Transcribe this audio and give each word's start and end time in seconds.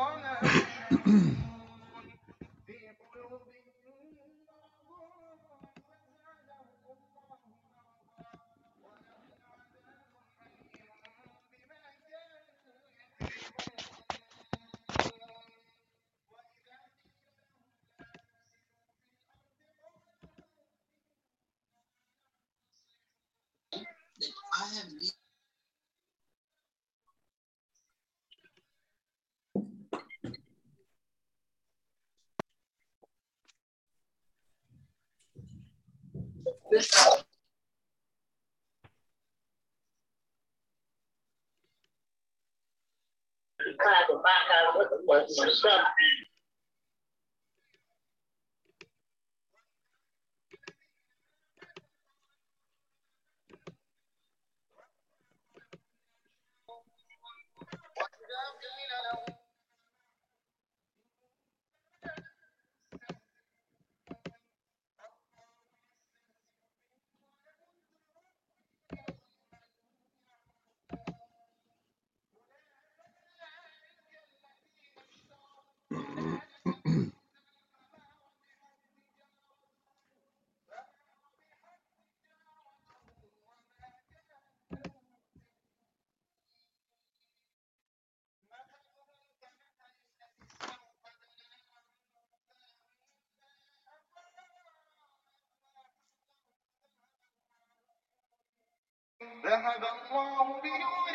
on 0.00 0.22
that. 0.22 0.64
time 43.84 44.06
of 44.12 44.20
my 44.22 44.38
time 44.48 44.70
with, 44.76 44.88
was 45.06 45.62
some 45.62 45.84
الله 99.79 100.61
بنورهم 100.63 101.08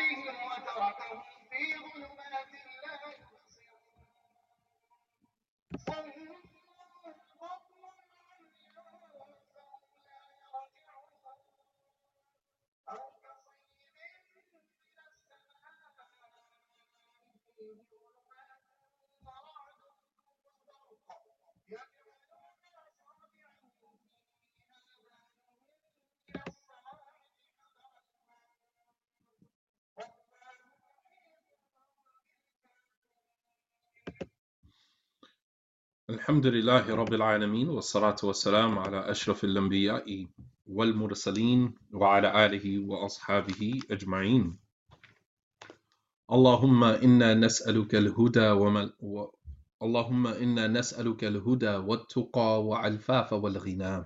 الحمد 36.26 36.46
لله 36.46 36.94
رب 36.94 37.14
العالمين 37.14 37.68
والصلاة 37.68 38.16
والسلام 38.22 38.78
على 38.78 39.10
أشرف 39.10 39.44
الأنبياء 39.44 40.26
والمرسلين 40.66 41.74
وعلى 41.92 42.46
آله 42.46 42.78
وأصحابه 42.88 43.80
أجمعين. 43.90 44.56
اللهم 46.32 46.84
إنا 46.84 47.34
نسألك 47.34 47.94
الهدى 47.94 48.50
وما 48.50 48.92
و... 49.00 49.24
اللهم 49.82 50.26
إنا 50.26 50.66
نسألك 50.66 51.24
الهدى 51.24 51.76
والتقى 51.76 52.64
والعفاف 52.64 53.32
والغنى. 53.32 54.04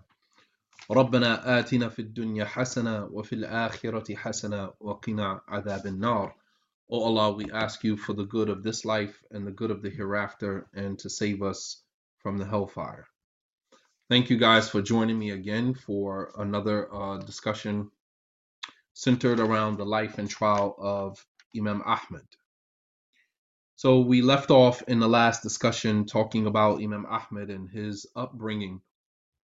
ربنا 0.91 1.59
آتنا 1.59 1.89
في 1.89 2.03
الدنيا 2.03 2.45
حسنة 2.45 3.05
وفي 3.05 3.33
الآخرة 3.33 4.15
حسنة 4.15 4.71
وقنا 4.81 5.41
عذاب 5.49 5.87
النار. 5.87 6.35
O 6.91 7.05
Allah, 7.05 7.33
we 7.33 7.51
ask 7.51 7.83
you 7.83 7.97
for 7.97 8.13
the 8.13 8.27
good 8.27 8.51
of 8.51 8.63
this 8.63 8.85
life 8.85 9.25
and 9.31 9.47
the 9.47 9.53
good 9.53 9.71
of 9.71 9.81
the 9.81 9.91
hereafter 9.91 10.67
and 10.75 10.99
to 10.99 11.09
save 11.09 11.43
us 11.43 11.83
from 12.23 12.39
the 12.39 12.45
hellfire. 12.45 13.07
Thank 14.09 14.29
you 14.29 14.37
guys 14.37 14.69
for 14.69 14.83
joining 14.83 15.19
me 15.19 15.31
again 15.31 15.75
for 15.75 16.33
another 16.37 16.93
uh, 16.93 17.19
discussion 17.19 17.91
centered 18.93 19.41
around 19.41 19.77
the 19.77 19.85
life 19.85 20.19
and 20.19 20.29
trial 20.29 20.75
of 20.79 21.25
Imam 21.57 21.83
Ahmed. 21.87 22.27
So 23.77 24.01
we 24.01 24.21
left 24.21 24.51
off 24.51 24.83
in 24.89 24.99
the 24.99 25.09
last 25.09 25.43
discussion 25.43 26.05
talking 26.05 26.47
about 26.47 26.83
Imam 26.83 27.07
Ahmed 27.07 27.51
and 27.51 27.71
his 27.71 28.07
upbringing, 28.15 28.83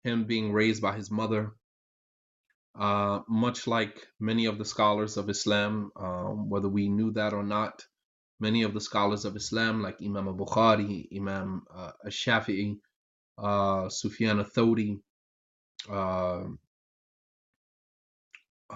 him 0.04 0.26
being 0.26 0.54
raised 0.54 0.82
by 0.82 0.96
his 0.96 1.12
mother, 1.12 1.52
uh, 2.80 3.20
much 3.28 3.68
like 3.68 4.08
many 4.20 4.46
of 4.46 4.58
the 4.58 4.66
scholars 4.66 5.18
of 5.18 5.30
Islam, 5.30 5.92
um, 5.96 6.50
whether 6.50 6.70
we 6.70 6.90
knew 6.90 7.12
that 7.12 7.34
or 7.34 7.44
not. 7.44 7.86
Many 8.48 8.62
of 8.68 8.74
the 8.74 8.82
scholars 8.90 9.24
of 9.26 9.36
Islam, 9.44 9.76
like 9.86 9.98
Imam 10.10 10.28
al-Bukhari, 10.28 11.08
Imam 11.20 11.48
uh, 11.80 11.92
al-Shafi'i, 12.08 12.70
uh, 13.38 13.88
Sufyan 14.00 14.40
al-Thawri, 14.40 14.92
uh, 15.90 16.44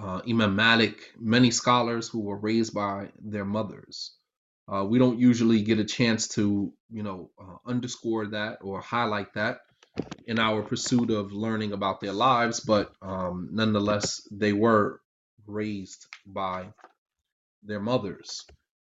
uh, 0.01 0.19
Imam 0.33 0.55
Malik, 0.55 0.97
many 1.35 1.51
scholars 1.51 2.07
who 2.07 2.21
were 2.27 2.37
raised 2.49 2.73
by 2.73 3.09
their 3.33 3.45
mothers. 3.57 3.97
Uh, 4.71 4.83
we 4.91 4.99
don't 4.99 5.19
usually 5.19 5.61
get 5.69 5.79
a 5.79 5.91
chance 5.97 6.27
to, 6.35 6.71
you 6.97 7.03
know, 7.03 7.19
uh, 7.41 7.57
underscore 7.73 8.25
that 8.27 8.59
or 8.61 8.79
highlight 8.79 9.33
that 9.33 9.55
in 10.27 10.37
our 10.39 10.61
pursuit 10.61 11.09
of 11.09 11.31
learning 11.45 11.71
about 11.73 11.99
their 11.99 12.13
lives, 12.13 12.59
but 12.59 12.91
um, 13.01 13.49
nonetheless, 13.51 14.21
they 14.31 14.53
were 14.53 15.01
raised 15.45 16.07
by 16.25 16.67
their 17.63 17.79
mothers 17.79 18.29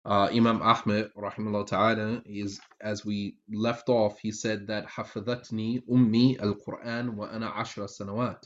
Uh, 0.05 0.29
Imam 0.33 0.61
Ahmed, 0.61 1.11
rahimahullah 1.15 1.67
ta'ala, 1.67 2.21
is 2.25 2.59
as 2.81 3.05
we 3.05 3.35
left 3.51 3.87
off, 3.87 4.19
he 4.19 4.31
said 4.31 4.67
that 4.67 4.87
حفظتني 4.87 5.83
أمي 5.91 6.39
القرآن 6.39 7.09
وأنا 7.15 7.49
عشر 7.49 7.87
سنوات. 7.87 8.43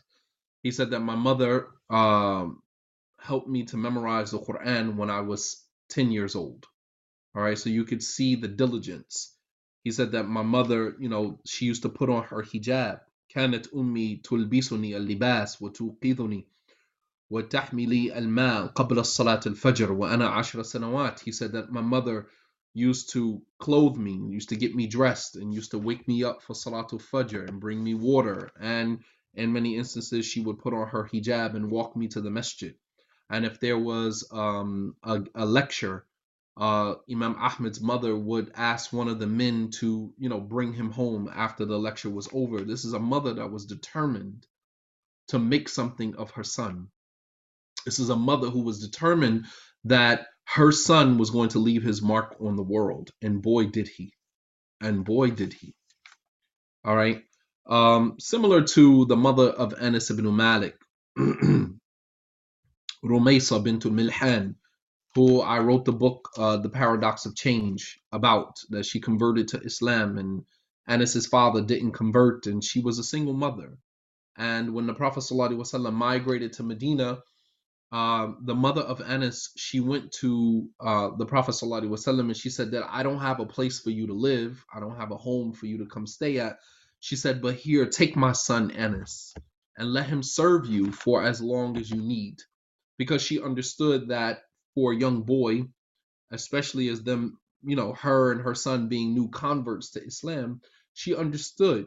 He 0.63 0.71
said 0.71 0.89
that 0.89 0.99
my 0.99 1.15
mother 1.15 1.67
um, 1.89 2.61
helped 3.19 3.47
me 3.47 3.63
to 3.65 3.77
memorize 3.77 4.31
the 4.31 4.39
Quran 4.39 4.95
when 4.95 5.09
I 5.09 5.21
was 5.21 5.63
10 5.89 6.11
years 6.11 6.35
old. 6.35 6.65
All 7.35 7.41
right, 7.41 7.57
so 7.57 7.69
you 7.69 7.85
could 7.85 8.03
see 8.03 8.35
the 8.35 8.47
diligence. 8.47 9.35
He 9.83 9.91
said 9.91 10.11
that 10.13 10.23
my 10.27 10.41
mother, 10.41 10.95
you 10.99 11.09
know, 11.09 11.39
she 11.45 11.65
used 11.65 11.83
to 11.83 11.89
put 11.89 12.09
on 12.09 12.23
her 12.23 12.41
hijab. 12.41 12.99
كانت 13.29 13.67
أمي 13.73 14.15
تلبسني 14.15 14.97
اللباس 14.97 15.61
وتوقظني 15.61 16.47
وتحملي 17.29 18.17
الماء 18.17 18.67
قبل 18.67 18.99
الصلاة 18.99 19.39
الفجر 19.45 19.91
وأنا 19.91 20.27
عشر 20.27 20.63
سنوات. 20.63 21.19
He 21.19 21.31
said 21.31 21.53
that 21.53 21.71
my 21.71 21.81
mother 21.81 22.27
used 22.73 23.11
to 23.13 23.41
clothe 23.57 23.97
me, 23.97 24.13
used 24.29 24.49
to 24.49 24.55
get 24.55 24.75
me 24.75 24.85
dressed, 24.85 25.35
and 25.35 25.53
used 25.53 25.71
to 25.71 25.79
wake 25.79 26.07
me 26.07 26.23
up 26.23 26.43
for 26.43 26.53
Salatul 26.53 27.01
Fajr 27.01 27.47
and 27.47 27.59
bring 27.59 27.83
me 27.83 27.93
water. 27.93 28.51
And 28.59 28.99
in 29.33 29.53
many 29.53 29.75
instances, 29.75 30.25
she 30.25 30.41
would 30.41 30.59
put 30.59 30.73
on 30.73 30.87
her 30.87 31.09
hijab 31.11 31.55
and 31.55 31.71
walk 31.71 31.95
me 31.95 32.07
to 32.09 32.21
the 32.21 32.29
masjid. 32.29 32.75
And 33.29 33.45
if 33.45 33.59
there 33.59 33.79
was 33.79 34.27
um, 34.31 34.95
a, 35.03 35.23
a 35.33 35.45
lecture, 35.45 36.05
uh, 36.57 36.95
Imam 37.11 37.35
Ahmed's 37.39 37.81
mother 37.81 38.15
would 38.15 38.51
ask 38.55 38.93
one 38.93 39.07
of 39.07 39.19
the 39.19 39.27
men 39.27 39.71
to, 39.79 40.13
you 40.17 40.29
know, 40.29 40.39
bring 40.39 40.73
him 40.73 40.91
home 40.91 41.29
after 41.33 41.65
the 41.65 41.79
lecture 41.79 42.09
was 42.09 42.29
over. 42.31 42.61
This 42.61 42.85
is 42.85 42.93
a 42.93 42.99
mother 42.99 43.33
that 43.33 43.51
was 43.51 43.65
determined 43.65 44.45
to 45.29 45.39
make 45.39 45.69
something 45.69 46.15
of 46.15 46.31
her 46.31 46.43
son. 46.43 46.89
This 47.84 47.98
is 47.98 48.10
a 48.10 48.16
mother 48.16 48.48
who 48.48 48.62
was 48.62 48.80
determined 48.86 49.46
that 49.84 50.26
her 50.44 50.72
son 50.72 51.18
was 51.18 51.30
going 51.30 51.50
to 51.50 51.58
leave 51.58 51.82
his 51.82 52.02
mark 52.02 52.36
on 52.40 52.56
the 52.56 52.62
world. 52.62 53.10
And 53.22 53.40
boy, 53.42 53.66
did 53.66 53.88
he. 53.88 54.12
And 54.80 55.04
boy, 55.04 55.30
did 55.30 55.52
he. 55.52 55.74
All 56.84 56.96
right. 56.96 57.22
Um, 57.66 58.16
similar 58.18 58.62
to 58.62 59.04
the 59.06 59.16
mother 59.16 59.48
of 59.48 59.74
Anas 59.80 60.10
ibn 60.10 60.34
Malik, 60.34 60.76
Rumaysa 63.04 63.62
bint 63.62 63.84
Milhan, 63.84 64.56
who 65.14 65.40
I 65.40 65.58
wrote 65.60 65.84
the 65.84 65.92
book, 65.92 66.30
uh, 66.36 66.56
The 66.56 66.68
Paradox 66.68 67.26
of 67.26 67.36
Change, 67.36 68.00
about, 68.12 68.56
that 68.70 68.86
she 68.86 69.00
converted 69.00 69.48
to 69.48 69.60
Islam 69.60 70.18
and 70.18 70.44
Anas's 70.88 71.26
father 71.26 71.62
didn't 71.62 71.92
convert 71.92 72.46
and 72.46 72.64
she 72.64 72.80
was 72.80 72.98
a 72.98 73.04
single 73.04 73.34
mother. 73.34 73.78
And 74.36 74.74
when 74.74 74.86
the 74.86 74.94
Prophet 74.94 75.20
ﷺ 75.20 75.92
migrated 75.92 76.54
to 76.54 76.62
Medina, 76.62 77.18
uh, 77.92 78.32
the 78.42 78.54
mother 78.54 78.82
of 78.82 79.00
Anas, 79.00 79.50
she 79.56 79.80
went 79.80 80.12
to 80.20 80.68
uh, 80.78 81.10
the 81.16 81.26
Prophet 81.26 81.52
ﷺ 81.52 82.20
and 82.20 82.36
she 82.36 82.50
said 82.50 82.70
that 82.72 82.84
I 82.88 83.02
don't 83.02 83.20
have 83.20 83.40
a 83.40 83.46
place 83.46 83.80
for 83.80 83.90
you 83.90 84.06
to 84.06 84.14
live. 84.14 84.64
I 84.72 84.78
don't 84.78 84.96
have 84.96 85.10
a 85.10 85.16
home 85.16 85.52
for 85.52 85.66
you 85.66 85.78
to 85.78 85.86
come 85.86 86.06
stay 86.06 86.38
at. 86.38 86.58
She 87.00 87.16
said, 87.16 87.42
but 87.42 87.56
here, 87.56 87.86
take 87.86 88.14
my 88.16 88.32
son 88.32 88.70
Anas 88.70 89.34
and 89.76 89.92
let 89.92 90.06
him 90.06 90.22
serve 90.22 90.66
you 90.66 90.92
for 90.92 91.24
as 91.24 91.40
long 91.40 91.76
as 91.78 91.90
you 91.90 92.00
need. 92.00 92.38
Because 92.98 93.22
she 93.22 93.42
understood 93.42 94.08
that 94.08 94.42
for 94.74 94.92
a 94.92 94.96
young 94.96 95.22
boy, 95.22 95.64
especially 96.30 96.88
as 96.88 97.02
them, 97.02 97.38
you 97.64 97.74
know, 97.74 97.94
her 97.94 98.30
and 98.30 98.42
her 98.42 98.54
son 98.54 98.88
being 98.88 99.14
new 99.14 99.28
converts 99.30 99.90
to 99.92 100.04
Islam, 100.04 100.60
she 100.94 101.16
understood. 101.16 101.86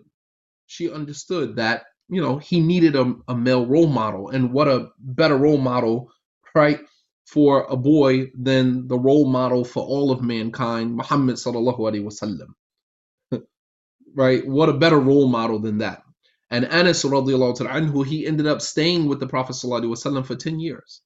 She 0.66 0.92
understood 0.92 1.58
that, 1.58 1.86
you 2.09 2.21
know, 2.23 2.39
he 2.39 2.61
needed 2.61 2.97
a, 2.97 3.15
a 3.29 3.35
male 3.35 3.67
role 3.67 3.87
model. 3.87 4.31
And 4.31 4.53
what 4.53 4.69
a 4.69 4.89
better 4.99 5.37
role 5.37 5.59
model, 5.59 6.11
right, 6.55 6.81
for 7.27 7.67
a 7.69 7.77
boy 7.77 8.31
than 8.35 8.89
the 8.89 8.99
role 8.99 9.27
model 9.27 9.65
for 9.65 9.83
all 9.85 10.11
of 10.11 10.23
mankind, 10.23 10.95
Muhammad 10.97 11.37
sallallahu 11.37 11.79
alaihi 11.79 12.05
wasallam, 12.05 13.43
right? 14.15 14.47
What 14.47 14.71
a 14.71 14.75
better 14.75 14.99
role 14.99 15.29
model 15.29 15.59
than 15.59 15.79
that. 15.79 16.03
And 16.51 16.65
Anas 16.65 17.05
radiallahu 17.05 17.57
ta'ala 17.57 17.81
anhu, 17.81 18.07
he 18.07 18.27
ended 18.27 18.47
up 18.47 18.63
staying 18.63 19.07
with 19.07 19.21
the 19.21 19.27
Prophet 19.27 19.53
sallallahu 19.53 19.83
alaihi 19.83 19.97
wasallam 19.97 20.25
for 20.25 20.35
10 20.35 20.59
years. 20.61 21.03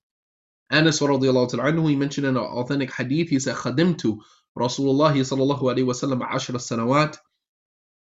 Anas 0.70 1.00
radiallahu 1.00 1.50
ta'ala 1.50 1.72
anhu, 1.72 1.90
he 1.90 1.96
mentioned 1.96 2.26
in 2.28 2.36
an 2.36 2.42
authentic 2.42 2.92
hadith, 2.94 3.28
he 3.28 3.40
said, 3.40 3.56
خدمت 3.56 4.18
رسول 4.58 4.90
الله 4.90 5.22
صلى 5.22 5.42
الله 5.42 5.70
عليه 5.74 5.82
وسلم 5.82 6.22
عشر 6.22 6.58
سنوات 6.58 7.16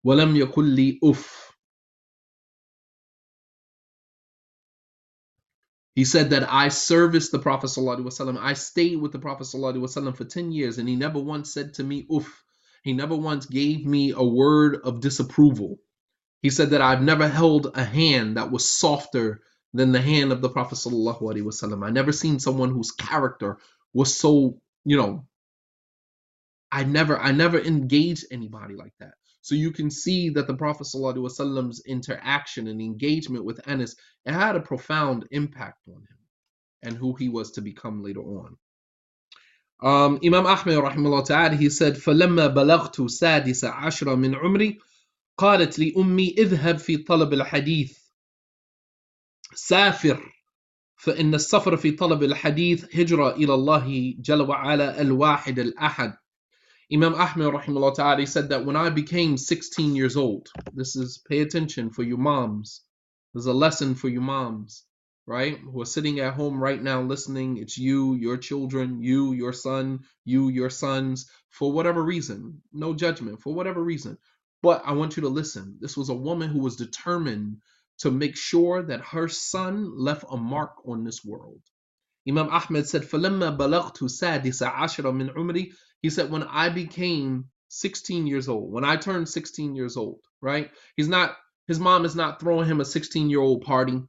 ولم 0.05 0.37
يقل 0.37 0.65
لي 0.65 1.01
أف 1.05 1.50
He 5.95 6.05
said 6.05 6.31
that 6.31 6.53
I 6.53 6.69
serviced 6.69 7.33
the 7.33 7.39
Prophet 7.39 7.69
ﷺ. 7.69 8.39
I 8.39 8.53
stayed 8.53 8.97
with 8.97 9.13
the 9.13 9.19
Prophet 9.19 9.45
ﷺ 9.45 10.17
for 10.17 10.25
10 10.25 10.53
years, 10.53 10.79
and 10.79 10.89
he 10.89 10.95
never 10.95 11.19
once 11.19 11.53
said 11.53 11.75
to 11.75 11.85
me, 11.85 12.07
Oof. 12.13 12.45
He 12.83 12.93
never 12.93 13.17
once 13.17 13.47
gave 13.47 13.85
me 13.85 14.13
a 14.13 14.23
word 14.23 14.77
of 14.85 15.01
disapproval. 15.01 15.79
He 16.43 16.51
said 16.51 16.71
that 16.71 16.83
I've 16.83 17.03
never 17.03 17.27
held 17.27 17.73
a 17.75 17.83
hand 17.83 18.37
that 18.37 18.51
was 18.53 18.69
softer 18.69 19.41
than 19.73 19.91
the 19.91 20.01
hand 20.01 20.33
of 20.33 20.41
the 20.41 20.51
Prophet 20.51 20.77
ﷺ. 20.77 21.85
I 21.85 21.91
never 21.91 22.13
seen 22.13 22.39
someone 22.39 22.71
whose 22.71 22.93
character 22.93 23.59
was 23.93 24.17
so, 24.17 24.61
you 24.85 24.97
know, 24.97 25.27
I 26.71 26.85
never 26.85 27.19
I 27.19 27.33
never 27.33 27.59
engaged 27.59 28.27
anybody 28.31 28.75
like 28.75 28.93
that. 29.01 29.15
So 29.43 29.55
you 29.55 29.71
can 29.71 29.91
see 29.91 30.31
that 30.31 30.47
the 30.47 30.55
Prophet 30.55 30.87
ﷺ's 30.87 31.83
interaction 31.87 32.67
and 32.67 32.81
engagement 32.81 33.45
with 33.45 33.61
Anas 33.67 33.97
it 34.25 34.33
had 34.33 34.57
a 34.57 34.61
profound 34.61 35.29
impact 35.31 35.87
on 35.89 36.01
him 36.01 36.19
and 36.83 36.97
who 36.97 37.15
he 37.15 37.29
was 37.29 37.53
to 37.53 37.61
become 37.61 38.03
later 38.03 38.23
on. 38.23 38.57
Um, 39.81 40.21
Imam 40.25 40.47
Ahmed 40.47 40.79
rahimahullah 40.79 41.27
ta'ala, 41.27 41.55
he 41.55 41.69
said, 41.71 41.95
فَلَمَّا 41.95 42.55
بَلَغْتُ 42.55 42.97
سَادِسَ 42.97 43.65
عَشْرَ 43.65 44.17
مِنْ 44.17 44.35
عُمْرِي 44.35 44.79
قالت 45.39 45.79
لي 45.79 45.95
أمي 45.97 46.35
اذهب 46.39 46.79
في 46.79 46.97
طلب 46.97 47.33
الحديث 47.33 47.99
سافر 49.55 50.33
فإن 50.97 51.35
السفر 51.35 51.77
في 51.77 51.91
طلب 51.91 52.23
الحديث 52.23 52.97
هجرة 52.97 53.31
إلى 53.31 53.55
الله 53.55 54.15
جل 54.19 54.43
وعلا 54.43 55.01
الواحد 55.01 55.59
الأحد 55.59 56.15
Imam 56.93 57.15
Ahmed 57.15 57.53
rahimahullah 57.53 57.95
ta'ala 57.97 58.21
he 58.21 58.27
said 58.27 58.51
that 58.51 58.65
when 58.65 58.77
I 58.77 58.91
became 58.91 59.37
16 59.37 59.97
years 59.97 60.17
old, 60.17 60.49
this 60.73 60.95
is 60.95 61.19
pay 61.29 61.41
attention 61.41 61.91
for 61.91 62.03
you 62.05 62.17
moms. 62.17 62.83
There's 63.35 63.47
a 63.47 63.53
lesson 63.53 63.95
for 63.97 64.09
you 64.09 64.21
moms, 64.21 64.85
right? 65.27 65.59
Who 65.59 65.83
are 65.83 65.87
sitting 65.87 66.21
at 66.21 66.35
home 66.35 66.63
right 66.63 66.81
now 66.81 67.03
listening. 67.03 67.57
It's 67.59 67.77
you, 67.77 68.15
your 68.15 68.37
children, 68.37 69.03
you, 69.03 69.33
your 69.33 69.53
son, 69.53 70.01
you, 70.25 70.49
your 70.49 70.71
sons, 70.71 71.29
for 71.51 71.73
whatever 71.73 72.03
reason. 72.03 72.63
No 72.73 72.95
judgment, 72.95 73.43
for 73.43 73.53
whatever 73.53 73.83
reason. 73.83 74.17
But 74.63 74.83
I 74.87 74.93
want 74.93 75.17
you 75.17 75.23
to 75.23 75.29
listen. 75.29 75.79
This 75.81 75.97
was 75.97 76.09
a 76.09 76.15
woman 76.15 76.51
who 76.51 76.61
was 76.61 76.77
determined 76.77 77.59
to 77.99 78.11
make 78.11 78.37
sure 78.37 78.83
that 78.83 79.01
her 79.01 79.29
son 79.29 79.93
left 79.99 80.25
a 80.31 80.37
mark 80.37 80.73
on 80.87 81.05
this 81.05 81.25
world. 81.25 81.61
Imam 82.29 82.49
Ahmed 82.51 82.89
said, 82.89 83.03
فَلَمَّا 83.03 83.57
بَلَغْتُ 83.57 83.99
سَادِسَ 83.99 84.63
عَشْرَ 84.73 85.05
مِنْ 85.15 85.35
عُمْرِي 85.35 85.73
he 86.02 86.10
said, 86.10 86.32
when 86.32 86.44
I 86.44 86.70
became 86.70 87.46
16 87.70 88.28
years 88.28 88.50
old, 88.50 88.72
when 88.72 88.84
I 88.84 88.98
turned 88.98 89.30
16 89.30 89.76
years 89.76 89.98
old, 89.98 90.20
right? 90.42 90.72
He's 90.96 91.08
not, 91.08 91.36
his 91.68 91.80
mom 91.80 92.06
is 92.06 92.16
not 92.16 92.40
throwing 92.40 92.68
him 92.68 92.82
a 92.82 92.86
16 92.86 93.30
year 93.30 93.40
old 93.40 93.62
party, 93.62 94.02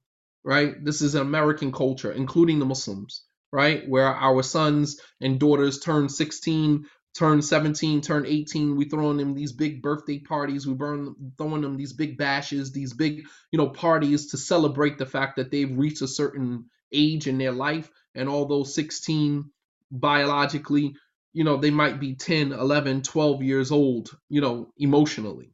right? 0.44 0.74
This 0.82 1.02
is 1.02 1.14
an 1.14 1.22
American 1.22 1.72
culture, 1.72 2.10
including 2.10 2.58
the 2.58 2.66
Muslims, 2.66 3.24
right? 3.52 3.88
Where 3.88 4.06
our 4.06 4.42
sons 4.42 5.00
and 5.20 5.38
daughters 5.38 5.80
turn 5.80 6.08
16, 6.08 6.86
turn 7.16 7.42
17, 7.42 8.00
turn 8.00 8.26
18. 8.26 8.76
We 8.76 8.88
throwing 8.88 9.18
them 9.18 9.34
these 9.34 9.52
big 9.52 9.82
birthday 9.82 10.18
parties. 10.18 10.66
We 10.66 10.74
burn 10.74 11.14
throwing 11.36 11.60
them 11.60 11.76
these 11.76 11.92
big 11.92 12.16
bashes, 12.16 12.72
these 12.72 12.94
big, 12.94 13.22
you 13.50 13.58
know, 13.58 13.68
parties 13.68 14.30
to 14.30 14.38
celebrate 14.38 14.98
the 14.98 15.06
fact 15.06 15.36
that 15.36 15.50
they've 15.50 15.78
reached 15.78 16.02
a 16.02 16.08
certain 16.08 16.66
age 16.92 17.26
in 17.26 17.38
their 17.38 17.52
life 17.52 17.90
and 18.14 18.28
although 18.28 18.64
16 18.64 19.50
biologically 19.90 20.94
you 21.32 21.44
know 21.44 21.56
they 21.58 21.70
might 21.70 22.00
be 22.00 22.14
10 22.14 22.52
11 22.52 23.02
12 23.02 23.37
years 23.44 23.73
old 23.73 24.11
you 24.31 24.40
know 24.43 24.73
emotionally 24.79 25.49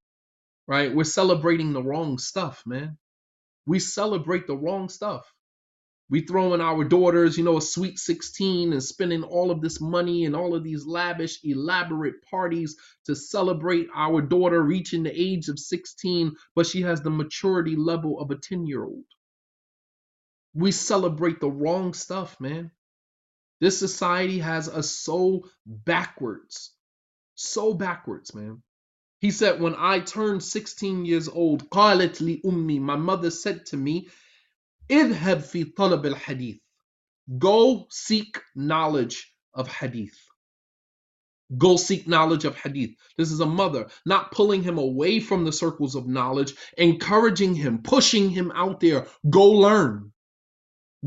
right? 0.68 0.94
We're 0.94 1.04
celebrating 1.04 1.74
the 1.74 1.84
wrong 1.84 2.18
stuff 2.18 2.64
man. 2.66 2.98
We 3.66 3.78
celebrate 3.80 4.46
the 4.46 4.56
wrong 4.56 4.88
stuff. 4.88 5.32
We 6.10 6.22
throw 6.22 6.54
in 6.54 6.60
our 6.62 6.84
daughters 6.84 7.38
you 7.38 7.44
know 7.44 7.58
a 7.58 7.62
sweet 7.62 7.98
16 7.98 8.72
and 8.72 8.82
spending 8.82 9.24
all 9.24 9.50
of 9.50 9.60
this 9.62 9.80
money 9.80 10.26
and 10.26 10.36
all 10.36 10.54
of 10.54 10.64
these 10.64 10.86
lavish 10.86 11.40
elaborate 11.44 12.16
parties 12.30 12.76
to 13.06 13.16
celebrate 13.16 13.88
our 13.94 14.22
daughter 14.22 14.62
reaching 14.62 15.04
the 15.04 15.12
age 15.20 15.48
of 15.48 15.58
16 15.58 16.32
but 16.56 16.66
she 16.66 16.82
has 16.82 17.02
the 17.02 17.10
maturity 17.10 17.76
level 17.76 18.20
of 18.20 18.30
a 18.30 18.36
10 18.36 18.66
year 18.66 18.84
old 18.84 19.04
we 20.54 20.72
celebrate 20.72 21.40
the 21.40 21.50
wrong 21.50 21.94
stuff 21.94 22.40
man 22.40 22.70
this 23.59 23.79
society 23.79 24.39
has 24.39 24.67
us 24.69 24.89
so 24.91 25.45
backwards, 25.65 26.73
so 27.35 27.73
backwards, 27.73 28.35
man. 28.35 28.61
He 29.19 29.31
said, 29.31 29.61
when 29.61 29.75
I 29.77 29.99
turned 29.99 30.43
16 30.43 31.05
years 31.05 31.29
old, 31.29 31.69
قالت 31.69 32.21
لي 32.21 32.41
أمي, 32.45 32.79
my 32.79 32.97
mother 32.97 33.31
said 33.31 33.65
to 33.67 33.77
me, 33.77 34.09
اذهب 34.89 35.41
في 35.41 35.73
طلب 35.73 36.05
الحديث. 36.05 36.59
Go 37.39 37.87
seek 37.89 38.41
knowledge 38.55 39.33
of 39.53 39.67
hadith. 39.69 40.17
Go 41.57 41.77
seek 41.77 42.07
knowledge 42.07 42.45
of 42.45 42.57
hadith. 42.57 42.95
This 43.17 43.31
is 43.31 43.39
a 43.39 43.45
mother 43.45 43.87
not 44.05 44.31
pulling 44.31 44.63
him 44.63 44.77
away 44.77 45.19
from 45.19 45.45
the 45.45 45.51
circles 45.53 45.95
of 45.95 46.07
knowledge, 46.07 46.53
encouraging 46.77 47.55
him, 47.55 47.81
pushing 47.83 48.29
him 48.29 48.51
out 48.55 48.79
there. 48.79 49.07
Go 49.29 49.51
learn. 49.51 50.11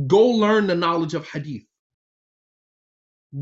Go 0.06 0.28
learn 0.28 0.66
the 0.66 0.74
knowledge 0.74 1.14
of 1.14 1.28
hadith. 1.28 1.64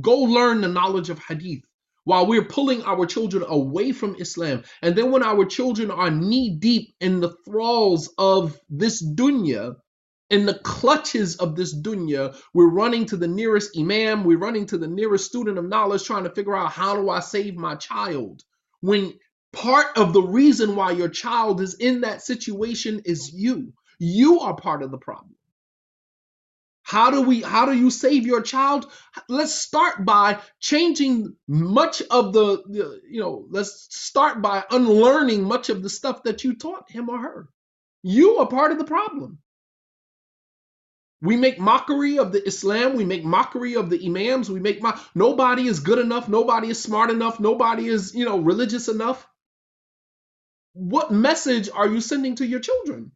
Go 0.01 0.17
learn 0.19 0.62
the 0.62 0.67
knowledge 0.67 1.10
of 1.10 1.19
hadith 1.19 1.63
while 2.03 2.25
we're 2.25 2.46
pulling 2.46 2.81
our 2.84 3.05
children 3.05 3.43
away 3.48 3.91
from 3.91 4.15
Islam. 4.19 4.63
And 4.81 4.96
then 4.96 5.12
when 5.12 5.24
our 5.24 5.46
children 5.46 5.91
are 5.91 6.10
knee 6.10 6.58
deep 6.58 6.96
in 7.00 7.19
the 7.19 7.36
thralls 7.46 8.13
of 8.17 8.60
this 8.69 9.03
dunya, 9.03 9.75
in 10.29 10.46
the 10.46 10.60
clutches 10.60 11.38
of 11.38 11.55
this 11.55 11.75
dunya, 11.75 12.36
we're 12.53 12.69
running 12.69 13.05
to 13.08 13.17
the 13.17 13.27
nearest 13.27 13.77
imam, 13.77 14.24
we're 14.24 14.38
running 14.38 14.65
to 14.67 14.77
the 14.77 14.88
nearest 14.88 15.25
student 15.25 15.58
of 15.58 15.65
knowledge, 15.65 16.03
trying 16.03 16.24
to 16.24 16.29
figure 16.29 16.55
out 16.55 16.72
how 16.72 16.96
do 16.96 17.10
I 17.10 17.19
save 17.19 17.55
my 17.55 17.75
child. 17.75 18.43
When 18.81 19.13
part 19.51 19.98
of 19.98 20.13
the 20.13 20.22
reason 20.22 20.75
why 20.75 20.91
your 20.91 21.10
child 21.10 21.62
is 21.62 21.75
in 21.75 22.01
that 22.01 22.22
situation 22.22 23.01
is 23.05 23.31
you. 23.34 23.74
You 23.98 24.39
are 24.41 24.55
part 24.55 24.84
of 24.84 24.91
the 24.91 24.98
problem. 24.98 25.36
How 26.89 27.12
do 27.12 27.22
we 27.22 27.41
how 27.43 27.67
do 27.67 27.74
you 27.74 27.91
save 27.91 28.25
your 28.25 28.41
child? 28.41 28.91
Let's 29.29 29.53
start 29.53 30.05
by 30.05 30.39
changing 30.60 31.36
much 31.48 32.01
of 32.10 32.34
the, 32.34 32.63
the, 32.67 33.01
you 33.08 33.22
know, 33.22 33.46
let's 33.51 33.88
start 33.91 34.41
by 34.41 34.63
unlearning 34.72 35.43
much 35.43 35.69
of 35.69 35.84
the 35.84 35.89
stuff 35.89 36.24
that 36.24 36.43
you 36.43 36.55
taught 36.55 36.89
him 36.89 37.10
or 37.10 37.19
her. 37.19 37.50
You 38.01 38.38
are 38.38 38.48
part 38.48 38.72
of 38.72 38.79
the 38.79 38.86
problem. 38.86 39.38
We 41.22 41.38
make 41.38 41.60
mockery 41.60 42.17
of 42.17 42.31
the 42.31 42.43
Islam, 42.48 42.96
we 42.96 43.05
make 43.05 43.24
mockery 43.24 43.75
of 43.75 43.91
the 43.91 44.03
imams, 44.08 44.50
we 44.50 44.60
make 44.60 44.81
mo- 44.81 45.00
nobody 45.13 45.67
is 45.67 45.81
good 45.81 46.00
enough, 46.00 46.27
nobody 46.27 46.69
is 46.69 46.81
smart 46.81 47.12
enough, 47.12 47.39
nobody 47.39 47.86
is, 47.88 48.15
you 48.15 48.25
know, 48.25 48.39
religious 48.39 48.88
enough. 48.88 49.27
What 50.74 51.12
message 51.12 51.69
are 51.69 51.88
you 51.88 52.01
sending 52.01 52.36
to 52.38 52.48
your 52.48 52.62
children? 52.62 53.12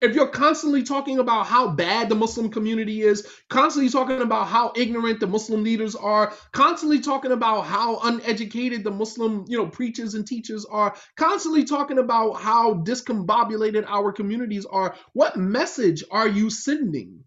If 0.00 0.14
you're 0.14 0.28
constantly 0.28 0.82
talking 0.82 1.18
about 1.18 1.46
how 1.46 1.68
bad 1.68 2.08
the 2.08 2.14
Muslim 2.14 2.50
community 2.50 3.02
is, 3.02 3.26
constantly 3.50 3.90
talking 3.90 4.22
about 4.22 4.46
how 4.46 4.72
ignorant 4.74 5.20
the 5.20 5.26
Muslim 5.26 5.62
leaders 5.62 5.94
are, 5.94 6.32
constantly 6.52 7.00
talking 7.00 7.32
about 7.32 7.62
how 7.62 7.98
uneducated 8.00 8.82
the 8.82 8.90
Muslim, 8.90 9.44
you 9.46 9.58
know, 9.58 9.66
preachers 9.66 10.14
and 10.14 10.26
teachers 10.26 10.64
are, 10.64 10.96
constantly 11.16 11.64
talking 11.64 11.98
about 11.98 12.34
how 12.34 12.74
discombobulated 12.74 13.84
our 13.86 14.12
communities 14.12 14.64
are, 14.64 14.94
what 15.12 15.36
message 15.36 16.02
are 16.10 16.28
you 16.28 16.48
sending? 16.48 17.24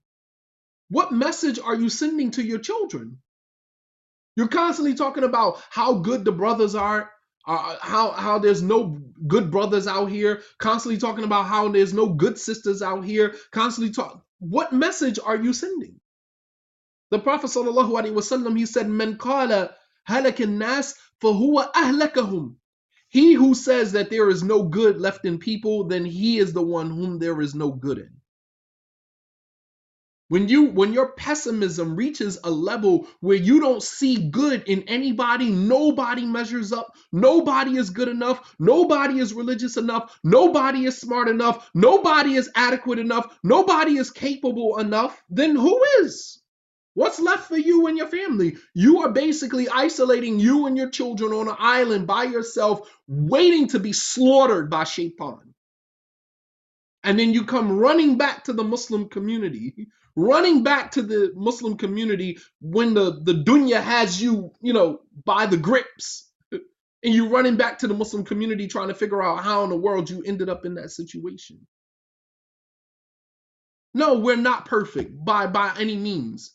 What 0.90 1.12
message 1.12 1.60
are 1.60 1.76
you 1.76 1.90
sending 1.90 2.32
to 2.32 2.44
your 2.44 2.60
children? 2.60 3.20
You're 4.36 4.48
constantly 4.48 4.96
talking 4.96 5.24
about 5.24 5.62
how 5.70 5.96
good 6.00 6.26
the 6.26 6.32
brothers 6.32 6.74
are, 6.74 7.12
uh, 7.48 7.76
how 7.82 8.12
how 8.12 8.40
there's 8.40 8.64
no 8.64 9.00
good 9.28 9.52
brothers 9.52 9.88
out 9.88 10.08
here. 10.12 10.42
Constantly 10.60 11.00
talking 11.00 11.26
about 11.26 11.46
how 11.46 11.70
there's 11.70 11.94
no 11.94 12.08
good 12.08 12.38
sisters 12.40 12.82
out 12.82 13.06
here. 13.06 13.36
Constantly 13.52 13.94
talk. 13.94 14.24
What 14.40 14.74
message 14.74 15.20
are 15.24 15.38
you 15.38 15.54
sending? 15.54 16.00
The 17.12 17.20
Prophet 17.20 17.48
sallallahu 17.48 17.92
alaihi 17.92 18.14
wasallam 18.14 18.58
he 18.58 18.66
said, 18.66 18.90
"Man 18.90 19.18
qala 19.18 19.74
halak 20.10 20.48
nas 20.50 20.96
fahuwa 21.24 21.72
ahlakahum." 21.74 22.56
He 23.10 23.34
who 23.34 23.56
says 23.56 23.94
that 23.94 24.10
there 24.10 24.30
is 24.30 24.44
no 24.44 24.64
good 24.64 25.00
left 25.00 25.26
in 25.26 25.40
people, 25.40 25.86
then 25.86 26.06
he 26.06 26.40
is 26.40 26.54
the 26.54 26.64
one 26.64 26.90
whom 26.90 27.20
there 27.20 27.42
is 27.42 27.56
no 27.56 27.72
good 27.72 28.00
in. 28.00 28.12
When 30.34 30.50
you 30.50 30.64
when 30.64 30.94
your 30.94 31.10
pessimism 31.10 31.96
reaches 31.96 32.40
a 32.44 32.50
level 32.50 33.08
where 33.20 33.38
you 33.38 33.60
don't 33.60 33.84
see 33.84 34.30
good 34.32 34.64
in 34.64 34.82
anybody, 34.88 35.52
nobody 35.52 36.26
measures 36.26 36.74
up, 36.74 36.98
nobody 37.12 37.78
is 37.78 37.92
good 37.92 38.08
enough, 38.08 38.56
nobody 38.58 39.20
is 39.20 39.36
religious 39.36 39.78
enough, 39.78 40.20
nobody 40.24 40.86
is 40.86 40.98
smart 40.98 41.28
enough, 41.28 41.70
nobody 41.76 42.34
is 42.34 42.50
adequate 42.56 42.98
enough, 42.98 43.38
nobody 43.44 43.98
is 43.98 44.10
capable 44.10 44.80
enough, 44.80 45.22
then 45.30 45.56
who 45.56 45.80
is? 46.00 46.42
What's 46.96 47.20
left 47.20 47.48
for 47.48 47.60
you 47.60 47.86
and 47.86 47.96
your 47.96 48.08
family? 48.08 48.58
You 48.74 49.04
are 49.04 49.12
basically 49.12 49.70
isolating 49.70 50.40
you 50.40 50.66
and 50.66 50.76
your 50.76 50.90
children 50.90 51.32
on 51.32 51.48
an 51.48 51.58
island 51.60 52.08
by 52.08 52.24
yourself, 52.24 52.90
waiting 53.08 53.68
to 53.68 53.80
be 53.80 53.94
slaughtered 53.94 54.72
by 54.72 54.86
shaitan 54.86 55.54
and 57.04 57.20
then 57.20 57.34
you 57.34 57.46
come 57.46 57.78
running 57.78 58.18
back 58.18 58.46
to 58.46 58.54
the 58.54 58.64
Muslim 58.64 59.10
community, 59.10 59.88
running 60.16 60.64
back 60.64 60.92
to 60.92 61.02
the 61.02 61.32
Muslim 61.36 61.78
community 61.78 62.38
when 62.62 62.94
the, 62.94 63.20
the 63.24 63.34
dunya 63.34 63.82
has 63.82 64.22
you, 64.22 64.52
you 64.62 64.74
know, 64.74 65.00
by 65.26 65.46
the 65.46 65.58
grips. 65.58 66.30
And 67.06 67.14
you're 67.14 67.30
running 67.30 67.58
back 67.58 67.80
to 67.80 67.88
the 67.88 67.94
Muslim 67.94 68.24
community 68.24 68.68
trying 68.68 68.88
to 68.88 68.96
figure 68.96 69.22
out 69.22 69.44
how 69.44 69.64
in 69.66 69.70
the 69.70 69.78
world 69.78 70.10
you 70.10 70.24
ended 70.24 70.50
up 70.50 70.66
in 70.66 70.76
that 70.76 70.92
situation. 70.92 71.68
No, 73.94 74.20
we're 74.20 74.38
not 74.38 74.66
perfect 74.66 75.14
by 75.24 75.48
by 75.48 75.74
any 75.80 75.98
means. 75.98 76.54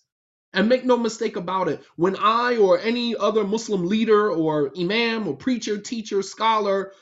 And 0.55 0.71
make 0.71 0.85
no 0.85 0.97
mistake 0.97 1.37
about 1.37 1.69
it, 1.69 1.85
when 1.97 2.17
I 2.17 2.57
or 2.57 2.81
any 2.81 3.15
other 3.15 3.45
Muslim 3.45 3.87
leader 3.87 4.31
or 4.31 4.73
imam 4.79 5.29
or 5.29 5.37
preacher, 5.37 5.79
teacher, 5.79 6.23
scholar 6.23 6.93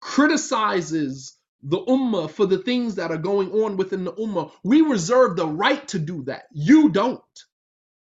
criticizes 0.00 1.37
the 1.62 1.80
ummah 1.80 2.30
for 2.30 2.46
the 2.46 2.58
things 2.58 2.96
that 2.96 3.10
are 3.10 3.18
going 3.18 3.50
on 3.52 3.76
within 3.76 4.04
the 4.04 4.12
ummah. 4.12 4.50
We 4.62 4.82
reserve 4.82 5.36
the 5.36 5.46
right 5.46 5.86
to 5.88 5.98
do 5.98 6.24
that. 6.24 6.44
You 6.52 6.88
don't. 6.90 7.20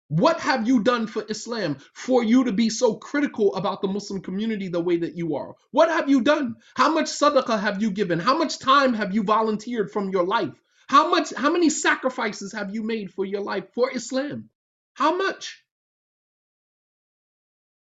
What 0.09 0.40
have 0.40 0.68
you 0.68 0.82
done 0.82 1.06
for 1.06 1.25
Islam 1.28 1.78
for 1.94 2.23
you 2.23 2.44
to 2.44 2.52
be 2.52 2.68
so 2.68 2.97
critical 2.97 3.54
about 3.54 3.80
the 3.80 3.88
Muslim 3.88 4.21
community 4.21 4.68
the 4.68 4.80
way 4.80 4.99
that 4.99 5.16
you 5.16 5.37
are? 5.37 5.54
What 5.71 5.88
have 5.88 6.11
you 6.11 6.21
done? 6.21 6.56
How 6.75 6.92
much 6.92 7.06
sadaqah 7.06 7.59
have 7.61 7.80
you 7.80 7.90
given? 7.90 8.18
How 8.18 8.37
much 8.37 8.59
time 8.59 8.92
have 8.92 9.14
you 9.14 9.23
volunteered 9.23 9.90
from 9.90 10.11
your 10.11 10.25
life? 10.25 10.52
How 10.88 11.09
much 11.11 11.32
how 11.35 11.50
many 11.50 11.71
sacrifices 11.71 12.52
have 12.52 12.75
you 12.75 12.82
made 12.82 13.11
for 13.12 13.25
your 13.25 13.40
life 13.40 13.64
for 13.75 13.90
Islam? 13.90 14.50
How 14.94 15.16
much? 15.16 15.64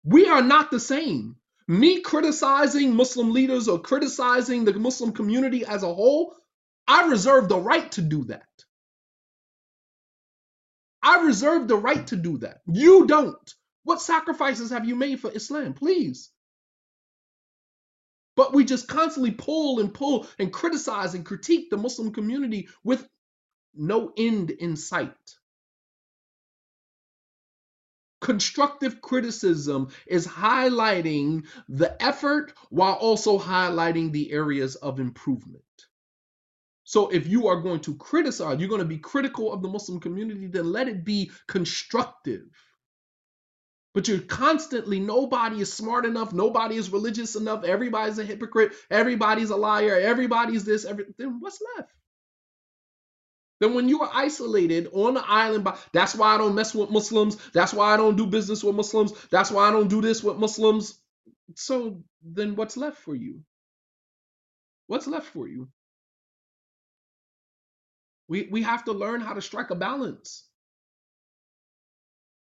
We 0.04 0.26
are 0.28 0.42
not 0.42 0.72
the 0.72 0.80
same. 0.80 1.36
Me 1.68 2.00
criticizing 2.00 2.96
Muslim 2.96 3.30
leaders 3.30 3.68
or 3.68 3.78
criticizing 3.78 4.64
the 4.64 4.72
Muslim 4.72 5.12
community 5.12 5.66
as 5.66 5.82
a 5.82 5.94
whole, 5.94 6.34
I 6.86 7.08
reserve 7.08 7.50
the 7.50 7.58
right 7.58 7.92
to 7.92 8.00
do 8.02 8.24
that. 8.24 8.42
I 11.02 11.20
reserve 11.24 11.68
the 11.68 11.76
right 11.76 12.06
to 12.06 12.16
do 12.16 12.38
that. 12.38 12.58
You 12.66 13.06
don't. 13.06 13.54
What 13.84 14.00
sacrifices 14.00 14.70
have 14.70 14.86
you 14.86 14.96
made 14.96 15.20
for 15.20 15.30
Islam? 15.30 15.74
Please. 15.74 16.30
But 18.34 18.54
we 18.54 18.64
just 18.64 18.88
constantly 18.88 19.32
pull 19.32 19.80
and 19.80 19.92
pull 19.92 20.26
and 20.38 20.52
criticize 20.52 21.14
and 21.14 21.24
critique 21.24 21.70
the 21.70 21.76
Muslim 21.76 22.12
community 22.12 22.68
with 22.82 23.06
no 23.74 24.12
end 24.16 24.50
in 24.50 24.76
sight. 24.76 25.37
Constructive 28.20 29.00
criticism 29.00 29.88
is 30.06 30.26
highlighting 30.26 31.46
the 31.68 32.00
effort 32.02 32.52
while 32.70 32.94
also 32.94 33.38
highlighting 33.38 34.10
the 34.10 34.32
areas 34.32 34.74
of 34.76 34.98
improvement. 34.98 35.62
So 36.84 37.08
if 37.08 37.26
you 37.26 37.48
are 37.48 37.60
going 37.60 37.80
to 37.80 37.94
criticize, 37.96 38.58
you're 38.58 38.68
going 38.68 38.80
to 38.80 38.86
be 38.86 38.98
critical 38.98 39.52
of 39.52 39.62
the 39.62 39.68
Muslim 39.68 40.00
community, 40.00 40.46
then 40.46 40.72
let 40.72 40.88
it 40.88 41.04
be 41.04 41.30
constructive. 41.46 42.46
But 43.94 44.08
you're 44.08 44.20
constantly, 44.20 44.98
nobody 44.98 45.60
is 45.60 45.72
smart 45.72 46.06
enough, 46.06 46.32
nobody 46.32 46.76
is 46.76 46.90
religious 46.90 47.36
enough, 47.36 47.64
everybody's 47.64 48.18
a 48.18 48.24
hypocrite, 48.24 48.72
everybody's 48.90 49.50
a 49.50 49.56
liar, 49.56 49.98
everybody's 50.00 50.64
this, 50.64 50.84
every, 50.84 51.06
then 51.18 51.40
what's 51.40 51.60
left? 51.76 51.92
Then 53.60 53.74
when 53.74 53.88
you 53.88 54.02
are 54.02 54.10
isolated 54.14 54.88
on 54.92 55.14
the 55.14 55.24
island, 55.26 55.64
by, 55.64 55.76
that's 55.92 56.14
why 56.14 56.34
I 56.34 56.38
don't 56.38 56.54
mess 56.54 56.74
with 56.74 56.90
Muslims. 56.90 57.36
That's 57.52 57.72
why 57.74 57.94
I 57.94 57.96
don't 57.96 58.16
do 58.16 58.26
business 58.26 58.62
with 58.64 58.76
Muslims. 58.76 59.12
That's 59.30 59.50
why 59.50 59.68
I 59.68 59.72
don't 59.72 59.88
do 59.88 60.00
this 60.00 60.22
with 60.22 60.36
Muslims. 60.38 61.00
So 61.56 62.02
then 62.22 62.56
what's 62.56 62.76
left 62.76 62.98
for 62.98 63.14
you? 63.14 63.42
What's 64.86 65.06
left 65.06 65.26
for 65.28 65.48
you? 65.48 65.68
We 68.28 68.48
we 68.50 68.62
have 68.62 68.84
to 68.86 68.92
learn 68.92 69.20
how 69.20 69.34
to 69.34 69.42
strike 69.42 69.70
a 69.70 69.74
balance. 69.76 70.44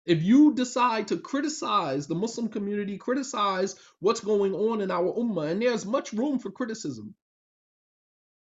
If 0.06 0.24
you 0.24 0.54
decide 0.54 1.10
to 1.10 1.18
criticize 1.18 2.08
the 2.08 2.16
Muslim 2.16 2.50
community, 2.50 2.98
criticize 2.98 3.76
what's 4.00 4.22
going 4.22 4.54
on 4.56 4.82
in 4.82 4.92
our 4.92 5.14
ummah, 5.14 5.52
and 5.52 5.62
there's 5.62 5.86
much 5.86 6.14
room 6.14 6.40
for 6.40 6.52
criticism, 6.52 7.16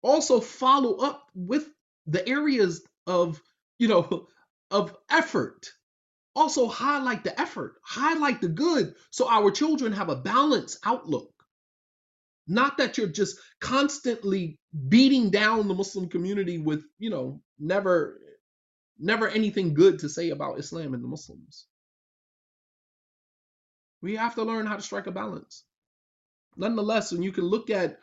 also 0.02 0.40
follow 0.40 0.97
up 0.97 1.31
with 1.35 1.69
the 2.06 2.26
areas 2.28 2.82
of, 3.06 3.40
you 3.78 3.88
know, 3.88 4.26
of 4.70 4.96
effort. 5.11 5.70
Also 6.37 6.66
highlight 6.66 7.23
the 7.23 7.40
effort, 7.40 7.76
highlight 7.84 8.40
the 8.40 8.49
good, 8.49 8.94
so 9.11 9.28
our 9.28 9.52
children 9.52 9.92
have 9.92 10.08
a 10.08 10.16
balanced 10.16 10.78
outlook. 10.84 11.30
Not 12.49 12.78
that 12.78 12.99
you're 12.99 13.06
just 13.06 13.38
constantly 13.61 14.58
beating 14.88 15.30
down 15.30 15.68
the 15.68 15.75
Muslim 15.75 16.08
community 16.08 16.58
with, 16.58 16.84
you 16.99 17.11
know, 17.11 17.40
never 17.58 18.20
never 18.99 19.28
anything 19.28 19.75
good 19.75 19.99
to 20.00 20.08
say 20.08 20.30
about 20.30 20.58
Islam 20.58 20.94
and 20.94 21.02
the 21.02 21.08
Muslims. 21.08 21.66
We 24.02 24.16
have 24.16 24.34
to 24.34 24.42
learn 24.42 24.66
how 24.66 24.76
to 24.76 24.82
strike 24.82 25.06
a 25.06 25.12
balance. 25.12 25.64
Nonetheless, 26.56 27.11
when 27.11 27.23
you 27.23 27.32
can 27.32 27.44
look 27.44 27.70
at 27.70 27.99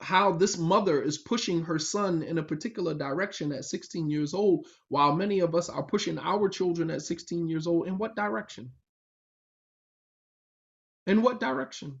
how 0.00 0.32
this 0.32 0.58
mother 0.58 1.00
is 1.02 1.18
pushing 1.18 1.62
her 1.64 1.78
son 1.78 2.22
in 2.22 2.38
a 2.38 2.42
particular 2.42 2.94
direction 2.94 3.52
at 3.52 3.64
16 3.64 4.10
years 4.10 4.34
old, 4.34 4.66
while 4.88 5.14
many 5.14 5.40
of 5.40 5.54
us 5.54 5.68
are 5.68 5.82
pushing 5.82 6.18
our 6.18 6.48
children 6.48 6.90
at 6.90 7.02
16 7.02 7.48
years 7.48 7.66
old, 7.66 7.86
in 7.86 7.98
what 7.98 8.14
direction? 8.14 8.72
In 11.06 11.22
what 11.22 11.40
direction? 11.40 12.00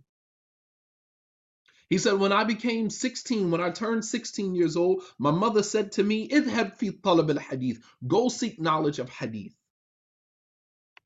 He 1.88 1.98
said, 1.98 2.14
When 2.14 2.32
I 2.32 2.44
became 2.44 2.90
16, 2.90 3.50
when 3.50 3.60
I 3.60 3.70
turned 3.70 4.04
16 4.04 4.54
years 4.54 4.76
old, 4.76 5.02
my 5.18 5.30
mother 5.30 5.62
said 5.62 5.92
to 5.92 6.02
me, 6.02 6.28
Idhab 6.28 6.76
fi 6.76 6.90
talab 6.90 7.30
al 7.30 7.38
hadith, 7.38 7.78
go 8.06 8.28
seek 8.28 8.60
knowledge 8.60 8.98
of 8.98 9.08
hadith. 9.08 9.54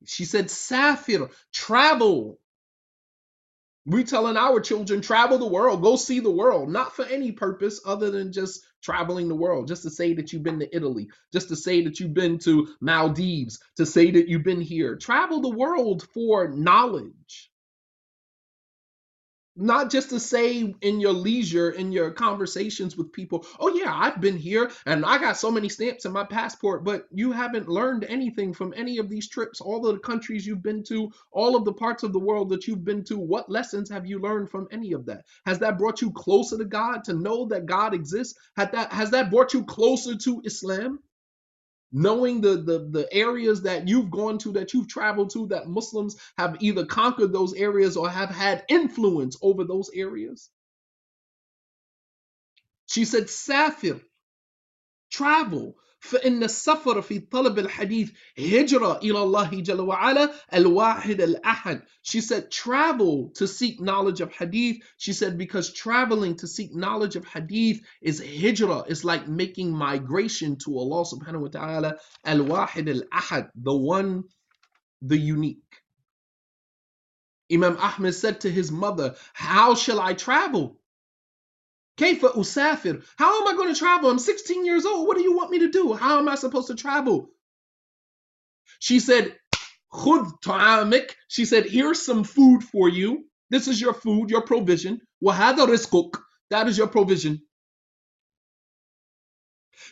She 0.05 0.25
said, 0.25 0.45
Safir, 0.47 1.31
travel. 1.53 2.40
We 3.85 4.03
telling 4.03 4.37
our 4.37 4.59
children, 4.61 5.01
travel 5.01 5.39
the 5.39 5.47
world, 5.47 5.81
go 5.81 5.95
see 5.95 6.19
the 6.19 6.31
world, 6.31 6.69
not 6.69 6.95
for 6.95 7.05
any 7.05 7.31
purpose 7.31 7.81
other 7.85 8.11
than 8.11 8.31
just 8.31 8.61
traveling 8.83 9.27
the 9.27 9.35
world, 9.35 9.67
just 9.67 9.83
to 9.83 9.89
say 9.89 10.13
that 10.13 10.33
you've 10.33 10.43
been 10.43 10.59
to 10.59 10.75
Italy, 10.75 11.09
just 11.33 11.49
to 11.49 11.55
say 11.55 11.83
that 11.83 11.99
you've 11.99 12.13
been 12.13 12.39
to 12.39 12.67
Maldives, 12.81 13.59
to 13.77 13.85
say 13.85 14.11
that 14.11 14.29
you've 14.29 14.43
been 14.43 14.61
here. 14.61 14.95
Travel 14.97 15.41
the 15.41 15.49
world 15.49 16.07
for 16.13 16.49
knowledge. 16.49 17.50
Not 19.55 19.89
just 19.89 20.09
to 20.09 20.19
say 20.19 20.73
in 20.81 20.99
your 20.99 21.13
leisure 21.13 21.71
in 21.71 21.91
your 21.91 22.11
conversations 22.11 22.95
with 22.95 23.11
people 23.11 23.45
oh 23.59 23.69
yeah 23.75 23.93
i've 23.93 24.21
been 24.21 24.37
here 24.37 24.71
and 24.85 25.05
i 25.05 25.17
got 25.17 25.37
so 25.37 25.51
many 25.51 25.69
stamps 25.69 26.05
in 26.05 26.11
my 26.11 26.23
passport 26.23 26.83
but 26.83 27.07
you 27.11 27.31
haven't 27.31 27.67
learned 27.67 28.05
anything 28.07 28.53
from 28.53 28.73
any 28.75 28.97
of 28.97 29.09
these 29.09 29.27
trips 29.27 29.61
all 29.61 29.85
of 29.85 29.93
the 29.93 29.99
countries 29.99 30.45
you've 30.45 30.63
been 30.63 30.83
to 30.83 31.11
all 31.31 31.55
of 31.55 31.65
the 31.65 31.73
parts 31.73 32.03
of 32.03 32.13
the 32.13 32.19
world 32.19 32.49
that 32.49 32.67
you've 32.67 32.85
been 32.85 33.03
to. 33.05 33.17
What 33.17 33.49
lessons 33.49 33.89
have 33.89 34.05
you 34.05 34.19
learned 34.19 34.49
from 34.49 34.67
any 34.71 34.93
of 34.93 35.05
that? 35.05 35.25
Has 35.45 35.59
that 35.59 35.77
brought 35.77 36.01
you 36.01 36.11
closer 36.11 36.57
to 36.57 36.65
god 36.65 37.03
to 37.05 37.13
know 37.13 37.45
that 37.47 37.65
god 37.65 37.93
exists? 37.93 38.37
Had 38.55 38.71
that 38.73 38.91
has 38.91 39.11
that 39.11 39.29
brought 39.31 39.53
you 39.53 39.63
closer 39.63 40.15
to 40.15 40.41
islam 40.45 40.99
knowing 41.91 42.41
the, 42.41 42.57
the 42.57 42.87
the 42.91 43.09
areas 43.13 43.63
that 43.63 43.87
you've 43.87 44.11
gone 44.11 44.37
to 44.39 44.51
that 44.53 44.73
you've 44.73 44.87
traveled 44.89 45.31
to 45.31 45.47
that 45.47 45.67
muslims 45.67 46.17
have 46.37 46.57
either 46.61 46.85
conquered 46.85 47.33
those 47.33 47.53
areas 47.55 47.97
or 47.97 48.09
have 48.09 48.29
had 48.29 48.65
influence 48.69 49.37
over 49.41 49.63
those 49.65 49.89
areas. 49.95 50.49
She 52.87 53.05
said 53.05 53.25
safir 53.25 54.01
travel 55.11 55.75
فإن 56.00 56.42
السفر 56.42 57.02
في 57.02 57.18
طلب 57.18 57.58
الحديث 57.58 58.12
هجرة 58.38 58.98
إلى 58.98 59.22
الله 59.22 59.50
جل 59.62 59.80
وعلا 59.80 60.32
الواحد 60.54 61.20
الأحد. 61.20 61.82
She 62.02 62.20
said 62.20 62.50
travel 62.50 63.30
to 63.34 63.46
seek 63.46 63.80
knowledge 63.80 64.20
of 64.20 64.32
hadith. 64.32 64.76
She 64.98 65.12
said 65.12 65.36
because 65.38 65.72
traveling 65.72 66.36
to 66.36 66.46
seek 66.46 66.74
knowledge 66.74 67.16
of 67.16 67.24
hadith 67.26 67.80
is 68.00 68.20
hijrah. 68.20 68.84
It's 68.88 69.04
like 69.04 69.26
making 69.26 69.72
migration 69.72 70.56
to 70.64 70.78
Allah 70.78 71.04
subhanahu 71.04 71.40
wa 71.40 71.48
ta'ala 71.48 71.96
al-wahid 72.24 72.88
al-ahad, 72.88 73.50
the 73.54 73.74
one, 73.74 74.24
the 75.02 75.18
unique. 75.18 75.58
Imam 77.52 77.76
Ahmed 77.78 78.14
said 78.14 78.40
to 78.42 78.50
his 78.50 78.70
mother, 78.70 79.14
how 79.32 79.74
shall 79.74 80.00
I 80.00 80.14
travel? 80.14 80.79
Kefa 81.97 82.33
Usafir. 82.35 83.03
How 83.17 83.41
am 83.41 83.47
I 83.47 83.57
going 83.57 83.73
to 83.73 83.79
travel? 83.79 84.09
I'm 84.09 84.19
16 84.19 84.65
years 84.65 84.85
old. 84.85 85.07
What 85.07 85.17
do 85.17 85.23
you 85.23 85.35
want 85.35 85.51
me 85.51 85.59
to 85.59 85.69
do? 85.69 85.93
How 85.93 86.19
am 86.19 86.27
I 86.29 86.35
supposed 86.35 86.67
to 86.67 86.75
travel? 86.75 87.29
She 88.79 88.99
said, 88.99 89.35
Khud 89.93 90.41
ta'amik. 90.43 91.11
She 91.27 91.45
said, 91.45 91.65
Here's 91.65 92.03
some 92.03 92.23
food 92.23 92.63
for 92.63 92.89
you. 92.89 93.25
This 93.49 93.67
is 93.67 93.79
your 93.79 93.93
food, 93.93 94.29
your 94.29 94.41
provision. 94.41 95.01
Wahada 95.23 95.67
riskuk. 95.67 96.19
That 96.49 96.67
is 96.67 96.77
your 96.77 96.87
provision. 96.87 97.41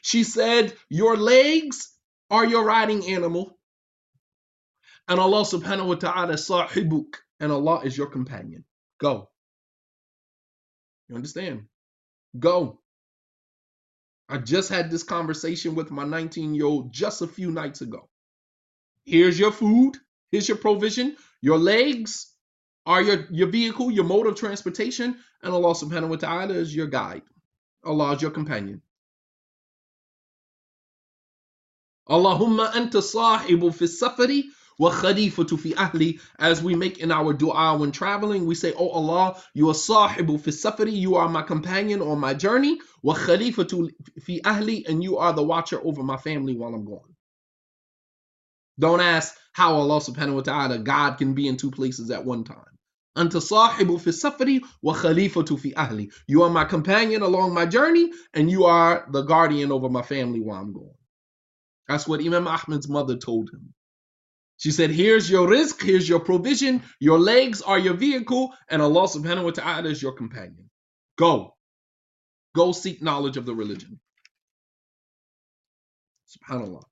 She 0.02 0.24
said, 0.24 0.74
Your 0.90 1.18
legs 1.18 1.92
are 2.30 2.46
your 2.46 2.64
riding 2.64 3.12
animal. 3.12 3.58
And 5.08 5.20
Allah 5.20 5.42
subhanahu 5.42 5.88
wa 5.88 5.96
ta'ala 5.96 6.34
sahibuk. 6.34 7.16
And 7.40 7.52
Allah 7.52 7.82
is 7.84 7.98
your 7.98 8.08
companion. 8.08 8.64
Go. 9.00 9.30
You 11.10 11.16
understand? 11.16 11.66
Go. 12.38 12.80
I 14.28 14.38
just 14.38 14.70
had 14.70 14.92
this 14.92 15.04
conversation 15.04 15.74
with 15.74 15.90
my 15.90 16.06
19 16.06 16.54
year 16.54 16.66
old 16.66 16.94
just 16.94 17.22
a 17.22 17.28
few 17.28 17.52
nights 17.52 17.82
ago. 17.82 18.08
Here's 19.06 19.40
your 19.40 19.52
food. 19.52 19.98
Here's 20.32 20.48
your 20.48 20.58
provision. 20.58 21.18
Your 21.42 21.58
legs 21.58 22.32
are 22.86 23.02
your, 23.02 23.26
your 23.32 23.48
vehicle, 23.48 23.90
your 23.90 24.04
mode 24.04 24.28
of 24.28 24.36
transportation. 24.36 25.18
And 25.42 25.54
Allah 25.54 25.74
subhanahu 25.74 26.10
wa 26.10 26.16
ta'ala 26.18 26.54
is 26.54 26.76
your 26.76 26.88
guide. 26.88 27.24
Allah 27.84 28.14
is 28.14 28.22
your 28.22 28.32
companion. 28.32 28.82
Allahumma 32.10 32.72
anta 32.74 33.02
sahibu 33.02 33.74
fi 33.74 33.86
safari 33.88 34.44
wa 34.80 34.92
khalifatu 34.92 35.60
fi 35.60 35.74
ahli. 35.76 36.20
As 36.40 36.64
we 36.64 36.76
make 36.76 37.00
in 37.00 37.12
our 37.12 37.34
dua 37.34 37.78
when 37.78 37.92
traveling, 37.92 38.48
we 38.48 38.56
say, 38.56 38.74
Oh 38.78 38.90
Allah, 38.90 39.42
you 39.54 39.70
are 39.70 39.74
sahibu 39.76 40.42
fi 40.42 40.52
safari, 40.52 40.94
you 40.94 41.16
are 41.18 41.30
my 41.30 41.44
companion 41.44 42.02
on 42.02 42.20
my 42.20 42.34
journey, 42.34 42.80
wa 43.04 43.16
khalifatu 43.16 43.92
fi 44.24 44.42
ahli, 44.42 44.88
and 44.90 45.04
you 45.04 45.18
are 45.20 45.34
the 45.34 45.44
watcher 45.44 45.80
over 45.84 46.04
my 46.04 46.18
family 46.18 46.56
while 46.56 46.74
I'm 46.74 46.86
gone. 46.86 47.16
Don't 48.80 49.02
ask 49.02 49.36
how 49.54 49.76
Allah 49.76 50.00
subhanahu 50.00 50.36
wa 50.36 50.42
ta'ala, 50.42 50.80
God 50.80 51.18
can 51.18 51.34
be 51.34 51.48
in 51.48 51.58
two 51.58 51.72
places 51.72 52.12
at 52.12 52.26
one 52.26 52.46
time. 52.46 52.64
Anta 53.18 53.42
sahibu 53.42 54.00
fi 54.00 54.12
safari 54.12 54.62
wa 54.82 54.94
khalifatu 54.96 55.60
fi 55.60 55.74
ahli. 55.74 56.12
You 56.28 56.44
are 56.44 56.50
my 56.50 56.64
companion 56.66 57.22
along 57.22 57.54
my 57.54 57.66
journey, 57.66 58.12
and 58.34 58.50
you 58.50 58.66
are 58.66 59.06
the 59.12 59.24
guardian 59.24 59.72
over 59.72 59.90
my 59.90 60.02
family 60.04 60.40
while 60.40 60.62
I'm 60.62 60.74
gone. 60.74 60.96
That's 61.90 62.08
what 62.08 62.22
Imam 62.24 62.48
Ahmed's 62.48 62.88
mother 62.88 63.18
told 63.18 63.50
him. 63.52 63.74
She 64.60 64.72
said, 64.72 64.92
Here's 64.92 65.30
your 65.30 65.48
risk, 65.48 65.82
here's 65.82 66.08
your 66.08 66.20
provision, 66.20 66.84
your 67.00 67.18
legs 67.18 67.62
are 67.62 67.80
your 67.80 67.96
vehicle, 67.96 68.54
and 68.70 68.82
Allah 68.82 69.08
subhanahu 69.08 69.46
wa 69.46 69.52
ta'ala 69.52 69.90
is 69.90 70.02
your 70.02 70.14
companion. 70.14 70.70
Go. 71.18 71.56
Go 72.56 72.74
seek 72.74 73.02
knowledge 73.02 73.38
of 73.38 73.46
the 73.46 73.56
religion. 73.56 74.00
SubhanAllah. 76.28 76.84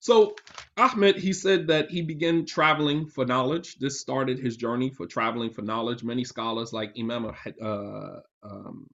So 0.00 0.34
Ahmed, 0.76 1.16
he 1.16 1.32
said 1.32 1.68
that 1.68 1.90
he 1.90 2.02
began 2.02 2.44
traveling 2.44 3.06
for 3.06 3.24
knowledge. 3.24 3.76
This 3.78 4.00
started 4.00 4.38
his 4.38 4.56
journey 4.56 4.90
for 4.90 5.06
traveling 5.06 5.50
for 5.50 5.62
knowledge. 5.62 6.04
Many 6.04 6.24
scholars 6.24 6.72
like 6.72 6.92
Imam 6.98 7.32
uh, 7.62 8.20
um, 8.42 8.86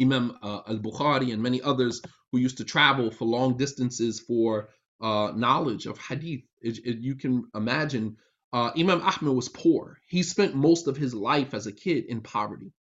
Imam 0.00 0.38
uh, 0.42 0.60
al 0.66 0.78
Bukhari 0.78 1.32
and 1.32 1.42
many 1.42 1.60
others 1.62 2.02
who 2.32 2.38
used 2.38 2.58
to 2.58 2.64
travel 2.64 3.10
for 3.10 3.24
long 3.24 3.56
distances 3.56 4.20
for 4.20 4.70
uh, 5.00 5.32
knowledge 5.34 5.86
of 5.86 5.98
hadith. 5.98 6.44
It, 6.60 6.78
it, 6.84 6.98
you 6.98 7.14
can 7.14 7.44
imagine 7.54 8.16
uh, 8.52 8.70
Imam 8.76 9.00
Ahmed 9.02 9.34
was 9.34 9.48
poor. 9.48 9.98
He 10.08 10.22
spent 10.22 10.54
most 10.54 10.86
of 10.88 10.96
his 10.96 11.14
life 11.14 11.54
as 11.54 11.66
a 11.66 11.72
kid 11.72 12.06
in 12.06 12.20
poverty. 12.20 12.72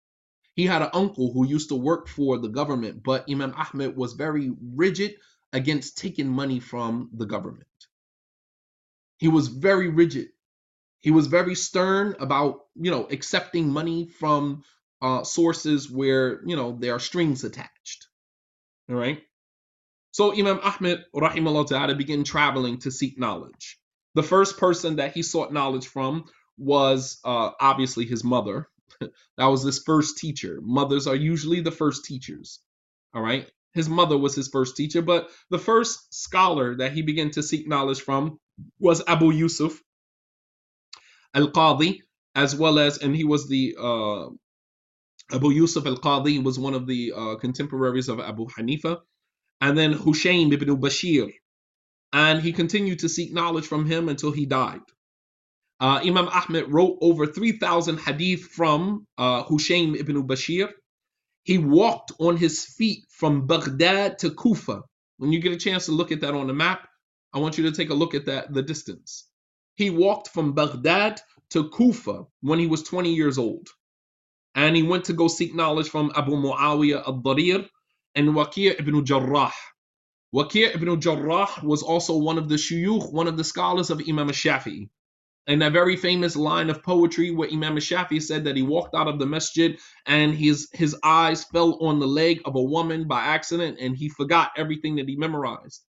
He 0.55 0.65
had 0.65 0.81
an 0.81 0.89
uncle 0.93 1.31
who 1.31 1.47
used 1.47 1.69
to 1.69 1.75
work 1.75 2.07
for 2.07 2.37
the 2.37 2.49
government, 2.49 3.03
but 3.03 3.25
Imam 3.29 3.53
Ahmed 3.55 3.95
was 3.95 4.13
very 4.13 4.51
rigid 4.75 5.15
against 5.53 5.97
taking 5.97 6.27
money 6.27 6.59
from 6.59 7.09
the 7.13 7.25
government. 7.25 7.67
He 9.17 9.27
was 9.27 9.47
very 9.47 9.89
rigid. 9.89 10.29
He 11.01 11.11
was 11.11 11.27
very 11.27 11.55
stern 11.55 12.15
about, 12.19 12.65
you 12.75 12.91
know, 12.91 13.07
accepting 13.09 13.71
money 13.71 14.07
from 14.07 14.63
uh, 15.01 15.23
sources 15.23 15.89
where 15.89 16.41
you 16.45 16.55
know 16.55 16.77
there 16.79 16.95
are 16.95 16.99
strings 16.99 17.43
attached. 17.43 18.07
All 18.89 18.95
right. 18.95 19.21
So 20.11 20.33
Imam 20.37 20.59
Ahmed 20.63 21.03
rahimahullah 21.15 21.67
ta'ala 21.67 21.95
began 21.95 22.23
traveling 22.23 22.79
to 22.79 22.91
seek 22.91 23.19
knowledge. 23.19 23.79
The 24.15 24.23
first 24.23 24.57
person 24.57 24.97
that 24.97 25.13
he 25.13 25.21
sought 25.21 25.53
knowledge 25.53 25.87
from 25.87 26.25
was 26.57 27.19
uh, 27.23 27.51
obviously 27.59 28.05
his 28.05 28.23
mother. 28.23 28.67
that 28.99 29.45
was 29.45 29.61
his 29.61 29.79
first 29.79 30.17
teacher. 30.17 30.59
Mothers 30.61 31.07
are 31.07 31.15
usually 31.15 31.61
the 31.61 31.71
first 31.71 32.05
teachers. 32.05 32.59
All 33.13 33.21
right. 33.21 33.49
His 33.73 33.87
mother 33.87 34.17
was 34.17 34.35
his 34.35 34.47
first 34.47 34.75
teacher, 34.75 35.03
but 35.03 35.29
the 35.51 35.59
first 35.59 36.11
scholar 36.13 36.75
that 36.77 36.91
he 36.91 37.03
began 37.03 37.29
to 37.31 37.43
seek 37.43 37.67
knowledge 37.67 38.01
from 38.01 38.39
was 38.79 39.03
Abu 39.07 39.31
Yusuf 39.31 39.79
al-Qadi, 41.35 41.99
as 42.35 42.55
well 42.55 42.79
as, 42.79 42.97
and 42.97 43.15
he 43.15 43.23
was 43.23 43.47
the 43.47 43.75
uh, 43.79 44.29
Abu 45.31 45.51
Yusuf 45.51 45.85
al-Qadi 45.85 46.43
was 46.43 46.57
one 46.57 46.73
of 46.73 46.87
the 46.87 47.13
uh, 47.15 47.35
contemporaries 47.35 48.09
of 48.09 48.19
Abu 48.19 48.47
Hanifa, 48.47 48.99
and 49.61 49.77
then 49.77 49.93
Hushaym 49.93 50.51
ibn 50.53 50.69
Bashir, 50.77 51.31
and 52.13 52.41
he 52.41 52.51
continued 52.51 52.99
to 52.99 53.09
seek 53.09 53.31
knowledge 53.31 53.67
from 53.67 53.85
him 53.85 54.09
until 54.09 54.31
he 54.31 54.45
died. 54.45 54.81
Uh, 55.79 56.01
Imam 56.03 56.27
Ahmed 56.27 56.71
wrote 56.71 56.97
over 57.01 57.27
3,000 57.27 57.99
hadith 57.99 58.43
from 58.45 59.05
uh, 59.17 59.43
Hushaym 59.43 59.95
ibn 59.95 60.27
Bashir. 60.27 60.69
He 61.43 61.57
walked 61.57 62.11
on 62.19 62.35
his 62.37 62.65
feet 62.65 63.05
from 63.09 63.47
Baghdad 63.47 64.19
to 64.19 64.31
Kufa. 64.31 64.81
When 65.17 65.31
you 65.31 65.39
get 65.39 65.53
a 65.53 65.57
chance 65.57 65.85
to 65.85 65.91
look 65.91 66.11
at 66.11 66.21
that 66.21 66.33
on 66.33 66.47
the 66.47 66.53
map, 66.53 66.87
I 67.33 67.39
want 67.39 67.57
you 67.57 67.65
to 67.65 67.71
take 67.71 67.91
a 67.91 67.93
look 67.93 68.15
at 68.15 68.25
that 68.25 68.53
the 68.53 68.63
distance. 68.63 69.27
He 69.75 69.89
walked 69.89 70.29
from 70.29 70.53
Baghdad 70.53 71.21
to 71.51 71.69
Kufa 71.69 72.23
when 72.41 72.59
he 72.59 72.67
was 72.67 72.83
20 72.83 73.13
years 73.13 73.37
old 73.37 73.69
and 74.59 74.75
he 74.75 74.83
went 74.83 75.05
to 75.05 75.13
go 75.13 75.29
seek 75.29 75.55
knowledge 75.55 75.89
from 75.89 76.11
Abu 76.17 76.33
Muawiyah 76.33 77.07
al-Darir 77.07 77.65
and 78.15 78.29
Waqi' 78.29 78.77
ibn 78.77 79.05
Jarrah. 79.05 79.53
Waqi' 80.35 80.75
ibn 80.75 80.99
Jarrah 80.99 81.47
was 81.63 81.81
also 81.81 82.17
one 82.17 82.37
of 82.37 82.49
the 82.49 82.55
shuyukh, 82.55 83.13
one 83.13 83.29
of 83.29 83.37
the 83.37 83.43
scholars 83.45 83.89
of 83.89 84.01
Imam 84.05 84.27
Shafi'i. 84.27 84.89
And 85.47 85.61
that 85.61 85.71
very 85.71 85.95
famous 85.95 86.35
line 86.35 86.69
of 86.69 86.83
poetry 86.83 87.31
where 87.31 87.49
Imam 87.49 87.77
Shafi'i 87.77 88.21
said 88.21 88.43
that 88.43 88.57
he 88.57 88.61
walked 88.61 88.95
out 88.95 89.07
of 89.07 89.17
the 89.17 89.25
masjid 89.25 89.79
and 90.05 90.35
his, 90.35 90.67
his 90.73 90.93
eyes 91.03 91.45
fell 91.45 91.81
on 91.81 91.99
the 91.99 92.07
leg 92.07 92.41
of 92.43 92.55
a 92.55 92.61
woman 92.61 93.07
by 93.07 93.21
accident 93.21 93.77
and 93.79 93.95
he 93.95 94.09
forgot 94.09 94.51
everything 94.57 94.97
that 94.97 95.07
he 95.07 95.15
memorized 95.15 95.85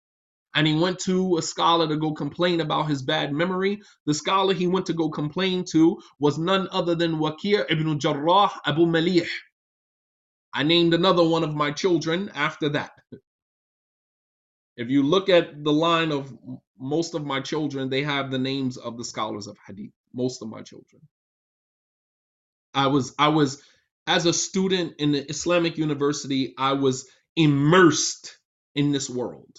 and 0.54 0.66
he 0.66 0.74
went 0.74 0.98
to 1.00 1.36
a 1.38 1.42
scholar 1.42 1.88
to 1.88 1.96
go 1.96 2.12
complain 2.12 2.60
about 2.60 2.88
his 2.88 3.02
bad 3.02 3.32
memory. 3.32 3.80
The 4.06 4.14
scholar 4.14 4.54
he 4.54 4.66
went 4.66 4.86
to 4.86 4.92
go 4.92 5.08
complain 5.08 5.64
to 5.72 6.00
was 6.18 6.38
none 6.38 6.68
other 6.72 6.94
than 6.94 7.18
Waqi' 7.18 7.64
ibn 7.70 7.98
Jarrah 7.98 8.50
Abu 8.66 8.86
Malih. 8.86 9.28
I 10.52 10.64
named 10.64 10.94
another 10.94 11.26
one 11.26 11.44
of 11.44 11.54
my 11.54 11.70
children 11.70 12.30
after 12.34 12.70
that. 12.70 12.92
If 14.76 14.88
you 14.88 15.02
look 15.02 15.28
at 15.28 15.62
the 15.62 15.72
line 15.72 16.10
of 16.10 16.32
most 16.78 17.14
of 17.14 17.24
my 17.24 17.40
children, 17.40 17.90
they 17.90 18.02
have 18.02 18.30
the 18.30 18.38
names 18.38 18.76
of 18.76 18.96
the 18.96 19.04
scholars 19.04 19.46
of 19.46 19.56
hadith. 19.66 19.92
Most 20.12 20.42
of 20.42 20.48
my 20.48 20.62
children. 20.62 21.02
I 22.74 22.88
was 22.88 23.14
I 23.18 23.28
was 23.28 23.62
as 24.06 24.26
a 24.26 24.32
student 24.32 24.94
in 24.98 25.12
the 25.12 25.28
Islamic 25.28 25.78
university, 25.78 26.54
I 26.58 26.72
was 26.72 27.08
immersed 27.36 28.36
in 28.74 28.90
this 28.90 29.08
world. 29.08 29.56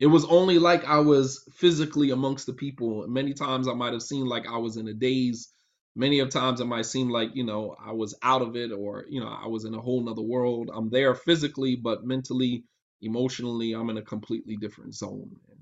It 0.00 0.06
was 0.06 0.24
only 0.24 0.58
like 0.58 0.84
I 0.86 0.98
was 0.98 1.44
physically 1.52 2.10
amongst 2.10 2.46
the 2.46 2.54
people. 2.54 3.06
Many 3.06 3.34
times 3.34 3.68
I 3.68 3.74
might 3.74 3.92
have 3.92 4.02
seemed 4.02 4.28
like 4.28 4.46
I 4.48 4.56
was 4.56 4.78
in 4.78 4.88
a 4.88 4.94
daze. 4.94 5.52
Many 5.94 6.20
of 6.20 6.30
times 6.30 6.60
it 6.60 6.66
might 6.66 6.86
seem 6.86 7.10
like, 7.10 7.30
you 7.34 7.44
know, 7.44 7.76
I 7.84 7.92
was 7.92 8.16
out 8.22 8.40
of 8.40 8.56
it 8.56 8.72
or, 8.72 9.04
you 9.10 9.20
know, 9.20 9.28
I 9.28 9.46
was 9.46 9.66
in 9.66 9.74
a 9.74 9.80
whole 9.80 10.02
nother 10.02 10.22
world. 10.22 10.70
I'm 10.74 10.88
there 10.88 11.14
physically, 11.14 11.76
but 11.76 12.04
mentally, 12.04 12.64
emotionally, 13.02 13.74
I'm 13.74 13.90
in 13.90 13.98
a 13.98 14.02
completely 14.02 14.56
different 14.56 14.94
zone. 14.94 15.30
And 15.50 15.58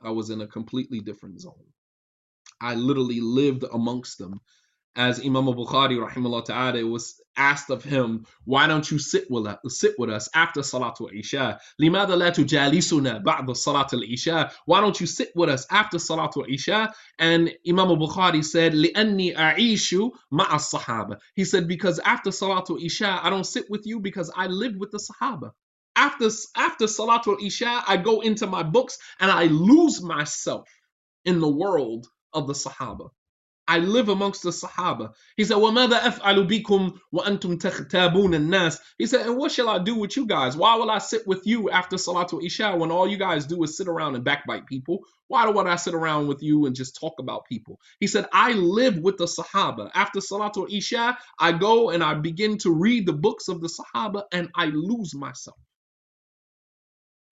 I 0.00 0.10
was 0.12 0.30
in 0.30 0.40
a 0.40 0.46
completely 0.46 1.00
different 1.00 1.40
zone. 1.40 1.66
I 2.60 2.76
literally 2.76 3.20
lived 3.20 3.64
amongst 3.72 4.18
them 4.18 4.40
as 4.94 5.18
Imam 5.20 5.48
al-Bukhari 5.48 5.96
rahimahullah 5.96 6.44
ta'ala 6.44 6.86
was 6.86 7.19
asked 7.37 7.69
of 7.69 7.83
him, 7.83 8.25
why 8.45 8.67
don't 8.67 8.89
you 8.89 8.97
sit 8.99 9.29
with 9.29 9.45
us, 9.47 9.57
sit 9.67 9.95
with 9.99 10.09
us 10.09 10.29
after 10.33 10.61
Salatul 10.61 11.13
Isha? 11.13 11.59
لماذا 11.81 12.15
لا 12.15 12.29
تجالسنا 12.29 13.23
بعد 13.23 13.51
صلاة 13.51 13.87
العشاء? 13.93 14.51
Why 14.65 14.81
don't 14.81 14.99
you 14.99 15.07
sit 15.07 15.31
with 15.35 15.49
us 15.49 15.65
after 15.69 15.97
Salatul 15.97 16.49
Isha? 16.49 16.93
And 17.19 17.51
Imam 17.67 17.89
al-Bukhari 17.89 18.43
said, 18.43 18.73
لأني 18.73 19.35
أعيش 19.35 19.95
مع 20.31 20.47
الصحابة. 20.55 21.17
He 21.35 21.43
said, 21.43 21.67
because 21.67 21.99
after 21.99 22.29
Salatul 22.29 22.81
Isha, 22.83 23.19
I 23.21 23.29
don't 23.29 23.45
sit 23.45 23.69
with 23.69 23.85
you 23.85 23.99
because 23.99 24.31
I 24.35 24.47
live 24.47 24.75
with 24.77 24.91
the 24.91 24.99
Sahaba. 24.99 25.51
After, 25.95 26.29
after 26.57 26.85
Salatul 26.85 27.41
Isha, 27.41 27.83
I 27.87 27.97
go 27.97 28.21
into 28.21 28.47
my 28.47 28.63
books 28.63 28.97
and 29.19 29.31
I 29.31 29.45
lose 29.45 30.01
myself 30.01 30.69
in 31.25 31.39
the 31.39 31.49
world 31.49 32.07
of 32.33 32.47
the 32.47 32.53
Sahaba. 32.53 33.09
I 33.69 33.79
live 33.79 34.09
amongst 34.09 34.43
the 34.43 34.51
Sahaba. 34.51 35.13
He 35.37 35.43
said, 35.43 35.57
وَمَاذا 35.57 35.99
أَفْعَلُ 35.99 36.47
بِكُمْ 36.47 36.99
وَأَنْتُمْ 37.13 37.57
تَخْتَابُونَ 37.59 38.35
النَّاسِ 38.35 38.79
He 38.99 39.07
said, 39.07 39.25
and 39.25 39.37
what 39.37 39.51
shall 39.51 39.69
I 39.69 39.79
do 39.79 39.95
with 39.95 40.15
you 40.15 40.27
guys? 40.27 40.55
Why 40.55 40.75
will 40.75 40.91
I 40.91 40.99
sit 40.99 41.25
with 41.25 41.47
you 41.47 41.71
after 41.71 41.95
Salatul 41.95 42.45
Isha 42.45 42.75
when 42.77 42.91
all 42.91 43.07
you 43.07 43.17
guys 43.17 43.47
do 43.47 43.63
is 43.63 43.75
sit 43.75 43.87
around 43.87 44.15
and 44.15 44.23
backbite 44.23 44.67
people? 44.67 44.99
Why 45.29 45.51
do 45.51 45.57
I 45.57 45.75
sit 45.77 45.95
around 45.95 46.27
with 46.27 46.43
you 46.43 46.67
and 46.67 46.75
just 46.75 46.99
talk 46.99 47.15
about 47.19 47.45
people? 47.45 47.79
He 47.99 48.05
said, 48.05 48.27
I 48.31 48.53
live 48.53 48.99
with 48.99 49.17
the 49.17 49.25
Sahaba. 49.25 49.89
After 49.95 50.19
Salatul 50.19 50.71
Isha, 50.71 51.17
I 51.39 51.51
go 51.51 51.89
and 51.89 52.03
I 52.03 52.13
begin 52.13 52.59
to 52.59 52.71
read 52.71 53.07
the 53.07 53.13
books 53.13 53.47
of 53.47 53.61
the 53.61 53.69
Sahaba 53.69 54.23
and 54.31 54.49
I 54.55 54.65
lose 54.65 55.15
myself. 55.15 55.57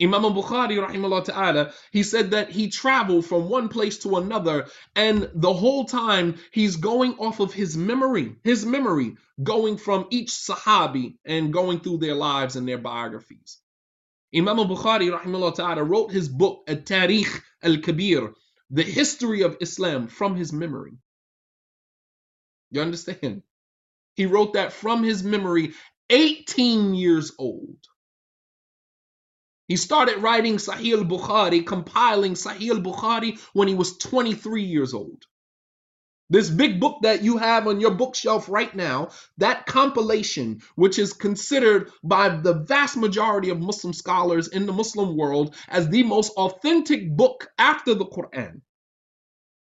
Imam 0.00 0.24
al-Bukhari 0.24 0.78
rahimahullah 0.78 1.24
ta'ala, 1.24 1.72
he 1.90 2.04
said 2.04 2.30
that 2.30 2.50
he 2.50 2.68
traveled 2.68 3.26
from 3.26 3.48
one 3.48 3.68
place 3.68 3.98
to 3.98 4.16
another 4.16 4.68
and 4.94 5.28
the 5.34 5.52
whole 5.52 5.84
time 5.86 6.36
he's 6.52 6.76
going 6.76 7.14
off 7.14 7.40
of 7.40 7.52
his 7.52 7.76
memory, 7.76 8.36
his 8.44 8.64
memory, 8.64 9.16
going 9.42 9.76
from 9.76 10.06
each 10.10 10.30
sahabi 10.30 11.16
and 11.24 11.52
going 11.52 11.80
through 11.80 11.98
their 11.98 12.14
lives 12.14 12.54
and 12.54 12.68
their 12.68 12.78
biographies. 12.78 13.58
Imam 14.34 14.58
al-Bukhari 14.58 15.10
rahimahullah 15.10 15.56
ta'ala 15.56 15.82
wrote 15.82 16.12
his 16.12 16.28
book 16.28 16.62
At-Tarikh 16.68 17.42
al-Kabir, 17.62 18.34
the 18.70 18.82
history 18.84 19.42
of 19.42 19.56
Islam 19.60 20.06
from 20.06 20.36
his 20.36 20.52
memory. 20.52 20.92
You 22.70 22.82
understand? 22.82 23.42
He 24.14 24.26
wrote 24.26 24.52
that 24.52 24.72
from 24.72 25.02
his 25.02 25.24
memory 25.24 25.72
18 26.10 26.94
years 26.94 27.32
old. 27.38 27.78
He 29.68 29.76
started 29.76 30.22
writing 30.22 30.56
Sahih 30.56 30.98
al-Bukhari, 30.98 31.64
compiling 31.64 32.32
Sahih 32.32 32.70
al-Bukhari 32.70 33.38
when 33.52 33.68
he 33.68 33.74
was 33.74 33.98
23 33.98 34.62
years 34.64 34.94
old. 34.94 35.24
This 36.30 36.50
big 36.50 36.80
book 36.80 37.02
that 37.02 37.22
you 37.22 37.38
have 37.38 37.66
on 37.66 37.80
your 37.80 37.92
bookshelf 37.94 38.48
right 38.48 38.74
now, 38.74 39.10
that 39.38 39.66
compilation, 39.66 40.60
which 40.74 40.98
is 40.98 41.12
considered 41.12 41.90
by 42.02 42.28
the 42.30 42.54
vast 42.54 42.96
majority 42.96 43.50
of 43.50 43.60
Muslim 43.60 43.92
scholars 43.92 44.48
in 44.48 44.66
the 44.66 44.72
Muslim 44.72 45.16
world 45.16 45.54
as 45.68 45.88
the 45.88 46.02
most 46.02 46.32
authentic 46.36 47.14
book 47.16 47.48
after 47.58 47.94
the 47.94 48.06
Quran. 48.06 48.60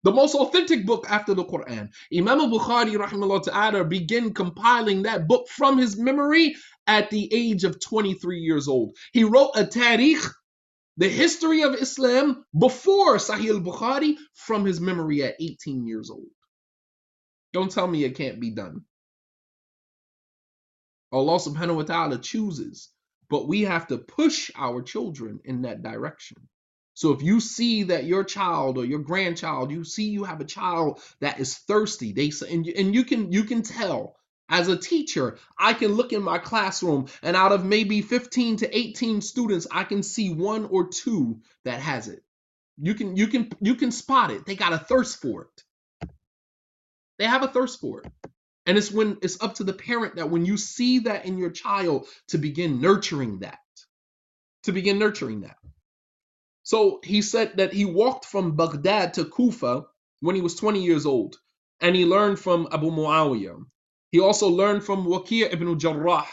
The 0.04 0.12
most 0.12 0.34
authentic 0.34 0.84
book 0.84 1.06
after 1.08 1.34
the 1.34 1.44
Quran. 1.44 1.88
Imam 2.14 2.40
al-Bukhari 2.40 2.94
rahimahullah 2.94 3.44
ta'ala 3.44 3.84
began 3.84 4.34
compiling 4.34 5.02
that 5.02 5.26
book 5.26 5.48
from 5.48 5.78
his 5.78 5.96
memory 5.96 6.56
at 6.86 7.10
the 7.10 7.32
age 7.32 7.64
of 7.64 7.80
23 7.80 8.38
years 8.40 8.68
old. 8.68 8.96
He 9.14 9.24
wrote 9.24 9.52
a 9.56 9.64
tarikh, 9.64 10.30
the 10.98 11.08
history 11.08 11.62
of 11.62 11.74
Islam, 11.74 12.44
before 12.58 13.16
Sahih 13.16 13.54
al-Bukhari 13.54 14.16
from 14.34 14.66
his 14.66 14.78
memory 14.78 15.22
at 15.22 15.36
18 15.40 15.86
years 15.86 16.10
old. 16.10 16.28
Don't 17.54 17.70
tell 17.70 17.86
me 17.88 18.04
it 18.04 18.16
can't 18.16 18.40
be 18.40 18.50
done. 18.50 18.82
Allah 21.12 21.38
subhanahu 21.38 21.76
wa 21.76 21.82
ta'ala 21.84 22.18
chooses, 22.18 22.90
but 23.30 23.48
we 23.48 23.62
have 23.62 23.86
to 23.86 23.98
push 23.98 24.50
our 24.54 24.82
children 24.82 25.40
in 25.44 25.62
that 25.62 25.82
direction. 25.82 26.36
So 26.94 27.12
if 27.12 27.22
you 27.22 27.40
see 27.40 27.84
that 27.84 28.04
your 28.06 28.24
child 28.24 28.78
or 28.78 28.84
your 28.86 29.00
grandchild, 29.00 29.70
you 29.70 29.84
see 29.84 30.04
you 30.10 30.24
have 30.24 30.40
a 30.40 30.46
child 30.46 31.00
that 31.20 31.40
is 31.40 31.56
thirsty, 31.56 32.12
they 32.12 32.30
say, 32.30 32.52
and, 32.52 32.66
you- 32.66 32.74
and 32.76 32.94
you 32.94 33.04
can 33.04 33.32
you 33.32 33.44
can 33.44 33.62
tell 33.62 34.16
as 34.50 34.68
a 34.68 34.76
teacher, 34.76 35.38
I 35.58 35.74
can 35.74 35.92
look 35.94 36.12
in 36.12 36.22
my 36.22 36.38
classroom 36.38 37.06
and 37.22 37.36
out 37.36 37.52
of 37.52 37.64
maybe 37.64 38.02
15 38.02 38.58
to 38.58 38.78
18 38.78 39.22
students, 39.22 39.66
I 39.70 39.84
can 39.84 40.02
see 40.02 40.30
one 40.34 40.66
or 40.66 40.88
two 40.88 41.40
that 41.64 41.80
has 41.80 42.08
it. 42.08 42.22
You 42.78 42.94
can 42.94 43.16
you 43.16 43.28
can 43.28 43.50
you 43.60 43.76
can 43.76 43.92
spot 43.92 44.30
it. 44.32 44.46
They 44.46 44.56
got 44.56 44.72
a 44.74 44.78
thirst 44.78 45.22
for 45.22 45.42
it. 45.44 45.64
They 47.18 47.26
have 47.26 47.42
a 47.44 47.48
thirst 47.48 47.80
for 47.80 48.02
it. 48.02 48.12
And 48.66 48.78
it's 48.78 48.92
when 48.92 49.18
it's 49.22 49.42
up 49.42 49.56
to 49.56 49.64
the 49.64 49.72
parent 49.74 50.16
that 50.16 50.30
when 50.30 50.46
you 50.46 50.56
see 50.56 51.00
that 51.00 51.26
in 51.26 51.38
your 51.38 51.50
child 51.50 52.06
to 52.28 52.38
begin 52.38 52.80
nurturing 52.80 53.40
that. 53.40 53.58
To 54.64 54.72
begin 54.72 54.98
nurturing 54.98 55.42
that. 55.42 55.56
So 56.64 57.00
he 57.04 57.20
said 57.20 57.58
that 57.58 57.74
he 57.74 57.84
walked 57.84 58.24
from 58.24 58.56
Baghdad 58.56 59.14
to 59.14 59.26
Kufa 59.26 59.84
when 60.20 60.34
he 60.34 60.40
was 60.40 60.54
20 60.54 60.82
years 60.82 61.04
old, 61.04 61.36
and 61.82 61.94
he 61.94 62.06
learned 62.06 62.38
from 62.38 62.68
Abu 62.72 62.90
Muawiyah. 62.90 63.62
He 64.12 64.20
also 64.20 64.48
learned 64.48 64.82
from 64.82 65.04
Waqi' 65.04 65.52
ibn 65.52 65.78
Jarrah, 65.78 66.26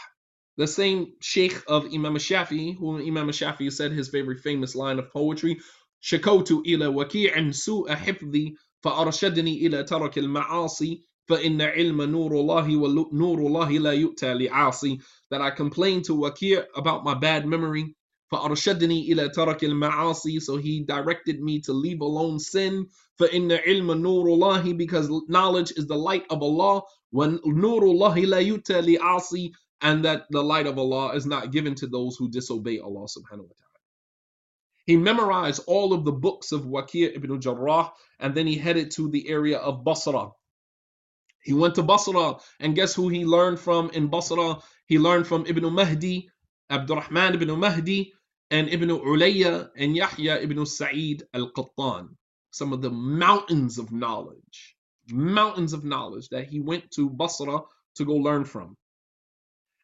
the 0.56 0.66
same 0.66 1.12
sheikh 1.20 1.62
of 1.68 1.84
Imam 1.92 2.14
Shafi, 2.16 2.74
who 2.78 2.98
Imam 3.06 3.28
Shafi 3.28 3.70
said 3.70 3.92
his 3.92 4.08
very 4.08 4.36
famous 4.38 4.74
line 4.74 4.98
of 4.98 5.12
poetry, 5.12 5.60
شكوت 6.02 6.50
إلى 6.66 6.86
وكيع 6.86 7.50
سوء 7.50 7.94
حفظي 7.94 8.54
فأرشدني 8.82 9.66
إلى 9.66 9.84
ترك 9.84 10.18
المعاصي 10.18 11.02
فإن 11.28 11.60
علم 11.62 12.02
نور 12.02 12.32
الله 12.32 12.76
ونور 12.76 13.38
الله 13.38 13.78
la 13.78 13.92
يؤتى 13.92 14.34
لعاصي 14.34 14.98
that 15.30 15.42
I 15.42 15.50
complained 15.50 16.04
to 16.06 16.16
Waqi' 16.16 16.64
about 16.74 17.04
my 17.04 17.14
bad 17.14 17.46
memory 17.46 17.94
فأرشدني 18.32 19.12
إلى 19.12 19.28
ترك 19.28 19.64
المعاصي. 19.64 20.40
So 20.40 20.56
he 20.56 20.80
directed 20.80 21.40
me 21.40 21.60
to 21.60 21.72
leave 21.72 22.00
alone 22.00 22.38
sin. 22.38 22.86
فإن 23.20 23.52
علم 23.66 23.92
نور 24.02 24.26
الله 24.34 24.76
because 24.76 25.10
knowledge 25.28 25.72
is 25.76 25.86
the 25.86 25.96
light 25.96 26.24
of 26.30 26.42
Allah. 26.42 26.82
ونور 27.14 27.82
الله 27.82 28.26
لا 28.26 28.40
يؤتى 28.40 28.96
لعاصي. 28.98 29.52
And 29.82 30.04
that 30.04 30.26
the 30.30 30.42
light 30.42 30.66
of 30.66 30.78
Allah 30.78 31.14
is 31.14 31.26
not 31.26 31.52
given 31.52 31.74
to 31.74 31.86
those 31.86 32.16
who 32.16 32.30
disobey 32.30 32.78
Allah 32.78 33.06
subhanahu 33.06 33.48
wa 33.48 33.54
ta'ala 33.58 33.72
he 34.84 34.96
memorized 34.96 35.62
all 35.68 35.92
of 35.92 36.04
the 36.04 36.10
books 36.10 36.50
of 36.50 36.62
Waqi' 36.62 37.14
ibn 37.14 37.40
Jarrah 37.40 37.92
and 38.18 38.34
then 38.34 38.48
he 38.48 38.56
headed 38.56 38.90
to 38.92 39.08
the 39.08 39.28
area 39.28 39.58
of 39.58 39.84
Basra. 39.84 40.30
He 41.44 41.52
went 41.52 41.76
to 41.76 41.84
Basra 41.84 42.36
and 42.58 42.74
guess 42.74 42.92
who 42.92 43.08
he 43.08 43.24
learned 43.24 43.60
from 43.60 43.90
in 43.90 44.08
Basra? 44.08 44.58
He 44.86 44.98
learned 44.98 45.28
from 45.28 45.46
Ibn 45.46 45.72
Mahdi 45.72 46.28
Abdurrahman 46.72 47.34
ibn 47.34 47.50
Mahdi 47.58 48.14
and 48.52 48.68
Ibn 48.68 48.90
Ulayya 48.90 49.70
and 49.76 49.96
Yahya 49.96 50.36
ibn 50.42 50.64
Sa'id 50.66 51.24
al-Qattan. 51.32 52.10
Some 52.50 52.74
of 52.74 52.82
the 52.82 52.90
mountains 52.90 53.78
of 53.78 53.90
knowledge, 53.92 54.76
mountains 55.10 55.72
of 55.72 55.84
knowledge 55.84 56.28
that 56.28 56.48
he 56.48 56.60
went 56.60 56.90
to 56.92 57.08
Basra 57.08 57.60
to 57.96 58.04
go 58.04 58.14
learn 58.14 58.44
from. 58.44 58.76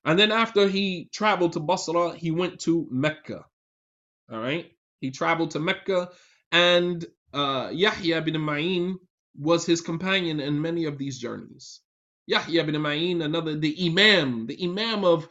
And 0.05 0.19
then 0.19 0.31
after 0.33 0.69
he 0.69 1.09
traveled 1.15 1.55
to 1.55 1.61
Basra, 1.61 2.15
he 2.15 2.31
went 2.31 2.61
to 2.61 2.87
Mecca. 2.91 3.47
All 4.31 4.39
right. 4.39 4.71
He 5.01 5.13
traveled 5.13 5.53
to 5.53 5.61
Mecca, 5.61 6.11
and 6.53 7.07
uh, 7.33 7.71
Yahya 7.73 8.19
ibn 8.19 8.35
Ma'in 8.35 8.97
was 9.35 9.65
his 9.65 9.81
companion 9.81 10.41
in 10.41 10.61
many 10.61 10.85
of 10.85 10.99
these 10.99 11.19
journeys. 11.19 11.81
Yahya 12.27 12.65
ibn 12.65 12.75
Ma'in, 12.75 13.25
another, 13.25 13.57
the 13.57 13.75
Imam, 13.87 14.47
the 14.47 14.63
Imam 14.63 15.05
of 15.05 15.27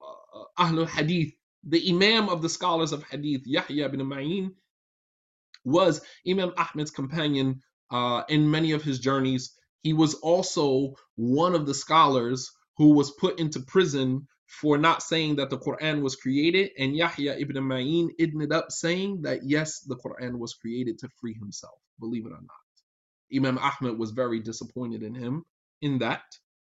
uh, 0.00 0.64
Ahlul 0.64 0.88
Hadith, 0.88 1.34
the 1.64 1.90
Imam 1.90 2.28
of 2.28 2.42
the 2.42 2.48
scholars 2.48 2.92
of 2.92 3.04
Hadith, 3.04 3.46
Yahya 3.46 3.86
ibn 3.86 4.00
Ma'in, 4.00 4.52
was 5.64 6.00
Imam 6.28 6.52
Ahmed's 6.56 6.90
companion 6.90 7.62
uh, 7.90 8.22
in 8.28 8.50
many 8.50 8.72
of 8.72 8.82
his 8.82 8.98
journeys. 8.98 9.52
He 9.82 9.92
was 9.92 10.14
also 10.14 10.94
one 11.16 11.54
of 11.54 11.66
the 11.66 11.74
scholars 11.74 12.50
who 12.78 12.94
was 12.94 13.10
put 13.12 13.38
into 13.38 13.60
prison 13.60 14.26
for 14.46 14.76
not 14.76 15.02
saying 15.02 15.36
that 15.36 15.50
the 15.50 15.58
Quran 15.58 16.02
was 16.02 16.16
created, 16.16 16.72
and 16.78 16.94
Yahya 16.94 17.36
ibn 17.38 17.56
Ma'in 17.56 18.10
ended 18.18 18.52
up 18.52 18.70
saying 18.70 19.22
that 19.22 19.40
yes, 19.44 19.80
the 19.80 19.96
Quran 19.96 20.38
was 20.38 20.54
created 20.54 20.98
to 20.98 21.08
free 21.20 21.34
himself, 21.34 21.78
believe 22.00 22.26
it 22.26 22.32
or 22.32 22.40
not. 22.42 22.62
Imam 23.34 23.58
Ahmed 23.58 23.98
was 23.98 24.10
very 24.10 24.40
disappointed 24.40 25.02
in 25.02 25.14
him 25.14 25.44
in 25.80 25.98
that. 25.98 26.22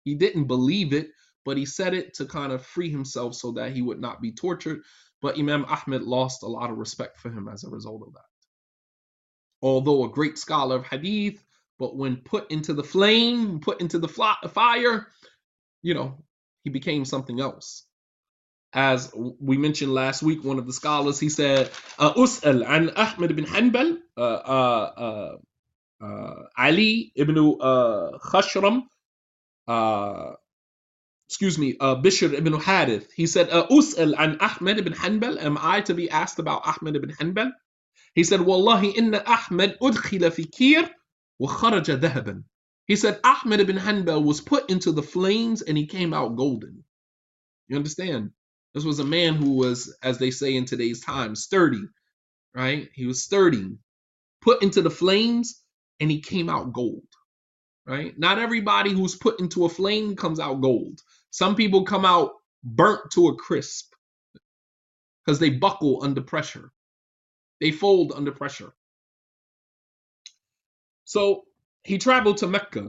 He 0.03 0.15
didn't 0.15 0.45
believe 0.45 0.93
it, 0.93 1.09
but 1.45 1.57
he 1.57 1.65
said 1.65 1.93
it 1.93 2.15
to 2.15 2.25
kind 2.25 2.51
of 2.51 2.65
free 2.65 2.89
himself 2.89 3.35
so 3.35 3.51
that 3.53 3.71
he 3.73 3.81
would 3.81 3.99
not 3.99 4.21
be 4.21 4.31
tortured. 4.31 4.81
But 5.21 5.37
Imam 5.39 5.65
Ahmed 5.65 6.01
lost 6.03 6.43
a 6.43 6.47
lot 6.47 6.69
of 6.69 6.77
respect 6.77 7.19
for 7.19 7.29
him 7.29 7.47
as 7.47 7.63
a 7.63 7.69
result 7.69 8.03
of 8.05 8.13
that. 8.13 8.21
Although 9.61 10.03
a 10.03 10.09
great 10.11 10.37
scholar 10.37 10.75
of 10.75 10.85
hadith, 10.85 11.41
but 11.79 11.95
when 11.95 12.17
put 12.17 12.51
into 12.51 12.73
the 12.73 12.83
flame, 12.83 13.59
put 13.59 13.81
into 13.81 13.99
the 13.99 14.07
fire, 14.07 15.07
you 15.81 15.93
know, 15.93 16.23
he 16.63 16.69
became 16.69 17.05
something 17.05 17.39
else. 17.39 17.85
As 18.73 19.11
we 19.13 19.57
mentioned 19.57 19.93
last 19.93 20.23
week, 20.23 20.43
one 20.43 20.57
of 20.57 20.65
the 20.65 20.73
scholars 20.73 21.19
he 21.19 21.29
said, 21.29 21.71
"Us'al 21.99 22.65
an 22.67 22.89
Ahmed 22.89 23.31
ibn 23.31 23.45
Hanbal, 23.45 23.97
uh, 24.17 24.21
uh, 24.21 25.37
uh, 26.01 26.43
Ali 26.57 27.11
ibn 27.15 27.37
uh, 27.37 28.17
Khashram, 28.17 28.83
excuse 31.33 31.57
me, 31.57 31.75
uh, 31.79 31.95
Bishr 31.95 32.31
ibn 32.31 32.53
Harith. 32.53 33.11
He 33.15 33.25
said, 33.25 33.49
"Us'al 33.49 34.13
an 34.15 34.37
Ahmed 34.39 34.77
ibn 34.77 34.93
Hanbal. 34.93 35.41
Am 35.41 35.57
I 35.59 35.81
to 35.81 35.95
be 35.95 36.07
asked 36.07 36.37
about 36.37 36.61
Ahmed 36.63 36.95
ibn 36.95 37.09
Hanbal?" 37.09 37.51
He 38.13 38.23
said, 38.23 38.39
"Wallahi 38.41 38.89
inna 38.89 39.23
Ahmed 39.25 39.79
udkhila 39.81 40.31
fi 40.31 40.45
kir 40.45 40.87
wa 41.39 41.49
kharaja 41.49 41.99
dhahaban." 41.99 42.43
He 42.85 42.95
said 42.95 43.19
Ahmed 43.23 43.61
ibn 43.61 43.77
Hanbal 43.77 44.23
was 44.23 44.41
put 44.41 44.69
into 44.69 44.91
the 44.91 45.01
flames 45.01 45.63
and 45.63 45.75
he 45.75 45.87
came 45.87 46.13
out 46.13 46.35
golden. 46.35 46.83
You 47.67 47.77
understand? 47.77 48.29
This 48.75 48.83
was 48.83 48.99
a 48.99 49.03
man 49.03 49.33
who 49.33 49.53
was, 49.57 49.91
as 50.03 50.19
they 50.19 50.29
say 50.29 50.55
in 50.55 50.65
today's 50.65 51.01
time, 51.01 51.35
sturdy, 51.35 51.81
right? 52.53 52.89
He 52.93 53.07
was 53.07 53.23
sturdy, 53.23 53.79
put 54.41 54.61
into 54.61 54.83
the 54.83 54.91
flames 54.91 55.63
and 55.99 56.11
he 56.11 56.21
came 56.21 56.47
out 56.47 56.73
gold, 56.73 57.07
right? 57.87 58.13
Not 58.19 58.37
everybody 58.37 58.91
who's 58.91 59.15
put 59.15 59.39
into 59.39 59.65
a 59.65 59.69
flame 59.69 60.15
comes 60.15 60.39
out 60.39 60.61
gold. 60.61 61.01
Some 61.32 61.56
people 61.56 61.84
come 61.84 62.04
out 62.04 62.32
burnt 62.62 63.10
to 63.12 63.28
a 63.28 63.36
crisp 63.36 63.92
because 65.24 65.38
they 65.38 65.50
buckle 65.50 66.00
under 66.02 66.22
pressure, 66.22 66.70
they 67.60 67.70
fold 67.70 68.12
under 68.14 68.32
pressure. 68.32 68.72
So 71.04 71.44
he 71.84 71.98
traveled 71.98 72.38
to 72.38 72.46
Mecca. 72.46 72.88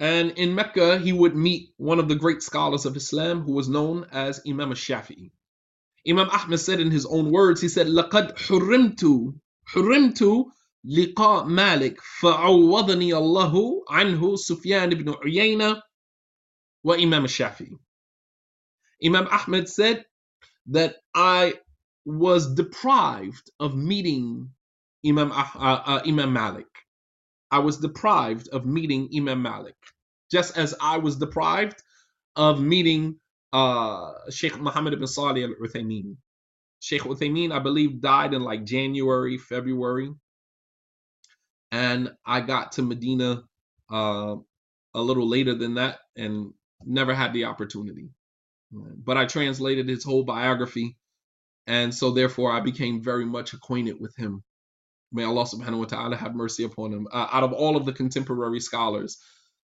And 0.00 0.32
in 0.32 0.54
Mecca, 0.54 0.98
he 0.98 1.12
would 1.12 1.36
meet 1.36 1.70
one 1.76 1.98
of 1.98 2.08
the 2.08 2.16
great 2.16 2.42
scholars 2.42 2.86
of 2.86 2.96
Islam 2.96 3.42
who 3.42 3.52
was 3.52 3.68
known 3.68 4.06
as 4.12 4.40
Imam 4.46 4.70
al-Shafi'i. 4.70 5.30
Imam 6.08 6.28
Ahmed 6.30 6.58
said 6.58 6.80
in 6.80 6.90
his 6.90 7.06
own 7.06 7.30
words, 7.30 7.60
he 7.60 7.68
said, 7.68 7.86
لَقَدْ 7.86 8.36
حُرِمْتُ 8.36 9.34
حُرِمْتُ 9.72 10.52
لقاء 10.84 11.44
مالك 11.44 12.00
فعوضني 12.20 13.14
الله 13.14 13.84
عنه 13.88 14.36
سفيان 14.36 14.90
بن 14.90 15.14
عيينة 15.24 15.82
what 16.87 17.01
Imam 17.01 17.25
Shafi. 17.25 17.77
Imam 19.05 19.27
Ahmed 19.27 19.67
said 19.67 20.05
that 20.67 20.95
I 21.13 21.55
was 22.05 22.55
deprived 22.55 23.51
of 23.59 23.75
meeting 23.75 24.51
Imam, 25.05 25.33
uh, 25.33 25.43
uh, 25.57 26.01
Imam 26.07 26.31
Malik. 26.31 26.73
I 27.51 27.59
was 27.59 27.75
deprived 27.75 28.47
of 28.53 28.65
meeting 28.65 29.09
Imam 29.13 29.41
Malik, 29.41 29.75
just 30.31 30.57
as 30.57 30.75
I 30.79 30.99
was 30.99 31.17
deprived 31.17 31.83
of 32.37 32.61
meeting 32.61 33.19
uh, 33.51 34.13
Sheikh 34.29 34.57
Muhammad 34.57 34.93
ibn 34.93 35.07
Salih 35.07 35.43
al 35.43 35.55
Uthaymeen. 35.61 36.15
Sheikh 36.79 37.01
Uthaymeen, 37.01 37.51
I 37.51 37.59
believe, 37.59 37.99
died 37.99 38.33
in 38.33 38.43
like 38.43 38.63
January, 38.63 39.37
February. 39.37 40.13
And 41.69 42.13
I 42.25 42.39
got 42.39 42.71
to 42.73 42.81
Medina 42.81 43.43
uh, 43.91 44.37
a 44.93 45.01
little 45.01 45.27
later 45.27 45.53
than 45.53 45.73
that. 45.73 45.99
And 46.15 46.53
never 46.83 47.13
had 47.13 47.33
the 47.33 47.45
opportunity. 47.45 48.09
But 48.71 49.17
I 49.17 49.25
translated 49.25 49.89
his 49.89 50.03
whole 50.03 50.23
biography. 50.23 50.97
And 51.67 51.93
so, 51.93 52.11
therefore, 52.11 52.51
I 52.51 52.61
became 52.61 53.03
very 53.03 53.25
much 53.25 53.53
acquainted 53.53 53.99
with 53.99 54.15
him 54.15 54.43
May 55.11 55.23
Allah 55.23 55.45
subhanahu 55.45 55.79
wa 55.79 55.85
ta'ala 55.85 56.15
have 56.17 56.35
mercy 56.35 56.63
upon 56.63 56.91
him. 56.91 57.07
Uh, 57.11 57.27
out 57.31 57.43
of 57.43 57.53
all 57.53 57.77
of 57.77 57.85
the 57.85 57.93
contemporary 57.93 58.59
scholars, 58.59 59.17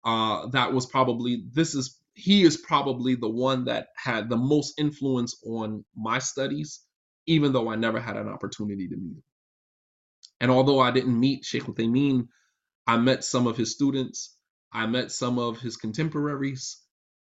uh, 0.04 0.48
that 0.48 0.72
was 0.72 0.86
probably, 0.86 1.44
this 1.52 1.74
is, 1.74 1.98
he 2.14 2.42
is 2.42 2.58
probably 2.58 3.14
the 3.14 3.30
one 3.30 3.64
that 3.64 3.88
had 3.96 4.28
the 4.28 4.36
most 4.36 4.78
influence 4.78 5.36
on 5.46 5.84
my 5.96 6.18
studies, 6.18 6.82
even 7.26 7.52
though 7.52 7.70
I 7.70 7.76
never 7.76 8.00
had 8.00 8.16
an 8.16 8.28
opportunity 8.28 8.88
to 8.88 8.96
meet 8.96 9.16
him. 9.16 9.22
And 10.40 10.50
although 10.50 10.80
I 10.80 10.90
didn't 10.90 11.18
meet 11.18 11.44
Sheikh 11.44 11.64
Uthaymeen, 11.64 12.28
I 12.86 12.98
met 12.98 13.24
some 13.24 13.46
of 13.46 13.56
his 13.56 13.72
students, 13.72 14.36
I 14.72 14.86
met 14.86 15.12
some 15.12 15.38
of 15.38 15.60
his 15.60 15.76
contemporaries, 15.76 16.81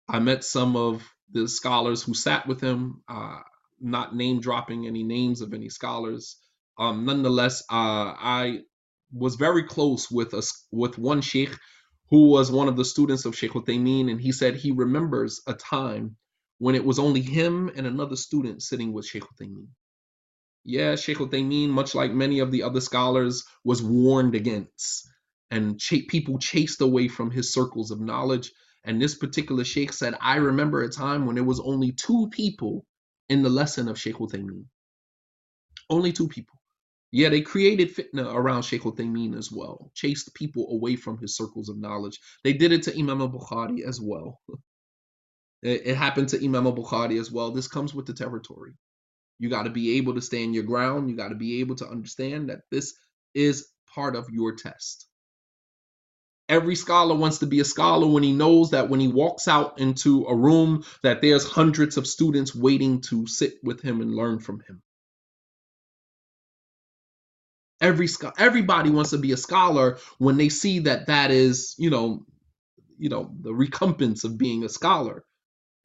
I 0.08 0.20
met 0.20 0.44
some 0.44 0.76
of 0.76 1.02
the 1.32 1.48
scholars 1.48 2.02
who 2.02 2.14
sat 2.14 2.46
with 2.48 2.60
him, 2.60 3.02
uh, 3.08 3.40
not 3.80 4.16
name 4.16 4.40
dropping 4.40 4.86
any 4.86 5.04
names 5.04 5.40
of 5.42 5.54
any 5.54 5.68
scholars 5.70 6.36
um, 6.78 7.04
nonetheless, 7.04 7.62
uh, 7.70 8.14
I 8.18 8.60
was 9.12 9.36
very 9.36 9.62
close 9.62 10.10
with 10.10 10.34
us 10.34 10.66
with 10.72 10.98
one 10.98 11.20
sheikh 11.20 11.56
who 12.10 12.28
was 12.30 12.50
one 12.50 12.68
of 12.68 12.76
the 12.76 12.84
students 12.84 13.24
of 13.24 13.36
Sheikh 13.36 13.52
Uthaymeen, 13.52 14.10
and 14.10 14.20
he 14.20 14.32
said 14.32 14.56
he 14.56 14.72
remembers 14.72 15.40
a 15.46 15.54
time 15.54 16.16
when 16.58 16.74
it 16.74 16.84
was 16.84 16.98
only 16.98 17.22
him 17.22 17.70
and 17.74 17.86
another 17.86 18.16
student 18.16 18.62
sitting 18.62 18.92
with 18.92 19.06
Sheikh 19.06 19.24
Uthaymeen. 19.24 19.68
Yeah, 20.64 20.96
Sheikh 20.96 21.18
Uthaymeen, 21.18 21.70
much 21.70 21.94
like 21.94 22.12
many 22.12 22.40
of 22.40 22.52
the 22.52 22.64
other 22.64 22.80
scholars, 22.80 23.44
was 23.64 23.82
warned 23.82 24.34
against, 24.34 25.08
and 25.50 25.78
ch- 25.80 26.06
people 26.08 26.38
chased 26.38 26.80
away 26.80 27.08
from 27.08 27.30
his 27.30 27.52
circles 27.52 27.90
of 27.90 28.00
knowledge. 28.00 28.52
And 28.86 29.02
this 29.02 29.16
particular 29.16 29.64
sheikh 29.64 29.92
said, 29.92 30.14
I 30.20 30.36
remember 30.36 30.82
a 30.82 30.88
time 30.88 31.26
when 31.26 31.34
there 31.34 31.44
was 31.44 31.60
only 31.60 31.92
two 31.92 32.28
people 32.30 32.86
in 33.28 33.42
the 33.42 33.50
lesson 33.50 33.88
of 33.88 33.98
Sheikh 33.98 34.16
Uthaymeen. 34.16 34.64
Only 35.90 36.12
two 36.12 36.28
people. 36.28 36.54
Yeah, 37.10 37.28
they 37.28 37.40
created 37.40 37.94
fitna 37.94 38.32
around 38.32 38.62
Sheikh 38.62 38.82
Uthaymeen 38.82 39.36
as 39.36 39.50
well, 39.50 39.90
chased 39.94 40.32
people 40.34 40.68
away 40.70 40.96
from 40.96 41.18
his 41.18 41.36
circles 41.36 41.68
of 41.68 41.78
knowledge. 41.78 42.20
They 42.44 42.52
did 42.52 42.72
it 42.72 42.84
to 42.84 42.98
Imam 42.98 43.20
al-Bukhari 43.20 43.82
as 43.86 44.00
well. 44.00 44.40
It, 45.62 45.86
it 45.86 45.96
happened 45.96 46.28
to 46.28 46.44
Imam 46.44 46.66
al-Bukhari 46.66 47.18
as 47.18 47.32
well. 47.32 47.50
This 47.50 47.66
comes 47.66 47.94
with 47.94 48.06
the 48.06 48.12
territory. 48.12 48.74
You 49.38 49.48
got 49.48 49.62
to 49.62 49.70
be 49.70 49.96
able 49.96 50.14
to 50.14 50.20
stand 50.20 50.54
your 50.54 50.64
ground. 50.64 51.08
You 51.08 51.16
got 51.16 51.30
to 51.30 51.34
be 51.34 51.60
able 51.60 51.74
to 51.76 51.88
understand 51.88 52.50
that 52.50 52.60
this 52.70 52.94
is 53.34 53.66
part 53.92 54.16
of 54.16 54.28
your 54.30 54.54
test. 54.54 55.08
Every 56.48 56.76
scholar 56.76 57.16
wants 57.16 57.38
to 57.38 57.46
be 57.46 57.60
a 57.60 57.66
scholar 57.66 58.06
when 58.06 58.22
he 58.22 58.32
knows 58.32 58.70
that 58.70 58.88
when 58.90 59.00
he 59.00 59.08
walks 59.08 59.48
out 59.48 59.80
into 59.80 60.26
a 60.26 60.36
room 60.36 60.84
that 61.02 61.22
there's 61.22 61.46
hundreds 61.46 61.96
of 61.96 62.06
students 62.06 62.54
waiting 62.54 63.02
to 63.02 63.26
sit 63.26 63.54
with 63.64 63.82
him 63.82 64.00
and 64.02 64.14
learn 64.14 64.40
from 64.40 64.60
him. 64.60 64.82
Every 67.80 68.08
everybody 68.38 68.90
wants 68.90 69.10
to 69.10 69.18
be 69.18 69.32
a 69.32 69.38
scholar 69.38 69.98
when 70.18 70.38
they 70.38 70.50
see 70.50 70.80
that 70.80 71.08
that 71.08 71.30
is, 71.32 71.76
you 71.78 71.90
know, 71.90 72.26
you 72.98 73.10
know, 73.10 73.32
the 73.42 73.54
recompense 73.54 74.24
of 74.24 74.38
being 74.38 74.64
a 74.64 74.70
scholar 74.70 75.25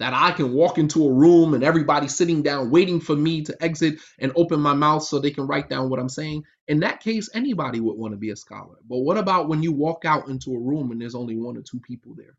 That 0.00 0.12
I 0.14 0.33
can 0.33 0.52
walk 0.52 0.79
into 0.79 1.07
a 1.07 1.12
room 1.12 1.55
and 1.55 1.64
everybody 1.64 2.09
sitting 2.09 2.42
down 2.42 2.70
waiting 2.70 3.00
for 3.00 3.16
me 3.16 3.42
to 3.44 3.64
exit 3.64 3.98
and 4.18 4.33
open 4.37 4.61
my 4.61 4.74
mouth 4.74 5.02
so 5.05 5.18
they 5.18 5.31
can 5.31 5.46
write 5.46 5.70
down 5.70 5.88
what 5.90 5.98
I'm 6.00 6.11
saying. 6.11 6.44
In 6.68 6.81
that 6.81 7.00
case, 7.00 7.31
anybody 7.35 7.81
would 7.81 7.96
want 7.96 8.12
to 8.12 8.18
be 8.18 8.31
a 8.31 8.37
scholar. 8.37 8.76
But 8.88 8.98
what 8.98 9.16
about 9.16 9.48
when 9.48 9.62
you 9.62 9.72
walk 9.72 10.05
out 10.05 10.29
into 10.29 10.55
a 10.55 10.61
room 10.61 10.90
and 10.90 11.00
there's 11.00 11.14
only 11.14 11.37
one 11.37 11.57
or 11.57 11.62
two 11.62 11.81
people 11.81 12.14
there? 12.14 12.37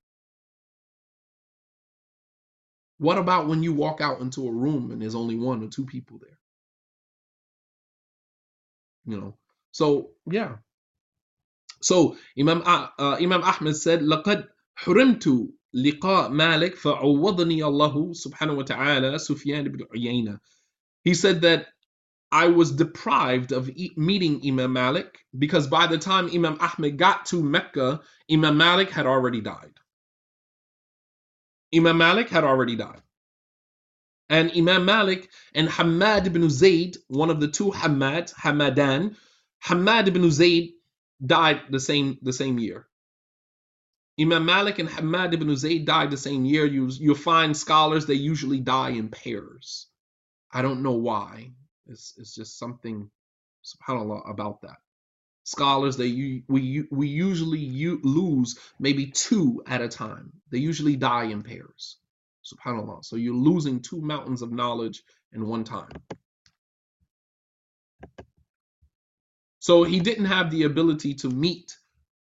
What 3.00 3.18
about 3.18 3.48
when 3.48 3.64
you 3.64 3.74
walk 3.74 4.02
out 4.02 4.22
into 4.22 4.48
a 4.48 4.52
room 4.52 4.92
and 4.92 5.02
there's 5.02 5.16
only 5.16 5.36
one 5.36 5.64
or 5.64 5.68
two 5.68 5.86
people 5.86 6.20
there? 6.20 6.38
You 9.06 9.20
know, 9.22 9.38
so 9.72 10.12
yeah. 10.30 10.58
So 11.82 12.18
Imam 12.40 12.64
uh, 12.66 12.90
Imam 13.22 13.44
Ahmed 13.44 13.76
said, 13.76 14.02
لقد 14.02 14.48
حرمت 14.80 15.50
لقاء 15.74 16.30
مالك 16.30 16.76
فعوضني 16.76 17.64
الله 17.64 18.14
سبحانه 18.14 18.54
وتعالى 18.54 19.18
سفيان 19.18 19.64
بن 19.70 19.86
عيينة. 19.96 20.40
He 21.04 21.14
said 21.14 21.42
that 21.42 21.68
I 22.32 22.48
was 22.48 22.72
deprived 22.72 23.52
of 23.54 23.70
e- 23.70 23.94
meeting 23.96 24.42
Imam 24.46 24.74
Malik 24.74 25.20
because 25.38 25.68
by 25.68 25.88
the 25.88 25.98
time 25.98 26.30
Imam 26.34 26.58
Ahmed 26.60 26.98
got 26.98 27.26
to 27.28 27.42
Mecca, 27.42 28.02
Imam 28.32 28.58
Malik 28.58 28.90
had 28.90 29.06
already 29.06 29.42
died. 29.42 29.74
Imam 31.76 31.98
Malik 31.98 32.30
had 32.30 32.44
already 32.44 32.76
died. 32.76 33.02
And 34.30 34.52
Imam 34.56 34.86
Malik 34.86 35.30
and 35.54 35.70
Hamad 35.70 36.28
ibn 36.28 36.50
Zayd, 36.50 36.98
one 37.08 37.30
of 37.30 37.40
the 37.40 37.48
two 37.48 37.72
Hamad, 37.72 38.34
Hamadan, 38.34 39.16
Hamad 39.66 40.08
ibn 40.08 40.30
Zayd 40.32 40.74
died 41.26 41.62
the 41.70 41.80
same 41.80 42.18
the 42.22 42.34
same 42.34 42.60
year. 42.60 42.88
Imam 44.21 44.47
Malik 44.47 44.79
and 44.79 44.89
Hamad 44.89 45.35
ibn 45.35 45.55
Zayd 45.57 45.87
died 45.87 46.11
the 46.11 46.17
same 46.19 46.45
year. 46.45 46.67
You, 46.67 46.89
you'll 47.01 47.17
find 47.17 47.57
scholars, 47.57 48.07
they 48.07 48.15
usually 48.15 48.61
die 48.61 48.91
in 48.91 49.09
pairs. 49.09 49.89
I 50.53 50.63
don't 50.63 50.83
know 50.83 50.93
why. 50.93 51.51
It's, 51.87 52.15
it's 52.19 52.35
just 52.35 52.59
something, 52.59 53.11
subhanAllah, 53.65 54.31
about 54.31 54.63
that. 54.63 54.77
Scholars, 55.45 55.97
they 55.97 56.43
we 56.49 56.85
we 56.91 57.09
usually 57.09 57.59
u- 57.61 58.01
lose 58.03 58.59
maybe 58.79 59.07
two 59.07 59.63
at 59.67 59.81
a 59.81 59.89
time. 59.89 60.33
They 60.51 60.59
usually 60.59 60.97
die 60.97 61.25
in 61.25 61.43
pairs. 61.43 61.97
Subhanallah. 62.45 63.05
So 63.05 63.17
you're 63.17 63.35
losing 63.35 63.81
two 63.81 64.01
mountains 64.03 64.43
of 64.43 64.53
knowledge 64.53 65.03
in 65.33 65.47
one 65.49 65.65
time. 65.65 65.91
So 69.61 69.85
he 69.85 70.01
didn't 70.01 70.27
have 70.27 70.51
the 70.51 70.65
ability 70.65 71.15
to 71.17 71.31
meet 71.31 71.77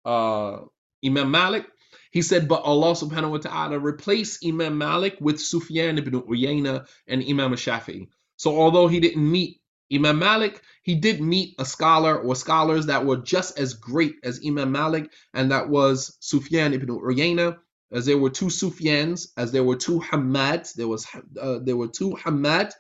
uh, 0.06 0.60
Imam 1.06 1.32
Malik. 1.32 1.66
He 2.12 2.22
said, 2.24 2.48
but 2.48 2.64
Allah 2.64 2.94
subhanahu 2.94 3.32
wa 3.32 3.38
ta'ala 3.38 3.78
replaced 3.78 4.46
Imam 4.46 4.78
Malik 4.78 5.18
with 5.22 5.40
Sufyan 5.40 5.98
ibn 5.98 6.20
Uyayna 6.22 6.88
and 7.08 7.24
Imam 7.24 7.54
Shafi'i. 7.54 8.08
So 8.38 8.60
although 8.60 8.88
he 8.88 9.00
didn't 9.00 9.30
meet 9.30 9.62
Imam 9.94 10.18
Malik, 10.18 10.62
he 10.84 10.96
did 10.96 11.22
meet 11.22 11.56
a 11.60 11.66
scholar 11.66 12.18
or 12.18 12.36
scholars 12.36 12.88
that 12.88 13.06
were 13.06 13.18
just 13.18 13.60
as 13.60 13.74
great 13.74 14.16
as 14.24 14.42
Imam 14.46 14.72
Malik, 14.72 15.12
and 15.34 15.52
that 15.52 15.70
was 15.70 16.18
Sufyan 16.20 16.74
ibn 16.74 16.90
Uyayna. 16.90 17.58
As 17.92 18.06
there 18.06 18.18
were 18.20 18.30
two 18.30 18.50
Sufyans, 18.50 19.30
as 19.36 19.52
there 19.52 19.64
were 19.64 19.76
two 19.76 20.00
Hamads, 20.00 20.74
there 20.74 20.88
was 20.88 21.08
uh, 21.42 21.60
there 21.64 21.76
were 21.76 21.88
two 21.88 22.12
Hamad, 22.12 22.72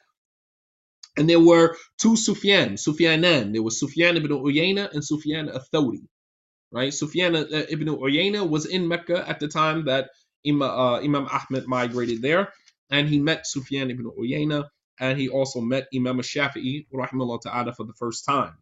and 1.18 1.28
there 1.28 1.40
were 1.40 1.76
two 1.98 2.16
Sufyan, 2.16 2.76
Sufyanan. 2.76 3.54
There 3.54 3.64
was 3.64 3.80
Sufyan 3.80 4.18
ibn 4.18 4.32
Uyayna 4.32 4.92
and 4.94 5.04
Sufyan 5.04 5.50
al-Thawri. 5.50 6.02
Right? 6.72 6.94
Sufyan 6.94 7.36
uh, 7.36 7.46
ibn 7.70 7.88
Uyayna 7.88 8.48
was 8.48 8.66
in 8.66 8.88
Mecca 8.88 9.28
at 9.28 9.40
the 9.40 9.48
time 9.48 9.86
that 9.86 10.10
Imam, 10.48 10.62
uh, 10.70 11.00
Imam 11.00 11.28
Ahmed 11.28 11.68
migrated 11.68 12.22
there, 12.22 12.54
and 12.92 13.08
he 13.10 13.20
met 13.20 13.48
Sufyan 13.48 13.90
ibn 13.90 14.06
Uyayna, 14.06 14.70
and 15.00 15.20
he 15.20 15.30
also 15.30 15.62
met 15.62 15.88
Imam 15.96 16.20
Shafi'i, 16.20 16.86
rahimahullah 16.94 17.42
ta'ala, 17.42 17.74
for 17.74 17.86
the 17.86 17.94
first 17.94 18.26
time. 18.26 18.54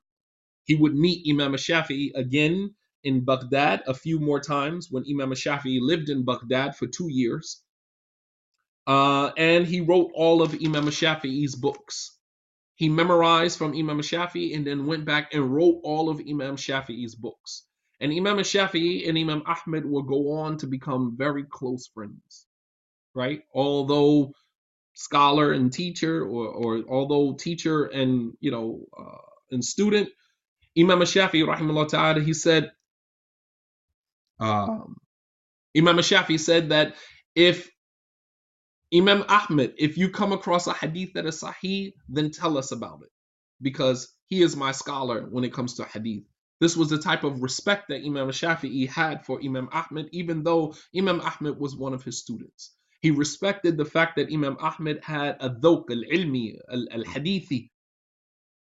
He 0.64 0.76
would 0.76 0.96
meet 0.96 1.28
Imam 1.30 1.54
Shafi'i 1.54 2.12
again 2.16 2.76
in 3.04 3.26
Baghdad 3.26 3.84
a 3.88 3.94
few 3.94 4.20
more 4.20 4.40
times 4.40 4.88
when 4.90 5.04
Imam 5.10 5.32
Shafi'i 5.32 5.80
lived 5.82 6.10
in 6.10 6.26
Baghdad 6.26 6.76
for 6.76 6.88
two 6.88 7.10
years. 7.10 7.62
Uh, 8.86 9.32
and 9.38 9.68
he 9.68 9.82
wrote 9.82 10.12
all 10.14 10.42
of 10.42 10.54
Imam 10.54 10.86
Shafi'i's 10.86 11.56
books. 11.56 12.18
He 12.76 12.90
memorized 12.90 13.58
from 13.58 13.76
Imam 13.76 14.00
Shafi'i 14.00 14.56
and 14.56 14.66
then 14.66 14.86
went 14.86 15.06
back 15.06 15.34
and 15.34 15.54
wrote 15.54 15.82
all 15.84 16.10
of 16.10 16.20
Imam 16.20 16.56
Shafi'i's 16.56 17.16
books. 17.16 17.67
And 18.00 18.14
Imam 18.14 18.38
Shafi'i 18.38 19.10
and 19.10 19.18
Imam 19.18 19.44
Ahmed 19.46 19.86
will 19.86 20.04
go 20.04 20.34
on 20.34 20.58
to 20.60 20.68
become 20.68 21.16
very 21.18 21.44
close 21.44 21.88
friends, 21.88 22.48
right? 23.16 23.42
Although 23.54 24.34
scholar 24.94 25.54
and 25.54 25.74
teacher, 25.74 26.24
or, 26.24 26.48
or 26.48 26.84
although 26.90 27.34
teacher 27.34 27.86
and 27.86 28.34
you 28.40 28.52
know 28.52 28.82
uh, 28.98 29.18
and 29.52 29.64
student, 29.66 30.10
Imam 30.78 31.00
Shafi'i, 31.00 31.46
rahimahullah 31.46 31.90
ta'ala, 31.90 32.22
he 32.22 32.34
said, 32.34 32.72
um, 34.40 34.98
Imam 35.78 35.98
Shafi'i 35.98 36.40
said 36.40 36.70
that 36.70 36.96
if 37.36 37.70
Imam 38.96 39.26
Ahmed, 39.28 39.74
if 39.78 39.98
you 39.98 40.10
come 40.10 40.34
across 40.34 40.68
a 40.68 40.74
hadith 40.74 41.14
that 41.14 41.26
is 41.26 41.42
sahih, 41.42 41.94
then 42.10 42.32
tell 42.32 42.58
us 42.58 42.72
about 42.72 43.02
it. 43.04 43.10
Because 43.62 44.14
he 44.28 44.42
is 44.42 44.56
my 44.56 44.72
scholar 44.72 45.24
when 45.30 45.44
it 45.44 45.54
comes 45.54 45.76
to 45.76 45.86
hadith. 45.86 46.24
This 46.60 46.76
was 46.76 46.90
the 46.90 46.98
type 46.98 47.24
of 47.24 47.44
respect 47.44 47.90
that 47.90 48.04
Imam 48.04 48.30
Shafi'i 48.30 48.90
had 48.90 49.26
for 49.26 49.40
Imam 49.44 49.70
Ahmed, 49.72 50.10
even 50.12 50.44
though 50.44 50.74
Imam 50.98 51.22
Ahmed 51.22 51.60
was 51.60 51.76
one 51.76 51.94
of 51.94 52.04
his 52.04 52.20
students. 52.20 52.74
He 53.02 53.12
respected 53.12 53.78
the 53.78 53.86
fact 53.86 54.16
that 54.16 54.34
Imam 54.34 54.58
Ahmed 54.60 55.04
had 55.04 55.38
a 55.40 55.50
dhawq 55.52 55.92
al-ilmi, 55.92 56.58
al-hadithi. 56.70 57.70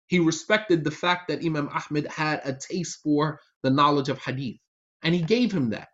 He 0.08 0.20
respected 0.20 0.84
the 0.84 0.92
fact 0.92 1.30
that 1.30 1.44
Imam 1.44 1.70
Ahmed 1.70 2.08
had 2.08 2.42
a 2.44 2.54
taste 2.54 3.00
for 3.02 3.40
the 3.64 3.70
knowledge 3.70 4.10
of 4.10 4.20
hadith. 4.20 4.60
And 5.02 5.16
he 5.16 5.22
gave 5.22 5.52
him 5.52 5.70
that. 5.70 5.88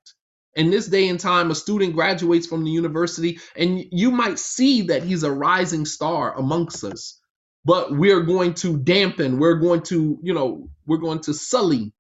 In 0.56 0.70
this 0.70 0.88
day 0.88 1.08
and 1.08 1.20
time, 1.20 1.52
a 1.52 1.56
student 1.56 1.94
graduates 1.94 2.48
from 2.48 2.64
the 2.66 2.72
university, 2.72 3.40
and 3.56 3.86
you 3.92 4.12
might 4.12 4.40
see 4.40 4.82
that 4.84 5.04
he's 5.04 5.24
a 5.24 5.32
rising 5.32 5.86
star 5.86 6.38
amongst 6.38 6.84
us. 6.84 7.21
But 7.66 7.92
we're 7.94 8.22
going 8.22 8.56
to 8.56 8.78
dampen, 8.78 9.40
we're 9.40 9.56
going 9.60 9.84
to, 9.84 10.20
you 10.24 10.34
know, 10.34 10.70
we're 10.88 10.98
going 10.98 11.20
to 11.22 11.34
sully, 11.34 11.94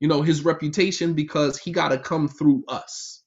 you 0.00 0.08
know, 0.08 0.22
his 0.22 0.44
reputation 0.44 1.14
because 1.14 1.58
he 1.58 1.72
got 1.72 1.90
to 1.90 1.98
come 1.98 2.28
through 2.28 2.64
us, 2.68 3.22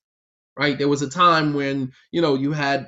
right? 0.58 0.78
There 0.78 0.90
was 0.90 1.02
a 1.04 1.10
time 1.10 1.54
when, 1.54 1.94
you 2.12 2.22
know, 2.22 2.36
you 2.36 2.54
had 2.54 2.86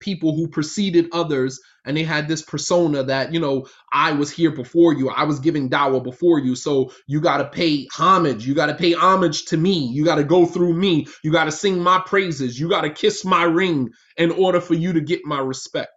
people 0.00 0.34
who 0.34 0.48
preceded 0.48 1.08
others 1.12 1.60
and 1.84 1.96
they 1.96 2.02
had 2.04 2.28
this 2.28 2.42
persona 2.42 3.02
that 3.02 3.32
you 3.32 3.40
know 3.40 3.66
i 3.92 4.12
was 4.12 4.30
here 4.30 4.50
before 4.50 4.92
you 4.92 5.08
i 5.10 5.24
was 5.24 5.38
giving 5.40 5.70
dawah 5.70 6.02
before 6.02 6.38
you 6.38 6.54
so 6.54 6.90
you 7.06 7.20
got 7.20 7.38
to 7.38 7.48
pay 7.48 7.86
homage 7.92 8.46
you 8.46 8.54
got 8.54 8.66
to 8.66 8.74
pay 8.74 8.92
homage 8.92 9.46
to 9.46 9.56
me 9.56 9.86
you 9.88 10.04
got 10.04 10.16
to 10.16 10.24
go 10.24 10.44
through 10.44 10.74
me 10.74 11.06
you 11.22 11.32
got 11.32 11.44
to 11.44 11.52
sing 11.52 11.78
my 11.82 11.98
praises 12.04 12.58
you 12.60 12.68
got 12.68 12.82
to 12.82 12.90
kiss 12.90 13.24
my 13.24 13.42
ring 13.42 13.88
in 14.18 14.30
order 14.30 14.60
for 14.60 14.74
you 14.74 14.92
to 14.92 15.00
get 15.00 15.20
my 15.24 15.40
respect 15.40 15.90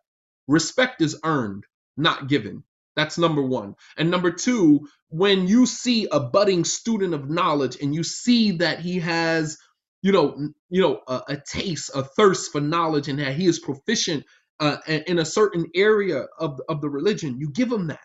respect 0.48 1.02
is 1.02 1.20
earned 1.24 1.64
not 1.98 2.30
given 2.30 2.64
that's 2.96 3.18
number 3.18 3.42
one 3.42 3.76
and 3.98 4.12
number 4.12 4.32
two 4.32 4.88
when 5.10 5.48
you 5.48 5.66
see 5.66 6.08
a 6.12 6.20
budding 6.20 6.66
student 6.66 7.14
of 7.14 7.30
knowledge 7.30 7.78
and 7.82 7.96
you 7.96 8.04
see 8.04 8.52
that 8.54 8.80
he 8.80 9.00
has 9.00 9.58
you 10.04 10.14
know, 10.14 10.50
you 10.72 10.82
know, 10.82 11.02
a, 11.10 11.24
a, 11.30 11.38
taste, 11.38 11.92
a 11.96 12.04
thirst 12.04 12.54
for 12.54 12.62
knowledge, 12.62 13.10
and 13.10 13.20
that 13.20 13.36
he 13.36 13.48
is 13.48 13.60
proficient 13.60 14.26
uh, 14.62 14.78
in 14.88 15.20
a 15.20 15.26
certain 15.26 15.68
area 15.76 16.28
of 16.40 16.62
of 16.70 16.82
the 16.82 16.90
religion. 16.90 17.40
You 17.40 17.52
give 17.52 17.72
him 17.72 17.90
that. 17.90 18.00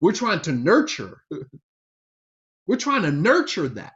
We're 0.00 0.12
trying 0.12 0.42
to 0.42 0.52
nurture. 0.52 1.22
We're 2.66 2.76
trying 2.78 3.02
to 3.02 3.12
nurture 3.12 3.68
that. 3.70 3.92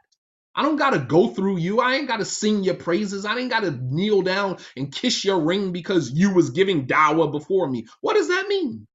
I 0.55 0.63
don't 0.63 0.77
gotta 0.77 0.99
go 0.99 1.29
through 1.29 1.57
you. 1.59 1.81
I 1.81 1.95
ain't 1.95 2.07
gotta 2.07 2.25
sing 2.25 2.63
your 2.63 2.75
praises. 2.75 3.25
I 3.25 3.37
ain't 3.37 3.51
gotta 3.51 3.71
kneel 3.71 4.21
down 4.23 4.57
and 4.77 4.93
kiss 4.93 5.25
your 5.25 5.41
ring 5.41 5.71
because 5.73 6.11
you 6.11 6.33
was 6.33 6.51
giving 6.51 6.87
dawah 6.87 7.31
before 7.31 7.69
me. 7.69 7.87
What 8.01 8.15
does 8.15 8.29
that 8.29 8.47
mean? 8.49 8.87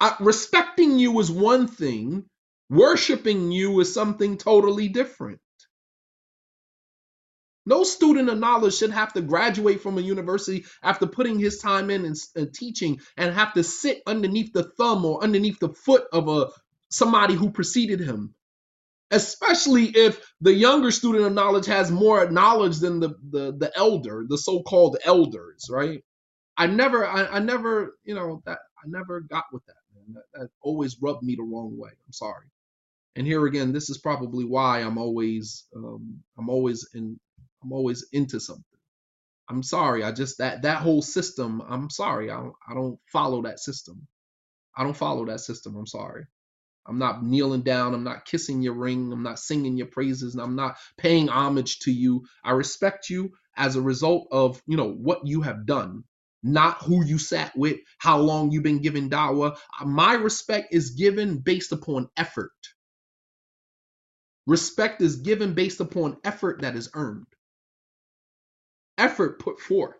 Uh, 0.00 0.14
respecting 0.20 0.98
you 0.98 1.18
is 1.20 1.30
one 1.30 1.66
thing. 1.68 2.24
Worshiping 2.70 3.52
you 3.52 3.80
is 3.80 3.94
something 3.94 4.36
totally 4.38 4.88
different. 4.88 5.40
No 7.66 7.84
student 7.84 8.28
of 8.28 8.38
knowledge 8.38 8.76
should 8.76 8.90
have 8.92 9.12
to 9.14 9.20
graduate 9.22 9.80
from 9.80 9.98
a 9.98 10.02
university 10.02 10.66
after 10.82 11.06
putting 11.06 11.38
his 11.38 11.58
time 11.58 11.90
in 11.90 12.04
and, 12.04 12.16
and, 12.36 12.54
teaching 12.54 13.00
and 13.16 13.34
have 13.34 13.54
to 13.54 13.64
sit 13.64 14.02
underneath 14.06 14.52
the 14.52 14.64
thumb 14.64 15.04
or 15.04 15.22
underneath 15.22 15.58
the 15.60 15.70
foot 15.70 16.04
of 16.12 16.28
a 16.28 16.48
somebody 16.90 17.34
who 17.34 17.50
preceded 17.50 18.00
him. 18.00 18.34
Especially 19.12 19.86
if 19.86 20.20
the 20.40 20.54
younger 20.54 20.90
student 20.90 21.26
of 21.26 21.32
knowledge 21.34 21.66
has 21.66 21.90
more 21.90 22.30
knowledge 22.30 22.78
than 22.78 23.00
the 23.00 23.10
the, 23.30 23.52
the 23.56 23.72
elder, 23.76 24.24
the 24.28 24.38
so-called 24.38 24.98
elders, 25.04 25.68
right? 25.70 26.02
I 26.56 26.66
never, 26.66 27.06
I, 27.06 27.26
I 27.26 27.38
never, 27.40 27.96
you 28.04 28.14
know, 28.14 28.42
that 28.46 28.58
I 28.78 28.88
never 28.88 29.20
got 29.20 29.44
with 29.52 29.64
that. 29.66 29.76
That, 30.14 30.24
that 30.34 30.50
always 30.62 30.96
rubbed 31.02 31.22
me 31.22 31.36
the 31.36 31.42
wrong 31.42 31.76
way. 31.78 31.90
I'm 31.90 32.12
sorry. 32.12 32.46
And 33.16 33.26
here 33.26 33.46
again, 33.46 33.72
this 33.72 33.90
is 33.90 33.98
probably 33.98 34.44
why 34.44 34.80
I'm 34.80 34.98
always, 34.98 35.64
um, 35.76 36.20
I'm 36.38 36.50
always 36.50 36.88
in 36.94 37.18
I'm 37.62 37.72
always 37.72 38.06
into 38.12 38.40
something. 38.40 38.64
I'm 39.48 39.62
sorry. 39.62 40.04
I 40.04 40.12
just 40.12 40.38
that 40.38 40.62
that 40.62 40.78
whole 40.82 41.02
system. 41.02 41.62
I'm 41.68 41.90
sorry. 41.90 42.30
I 42.30 42.36
don't, 42.36 42.54
I 42.68 42.74
don't 42.74 42.98
follow 43.12 43.42
that 43.42 43.60
system. 43.60 44.06
I 44.76 44.84
don't 44.84 44.96
follow 44.96 45.26
that 45.26 45.40
system. 45.40 45.76
I'm 45.76 45.86
sorry. 45.86 46.26
I'm 46.86 46.98
not 46.98 47.24
kneeling 47.24 47.62
down. 47.62 47.94
I'm 47.94 48.04
not 48.04 48.24
kissing 48.24 48.62
your 48.62 48.74
ring. 48.74 49.12
I'm 49.12 49.22
not 49.22 49.38
singing 49.38 49.76
your 49.76 49.86
praises. 49.86 50.34
And 50.34 50.42
I'm 50.42 50.56
not 50.56 50.76
paying 50.98 51.28
homage 51.28 51.80
to 51.80 51.92
you. 51.92 52.26
I 52.44 52.52
respect 52.52 53.10
you 53.10 53.32
as 53.56 53.76
a 53.76 53.82
result 53.82 54.28
of 54.32 54.62
you 54.66 54.76
know 54.76 54.90
what 54.92 55.26
you 55.26 55.42
have 55.42 55.66
done, 55.66 56.04
not 56.46 56.82
who 56.82 57.04
you 57.04 57.18
sat 57.18 57.56
with, 57.56 57.78
how 57.98 58.18
long 58.18 58.52
you've 58.52 58.62
been 58.64 58.82
giving 58.82 59.10
dawah. 59.10 59.56
My 59.84 60.14
respect 60.14 60.74
is 60.74 60.90
given 60.92 61.38
based 61.38 61.72
upon 61.72 62.08
effort. 62.16 62.52
Respect 64.46 65.02
is 65.02 65.16
given 65.16 65.54
based 65.54 65.80
upon 65.80 66.18
effort 66.24 66.62
that 66.62 66.76
is 66.76 66.90
earned 66.94 67.26
effort 68.98 69.40
put 69.40 69.60
forth. 69.60 69.96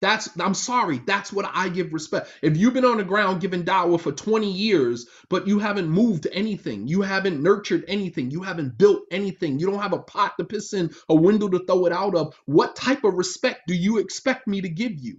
That's 0.00 0.30
I'm 0.40 0.54
sorry. 0.54 1.00
That's 1.06 1.32
what 1.32 1.50
I 1.52 1.68
give 1.68 1.92
respect. 1.92 2.30
If 2.42 2.56
you've 2.56 2.74
been 2.74 2.86
on 2.86 2.98
the 2.98 3.04
ground 3.04 3.40
giving 3.40 3.64
dawah 3.64 4.00
for 4.00 4.12
20 4.12 4.50
years, 4.50 5.06
but 5.28 5.46
you 5.46 5.58
haven't 5.58 5.88
moved 5.90 6.26
anything, 6.32 6.88
you 6.88 7.02
haven't 7.02 7.42
nurtured 7.42 7.84
anything, 7.86 8.30
you 8.30 8.42
haven't 8.42 8.78
built 8.78 9.02
anything, 9.10 9.58
you 9.58 9.66
don't 9.70 9.82
have 9.82 9.92
a 9.92 10.02
pot 10.02 10.34
to 10.38 10.44
piss 10.44 10.72
in, 10.72 10.90
a 11.10 11.14
window 11.14 11.48
to 11.48 11.64
throw 11.66 11.86
it 11.86 11.92
out 11.92 12.14
of, 12.14 12.34
what 12.46 12.76
type 12.76 13.04
of 13.04 13.14
respect 13.14 13.62
do 13.66 13.74
you 13.74 13.98
expect 13.98 14.46
me 14.46 14.62
to 14.62 14.68
give 14.70 14.92
you? 14.98 15.18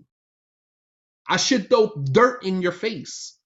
I 1.29 1.37
should 1.37 1.69
throw 1.69 1.91
dirt 2.11 2.43
in 2.43 2.61
your 2.61 2.71
face. 2.71 3.37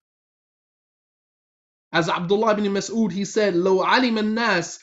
As 1.91 2.09
Abdullah 2.09 2.53
ibn 2.53 2.65
Mas'ud, 2.73 3.11
he 3.11 3.25
said, 3.25 3.55
"Lo 3.55 3.83
alim 3.83 4.35
nas 4.35 4.79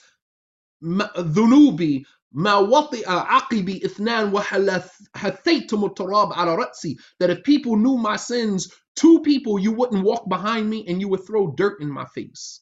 dhunubi 0.83 2.05
ما 2.32 2.56
وطئ 2.56 3.10
عقبي 3.10 3.86
اثنان 3.86 4.34
وحثيتم 4.34 5.86
التراب 5.86 6.34
على 6.34 6.56
رأسي 6.56 6.98
that 7.20 7.30
if 7.30 7.44
people 7.44 7.76
knew 7.76 7.98
my 7.98 8.16
sins 8.18 8.74
two 8.96 9.22
people 9.22 9.60
you 9.60 9.72
wouldn't 9.72 10.04
walk 10.04 10.28
behind 10.30 10.70
me 10.70 10.86
and 10.88 11.02
you 11.02 11.08
would 11.08 11.26
throw 11.26 11.52
dirt 11.52 11.82
in 11.82 11.90
my 11.90 12.06
face 12.06 12.62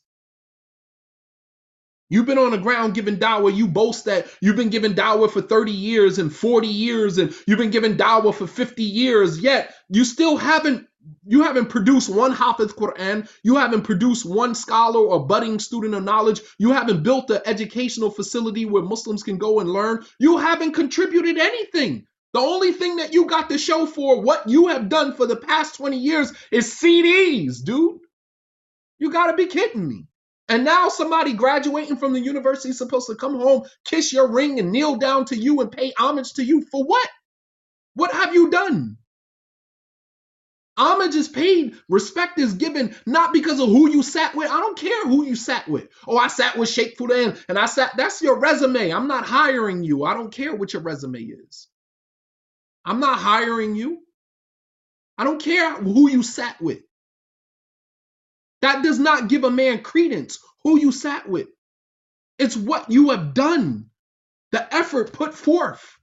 You've 2.10 2.28
been 2.28 2.38
on 2.38 2.52
the 2.52 2.58
ground 2.60 2.93
giving 2.93 3.18
dawah. 3.18 3.56
You 3.56 3.68
boast 3.68 4.06
that 4.06 4.28
you've 4.39 4.56
been 4.56 4.70
giving 4.70 4.93
dawah 4.93 5.30
for 5.30 5.41
30 5.41 5.72
years 5.72 6.20
and 6.20 6.34
40 6.34 6.68
years, 6.68 7.18
and 7.18 7.34
you've 7.48 7.58
been 7.58 7.72
giving 7.72 7.98
dawah 7.98 8.34
for 8.34 8.46
50 8.48 8.84
years, 8.84 9.39
yet 9.39 9.74
you 9.89 10.06
still 10.06 10.38
haven't 10.38 10.88
you 11.27 11.43
haven't 11.43 11.67
produced 11.67 12.09
one 12.09 12.33
Hafiz 12.33 12.73
Quran, 12.73 13.29
you 13.43 13.57
haven't 13.57 13.83
produced 13.83 14.27
one 14.27 14.55
scholar 14.55 15.01
or 15.01 15.27
budding 15.27 15.59
student 15.59 15.95
of 15.95 16.05
knowledge, 16.05 16.41
you 16.59 16.73
haven't 16.73 17.03
built 17.03 17.31
an 17.31 17.41
educational 17.47 18.11
facility 18.11 18.67
where 18.67 18.83
Muslims 18.83 19.23
can 19.23 19.39
go 19.39 19.61
and 19.61 19.71
learn, 19.71 20.05
you 20.19 20.37
haven't 20.39 20.73
contributed 20.73 21.39
anything. 21.39 22.07
The 22.33 22.41
only 22.41 22.73
thing 22.73 22.97
that 22.97 23.13
you 23.13 23.27
got 23.27 23.51
to 23.51 23.59
show 23.59 23.87
for 23.87 24.21
what 24.21 24.49
you 24.49 24.69
have 24.69 24.89
done 24.89 25.15
for 25.15 25.27
the 25.27 25.37
past 25.37 25.77
20 25.77 25.97
years 25.97 26.33
is 26.53 26.75
CDs, 26.75 27.65
dude. 27.65 27.99
You 28.99 29.11
gotta 29.11 29.35
be 29.35 29.47
kidding 29.47 29.89
me. 29.89 30.07
And 30.49 30.65
now 30.65 30.89
somebody 30.89 31.33
graduating 31.33 31.97
from 31.97 32.13
the 32.13 32.21
university 32.21 32.71
is 32.71 32.79
supposed 32.79 33.07
to 33.09 33.15
come 33.15 33.39
home, 33.39 33.63
kiss 33.85 34.13
your 34.13 34.31
ring, 34.31 34.59
and 34.59 34.73
kneel 34.73 34.97
down 34.97 35.25
to 35.27 35.37
you 35.37 35.61
and 35.61 35.73
pay 35.73 35.93
homage 35.97 36.35
to 36.35 36.45
you 36.45 36.63
for 36.71 36.85
what? 36.85 37.09
What 37.95 38.13
have 38.13 38.35
you 38.35 38.51
done? 38.51 38.97
Homage 40.81 41.14
is 41.14 41.28
paid, 41.28 41.76
respect 41.89 42.39
is 42.41 42.55
given, 42.55 42.97
not 43.07 43.33
because 43.35 43.61
of 43.61 43.68
who 43.68 43.91
you 43.91 44.03
sat 44.03 44.35
with. 44.35 44.51
I 44.51 44.61
don't 44.61 44.78
care 44.78 45.07
who 45.07 45.24
you 45.26 45.37
sat 45.37 45.68
with. 45.68 45.89
Oh, 46.09 46.18
I 46.18 46.28
sat 46.28 46.59
with 46.59 46.70
Sheikh 46.70 46.99
Fulan 46.99 47.43
and 47.49 47.59
I 47.59 47.66
sat, 47.66 47.97
that's 47.97 48.22
your 48.22 48.39
resume. 48.41 48.91
I'm 48.91 49.09
not 49.09 49.26
hiring 49.26 49.85
you. 49.85 50.05
I 50.05 50.14
don't 50.14 50.33
care 50.33 50.55
what 50.57 50.72
your 50.72 50.83
resume 50.83 51.20
is. 51.20 51.68
I'm 52.85 53.01
not 53.01 53.18
hiring 53.18 53.76
you. 53.76 54.01
I 55.18 55.24
don't 55.24 55.43
care 55.43 55.74
who 55.74 56.11
you 56.11 56.22
sat 56.22 56.61
with. 56.62 56.81
That 58.62 58.83
does 58.83 58.99
not 58.99 59.28
give 59.28 59.45
a 59.45 59.51
man 59.51 59.83
credence 59.83 60.39
who 60.64 60.78
you 60.81 60.93
sat 60.93 61.28
with. 61.28 61.49
It's 62.39 62.57
what 62.57 62.91
you 62.91 63.11
have 63.11 63.35
done, 63.35 63.91
the 64.53 64.74
effort 64.74 65.12
put 65.12 65.35
forth, 65.35 65.99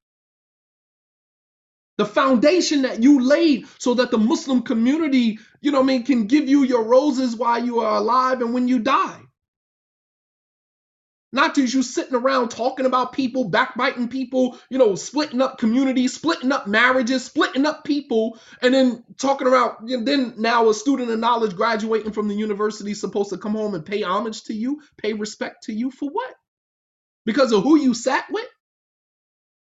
the 1.98 2.06
foundation 2.06 2.84
that 2.84 3.04
you 3.04 3.22
laid 3.22 3.66
so 3.80 3.96
that 3.96 4.12
the 4.12 4.18
Muslim 4.18 4.62
community, 4.62 5.40
you 5.62 5.72
know 5.72 5.80
what 5.80 5.86
I 5.86 5.88
mean, 5.88 6.04
can 6.04 6.28
give 6.28 6.48
you 6.48 6.64
your 6.64 6.84
roses 6.84 7.36
while 7.36 7.64
you 7.64 7.80
are 7.80 7.98
alive 7.98 8.42
and 8.42 8.54
when 8.54 8.68
you 8.68 8.80
die. 8.80 9.22
Not 11.34 11.56
just 11.56 11.74
you 11.74 11.84
sitting 11.84 12.16
around 12.16 12.50
talking 12.50 12.86
about 12.86 13.12
people, 13.12 13.50
backbiting 13.50 14.08
people, 14.08 14.58
you 14.70 14.78
know, 14.78 14.96
splitting 14.96 15.42
up 15.42 15.58
communities, 15.58 16.14
splitting 16.14 16.54
up 16.54 16.68
marriages, 16.68 17.26
splitting 17.26 17.66
up 17.66 17.84
people, 17.84 18.40
and 18.62 18.74
then 18.74 19.04
talking 19.18 19.48
about, 19.48 19.80
you 19.86 19.98
know, 19.98 20.04
then 20.06 20.36
now 20.38 20.70
a 20.70 20.74
student 20.74 21.12
of 21.12 21.20
knowledge 21.20 21.56
graduating 21.56 22.14
from 22.14 22.30
the 22.30 22.36
university 22.36 22.92
is 22.92 23.02
supposed 23.02 23.32
to 23.32 23.38
come 23.38 23.56
home 23.56 23.76
and 23.76 23.86
pay 23.86 24.04
homage 24.04 24.46
to 24.46 24.54
you, 24.54 24.82
pay 24.98 25.14
respect 25.14 25.64
to 25.64 25.74
you 25.74 25.92
for 25.92 26.10
what? 26.10 26.34
Because 27.26 27.52
of 27.52 27.64
who 27.64 27.78
you 27.78 27.94
sat 27.94 28.26
with? 28.32 28.48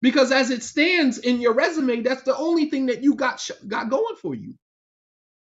Because 0.05 0.33
as 0.33 0.51
it 0.53 0.63
stands 0.63 1.19
in 1.19 1.43
your 1.43 1.55
resume, 1.55 2.03
that's 2.03 2.25
the 2.25 2.37
only 2.37 2.71
thing 2.71 2.89
that 2.89 3.05
you 3.05 3.17
got 3.17 3.41
sh- 3.41 3.53
got 3.69 3.91
going 3.91 4.17
for 4.19 4.37
you. 4.37 4.55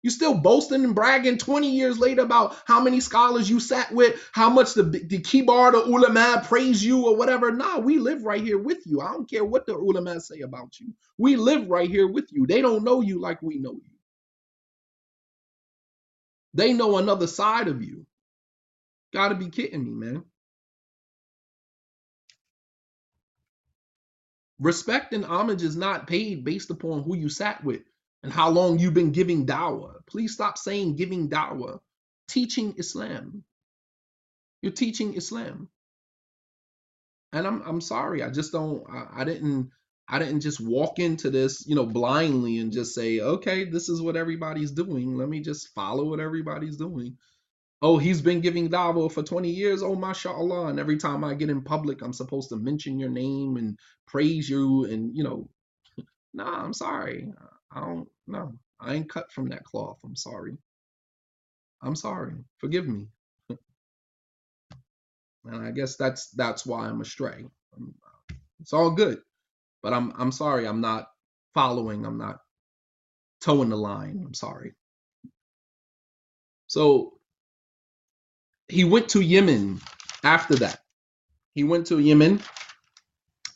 You 0.03 0.11
still 0.11 0.35
boasting 0.35 0.85
and 0.85 0.97
bragging 0.97 1.39
20 1.39 1.71
years 1.71 1.99
later 1.99 2.23
about 2.23 2.57
how 2.67 2.81
many 2.81 3.01
scholars 3.01 3.51
you 3.51 3.61
sat 3.61 3.93
with, 3.93 4.23
how 4.33 4.51
much 4.51 4.75
the, 4.75 4.85
the 4.85 5.21
kibar, 5.21 5.73
the 5.73 5.85
ulama 5.85 6.43
praise 6.47 6.85
you 6.85 7.07
or 7.07 7.17
whatever. 7.17 7.53
Nah, 7.53 7.81
we 7.81 7.99
live 7.99 8.25
right 8.25 8.43
here 8.43 8.59
with 8.59 8.87
you. 8.87 9.03
I 9.03 9.13
don't 9.13 9.31
care 9.31 9.45
what 9.45 9.67
the 9.67 9.75
ulama 9.77 10.21
say 10.23 10.41
about 10.43 10.81
you. 10.81 10.95
We 11.19 11.37
live 11.37 11.69
right 11.69 11.91
here 11.91 12.09
with 12.09 12.29
you. 12.33 12.47
They 12.47 12.63
don't 12.63 12.85
know 12.85 13.03
you 13.03 13.21
like 13.21 13.43
we 13.43 13.59
know 13.59 13.75
you. 13.75 13.93
They 16.55 16.73
know 16.73 16.99
another 16.99 17.29
side 17.29 17.69
of 17.69 17.83
you. 17.83 18.07
Gotta 19.15 19.37
be 19.37 19.51
kidding 19.51 19.85
me, 19.85 19.93
man. 19.93 20.25
Respect 24.61 25.15
and 25.15 25.25
homage 25.27 25.63
is 25.65 25.77
not 25.77 26.09
paid 26.09 26.45
based 26.45 26.71
upon 26.71 27.05
who 27.05 27.17
you 27.17 27.29
sat 27.29 27.65
with 27.65 27.83
and 28.25 28.33
how 28.33 28.51
long 28.51 28.79
you've 28.81 28.95
been 28.95 29.13
giving 29.13 29.47
dawah. 29.47 29.95
Please 30.07 30.35
stop 30.35 30.59
saying 30.59 30.97
giving 30.97 31.31
dawah. 31.31 31.81
Teaching 32.29 32.75
Islam. 32.79 33.45
You're 34.63 34.73
teaching 34.73 35.15
Islam. 35.15 35.69
And 37.33 37.47
I'm 37.47 37.63
I'm 37.63 37.83
sorry. 37.83 38.23
I 38.25 38.31
just 38.31 38.53
don't 38.53 38.85
I, 38.91 39.23
I 39.23 39.25
didn't 39.25 39.71
I 40.09 40.19
didn't 40.19 40.41
just 40.41 40.61
walk 40.61 40.99
into 41.01 41.31
this, 41.31 41.67
you 41.69 41.77
know, 41.77 41.87
blindly 41.87 42.59
and 42.59 42.73
just 42.73 42.95
say, 42.95 43.21
okay, 43.21 43.65
this 43.65 43.89
is 43.91 44.03
what 44.03 44.17
everybody's 44.17 44.73
doing. 44.73 45.17
Let 45.17 45.29
me 45.31 45.41
just 45.41 45.71
follow 45.75 46.05
what 46.11 46.21
everybody's 46.21 46.79
doing. 46.79 47.19
Oh, 47.83 47.99
he's 47.99 48.21
been 48.21 48.41
giving 48.41 48.69
dawah 48.69 49.11
for 49.13 49.23
20 49.23 49.51
years. 49.51 49.83
Oh, 49.83 49.95
mashallah. 49.95 50.67
And 50.69 50.81
every 50.81 50.97
time 50.97 51.23
I 51.25 51.35
get 51.35 51.51
in 51.51 51.63
public, 51.63 52.03
I'm 52.03 52.13
supposed 52.13 52.49
to 52.51 52.57
mention 52.57 52.99
your 52.99 53.11
name 53.11 53.57
and 53.57 53.79
praise 54.07 54.49
you. 54.51 54.85
And, 54.87 55.17
you 55.17 55.25
know, 55.25 55.49
nah, 56.35 56.65
I'm 56.65 56.73
sorry. 56.75 57.33
I 57.73 57.81
don't 57.81 58.09
know. 58.27 58.53
I 58.81 58.95
ain't 58.95 59.11
cut 59.11 59.33
from 59.33 59.49
that 59.51 59.65
cloth. 59.65 59.99
I'm 60.05 60.17
sorry. 60.17 60.57
I'm 61.83 61.97
sorry. 61.97 62.35
Forgive 62.59 62.87
me. 62.89 63.09
And 65.45 65.67
I 65.67 65.71
guess 65.73 65.97
that's 65.97 66.31
that's 66.33 66.67
why 66.67 66.87
I'm 66.89 67.01
astray. 67.01 67.45
It's 68.61 68.73
all 68.73 68.93
good, 68.93 69.21
but 69.83 69.93
I'm 69.95 70.13
I'm 70.19 70.33
sorry. 70.33 70.67
I'm 70.67 70.81
not 70.81 71.09
following. 71.55 72.07
I'm 72.07 72.19
not 72.19 72.39
toeing 73.43 73.71
the 73.71 73.77
line. 73.77 74.23
I'm 74.27 74.35
sorry. 74.35 74.75
So 76.69 77.16
he 78.69 78.85
went 78.85 79.09
to 79.11 79.21
Yemen 79.21 79.81
after 80.25 80.57
that. 80.57 80.81
He 81.55 81.65
went 81.65 81.87
to 81.89 81.99
Yemen, 81.99 82.43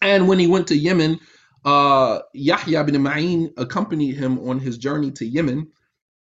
and 0.00 0.28
when 0.28 0.38
he 0.38 0.46
went 0.46 0.68
to 0.68 0.76
Yemen, 0.76 1.20
uh, 1.64 2.20
Yahya 2.32 2.84
bin 2.84 3.02
Ma'in 3.02 3.52
accompanied 3.56 4.16
him 4.16 4.38
on 4.48 4.58
his 4.58 4.78
journey 4.78 5.10
to 5.12 5.26
Yemen, 5.26 5.68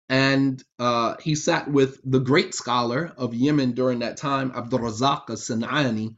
and 0.10 0.64
uh, 0.80 1.16
he 1.22 1.36
sat 1.36 1.72
with 1.72 2.00
the 2.04 2.20
great 2.20 2.54
scholar 2.54 3.14
of 3.18 3.34
Yemen 3.34 3.72
during 3.72 4.00
that 4.00 4.18
time, 4.18 4.52
Abdul 4.56 4.80
Razak 4.80 5.30
as-San'ani, 5.30 6.16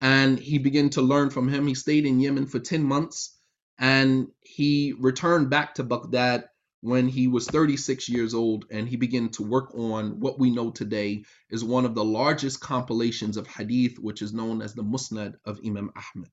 and 0.00 0.38
he 0.38 0.58
began 0.58 0.90
to 0.90 1.02
learn 1.02 1.30
from 1.30 1.48
him. 1.48 1.66
He 1.66 1.74
stayed 1.74 2.06
in 2.06 2.20
Yemen 2.20 2.46
for 2.46 2.58
10 2.58 2.82
months, 2.82 3.38
and 3.78 4.28
he 4.40 4.94
returned 4.98 5.50
back 5.50 5.74
to 5.74 5.84
Baghdad 5.84 6.49
when 6.80 7.08
he 7.08 7.28
was 7.28 7.48
36 7.48 8.08
years 8.08 8.34
old, 8.34 8.64
and 8.70 8.88
he 8.88 8.96
began 8.96 9.28
to 9.30 9.42
work 9.42 9.74
on 9.74 10.18
what 10.20 10.38
we 10.38 10.50
know 10.50 10.70
today 10.70 11.24
is 11.50 11.62
one 11.62 11.84
of 11.84 11.94
the 11.94 12.04
largest 12.04 12.60
compilations 12.60 13.36
of 13.36 13.46
hadith, 13.46 13.98
which 13.98 14.22
is 14.22 14.32
known 14.32 14.62
as 14.62 14.74
the 14.74 14.82
Musnad 14.82 15.34
of 15.44 15.60
Imam 15.64 15.90
Ahmad. 15.94 16.30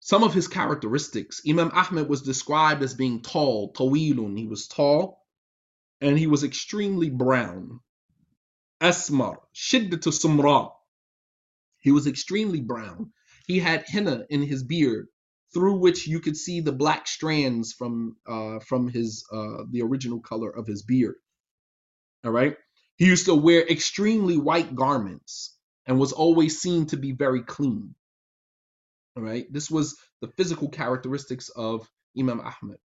Some 0.00 0.22
of 0.24 0.32
his 0.32 0.48
characteristics 0.48 1.42
Imam 1.46 1.70
Ahmad 1.74 2.08
was 2.08 2.22
described 2.22 2.82
as 2.82 2.94
being 2.94 3.20
tall, 3.20 3.74
tawilun. 3.74 4.38
He 4.38 4.46
was 4.46 4.66
tall 4.66 5.26
and 6.00 6.18
he 6.18 6.26
was 6.26 6.44
extremely 6.44 7.10
brown. 7.10 7.80
Asmar, 8.80 9.36
shiddatu 9.54 10.12
sumra. 10.12 10.72
He 11.80 11.90
was 11.90 12.06
extremely 12.06 12.60
brown. 12.60 13.12
He 13.46 13.58
had 13.58 13.84
henna 13.86 14.24
in 14.30 14.42
his 14.42 14.62
beard, 14.62 15.08
through 15.54 15.78
which 15.78 16.06
you 16.06 16.20
could 16.20 16.36
see 16.36 16.60
the 16.60 16.72
black 16.72 17.06
strands 17.06 17.72
from 17.72 18.16
uh, 18.26 18.58
from 18.60 18.88
his 18.88 19.24
uh, 19.32 19.64
the 19.70 19.82
original 19.82 20.20
color 20.20 20.50
of 20.50 20.66
his 20.66 20.82
beard. 20.82 21.16
All 22.24 22.32
right. 22.32 22.56
He 22.96 23.06
used 23.06 23.26
to 23.26 23.34
wear 23.34 23.66
extremely 23.66 24.36
white 24.36 24.74
garments 24.74 25.56
and 25.86 25.98
was 25.98 26.12
always 26.12 26.60
seen 26.60 26.86
to 26.86 26.96
be 26.96 27.12
very 27.12 27.42
clean. 27.42 27.94
All 29.16 29.22
right. 29.22 29.46
This 29.52 29.70
was 29.70 29.96
the 30.20 30.28
physical 30.36 30.68
characteristics 30.68 31.48
of 31.50 31.88
Imam 32.18 32.40
Ahmed. 32.40 32.78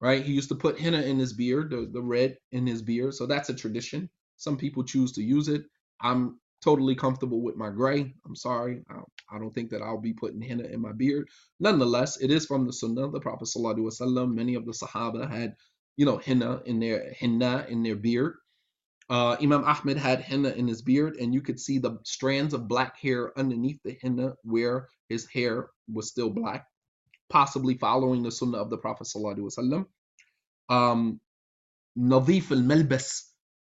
Right. 0.00 0.24
He 0.24 0.32
used 0.32 0.48
to 0.48 0.56
put 0.56 0.80
henna 0.80 1.00
in 1.00 1.18
his 1.18 1.32
beard, 1.32 1.70
the, 1.70 1.88
the 1.90 2.02
red 2.02 2.36
in 2.50 2.66
his 2.66 2.82
beard. 2.82 3.14
So 3.14 3.26
that's 3.26 3.48
a 3.48 3.54
tradition. 3.54 4.10
Some 4.36 4.56
people 4.56 4.82
choose 4.82 5.12
to 5.12 5.22
use 5.22 5.48
it. 5.48 5.62
I'm 6.00 6.40
totally 6.62 6.94
comfortable 6.94 7.42
with 7.42 7.56
my 7.56 7.70
gray. 7.70 8.14
I'm 8.26 8.36
sorry. 8.36 8.82
I, 8.90 9.00
I 9.34 9.38
don't 9.38 9.52
think 9.52 9.70
that 9.70 9.82
I'll 9.82 10.00
be 10.00 10.12
putting 10.12 10.42
henna 10.42 10.64
in 10.64 10.80
my 10.80 10.92
beard. 10.92 11.28
Nonetheless, 11.60 12.20
it 12.20 12.30
is 12.30 12.46
from 12.46 12.66
the 12.66 12.72
Sunnah. 12.72 13.10
The 13.10 13.20
Prophet 13.20 13.48
Sallallahu 13.48 13.78
Alaihi 13.78 14.00
Wasallam, 14.00 14.34
many 14.34 14.54
of 14.54 14.66
the 14.66 14.72
Sahaba 14.72 15.30
had, 15.30 15.54
you 15.96 16.06
know, 16.06 16.18
henna 16.18 16.62
in 16.66 16.80
their 16.80 17.12
henna 17.18 17.66
in 17.68 17.82
their 17.82 17.96
beard. 17.96 18.34
Uh, 19.10 19.36
Imam 19.42 19.64
Ahmed 19.64 19.98
had 19.98 20.20
henna 20.20 20.50
in 20.50 20.68
his 20.68 20.80
beard, 20.80 21.16
and 21.16 21.34
you 21.34 21.42
could 21.42 21.60
see 21.60 21.78
the 21.78 21.98
strands 22.04 22.54
of 22.54 22.68
black 22.68 22.98
hair 22.98 23.36
underneath 23.38 23.80
the 23.84 23.98
henna 24.00 24.34
where 24.42 24.88
his 25.08 25.26
hair 25.26 25.68
was 25.92 26.08
still 26.08 26.30
black, 26.30 26.66
possibly 27.28 27.76
following 27.76 28.22
the 28.22 28.30
sunnah 28.30 28.58
of 28.58 28.70
the 28.70 28.78
Prophet. 28.78 29.06
sallallahu 29.06 29.38
ﷺ. 29.38 29.86
Um, 30.68 31.20
Nadif 31.98 32.50
al 32.52 32.62
Malbas, 32.62 33.24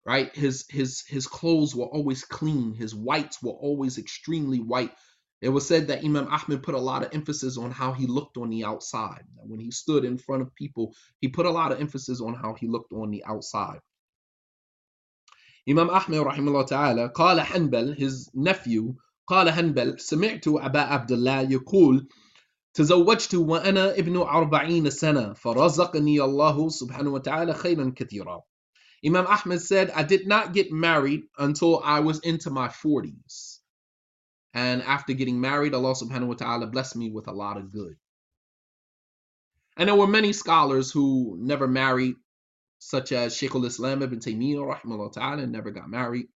right? 0.09 0.35
His 0.35 0.65
his 0.69 1.03
his 1.07 1.27
clothes 1.27 1.75
were 1.75 1.87
always 1.87 2.25
clean. 2.25 2.75
His 2.75 2.95
whites 2.95 3.43
were 3.43 3.53
always 3.53 3.99
extremely 3.99 4.59
white. 4.61 4.93
It 5.41 5.49
was 5.49 5.67
said 5.67 5.89
that 5.89 6.05
Imam 6.05 6.29
Ahmed 6.29 6.63
put 6.63 6.75
a 6.75 6.79
lot 6.79 7.05
of 7.05 7.15
emphasis 7.15 7.59
on 7.59 7.71
how 7.71 7.93
he 7.93 8.07
looked 8.07 8.37
on 8.37 8.51
the 8.51 8.65
outside. 8.65 9.25
That 9.37 9.47
When 9.47 9.61
he 9.61 9.71
stood 9.71 10.05
in 10.05 10.17
front 10.19 10.43
of 10.43 10.55
people, 10.55 10.95
he 11.21 11.29
put 11.29 11.47
a 11.47 11.51
lot 11.51 11.73
of 11.73 11.81
emphasis 11.81 12.21
on 12.21 12.35
how 12.35 12.55
he 12.55 12.67
looked 12.67 12.93
on 12.93 13.11
the 13.11 13.25
outside. 13.25 13.81
Imam 15.69 15.91
Ahmed 15.91 16.21
rahimahullah 16.21 16.67
ta'ala 16.67 17.09
قال 17.09 17.41
حنبل 17.41 17.97
his 17.99 18.31
nephew 18.35 18.95
قال 19.27 19.51
حنبل 19.51 20.01
سمعت 20.01 20.49
أبا 20.49 20.81
عبد 20.81 21.13
الله 21.13 21.41
يقول 21.41 22.09
تزوجت 22.75 23.35
وأنا 23.35 23.99
ابن 23.99 24.17
أربعين 24.17 24.91
سنة 24.91 25.33
فرزقني 25.33 26.21
الله 26.21 26.69
سبحانه 26.69 27.11
وتعالى 27.11 27.55
خيرا 27.55 27.93
كثيرا 27.97 28.43
Imam 29.06 29.28
Ahmed 29.28 29.62
said, 29.62 29.92
I 29.92 30.04
did 30.04 30.28
not 30.28 30.54
get 30.54 30.72
married 30.72 31.24
until 31.38 31.80
I 31.80 32.02
was 32.02 32.20
into 32.20 32.50
my 32.50 32.68
40s. 32.68 33.60
And 34.54 34.82
after 34.82 35.14
getting 35.14 35.40
married, 35.40 35.74
Allah 35.74 35.94
subhanahu 35.94 36.28
wa 36.28 36.34
ta'ala 36.34 36.68
blessed 36.68 36.96
me 36.96 37.12
with 37.12 37.28
a 37.28 37.32
lot 37.32 37.58
of 37.58 37.72
good. 37.72 37.96
And 39.78 39.88
there 39.88 39.96
were 39.96 40.08
many 40.08 40.34
scholars 40.34 40.92
who 40.92 41.38
never 41.40 41.68
married, 41.68 42.16
such 42.80 43.12
as 43.12 43.38
Shaykh 43.38 43.56
al-Islam 43.56 44.02
ibn 44.04 44.20
Taymiyyah, 44.20 44.76
rahimahullah 44.76 45.14
ta'ala, 45.14 45.48
never 45.48 45.72
got 45.72 45.90
married. 45.90 46.28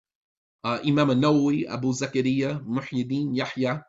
Uh, 0.62 0.78
Imam 0.86 1.10
al-Nawawi, 1.10 1.68
Abu 1.68 1.92
Zakaria, 1.92 2.64
Muhyiddin, 2.64 3.36
Yahya, 3.36 3.84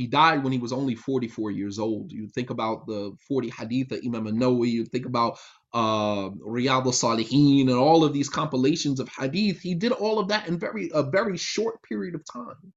he 0.00 0.06
died 0.06 0.42
when 0.42 0.50
he 0.50 0.58
was 0.58 0.72
only 0.72 0.94
44 0.94 1.50
years 1.50 1.78
old. 1.78 2.10
You 2.10 2.26
think 2.26 2.48
about 2.48 2.86
the 2.86 3.14
40 3.28 3.50
hadith 3.50 3.92
of 3.92 4.00
Imam 4.02 4.26
al-Nawawi, 4.28 4.70
you 4.70 4.86
think 4.86 5.04
about 5.04 5.38
uh, 5.74 6.30
Riyadh 6.30 6.86
al-Salihin 6.86 7.68
and 7.68 7.76
all 7.76 8.02
of 8.02 8.14
these 8.14 8.30
compilations 8.30 8.98
of 8.98 9.10
hadith. 9.10 9.60
He 9.60 9.74
did 9.74 9.92
all 9.92 10.18
of 10.18 10.28
that 10.28 10.48
in 10.48 10.58
very 10.58 10.90
a 10.94 11.02
very 11.02 11.36
short 11.36 11.82
period 11.82 12.14
of 12.14 12.22
time. 12.32 12.72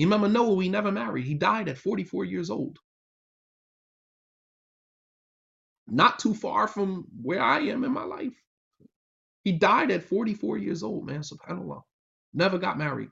Imam 0.00 0.24
al-Nawawi 0.24 0.68
never 0.68 0.90
married. 0.90 1.26
He 1.26 1.34
died 1.34 1.68
at 1.68 1.78
44 1.78 2.24
years 2.24 2.50
old. 2.50 2.76
Not 5.86 6.18
too 6.18 6.34
far 6.34 6.66
from 6.66 7.06
where 7.22 7.40
I 7.40 7.60
am 7.60 7.84
in 7.84 7.92
my 7.92 8.02
life. 8.02 8.34
He 9.44 9.52
died 9.52 9.92
at 9.92 10.02
44 10.02 10.58
years 10.58 10.82
old, 10.82 11.06
man, 11.06 11.20
subhanAllah. 11.20 11.82
Never 12.34 12.58
got 12.58 12.78
married. 12.78 13.10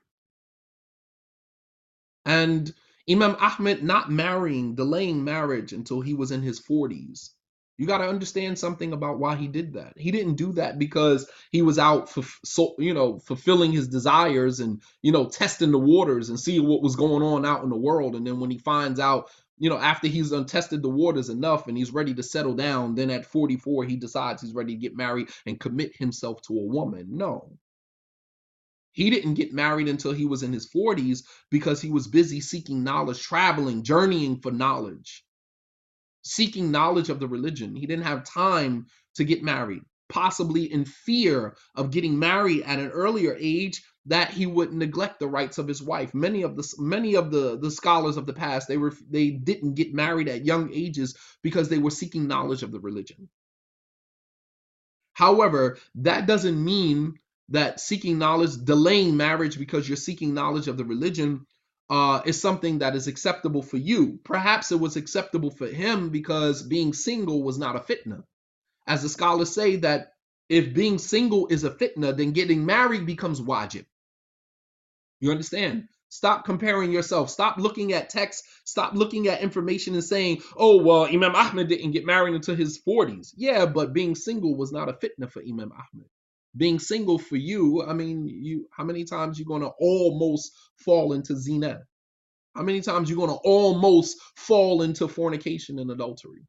And 2.25 2.73
Imam 3.11 3.35
Ahmed 3.39 3.83
not 3.83 4.11
marrying, 4.11 4.75
delaying 4.75 5.23
marriage 5.23 5.73
until 5.73 6.01
he 6.01 6.13
was 6.13 6.31
in 6.31 6.41
his 6.41 6.61
40s. 6.61 7.31
You 7.77 7.87
got 7.87 7.97
to 7.97 8.07
understand 8.07 8.59
something 8.59 8.93
about 8.93 9.17
why 9.19 9.35
he 9.35 9.47
did 9.47 9.73
that. 9.73 9.93
He 9.97 10.11
didn't 10.11 10.35
do 10.35 10.53
that 10.53 10.77
because 10.77 11.27
he 11.51 11.63
was 11.63 11.79
out 11.79 12.09
for 12.09 12.23
you 12.77 12.93
know 12.93 13.19
fulfilling 13.19 13.71
his 13.71 13.87
desires 13.87 14.59
and 14.59 14.81
you 15.01 15.11
know 15.11 15.27
testing 15.29 15.71
the 15.71 15.79
waters 15.79 16.29
and 16.29 16.39
seeing 16.39 16.67
what 16.67 16.83
was 16.83 16.95
going 16.95 17.23
on 17.23 17.45
out 17.45 17.63
in 17.63 17.69
the 17.69 17.75
world. 17.77 18.15
And 18.15 18.27
then 18.27 18.39
when 18.39 18.51
he 18.51 18.59
finds 18.59 18.99
out, 18.99 19.29
you 19.57 19.69
know, 19.69 19.77
after 19.77 20.07
he's 20.07 20.31
untested 20.31 20.83
the 20.83 20.89
waters 20.89 21.29
enough 21.29 21.67
and 21.67 21.77
he's 21.77 21.91
ready 21.91 22.13
to 22.13 22.23
settle 22.23 22.53
down, 22.55 22.95
then 22.95 23.09
at 23.09 23.25
44 23.25 23.85
he 23.85 23.95
decides 23.95 24.41
he's 24.41 24.53
ready 24.53 24.75
to 24.75 24.79
get 24.81 24.95
married 24.95 25.29
and 25.47 25.59
commit 25.59 25.95
himself 25.95 26.41
to 26.43 26.53
a 26.53 26.65
woman. 26.65 27.07
No, 27.09 27.57
he 28.93 29.09
didn't 29.09 29.35
get 29.35 29.53
married 29.53 29.87
until 29.87 30.11
he 30.11 30.25
was 30.25 30.43
in 30.43 30.53
his 30.53 30.69
40s 30.69 31.23
because 31.49 31.81
he 31.81 31.89
was 31.89 32.07
busy 32.07 32.41
seeking 32.41 32.83
knowledge, 32.83 33.21
traveling, 33.21 33.83
journeying 33.83 34.39
for 34.41 34.51
knowledge, 34.51 35.23
seeking 36.23 36.71
knowledge 36.71 37.09
of 37.09 37.19
the 37.19 37.27
religion. 37.27 37.75
He 37.75 37.87
didn't 37.87 38.05
have 38.05 38.23
time 38.25 38.87
to 39.15 39.23
get 39.23 39.43
married, 39.43 39.83
possibly 40.09 40.71
in 40.71 40.85
fear 40.85 41.55
of 41.75 41.91
getting 41.91 42.19
married 42.19 42.63
at 42.63 42.79
an 42.79 42.89
earlier 42.89 43.35
age 43.39 43.81
that 44.07 44.31
he 44.31 44.45
would 44.45 44.73
neglect 44.73 45.19
the 45.19 45.27
rights 45.27 45.57
of 45.57 45.67
his 45.67 45.81
wife. 45.81 46.13
Many 46.13 46.41
of 46.43 46.55
the 46.55 46.67
many 46.79 47.15
of 47.15 47.31
the 47.31 47.57
the 47.59 47.71
scholars 47.71 48.17
of 48.17 48.25
the 48.25 48.33
past 48.33 48.67
they 48.67 48.77
were 48.77 48.93
they 49.09 49.29
didn't 49.29 49.75
get 49.75 49.93
married 49.93 50.27
at 50.27 50.45
young 50.45 50.71
ages 50.73 51.15
because 51.43 51.69
they 51.69 51.77
were 51.77 51.91
seeking 51.91 52.27
knowledge 52.27 52.63
of 52.63 52.71
the 52.71 52.79
religion. 52.79 53.29
However, 55.13 55.77
that 55.95 56.25
doesn't 56.27 56.63
mean 56.63 57.19
that 57.51 57.79
seeking 57.79 58.17
knowledge, 58.17 58.51
delaying 58.63 59.17
marriage 59.17 59.57
because 59.59 59.87
you're 59.87 59.97
seeking 59.97 60.33
knowledge 60.33 60.67
of 60.67 60.77
the 60.77 60.85
religion, 60.85 61.45
uh, 61.89 62.21
is 62.25 62.41
something 62.41 62.79
that 62.79 62.95
is 62.95 63.07
acceptable 63.07 63.61
for 63.61 63.77
you. 63.77 64.19
Perhaps 64.23 64.71
it 64.71 64.79
was 64.79 64.95
acceptable 64.95 65.51
for 65.51 65.67
him 65.67 66.09
because 66.09 66.63
being 66.63 66.93
single 66.93 67.43
was 67.43 67.57
not 67.57 67.75
a 67.75 67.79
fitna. 67.79 68.23
As 68.87 69.01
the 69.01 69.09
scholars 69.09 69.53
say 69.53 69.75
that 69.77 70.13
if 70.47 70.73
being 70.73 70.97
single 70.97 71.47
is 71.47 71.65
a 71.65 71.69
fitna, 71.69 72.15
then 72.15 72.31
getting 72.31 72.65
married 72.65 73.05
becomes 73.05 73.41
wajib. 73.41 73.85
You 75.19 75.31
understand? 75.31 75.89
Stop 76.07 76.45
comparing 76.45 76.91
yourself. 76.91 77.29
Stop 77.29 77.57
looking 77.57 77.93
at 77.93 78.09
text. 78.09 78.43
Stop 78.65 78.93
looking 78.95 79.27
at 79.27 79.41
information 79.41 79.93
and 79.93 80.03
saying, 80.03 80.41
oh, 80.57 80.81
well, 80.81 81.05
Imam 81.05 81.35
Ahmed 81.35 81.67
didn't 81.67 81.91
get 81.91 82.05
married 82.05 82.35
until 82.35 82.55
his 82.55 82.81
40s. 82.81 83.33
Yeah, 83.35 83.65
but 83.65 83.93
being 83.93 84.15
single 84.15 84.55
was 84.55 84.71
not 84.71 84.89
a 84.89 84.93
fitna 84.93 85.29
for 85.29 85.41
Imam 85.41 85.71
Ahmed 85.71 86.07
being 86.55 86.79
single 86.79 87.17
for 87.17 87.37
you, 87.37 87.83
I 87.83 87.93
mean, 87.93 88.27
you 88.27 88.67
how 88.71 88.83
many 88.83 89.05
times 89.05 89.39
you're 89.39 89.47
gonna 89.47 89.71
almost 89.79 90.51
fall 90.77 91.13
into 91.13 91.35
zina? 91.35 91.81
How 92.55 92.63
many 92.63 92.81
times 92.81 93.09
you're 93.09 93.19
gonna 93.19 93.39
almost 93.43 94.17
fall 94.37 94.81
into 94.81 95.07
fornication 95.07 95.79
and 95.79 95.91
adultery? 95.91 96.45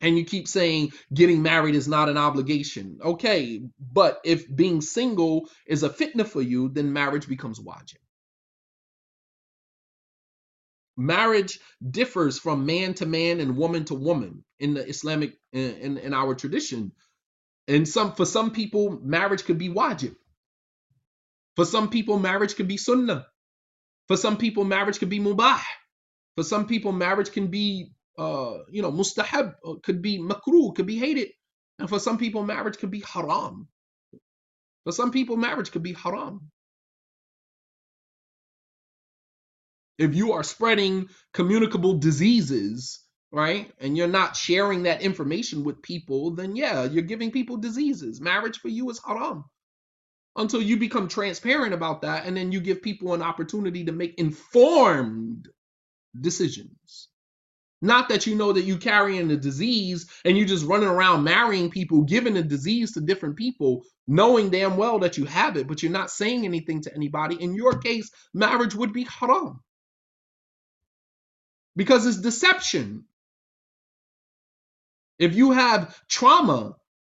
And 0.00 0.18
you 0.18 0.24
keep 0.24 0.48
saying 0.48 0.92
getting 1.14 1.42
married 1.42 1.74
is 1.74 1.88
not 1.88 2.10
an 2.10 2.18
obligation. 2.18 2.98
Okay, 3.02 3.62
but 3.92 4.20
if 4.24 4.54
being 4.54 4.82
single 4.82 5.48
is 5.66 5.82
a 5.82 5.90
fitna 5.90 6.26
for 6.26 6.42
you, 6.42 6.68
then 6.68 6.92
marriage 6.92 7.28
becomes 7.28 7.60
wajib. 7.60 8.03
Marriage 10.96 11.58
differs 11.88 12.38
from 12.38 12.66
man 12.66 12.94
to 12.94 13.06
man 13.06 13.40
and 13.40 13.56
woman 13.56 13.84
to 13.86 13.94
woman 13.94 14.44
in 14.60 14.74
the 14.74 14.88
Islamic 14.88 15.34
in, 15.52 15.98
in, 15.98 16.14
our 16.14 16.34
tradition. 16.34 16.92
And 17.66 17.88
some 17.88 18.14
for 18.14 18.26
some 18.26 18.52
people, 18.52 18.98
marriage 19.02 19.44
could 19.44 19.58
be 19.58 19.68
wajib. 19.68 20.14
For 21.56 21.64
some 21.64 21.90
people, 21.90 22.18
marriage 22.18 22.56
could 22.56 22.68
be 22.68 22.76
sunnah. 22.76 23.26
For 24.08 24.16
some 24.16 24.36
people, 24.36 24.64
marriage 24.64 24.98
could 24.98 25.08
be 25.08 25.20
mubah. 25.20 25.60
For 26.36 26.44
some 26.44 26.66
people, 26.66 26.92
marriage 26.92 27.32
can 27.32 27.48
be 27.48 27.92
uh, 28.18 28.58
you 28.70 28.82
know, 28.82 28.92
mustahab, 28.92 29.54
uh, 29.64 29.74
could 29.82 30.02
be 30.02 30.18
makruh, 30.20 30.74
could 30.74 30.86
be 30.86 30.98
hated. 30.98 31.30
And 31.78 31.88
for 31.88 31.98
some 31.98 32.18
people, 32.18 32.44
marriage 32.44 32.78
could 32.78 32.90
be 32.90 33.00
haram. 33.00 33.68
For 34.84 34.92
some 34.92 35.10
people, 35.10 35.36
marriage 35.36 35.72
could 35.72 35.82
be 35.82 35.94
haram. 35.94 36.50
If 39.98 40.14
you 40.14 40.32
are 40.32 40.42
spreading 40.42 41.08
communicable 41.32 41.98
diseases, 41.98 43.00
right, 43.32 43.72
and 43.78 43.96
you're 43.96 44.08
not 44.08 44.36
sharing 44.36 44.84
that 44.84 45.02
information 45.02 45.64
with 45.64 45.82
people, 45.82 46.32
then 46.32 46.56
yeah, 46.56 46.84
you're 46.84 47.02
giving 47.02 47.30
people 47.30 47.56
diseases. 47.58 48.20
Marriage 48.20 48.58
for 48.58 48.68
you 48.68 48.90
is 48.90 49.00
haram 49.06 49.44
until 50.36 50.62
you 50.62 50.76
become 50.76 51.08
transparent 51.08 51.74
about 51.74 52.02
that 52.02 52.26
and 52.26 52.36
then 52.36 52.52
you 52.52 52.60
give 52.60 52.82
people 52.82 53.14
an 53.14 53.22
opportunity 53.22 53.84
to 53.84 53.92
make 53.92 54.14
informed 54.18 55.48
decisions. 56.20 57.08
Not 57.82 58.08
that 58.08 58.26
you 58.26 58.34
know 58.34 58.52
that 58.52 58.64
you 58.64 58.78
carrying 58.78 59.28
the 59.28 59.36
disease 59.36 60.10
and 60.24 60.38
you're 60.38 60.46
just 60.48 60.66
running 60.66 60.88
around 60.88 61.24
marrying 61.24 61.70
people, 61.70 62.02
giving 62.02 62.34
the 62.34 62.42
disease 62.42 62.92
to 62.92 63.00
different 63.00 63.36
people, 63.36 63.84
knowing 64.08 64.50
damn 64.50 64.76
well 64.76 64.98
that 65.00 65.18
you 65.18 65.26
have 65.26 65.56
it, 65.56 65.68
but 65.68 65.82
you're 65.82 65.92
not 65.92 66.10
saying 66.10 66.44
anything 66.44 66.82
to 66.82 66.94
anybody. 66.94 67.36
In 67.40 67.54
your 67.54 67.78
case, 67.78 68.10
marriage 68.32 68.74
would 68.74 68.92
be 68.92 69.04
haram 69.04 69.60
because 71.76 72.06
it's 72.06 72.20
deception. 72.20 73.04
If 75.18 75.34
you 75.34 75.52
have 75.52 76.00
trauma, 76.08 76.76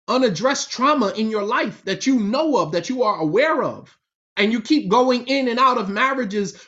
unaddressed 0.09 0.71
trauma 0.71 1.13
in 1.17 1.31
your 1.31 1.45
life 1.45 1.85
that 1.85 2.07
you 2.07 2.21
know 2.21 2.59
of, 2.59 2.73
that 2.73 2.89
you 2.89 3.05
are 3.05 3.19
aware 3.19 3.63
of, 3.63 3.97
and 4.37 4.53
you 4.53 4.61
keep 4.61 4.89
going 4.91 5.27
in 5.27 5.49
and 5.49 5.59
out 5.59 5.79
of 5.79 5.89
marriages, 5.89 6.59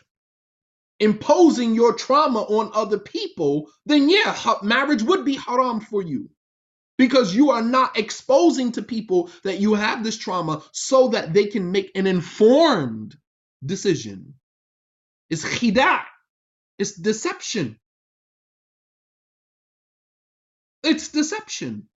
imposing 1.01 1.75
your 1.75 1.95
trauma 1.95 2.41
on 2.41 2.71
other 2.75 2.99
people, 2.99 3.71
then 3.87 4.09
yeah, 4.09 4.37
marriage 4.63 5.03
would 5.03 5.25
be 5.25 5.37
haram 5.37 5.81
for 5.81 6.03
you. 6.03 6.31
Because 6.97 7.33
you 7.33 7.51
are 7.51 7.63
not 7.63 7.97
exposing 7.97 8.73
to 8.73 8.83
people 8.83 9.31
that 9.45 9.61
you 9.61 9.75
have 9.75 10.03
this 10.03 10.17
trauma 10.19 10.63
so 10.73 11.09
that 11.09 11.33
they 11.33 11.47
can 11.47 11.71
make 11.71 11.93
an 11.95 12.09
informed 12.09 13.17
decision. 13.65 14.35
It's 15.31 15.45
khida, 15.45 16.03
it's 16.79 16.95
deception. 16.95 17.79
It's 20.83 21.09
deception. 21.09 21.89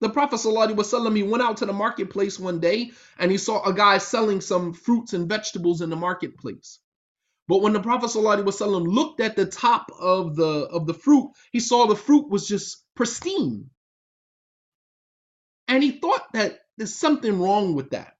The 0.00 0.10
Prophet 0.10 0.36
ﷺ, 0.36 1.16
he 1.16 1.22
went 1.22 1.42
out 1.42 1.58
to 1.58 1.66
the 1.66 1.72
marketplace 1.72 2.38
one 2.38 2.60
day 2.60 2.90
and 3.18 3.30
he 3.30 3.38
saw 3.38 3.64
a 3.64 3.72
guy 3.72 3.96
selling 3.98 4.42
some 4.42 4.74
fruits 4.74 5.14
and 5.14 5.28
vegetables 5.28 5.80
in 5.80 5.88
the 5.88 5.96
marketplace. 5.96 6.78
But 7.48 7.62
when 7.62 7.72
the 7.72 7.80
Prophet 7.80 8.10
ﷺ 8.10 8.86
looked 8.86 9.20
at 9.20 9.36
the 9.36 9.46
top 9.46 9.90
of 9.98 10.36
the 10.36 10.66
of 10.70 10.86
the 10.86 10.94
fruit, 10.94 11.30
he 11.52 11.60
saw 11.60 11.86
the 11.86 11.96
fruit 11.96 12.28
was 12.28 12.46
just 12.46 12.84
pristine. 12.94 13.70
And 15.68 15.82
he 15.82 15.92
thought 15.92 16.32
that 16.34 16.58
there's 16.76 16.94
something 16.94 17.40
wrong 17.40 17.74
with 17.74 17.90
that. 17.90 18.15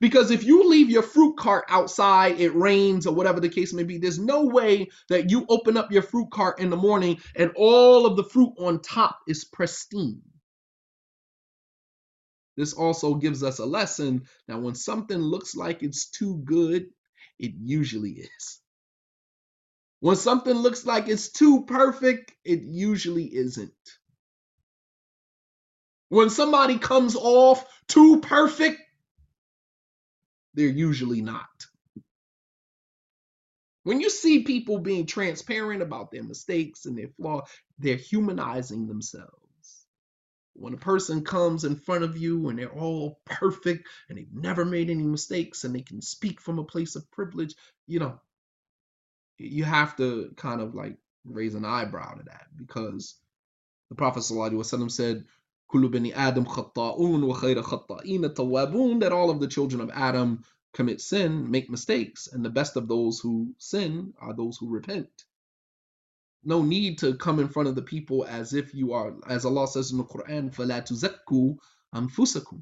Because 0.00 0.30
if 0.30 0.44
you 0.44 0.68
leave 0.68 0.90
your 0.90 1.02
fruit 1.02 1.36
cart 1.36 1.64
outside, 1.68 2.40
it 2.40 2.54
rains 2.54 3.06
or 3.06 3.14
whatever 3.14 3.40
the 3.40 3.48
case 3.48 3.72
may 3.72 3.84
be, 3.84 3.98
there's 3.98 4.18
no 4.18 4.44
way 4.44 4.88
that 5.08 5.30
you 5.30 5.46
open 5.48 5.76
up 5.76 5.92
your 5.92 6.02
fruit 6.02 6.30
cart 6.30 6.60
in 6.60 6.70
the 6.70 6.76
morning 6.76 7.18
and 7.36 7.52
all 7.56 8.06
of 8.06 8.16
the 8.16 8.24
fruit 8.24 8.52
on 8.58 8.80
top 8.80 9.18
is 9.26 9.44
pristine. 9.44 10.22
This 12.56 12.74
also 12.74 13.14
gives 13.14 13.42
us 13.42 13.58
a 13.58 13.64
lesson 13.66 14.24
that 14.46 14.60
when 14.60 14.74
something 14.74 15.18
looks 15.18 15.54
like 15.56 15.82
it's 15.82 16.10
too 16.10 16.42
good, 16.44 16.86
it 17.38 17.52
usually 17.58 18.12
is. 18.12 18.60
When 20.00 20.16
something 20.16 20.54
looks 20.54 20.84
like 20.84 21.08
it's 21.08 21.30
too 21.30 21.64
perfect, 21.64 22.32
it 22.44 22.62
usually 22.62 23.24
isn't. 23.24 23.72
When 26.08 26.28
somebody 26.28 26.78
comes 26.78 27.16
off 27.16 27.64
too 27.88 28.20
perfect, 28.20 28.81
they're 30.54 30.66
usually 30.66 31.22
not. 31.22 31.66
When 33.84 34.00
you 34.00 34.10
see 34.10 34.44
people 34.44 34.78
being 34.78 35.06
transparent 35.06 35.82
about 35.82 36.10
their 36.10 36.22
mistakes 36.22 36.86
and 36.86 36.96
their 36.96 37.08
flaws, 37.08 37.48
they're 37.78 37.96
humanizing 37.96 38.86
themselves. 38.86 39.32
When 40.54 40.74
a 40.74 40.78
person 40.78 41.24
comes 41.24 41.64
in 41.64 41.76
front 41.76 42.04
of 42.04 42.16
you 42.16 42.48
and 42.48 42.58
they're 42.58 42.68
all 42.68 43.20
perfect 43.24 43.88
and 44.08 44.18
they've 44.18 44.32
never 44.32 44.64
made 44.64 44.90
any 44.90 45.02
mistakes 45.02 45.64
and 45.64 45.74
they 45.74 45.80
can 45.80 46.02
speak 46.02 46.40
from 46.40 46.58
a 46.58 46.64
place 46.64 46.94
of 46.94 47.10
privilege, 47.10 47.54
you 47.86 47.98
know, 47.98 48.20
you 49.38 49.64
have 49.64 49.96
to 49.96 50.32
kind 50.36 50.60
of 50.60 50.74
like 50.74 50.98
raise 51.24 51.54
an 51.54 51.64
eyebrow 51.64 52.14
to 52.14 52.22
that 52.24 52.46
because 52.56 53.16
the 53.88 53.96
Prophet 53.96 54.20
ﷺ 54.20 54.90
said, 54.90 55.24
"Kullu 55.71 55.89
bani 55.89 56.11
Adam 56.11 56.43
khata'un 56.45 57.25
wa 57.25 57.33
khayra 57.33 57.63
khata'ina 57.63 58.33
tawwabun," 58.35 58.99
that 58.99 59.13
all 59.13 59.29
of 59.29 59.39
the 59.39 59.47
children 59.47 59.79
of 59.79 59.89
Adam 59.91 60.43
commit 60.73 60.99
sin, 60.99 61.49
make 61.49 61.69
mistakes, 61.69 62.27
and 62.27 62.43
the 62.43 62.49
best 62.49 62.75
of 62.75 62.89
those 62.89 63.21
who 63.21 63.55
sin 63.57 64.13
are 64.17 64.33
those 64.33 64.57
who 64.57 64.67
repent. 64.67 65.23
No 66.43 66.63
need 66.63 66.97
to 66.97 67.15
come 67.15 67.39
in 67.39 67.47
front 67.47 67.69
of 67.69 67.75
the 67.75 67.81
people 67.81 68.25
as 68.25 68.53
if 68.53 68.75
you 68.75 68.91
are, 68.91 69.15
as 69.25 69.45
Allah 69.45 69.69
says 69.69 69.91
in 69.93 69.99
the 69.99 70.03
Quran, 70.03 70.53
فَلَا 70.53 70.85
تُزَكُّوا 70.85 71.57
أَنفُسَكُمْ 71.95 72.61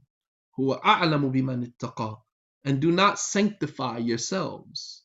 هُوَ 0.59 0.79
أَعْلَمُ 0.83 1.31
بِمَنِ 1.33 1.73
اتَّقَى 1.79 2.21
And 2.65 2.79
do 2.79 2.91
not 2.91 3.17
sanctify 3.17 3.97
yourselves. 3.97 5.01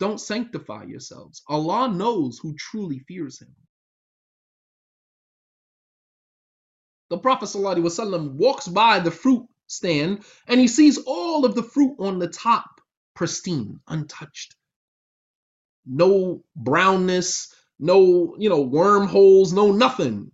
Don't 0.00 0.20
sanctify 0.20 0.84
yourselves. 0.84 1.42
Allah 1.46 1.88
knows 1.94 2.40
who 2.40 2.54
truly 2.56 2.98
fears 2.98 3.40
Him. 3.40 3.54
the 7.09 7.17
Prophet 7.17 7.45
ﷺ 7.45 8.33
walks 8.33 8.67
by 8.67 8.99
the 8.99 9.11
fruit 9.11 9.45
stand 9.67 10.23
and 10.47 10.59
he 10.59 10.67
sees 10.67 10.97
all 11.05 11.45
of 11.45 11.55
the 11.55 11.63
fruit 11.63 11.95
on 11.99 12.19
the 12.19 12.27
top, 12.27 12.81
pristine, 13.15 13.79
untouched. 13.87 14.55
No 15.85 16.43
brownness, 16.55 17.53
no, 17.79 18.35
you 18.39 18.49
know, 18.49 18.61
wormholes, 18.61 19.53
no 19.53 19.71
nothing. 19.71 20.31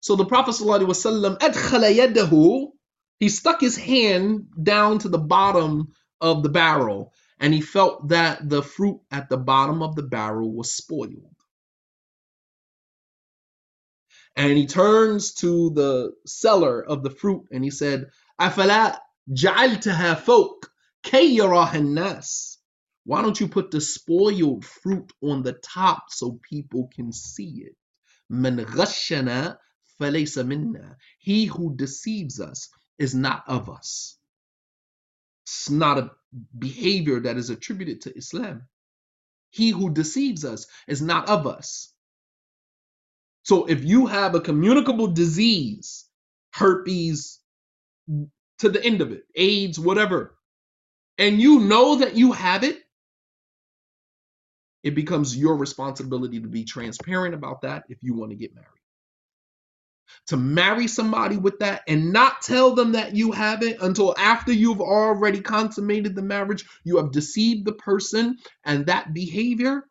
So 0.00 0.16
the 0.16 0.24
Prophet 0.24 0.52
ﷺ, 0.52 2.68
he 3.20 3.28
stuck 3.28 3.60
his 3.60 3.76
hand 3.76 4.46
down 4.60 4.98
to 5.00 5.08
the 5.08 5.18
bottom 5.18 5.92
of 6.20 6.42
the 6.42 6.48
barrel 6.48 7.12
and 7.38 7.54
he 7.54 7.60
felt 7.60 8.08
that 8.08 8.48
the 8.48 8.62
fruit 8.62 9.00
at 9.10 9.28
the 9.28 9.36
bottom 9.36 9.82
of 9.82 9.94
the 9.94 10.02
barrel 10.02 10.52
was 10.52 10.74
spoiled. 10.74 11.31
And 14.35 14.57
he 14.57 14.67
turns 14.67 15.33
to 15.35 15.71
the 15.71 16.13
seller 16.25 16.83
of 16.83 17.03
the 17.03 17.11
fruit 17.11 17.47
and 17.51 17.63
he 17.63 17.71
said, 17.71 18.07
أفلا 18.41 18.99
جعلتها 19.33 20.15
فوق 20.25 20.65
كي 21.03 21.37
يراها 21.37 21.75
الناس 21.75 22.57
Why 23.05 23.21
don't 23.23 23.39
you 23.39 23.47
put 23.47 23.71
the 23.71 23.81
spoiled 23.81 24.65
fruit 24.65 25.11
on 25.23 25.43
the 25.43 25.53
top 25.53 26.05
so 26.11 26.39
people 26.49 26.89
can 26.95 27.11
see 27.13 27.63
it? 27.67 27.75
من 28.31 28.65
غشنا 28.65 29.57
فليس 29.99 30.37
منا. 30.39 30.97
He 31.19 31.45
who 31.45 31.75
deceives 31.75 32.39
us 32.41 32.69
is 32.99 33.15
not 33.15 33.43
of 33.47 33.69
us. 33.69 34.17
It's 35.45 35.69
not 35.69 35.99
a 35.99 36.11
behavior 36.57 37.21
that 37.21 37.37
is 37.37 37.49
attributed 37.51 38.01
to 38.03 38.17
Islam. 38.17 38.67
He 39.51 39.69
who 39.71 39.91
deceives 39.93 40.45
us 40.45 40.67
is 40.87 41.01
not 41.01 41.29
of 41.29 41.47
us. 41.47 41.90
So 43.44 43.66
if 43.66 43.84
you 43.84 44.06
have 44.06 44.34
a 44.34 44.40
communicable 44.40 45.08
disease, 45.08 46.06
herpes, 46.54 47.40
to 48.60 48.68
the 48.68 48.84
end 48.84 49.00
of 49.02 49.12
it, 49.12 49.24
AIDS, 49.34 49.78
whatever, 49.80 50.36
and 51.18 51.40
you 51.40 51.60
know 51.60 51.96
that 51.96 52.16
you 52.16 52.32
have 52.32 52.64
it, 52.64 52.78
it 54.84 54.94
becomes 54.94 55.36
your 55.36 55.56
responsibility 55.56 56.40
to 56.40 56.48
be 56.48 56.64
transparent 56.64 57.34
about 57.34 57.62
that 57.62 57.84
if 57.88 57.98
you 58.02 58.14
want 58.14 58.30
to 58.32 58.36
get 58.36 58.54
married. 58.54 58.68
To 60.28 60.36
marry 60.38 60.88
somebody 60.88 61.36
with 61.36 61.60
that 61.60 61.82
and 61.88 62.12
not 62.12 62.42
tell 62.42 62.74
them 62.74 62.92
that 62.92 63.16
you 63.16 63.32
have 63.32 63.62
it 63.62 63.78
until 63.82 64.14
after 64.18 64.52
you've 64.52 64.80
already 64.80 65.40
consummated 65.40 66.14
the 66.16 66.22
marriage, 66.22 66.64
you 66.84 66.98
have 66.98 67.12
deceived 67.12 67.64
the 67.66 67.72
person, 67.72 68.38
and 68.64 68.86
that 68.86 69.14
behavior 69.14 69.84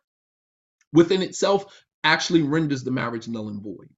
within 0.92 1.22
itself 1.22 1.66
actually 2.04 2.42
renders 2.42 2.84
the 2.84 2.90
marriage 2.90 3.28
null 3.28 3.48
and 3.48 3.62
void. 3.62 3.90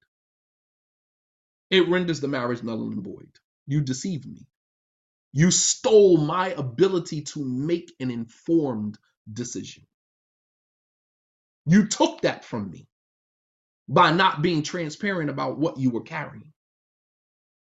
It 1.71 1.89
renders 1.89 2.21
the 2.21 2.27
marriage 2.27 2.63
null 2.63 2.83
and 2.91 3.03
void. 3.03 3.29
You 3.67 3.81
deceived 3.81 4.25
me. 4.27 4.47
You 5.33 5.51
stole 5.51 6.17
my 6.17 6.49
ability 6.49 7.21
to 7.23 7.43
make 7.45 7.93
an 7.99 8.11
informed 8.11 8.97
decision. 9.33 9.85
You 11.65 11.87
took 11.87 12.21
that 12.21 12.45
from 12.45 12.71
me 12.71 12.87
by 13.89 14.11
not 14.11 14.41
being 14.41 14.63
transparent 14.63 15.29
about 15.29 15.59
what 15.59 15.77
you 15.79 15.91
were 15.91 16.01
carrying. 16.03 16.53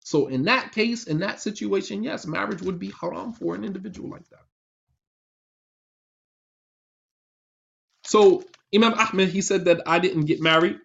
So, 0.02 0.28
in 0.28 0.44
that 0.46 0.72
case, 0.74 1.06
in 1.06 1.20
that 1.20 1.42
situation, 1.42 2.04
yes, 2.04 2.28
marriage 2.28 2.62
would 2.62 2.80
be 2.80 2.92
haram 3.00 3.34
for 3.34 3.56
an 3.56 3.64
individual 3.64 4.10
like 4.10 4.28
that. 4.30 4.46
So, 8.06 8.44
Imam 8.75 8.95
Ahmed, 8.95 9.29
he 9.29 9.41
said 9.43 9.67
that 9.67 9.83
I 9.87 9.99
didn't 9.99 10.27
get 10.27 10.41
married 10.41 10.77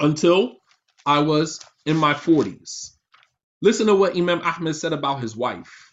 until 0.00 0.56
I 1.04 1.20
was 1.20 1.60
in 1.84 1.96
my 1.96 2.14
40s. 2.14 2.90
Listen 3.62 3.86
to 3.86 3.94
what 3.94 4.16
Imam 4.16 4.40
Ahmed 4.42 4.76
said 4.76 4.92
about 4.92 5.20
his 5.20 5.36
wife. 5.36 5.92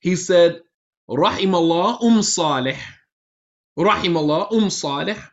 He 0.00 0.16
said, 0.16 0.62
رحم 1.10 1.54
الله 1.54 1.98
أم 2.02 2.22
صالح 2.22 3.08
رحم 3.78 4.16
الله 4.16 4.48
أم 4.52 4.68
صالح 4.68 5.32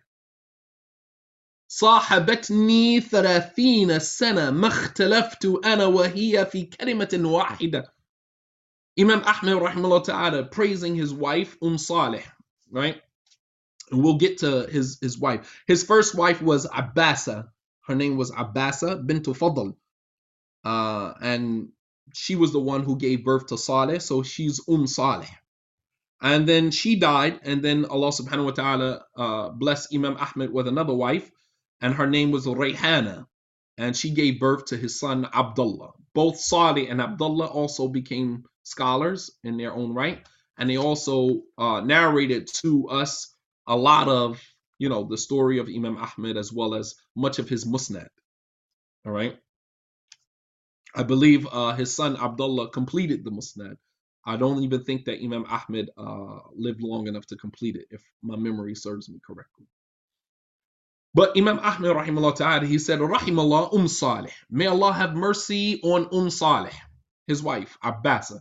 صاحبتني 1.68 3.02
ثلاثين 3.02 4.00
سنة 4.00 4.52
ما 4.52 4.68
اختلفت 4.68 5.46
أنا 5.66 5.86
وهي 5.86 6.46
في 6.46 6.66
كلمة 6.66 7.22
واحدة 7.24 7.94
Imam 8.99 9.23
Ahmed 9.25 9.59
rahimahullah 9.59 10.05
ta'ala 10.05 10.45
praising 10.45 10.97
his 10.97 11.15
wife 11.15 11.57
Umm 11.63 11.79
Saleh, 11.79 12.25
right? 12.71 13.01
And 13.91 14.03
we'll 14.03 14.19
get 14.19 14.39
to 14.39 14.67
his, 14.67 14.99
his 15.01 15.19
wife. 15.19 15.63
His 15.67 15.85
first 15.85 16.15
wife 16.15 16.43
was 16.43 16.67
Abbasa. 16.67 17.49
Her 17.87 17.95
name 17.95 18.17
was 18.17 18.31
Abbasa 18.33 19.07
bint 19.07 19.25
Fadl. 19.25 19.75
Uh, 20.65 21.15
and 21.23 21.69
she 22.13 22.37
was 22.37 22.53
the 22.53 22.61
one 22.61 22.83
who 22.83 22.97
gave 22.97 23.25
birth 23.25 23.47
to 23.47 23.59
Saleh, 23.59 24.03
so 24.03 24.23
she's 24.23 24.61
Umm 24.69 24.87
Saleh. 24.87 25.31
And 26.21 26.49
then 26.49 26.73
she 26.73 26.97
died, 26.97 27.41
and 27.45 27.63
then 27.63 27.85
Allah 27.85 28.09
subhanahu 28.09 28.47
wa 28.47 28.51
ta'ala 28.51 29.05
uh, 29.17 29.49
blessed 29.51 29.95
Imam 29.95 30.17
Ahmed 30.17 30.53
with 30.53 30.67
another 30.67 30.95
wife, 30.95 31.31
and 31.81 31.95
her 31.95 32.09
name 32.09 32.33
was 32.33 32.47
Rayhana. 32.47 33.27
And 33.79 33.97
she 33.97 34.11
gave 34.11 34.41
birth 34.41 34.67
to 34.67 34.77
his 34.77 34.99
son 34.99 35.27
Abdullah. 35.33 35.93
Both 36.15 36.39
Saleh 36.41 36.91
and 36.91 37.01
Abdullah 37.01 37.47
also 37.47 37.89
became 37.89 38.45
scholars 38.65 39.31
in 39.45 39.57
their 39.57 39.73
own 39.73 39.95
right, 39.95 40.27
and 40.59 40.69
they 40.69 40.77
also 40.77 41.43
uh, 41.57 41.81
narrated 41.81 42.49
to 42.63 42.89
us 42.89 43.35
a 43.67 43.77
lot 43.77 44.09
of 44.09 44.43
you 44.79 44.89
know 44.89 45.05
the 45.05 45.17
story 45.19 45.59
of 45.59 45.69
Imam 45.69 45.97
Ahmed 45.97 46.37
as 46.37 46.53
well 46.53 46.75
as 46.75 46.95
much 47.17 47.39
of 47.39 47.49
his 47.49 47.65
musnad. 47.65 48.09
All 49.07 49.13
right. 49.13 49.39
I 50.95 51.03
believe 51.03 51.47
uh, 51.47 51.75
his 51.75 51.95
son 51.95 52.17
Abdullah 52.17 52.71
completed 52.71 53.25
the 53.25 53.31
musnad. 53.31 53.77
I 54.25 54.37
don't 54.37 54.63
even 54.63 54.85
think 54.85 55.05
that 55.05 55.23
Imam 55.23 55.45
Ahmed 55.49 55.91
uh, 55.97 56.41
lived 56.55 56.83
long 56.83 57.07
enough 57.07 57.27
to 57.27 57.37
complete 57.37 57.77
it, 57.77 57.87
if 57.91 58.03
my 58.23 58.37
memory 58.37 58.75
serves 58.75 59.09
me 59.09 59.21
correctly. 59.27 59.67
But 61.15 61.37
Imam 61.37 61.59
Ahmed 61.59 61.97
rahimahullah 61.97 62.37
ta'ala, 62.37 62.67
he 62.67 62.79
said, 62.79 63.01
Rahimullah 63.01 63.75
Um 63.75 63.89
Salih. 63.89 64.33
May 64.51 64.67
Allah 64.67 64.93
have 64.93 65.15
mercy 65.15 65.81
on 65.83 66.09
Um 66.13 66.31
Salih, 66.31 66.75
his 67.27 67.43
wife, 67.43 67.77
Abbasa. 67.83 68.41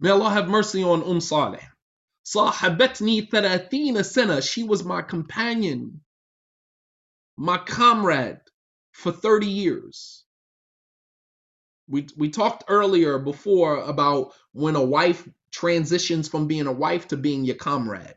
May 0.00 0.10
Allah 0.10 0.30
have 0.30 0.48
mercy 0.48 0.82
on 0.84 1.02
Um 1.02 1.20
Salih. 1.20 1.60
Sahabatni 2.24 3.28
thalathina 3.28 4.04
sana. 4.04 4.40
She 4.40 4.62
was 4.64 4.84
my 4.84 5.02
companion, 5.02 6.00
my 7.36 7.58
comrade 7.58 8.40
for 8.92 9.12
30 9.12 9.46
years. 9.46 10.24
We, 11.88 12.06
we 12.16 12.30
talked 12.30 12.64
earlier 12.68 13.18
before 13.18 13.78
about 13.78 14.32
when 14.52 14.76
a 14.76 14.82
wife 14.84 15.28
transitions 15.50 16.28
from 16.28 16.46
being 16.46 16.66
a 16.66 16.72
wife 16.72 17.08
to 17.08 17.16
being 17.16 17.44
your 17.44 17.56
comrade 17.56 18.14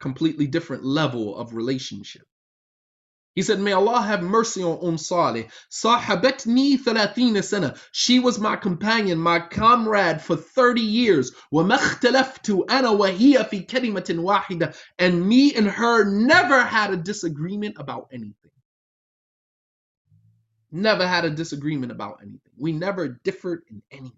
Completely 0.00 0.46
different 0.46 0.84
level 0.84 1.36
of 1.36 1.54
relationship. 1.54 2.26
He 3.34 3.40
said, 3.42 3.60
May 3.60 3.72
Allah 3.72 4.02
have 4.02 4.22
mercy 4.22 4.62
on 4.62 4.84
Umm 4.84 4.98
Saleh. 4.98 5.50
Sahabatni 5.70 6.78
30 6.78 7.40
sana. 7.40 7.74
She 7.90 8.18
was 8.18 8.38
my 8.38 8.56
companion, 8.56 9.18
my 9.18 9.40
comrade 9.40 10.20
for 10.20 10.36
30 10.36 10.82
years. 10.82 11.32
وَمَا 11.52 11.78
اخْتَلَفْتُ 11.78 12.66
أَنَا 12.66 12.98
وَهِيَ 12.98 13.48
فِي 13.48 13.66
كَلِمَةٍ 13.66 14.18
وَاحِدَةٍ 14.18 14.76
And 14.98 15.26
me 15.26 15.54
and 15.54 15.66
her 15.66 16.04
never 16.04 16.62
had 16.62 16.92
a 16.92 16.96
disagreement 16.96 17.76
about 17.78 18.08
anything. 18.12 18.50
Never 20.70 21.06
had 21.06 21.24
a 21.24 21.30
disagreement 21.30 21.92
about 21.92 22.18
anything. 22.20 22.52
We 22.58 22.72
never 22.72 23.08
differed 23.08 23.62
in 23.68 23.82
anything. 23.90 24.12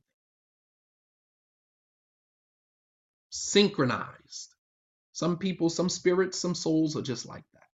Synchronized. 3.31 4.48
some 5.20 5.38
people, 5.38 5.70
some 5.70 5.90
spirits, 5.90 6.40
some 6.40 6.56
souls 6.56 6.96
are 6.96 7.02
just 7.02 7.26
like 7.26 7.44
that. 7.54 7.68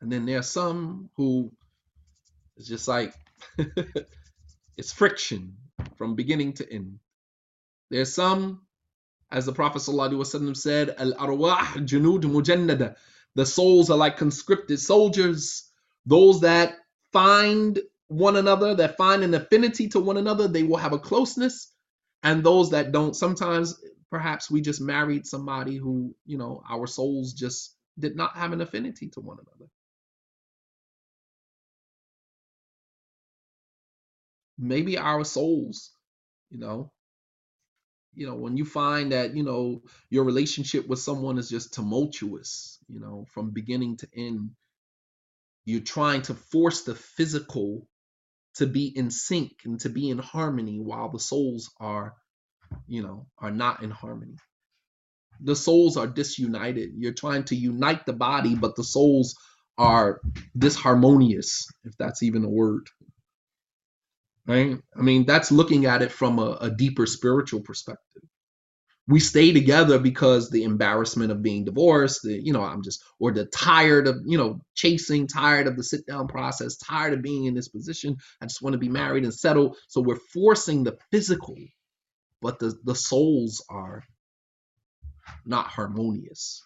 And 0.00 0.10
then 0.10 0.26
there 0.26 0.40
are 0.40 0.42
some 0.42 1.08
who 1.16 1.52
it's 2.56 2.66
just 2.66 2.88
like 2.88 3.14
it's 4.76 4.90
friction 4.90 5.54
from 5.94 6.16
beginning 6.16 6.54
to 6.54 6.68
end. 6.68 6.98
There's 7.90 8.12
some, 8.12 8.62
as 9.30 9.46
the 9.46 9.52
Prophet 9.52 9.78
ﷺ 9.78 10.56
said, 10.56 10.96
Al 10.98 11.12
arwah 11.12 11.60
junud 11.86 12.24
mujannada. 12.24 12.96
The 13.36 13.46
souls 13.46 13.88
are 13.88 13.96
like 13.96 14.16
conscripted 14.16 14.80
soldiers, 14.80 15.70
those 16.06 16.40
that 16.40 16.74
find 17.12 17.78
one 18.08 18.34
another, 18.34 18.74
that 18.74 18.96
find 18.96 19.22
an 19.22 19.32
affinity 19.32 19.86
to 19.90 20.00
one 20.00 20.16
another, 20.16 20.48
they 20.48 20.64
will 20.64 20.78
have 20.78 20.92
a 20.92 20.98
closeness. 20.98 21.72
And 22.24 22.42
those 22.42 22.70
that 22.70 22.90
don't, 22.90 23.14
sometimes 23.14 23.80
perhaps 24.10 24.50
we 24.50 24.60
just 24.60 24.80
married 24.80 25.26
somebody 25.26 25.76
who, 25.76 26.14
you 26.26 26.38
know, 26.38 26.62
our 26.70 26.86
souls 26.86 27.32
just 27.34 27.74
did 27.98 28.16
not 28.16 28.36
have 28.36 28.52
an 28.52 28.60
affinity 28.60 29.08
to 29.10 29.20
one 29.20 29.38
another. 29.40 29.70
maybe 34.58 34.98
our 34.98 35.24
souls 35.24 35.92
you 36.50 36.58
know 36.58 36.90
you 38.14 38.26
know 38.26 38.34
when 38.34 38.56
you 38.56 38.64
find 38.64 39.12
that 39.12 39.36
you 39.36 39.44
know 39.44 39.82
your 40.10 40.24
relationship 40.24 40.88
with 40.88 40.98
someone 40.98 41.38
is 41.38 41.48
just 41.48 41.74
tumultuous 41.74 42.78
you 42.88 43.00
know 43.00 43.26
from 43.32 43.50
beginning 43.50 43.96
to 43.96 44.08
end 44.16 44.50
you're 45.64 45.80
trying 45.80 46.22
to 46.22 46.34
force 46.34 46.82
the 46.82 46.94
physical 46.94 47.86
to 48.56 48.66
be 48.66 48.86
in 48.86 49.10
sync 49.10 49.52
and 49.64 49.80
to 49.80 49.88
be 49.88 50.10
in 50.10 50.18
harmony 50.18 50.78
while 50.80 51.10
the 51.10 51.20
souls 51.20 51.70
are 51.80 52.14
you 52.86 53.02
know 53.02 53.26
are 53.38 53.50
not 53.50 53.82
in 53.82 53.90
harmony 53.90 54.36
the 55.40 55.56
souls 55.56 55.96
are 55.96 56.06
disunited 56.06 56.90
you're 56.96 57.12
trying 57.12 57.44
to 57.44 57.56
unite 57.56 58.04
the 58.06 58.12
body 58.12 58.54
but 58.54 58.76
the 58.76 58.84
souls 58.84 59.36
are 59.78 60.20
disharmonious 60.58 61.64
if 61.84 61.96
that's 61.98 62.22
even 62.22 62.44
a 62.44 62.48
word 62.48 62.88
right? 64.48 64.78
I 64.96 65.02
mean, 65.02 65.26
that's 65.26 65.52
looking 65.52 65.86
at 65.86 66.02
it 66.02 66.10
from 66.10 66.40
a, 66.40 66.58
a 66.62 66.70
deeper 66.70 67.06
spiritual 67.06 67.60
perspective. 67.60 68.22
We 69.06 69.20
stay 69.20 69.52
together 69.52 69.98
because 69.98 70.50
the 70.50 70.64
embarrassment 70.64 71.32
of 71.32 71.42
being 71.42 71.64
divorced, 71.64 72.22
the, 72.24 72.34
you 72.42 72.52
know, 72.52 72.62
I'm 72.62 72.82
just, 72.82 73.02
or 73.18 73.32
the 73.32 73.46
tired 73.46 74.06
of, 74.06 74.16
you 74.26 74.36
know, 74.36 74.60
chasing, 74.74 75.26
tired 75.26 75.66
of 75.66 75.76
the 75.76 75.84
sit 75.84 76.06
down 76.06 76.28
process, 76.28 76.76
tired 76.76 77.14
of 77.14 77.22
being 77.22 77.46
in 77.46 77.54
this 77.54 77.68
position. 77.68 78.16
I 78.42 78.46
just 78.46 78.62
want 78.62 78.74
to 78.74 78.78
be 78.78 78.88
married 78.88 79.24
and 79.24 79.32
settle. 79.32 79.76
So 79.88 80.02
we're 80.02 80.20
forcing 80.34 80.84
the 80.84 80.98
physical, 81.10 81.56
but 82.42 82.58
the, 82.58 82.78
the 82.84 82.94
souls 82.94 83.64
are 83.70 84.04
not 85.46 85.66
harmonious. 85.68 86.62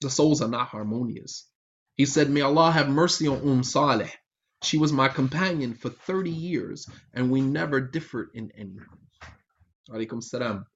The 0.00 0.10
souls 0.10 0.42
are 0.42 0.48
not 0.48 0.68
harmonious. 0.68 1.48
He 1.96 2.06
said, 2.06 2.30
May 2.30 2.42
Allah 2.42 2.72
have 2.72 2.88
mercy 2.88 3.28
on 3.28 3.38
Umm 3.48 3.64
Saleh. 3.64 4.12
She 4.62 4.78
was 4.78 4.92
my 4.92 5.08
companion 5.08 5.74
for 5.74 5.90
30 5.90 6.30
years, 6.30 6.88
and 7.14 7.30
we 7.30 7.40
never 7.40 7.80
differed 7.80 8.30
in 8.34 8.50
anything. 8.56 8.86
Alaikum 9.90 10.22
salam. 10.22 10.66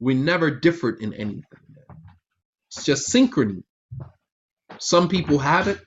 We 0.00 0.14
never 0.14 0.50
differed 0.50 1.00
in 1.02 1.14
anything. 1.14 1.44
It's 2.70 2.84
just 2.84 3.12
synchrony. 3.12 3.62
Some 4.78 5.08
people 5.08 5.38
have 5.38 5.68
it, 5.68 5.80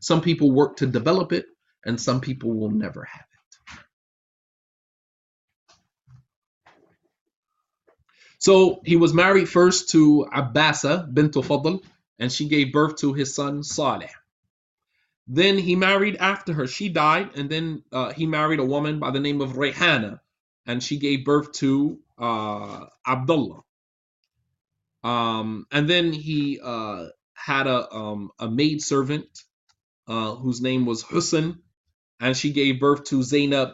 some 0.00 0.20
people 0.22 0.52
work 0.52 0.78
to 0.78 0.86
develop 0.86 1.32
it, 1.32 1.46
and 1.86 2.00
some 2.00 2.20
people 2.20 2.52
will 2.54 2.70
never 2.70 3.04
have 3.04 3.26
it. 3.32 3.35
So 8.46 8.80
he 8.84 8.94
was 8.94 9.12
married 9.12 9.48
first 9.48 9.88
to 9.88 10.24
Abbasa 10.32 11.12
bint 11.12 11.32
Fadl, 11.32 11.82
and 12.20 12.30
she 12.30 12.46
gave 12.46 12.72
birth 12.72 12.94
to 12.98 13.12
his 13.12 13.34
son 13.34 13.64
Saleh. 13.64 14.14
Then 15.26 15.58
he 15.58 15.74
married 15.74 16.14
after 16.14 16.52
her. 16.52 16.68
She 16.68 16.88
died, 16.88 17.36
and 17.36 17.50
then 17.50 17.82
uh, 17.90 18.12
he 18.12 18.24
married 18.24 18.60
a 18.60 18.64
woman 18.64 19.00
by 19.00 19.10
the 19.10 19.18
name 19.18 19.40
of 19.40 19.54
Rayhana, 19.54 20.20
and 20.64 20.80
she 20.80 20.96
gave 20.96 21.24
birth 21.24 21.50
to 21.54 21.98
uh, 22.18 22.86
Abdullah. 23.04 23.64
Um, 25.02 25.66
and 25.72 25.90
then 25.90 26.12
he 26.12 26.60
uh, 26.62 27.06
had 27.34 27.66
a 27.66 27.92
um, 27.92 28.30
a 28.38 28.48
maid 28.48 28.80
servant 28.80 29.26
uh, 30.06 30.36
whose 30.36 30.60
name 30.60 30.86
was 30.86 31.02
Hussein, 31.02 31.58
and 32.20 32.36
she 32.36 32.52
gave 32.52 32.78
birth 32.78 33.02
to 33.06 33.24
Zainab, 33.24 33.70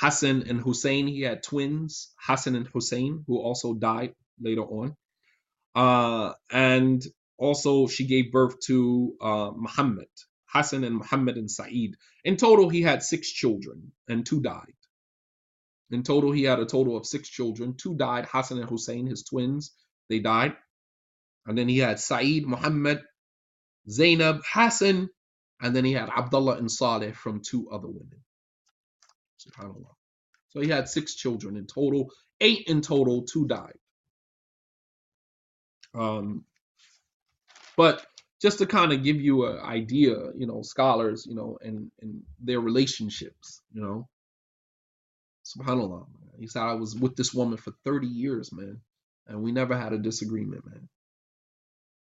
Hassan, 0.00 0.44
and 0.48 0.60
Hussein. 0.60 1.06
He 1.06 1.22
had 1.22 1.42
twins, 1.42 2.12
Hassan 2.18 2.56
and 2.56 2.66
Hussein, 2.68 3.24
who 3.26 3.38
also 3.38 3.74
died 3.74 4.14
later 4.40 4.62
on. 4.62 4.96
Uh, 5.74 6.32
and 6.50 7.02
also, 7.38 7.86
she 7.86 8.06
gave 8.06 8.32
birth 8.32 8.60
to 8.66 9.14
uh, 9.20 9.50
Muhammad, 9.54 10.08
Hassan 10.46 10.84
and 10.84 10.96
Muhammad 10.96 11.36
and 11.36 11.50
Sa'id. 11.50 11.96
In 12.24 12.36
total, 12.36 12.68
he 12.68 12.82
had 12.82 13.02
six 13.02 13.30
children, 13.30 13.92
and 14.08 14.24
two 14.24 14.40
died. 14.40 14.74
In 15.90 16.02
total, 16.02 16.32
he 16.32 16.44
had 16.44 16.58
a 16.58 16.66
total 16.66 16.96
of 16.96 17.06
six 17.06 17.28
children. 17.28 17.74
Two 17.76 17.94
died, 17.94 18.26
Hassan 18.30 18.58
and 18.58 18.68
Hussein, 18.68 19.06
his 19.06 19.24
twins, 19.24 19.72
they 20.08 20.20
died. 20.20 20.54
And 21.46 21.58
then 21.58 21.68
he 21.68 21.78
had 21.78 22.00
Sa'id, 22.00 22.46
Muhammad, 22.46 23.02
Zainab, 23.90 24.42
Hassan, 24.46 25.10
and 25.60 25.76
then 25.76 25.84
he 25.84 25.92
had 25.92 26.08
Abdullah 26.08 26.56
and 26.56 26.70
Saleh 26.70 27.14
from 27.14 27.40
two 27.40 27.70
other 27.70 27.88
women. 27.88 28.22
SubhanAllah. 29.46 29.94
So 30.50 30.60
he 30.60 30.68
had 30.68 30.88
six 30.88 31.14
children 31.14 31.56
in 31.56 31.66
total, 31.66 32.10
eight 32.40 32.64
in 32.68 32.82
total, 32.82 33.24
two 33.24 33.46
died. 33.46 33.78
Um, 35.94 36.44
but 37.76 38.04
just 38.42 38.58
to 38.58 38.66
kind 38.66 38.92
of 38.92 39.02
give 39.04 39.20
you 39.20 39.46
an 39.46 39.60
idea, 39.60 40.14
you 40.36 40.46
know, 40.46 40.62
scholars, 40.62 41.26
you 41.28 41.34
know, 41.36 41.58
and 41.62 41.90
and 42.02 42.22
their 42.40 42.60
relationships, 42.60 43.62
you 43.72 43.82
know. 43.82 44.08
Subhanallah. 45.44 46.06
Man. 46.08 46.30
He 46.40 46.46
said 46.48 46.62
I 46.62 46.74
was 46.74 46.96
with 46.96 47.16
this 47.16 47.34
woman 47.34 47.58
for 47.58 47.72
30 47.84 48.06
years, 48.08 48.52
man, 48.52 48.80
and 49.26 49.42
we 49.42 49.52
never 49.52 49.76
had 49.76 49.92
a 49.92 49.98
disagreement, 49.98 50.66
man. 50.66 50.88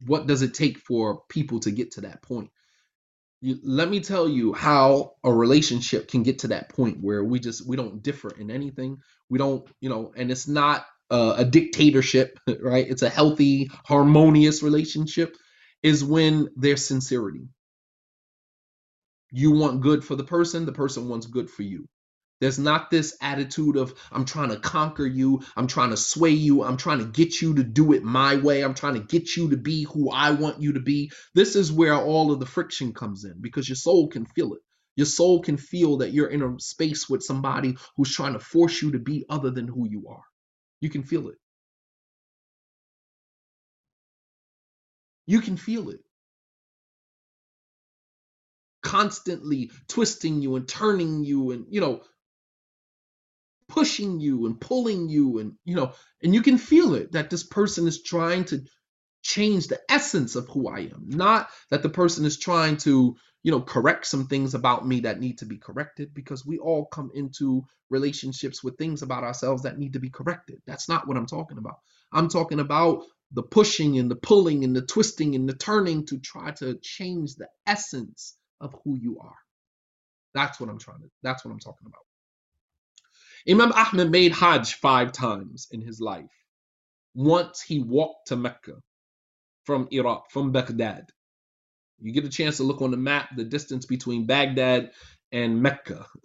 What 0.06 0.28
does 0.28 0.42
it 0.44 0.54
take 0.54 0.80
for 0.80 1.22
people 1.30 1.60
to 1.62 1.72
get 1.72 1.92
to 1.94 2.02
that 2.02 2.22
point? 2.22 2.52
You, 3.42 3.58
let 3.64 3.90
me 3.90 4.00
tell 4.00 4.28
you 4.28 4.54
how 4.54 5.14
a 5.24 5.32
relationship 5.32 6.08
can 6.10 6.24
get 6.24 6.40
to 6.40 6.48
that 6.50 6.70
point 6.70 6.98
where 7.02 7.24
we 7.24 7.40
just 7.40 7.68
we 7.68 7.78
don't 7.78 8.02
differ 8.02 8.32
in 8.38 8.50
anything. 8.50 8.98
We 9.30 9.38
don't, 9.38 9.68
you 9.80 9.90
know, 9.90 10.12
and 10.18 10.32
it's 10.32 10.48
not 10.48 10.86
uh, 11.12 11.36
a 11.38 11.46
dictatorship, 11.46 12.40
right? 12.62 12.88
It's 12.90 13.04
a 13.04 13.10
healthy, 13.10 13.70
harmonious 13.86 14.64
relationship 14.64 15.36
is 15.84 16.04
when 16.04 16.50
there's 16.56 16.86
sincerity. 16.86 17.48
You 19.32 19.52
want 19.52 19.82
good 19.82 20.04
for 20.04 20.16
the 20.16 20.24
person, 20.24 20.66
the 20.66 20.74
person 20.74 21.10
wants 21.10 21.28
good 21.28 21.50
for 21.50 21.64
you. 21.64 21.86
There's 22.40 22.60
not 22.60 22.92
this 22.92 23.18
attitude 23.22 23.78
of, 23.78 23.94
I'm 24.12 24.26
trying 24.26 24.50
to 24.50 24.60
conquer 24.60 25.06
you, 25.06 25.42
I'm 25.56 25.68
trying 25.68 25.90
to 25.90 25.98
sway 25.98 26.32
you, 26.32 26.64
I'm 26.64 26.78
trying 26.78 27.00
to 27.00 27.06
get 27.06 27.42
you 27.42 27.56
to 27.56 27.64
do 27.64 27.94
it 27.94 28.04
my 28.04 28.36
way, 28.36 28.64
I'm 28.64 28.76
trying 28.76 28.94
to 28.94 29.00
get 29.00 29.36
you 29.36 29.50
to 29.50 29.58
be 29.58 29.84
who 29.84 30.12
I 30.12 30.32
want 30.32 30.62
you 30.62 30.74
to 30.74 30.80
be. 30.80 31.12
This 31.34 31.56
is 31.56 31.72
where 31.72 31.96
all 31.96 32.32
of 32.32 32.40
the 32.40 32.46
friction 32.46 32.94
comes 32.94 33.26
in 33.26 33.36
because 33.42 33.68
your 33.68 33.76
soul 33.76 34.08
can 34.10 34.26
feel 34.26 34.54
it. 34.54 34.60
Your 34.96 35.06
soul 35.06 35.42
can 35.42 35.58
feel 35.58 35.98
that 35.98 36.12
you're 36.12 36.30
in 36.30 36.42
a 36.44 36.60
space 36.60 37.10
with 37.10 37.24
somebody 37.24 37.76
who's 37.96 38.14
trying 38.14 38.34
to 38.34 38.40
force 38.40 38.82
you 38.82 38.92
to 38.92 39.00
be 39.00 39.26
other 39.30 39.52
than 39.52 39.68
who 39.68 39.88
you 39.88 40.08
are. 40.10 40.24
You 40.80 40.90
can 40.90 41.04
feel 41.04 41.30
it. 41.30 41.36
You 45.26 45.42
can 45.42 45.58
feel 45.58 45.90
it. 45.90 46.00
Constantly 48.82 49.72
twisting 49.88 50.42
you 50.42 50.56
and 50.56 50.68
turning 50.68 51.24
you 51.24 51.52
and, 51.52 51.66
you 51.70 51.82
know, 51.82 52.02
pushing 53.70 54.20
you 54.20 54.46
and 54.46 54.60
pulling 54.60 55.10
you 55.10 55.40
and, 55.40 55.54
you 55.66 55.76
know, 55.76 55.94
and 56.24 56.34
you 56.34 56.42
can 56.42 56.58
feel 56.58 56.96
it 56.96 57.12
that 57.14 57.30
this 57.30 57.44
person 57.44 57.88
is 57.88 58.04
trying 58.04 58.46
to 58.46 58.62
change 59.24 59.68
the 59.68 59.80
essence 59.90 60.36
of 60.36 60.48
who 60.50 60.70
I 60.70 60.80
am. 60.82 61.06
Not 61.08 61.50
that 61.70 61.84
the 61.84 61.90
person 61.90 62.26
is 62.26 62.40
trying 62.40 62.78
to, 62.78 63.16
you 63.44 63.52
know, 63.52 63.62
correct 63.62 64.06
some 64.06 64.28
things 64.28 64.54
about 64.54 64.88
me 64.88 65.02
that 65.02 65.20
need 65.20 65.40
to 65.40 65.46
be 65.46 65.58
corrected 65.58 66.14
because 66.14 66.46
we 66.46 66.58
all 66.60 66.86
come 66.86 67.12
into 67.14 67.66
relationships 67.90 68.64
with 68.64 68.78
things 68.78 69.02
about 69.02 69.24
ourselves 69.24 69.64
that 69.64 69.78
need 69.78 69.94
to 69.94 70.00
be 70.00 70.10
corrected. 70.10 70.62
That's 70.66 70.90
not 70.90 71.08
what 71.08 71.18
I'm 71.18 71.28
talking 71.28 71.58
about. 71.58 71.80
I'm 72.14 72.30
talking 72.30 72.60
about 72.60 73.04
the 73.34 73.44
pushing 73.44 74.00
and 74.00 74.10
the 74.10 74.16
pulling 74.16 74.64
and 74.64 74.76
the 74.76 74.82
twisting 74.82 75.36
and 75.36 75.50
the 75.50 75.56
turning 75.56 76.06
to 76.08 76.20
try 76.20 76.52
to 76.52 76.80
change 76.82 77.36
the 77.36 77.50
essence 77.68 78.38
of 78.62 78.76
who 78.84 78.98
you 78.98 79.20
are. 79.22 79.36
That's 80.34 80.60
what 80.60 80.70
I'm 80.70 80.80
trying 80.80 81.02
to, 81.02 81.10
that's 81.24 81.44
what 81.44 81.52
I'm 81.52 81.60
talking 81.60 81.88
about. 81.88 82.07
Imam 83.50 83.72
Ahmed 83.74 84.12
made 84.12 84.34
Hajj 84.34 84.76
five 84.76 85.12
times 85.14 85.68
in 85.72 85.82
his 85.82 86.02
life. 86.02 86.26
Once 87.16 87.62
he 87.62 87.80
walked 87.80 88.28
to 88.28 88.36
Mecca 88.36 88.76
from 89.66 89.88
Iraq, 89.92 90.32
from 90.32 90.52
Baghdad. 90.52 91.06
You 92.02 92.14
get 92.14 92.26
a 92.26 92.30
chance 92.30 92.58
to 92.58 92.64
look 92.64 92.82
on 92.82 92.92
the 92.92 92.98
map, 92.98 93.30
the 93.36 93.44
distance 93.44 93.86
between 93.86 94.26
Baghdad 94.28 94.92
and 95.32 95.62
Mecca. 95.62 96.06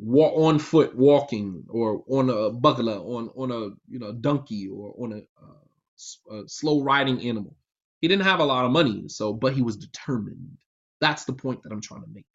On 0.00 0.58
foot, 0.58 0.96
walking, 0.96 1.64
or 1.68 2.02
on 2.10 2.28
a 2.28 2.50
bugla, 2.50 2.98
on 3.00 3.30
on 3.36 3.52
a 3.52 3.60
you 3.88 4.00
know 4.00 4.12
donkey, 4.12 4.68
or 4.68 4.94
on 4.98 5.12
a, 5.12 5.18
uh, 5.42 6.42
a 6.42 6.48
slow 6.48 6.82
riding 6.82 7.22
animal. 7.28 7.56
He 8.00 8.08
didn't 8.08 8.24
have 8.24 8.40
a 8.40 8.44
lot 8.44 8.64
of 8.64 8.72
money, 8.72 9.04
so 9.08 9.32
but 9.32 9.54
he 9.54 9.62
was 9.62 9.76
determined. 9.76 10.58
That's 11.00 11.24
the 11.24 11.34
point 11.34 11.62
that 11.62 11.72
I'm 11.72 11.80
trying 11.82 12.02
to 12.02 12.08
make. 12.12 12.26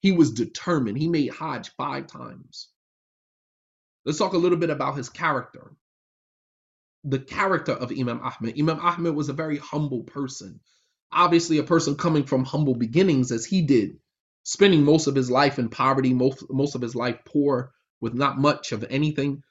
He 0.00 0.12
was 0.12 0.32
determined. 0.32 0.98
He 0.98 1.08
made 1.08 1.34
Hajj 1.34 1.70
five 1.76 2.06
times. 2.06 2.70
Let's 4.04 4.18
talk 4.18 4.32
a 4.32 4.38
little 4.38 4.58
bit 4.58 4.70
about 4.70 4.96
his 4.96 5.08
character. 5.08 5.72
The 7.04 7.18
character 7.18 7.72
of 7.72 7.92
Imam 7.92 8.20
Ahmed. 8.20 8.58
Imam 8.58 8.80
Ahmed 8.80 9.14
was 9.14 9.28
a 9.28 9.34
very 9.34 9.58
humble 9.58 10.02
person. 10.04 10.60
Obviously, 11.12 11.58
a 11.58 11.64
person 11.64 11.96
coming 11.96 12.24
from 12.24 12.44
humble 12.44 12.74
beginnings 12.74 13.32
as 13.32 13.44
he 13.44 13.62
did, 13.62 13.98
spending 14.42 14.84
most 14.84 15.06
of 15.06 15.14
his 15.14 15.30
life 15.30 15.58
in 15.58 15.68
poverty, 15.68 16.14
most, 16.14 16.44
most 16.50 16.74
of 16.74 16.82
his 16.82 16.94
life 16.94 17.18
poor, 17.24 17.72
with 18.00 18.14
not 18.14 18.38
much 18.38 18.72
of 18.72 18.84
anything. 18.88 19.42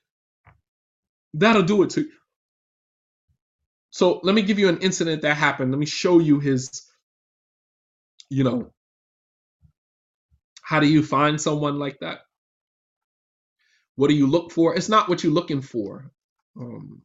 That'll 1.34 1.64
do 1.64 1.84
it 1.84 1.92
to 1.92 2.02
you. 2.02 2.12
So 3.92 4.20
let 4.24 4.36
me 4.36 4.42
give 4.42 4.60
you 4.60 4.70
an 4.70 4.80
incident 4.80 5.24
that 5.24 5.36
happened. 5.36 5.72
Let 5.72 5.80
me 5.80 5.86
show 5.86 6.20
you 6.20 6.40
his, 6.40 6.84
you 8.30 8.44
know, 8.44 8.72
how 10.62 10.80
do 10.80 10.88
you 10.88 11.04
find 11.04 11.42
someone 11.42 11.80
like 11.80 12.00
that? 12.02 12.20
What 14.00 14.08
do 14.08 14.16
you 14.16 14.28
look 14.28 14.54
for? 14.54 14.78
It's 14.78 14.88
not 14.88 15.10
what 15.10 15.26
you're 15.26 15.34
looking 15.34 15.62
for. 15.62 16.10
Um, 16.58 17.02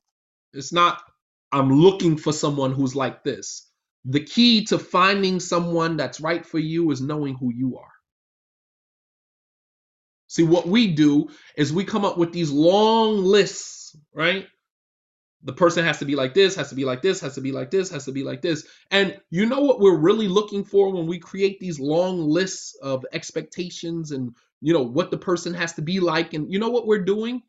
it's 0.53 0.73
not, 0.73 1.03
I'm 1.51 1.69
looking 1.69 2.17
for 2.17 2.33
someone 2.33 2.73
who's 2.73 2.95
like 2.95 3.25
this. 3.25 3.69
The 4.05 4.21
key 4.21 4.65
to 4.67 4.79
finding 4.79 5.41
someone 5.41 5.97
that's 5.97 6.21
right 6.21 6.47
for 6.47 6.61
you 6.61 6.93
is 6.93 7.01
knowing 7.01 7.35
who 7.35 7.53
you 7.53 7.79
are. 7.79 7.91
See, 10.29 10.45
what 10.45 10.69
we 10.69 10.95
do 10.95 11.31
is 11.57 11.73
we 11.73 11.85
come 11.85 12.05
up 12.05 12.17
with 12.17 12.33
these 12.33 12.53
long 12.53 13.25
lists, 13.25 13.97
right? 14.15 14.47
The 15.43 15.53
person 15.53 15.85
has 15.85 15.99
to 15.99 16.05
be 16.05 16.15
like 16.15 16.33
this, 16.33 16.55
has 16.55 16.69
to 16.69 16.77
be 16.77 16.85
like 16.85 17.03
this, 17.03 17.21
has 17.23 17.35
to 17.35 17.41
be 17.41 17.51
like 17.51 17.73
this, 17.73 17.91
has 17.91 18.05
to 18.05 18.13
be 18.13 18.23
like 18.23 18.41
this. 18.41 18.69
And 18.93 19.21
you 19.31 19.47
know 19.47 19.63
what 19.63 19.81
we're 19.81 19.99
really 19.99 20.29
looking 20.29 20.63
for 20.63 20.93
when 20.93 21.09
we 21.09 21.19
create 21.19 21.59
these 21.59 21.81
long 21.81 22.21
lists 22.21 22.77
of 22.81 23.05
expectations 23.13 24.13
and, 24.13 24.33
you 24.65 24.73
know, 24.73 24.83
what 24.83 25.11
the 25.11 25.19
person 25.19 25.53
has 25.53 25.75
to 25.75 25.83
be 25.83 26.01
like. 26.01 26.33
And 26.33 26.51
you 26.51 26.59
know 26.59 26.71
what 26.71 26.87
we're 26.87 27.05
doing? 27.05 27.43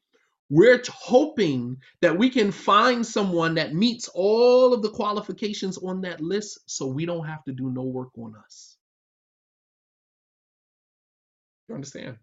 We're 0.49 0.81
hoping 0.89 1.77
that 2.01 2.17
we 2.17 2.29
can 2.29 2.51
find 2.51 3.05
someone 3.05 3.55
that 3.55 3.73
meets 3.73 4.09
all 4.13 4.73
of 4.73 4.81
the 4.81 4.89
qualifications 4.89 5.77
on 5.77 6.01
that 6.01 6.19
list 6.19 6.59
so 6.65 6.87
we 6.87 7.05
don't 7.05 7.25
have 7.25 7.41
to 7.45 7.53
do 7.53 7.71
no 7.71 7.83
work 7.83 8.09
on 8.17 8.35
us. 8.35 8.75
You 11.69 11.75
understand? 11.75 12.17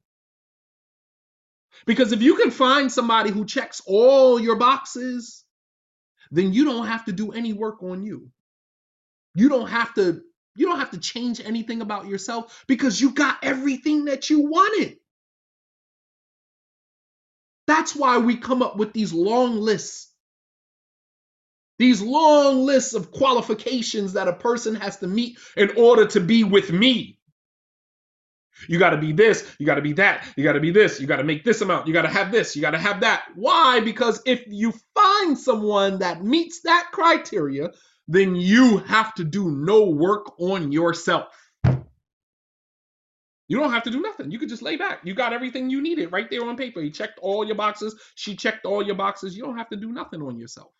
Because 1.86 2.12
if 2.12 2.20
you 2.20 2.36
can 2.36 2.50
find 2.50 2.92
somebody 2.92 3.30
who 3.30 3.46
checks 3.46 3.80
all 3.86 4.38
your 4.38 4.56
boxes, 4.56 5.42
then 6.30 6.52
you 6.52 6.66
don't 6.66 6.86
have 6.86 7.06
to 7.06 7.12
do 7.12 7.32
any 7.32 7.54
work 7.54 7.82
on 7.82 8.04
you. 8.04 8.28
You 9.34 9.48
don't 9.48 9.68
have 9.68 9.94
to 9.94 10.20
you 10.54 10.66
don't 10.66 10.78
have 10.78 10.90
to 10.90 10.98
change 10.98 11.40
anything 11.40 11.80
about 11.80 12.06
yourself 12.06 12.64
because 12.66 13.00
you 13.00 13.12
got 13.12 13.38
everything 13.42 14.06
that 14.06 14.30
you 14.30 14.40
wanted. 14.40 14.98
That's 17.66 17.94
why 17.94 18.18
we 18.18 18.36
come 18.36 18.62
up 18.62 18.76
with 18.76 18.92
these 18.92 19.12
long 19.12 19.56
lists. 19.56 20.10
These 21.78 22.02
long 22.02 22.64
lists 22.64 22.94
of 22.94 23.10
qualifications 23.10 24.12
that 24.12 24.28
a 24.28 24.32
person 24.32 24.74
has 24.76 24.98
to 24.98 25.06
meet 25.06 25.38
in 25.56 25.70
order 25.76 26.06
to 26.06 26.20
be 26.20 26.44
with 26.44 26.70
me. 26.70 27.18
You 28.68 28.78
got 28.78 28.90
to 28.90 28.98
be 28.98 29.12
this, 29.12 29.50
you 29.58 29.66
got 29.66 29.76
to 29.76 29.82
be 29.82 29.94
that, 29.94 30.24
you 30.36 30.44
got 30.44 30.52
to 30.52 30.60
be 30.60 30.70
this, 30.70 31.00
you 31.00 31.06
got 31.06 31.16
to 31.16 31.24
make 31.24 31.42
this 31.42 31.62
amount, 31.62 31.86
you 31.88 31.92
got 31.92 32.02
to 32.02 32.08
have 32.08 32.30
this, 32.30 32.54
you 32.54 32.62
got 32.62 32.72
to 32.72 32.78
have 32.78 33.00
that. 33.00 33.24
Why? 33.34 33.80
Because 33.80 34.22
if 34.26 34.44
you 34.46 34.72
find 34.94 35.36
someone 35.36 35.98
that 36.00 36.22
meets 36.22 36.60
that 36.62 36.90
criteria, 36.92 37.70
then 38.12 38.36
you 38.36 38.76
have 38.76 39.14
to 39.14 39.24
do 39.24 39.50
no 39.50 39.84
work 39.88 40.38
on 40.38 40.70
yourself. 40.70 41.28
You 43.48 43.58
don't 43.58 43.72
have 43.72 43.84
to 43.84 43.90
do 43.90 44.00
nothing. 44.00 44.30
You 44.30 44.38
could 44.38 44.50
just 44.50 44.62
lay 44.62 44.76
back. 44.76 45.00
You 45.04 45.14
got 45.14 45.32
everything 45.32 45.70
you 45.70 45.80
needed 45.80 46.12
right 46.12 46.28
there 46.30 46.44
on 46.44 46.56
paper. 46.56 46.80
You 46.82 46.90
checked 46.90 47.18
all 47.20 47.44
your 47.44 47.56
boxes. 47.56 47.98
She 48.14 48.36
checked 48.36 48.66
all 48.66 48.82
your 48.82 48.96
boxes. 48.96 49.34
You 49.34 49.44
don't 49.44 49.56
have 49.56 49.70
to 49.70 49.76
do 49.76 49.90
nothing 49.92 50.20
on 50.20 50.38
yourself. 50.38 50.72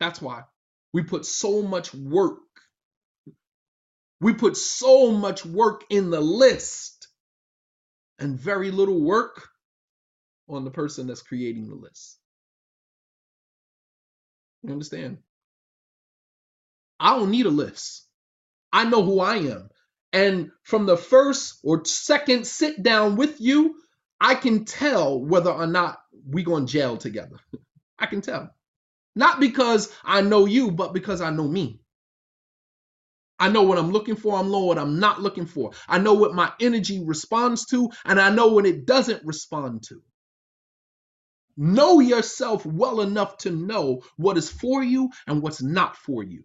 That's 0.00 0.20
why 0.20 0.42
we 0.92 1.02
put 1.02 1.24
so 1.24 1.62
much 1.62 1.94
work. 1.94 2.40
We 4.20 4.34
put 4.34 4.56
so 4.56 5.12
much 5.12 5.46
work 5.46 5.84
in 5.90 6.10
the 6.10 6.20
list 6.20 7.06
and 8.18 8.38
very 8.38 8.72
little 8.72 9.00
work 9.00 9.48
on 10.48 10.64
the 10.64 10.70
person 10.70 11.06
that's 11.06 11.22
creating 11.22 11.68
the 11.68 11.76
list. 11.76 12.18
You 14.64 14.72
understand? 14.72 15.18
I 17.00 17.16
don't 17.18 17.30
need 17.32 17.46
a 17.46 17.50
list. 17.50 18.06
I 18.72 18.84
know 18.86 19.04
who 19.04 19.20
I 19.20 19.36
am. 19.38 19.70
And 20.12 20.52
from 20.64 20.86
the 20.86 20.98
first 20.98 21.60
or 21.64 21.84
second 21.86 22.46
sit 22.46 22.82
down 22.82 23.16
with 23.16 23.40
you, 23.40 23.76
I 24.20 24.36
can 24.36 24.66
tell 24.66 25.20
whether 25.20 25.50
or 25.52 25.68
not 25.68 25.98
we're 26.26 26.46
going 26.46 26.66
to 26.66 26.72
jail 26.72 26.98
together. 26.98 27.36
I 28.00 28.06
can 28.06 28.22
tell. 28.22 28.50
Not 29.16 29.40
because 29.40 29.92
I 30.04 30.22
know 30.22 30.46
you, 30.46 30.72
but 30.72 30.94
because 30.94 31.20
I 31.20 31.30
know 31.30 31.48
me. 31.48 31.80
I 33.38 33.50
know 33.50 33.62
what 33.64 33.78
I'm 33.78 33.92
looking 33.92 34.16
for. 34.16 34.36
I 34.38 34.42
know 34.42 34.66
what 34.66 34.78
I'm 34.78 35.00
not 35.00 35.22
looking 35.22 35.46
for. 35.46 35.72
I 35.88 35.98
know 35.98 36.14
what 36.14 36.34
my 36.34 36.52
energy 36.60 37.04
responds 37.04 37.66
to, 37.66 37.90
and 38.04 38.20
I 38.20 38.30
know 38.30 38.54
when 38.54 38.66
it 38.66 38.86
doesn't 38.86 39.24
respond 39.26 39.84
to. 39.88 40.02
Know 41.56 42.00
yourself 42.00 42.66
well 42.66 43.00
enough 43.00 43.38
to 43.38 43.50
know 43.50 44.02
what 44.16 44.38
is 44.38 44.50
for 44.50 44.82
you 44.82 45.10
and 45.26 45.42
what's 45.42 45.62
not 45.62 45.96
for 45.96 46.22
you. 46.22 46.44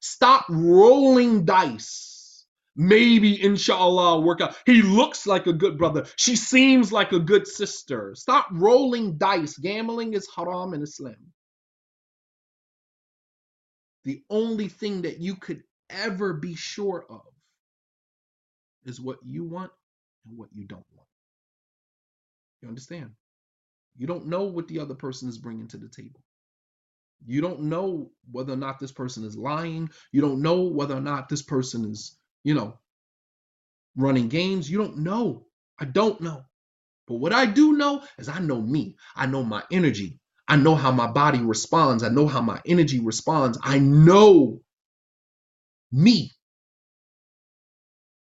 Stop 0.00 0.46
rolling 0.48 1.44
dice. 1.44 2.46
Maybe, 2.76 3.40
inshallah, 3.42 4.20
work 4.20 4.40
out. 4.40 4.56
He 4.66 4.82
looks 4.82 5.26
like 5.26 5.46
a 5.46 5.52
good 5.52 5.78
brother. 5.78 6.06
She 6.16 6.36
seems 6.36 6.92
like 6.92 7.12
a 7.12 7.20
good 7.20 7.46
sister. 7.46 8.14
Stop 8.16 8.48
rolling 8.52 9.16
dice. 9.18 9.56
Gambling 9.56 10.14
is 10.14 10.28
haram 10.34 10.74
in 10.74 10.82
Islam. 10.82 11.32
The 14.04 14.22
only 14.28 14.68
thing 14.68 15.02
that 15.02 15.18
you 15.20 15.36
could 15.36 15.62
ever 15.90 16.34
be 16.34 16.54
sure 16.54 17.06
of 17.08 17.22
is 18.84 19.00
what 19.00 19.18
you 19.24 19.44
want 19.44 19.72
and 20.26 20.36
what 20.36 20.50
you 20.52 20.64
don't 20.64 20.84
want. 20.94 21.08
You 22.62 22.68
understand? 22.68 23.10
You 23.96 24.06
don't 24.06 24.26
know 24.28 24.44
what 24.44 24.68
the 24.68 24.80
other 24.80 24.94
person 24.94 25.28
is 25.28 25.38
bringing 25.38 25.68
to 25.68 25.76
the 25.78 25.88
table. 25.88 26.20
You 27.26 27.40
don't 27.40 27.62
know 27.62 28.10
whether 28.30 28.52
or 28.52 28.56
not 28.58 28.80
this 28.80 28.92
person 28.92 29.24
is 29.24 29.36
lying. 29.36 29.90
You 30.12 30.20
don't 30.22 30.42
know 30.42 30.62
whether 30.64 30.96
or 30.96 31.00
not 31.00 31.28
this 31.28 31.42
person 31.42 31.86
is, 31.90 32.18
you 32.44 32.54
know, 32.54 32.78
running 33.96 34.28
games. 34.28 34.70
You 34.70 34.78
don't 34.78 34.98
know. 34.98 35.46
I 35.78 35.86
don't 35.86 36.20
know. 36.20 36.44
But 37.08 37.16
what 37.16 37.32
I 37.34 37.46
do 37.46 37.74
know 37.74 38.04
is 38.18 38.28
I 38.28 38.40
know 38.40 38.60
me. 38.60 38.96
I 39.16 39.26
know 39.26 39.44
my 39.44 39.64
energy. 39.72 40.20
I 40.48 40.56
know 40.56 40.74
how 40.76 40.92
my 40.92 41.08
body 41.08 41.40
responds. 41.40 42.02
I 42.04 42.10
know 42.10 42.28
how 42.28 42.42
my 42.42 42.60
energy 42.66 43.00
responds. 43.00 43.58
I 43.62 43.78
know 43.80 44.60
me. 45.92 46.32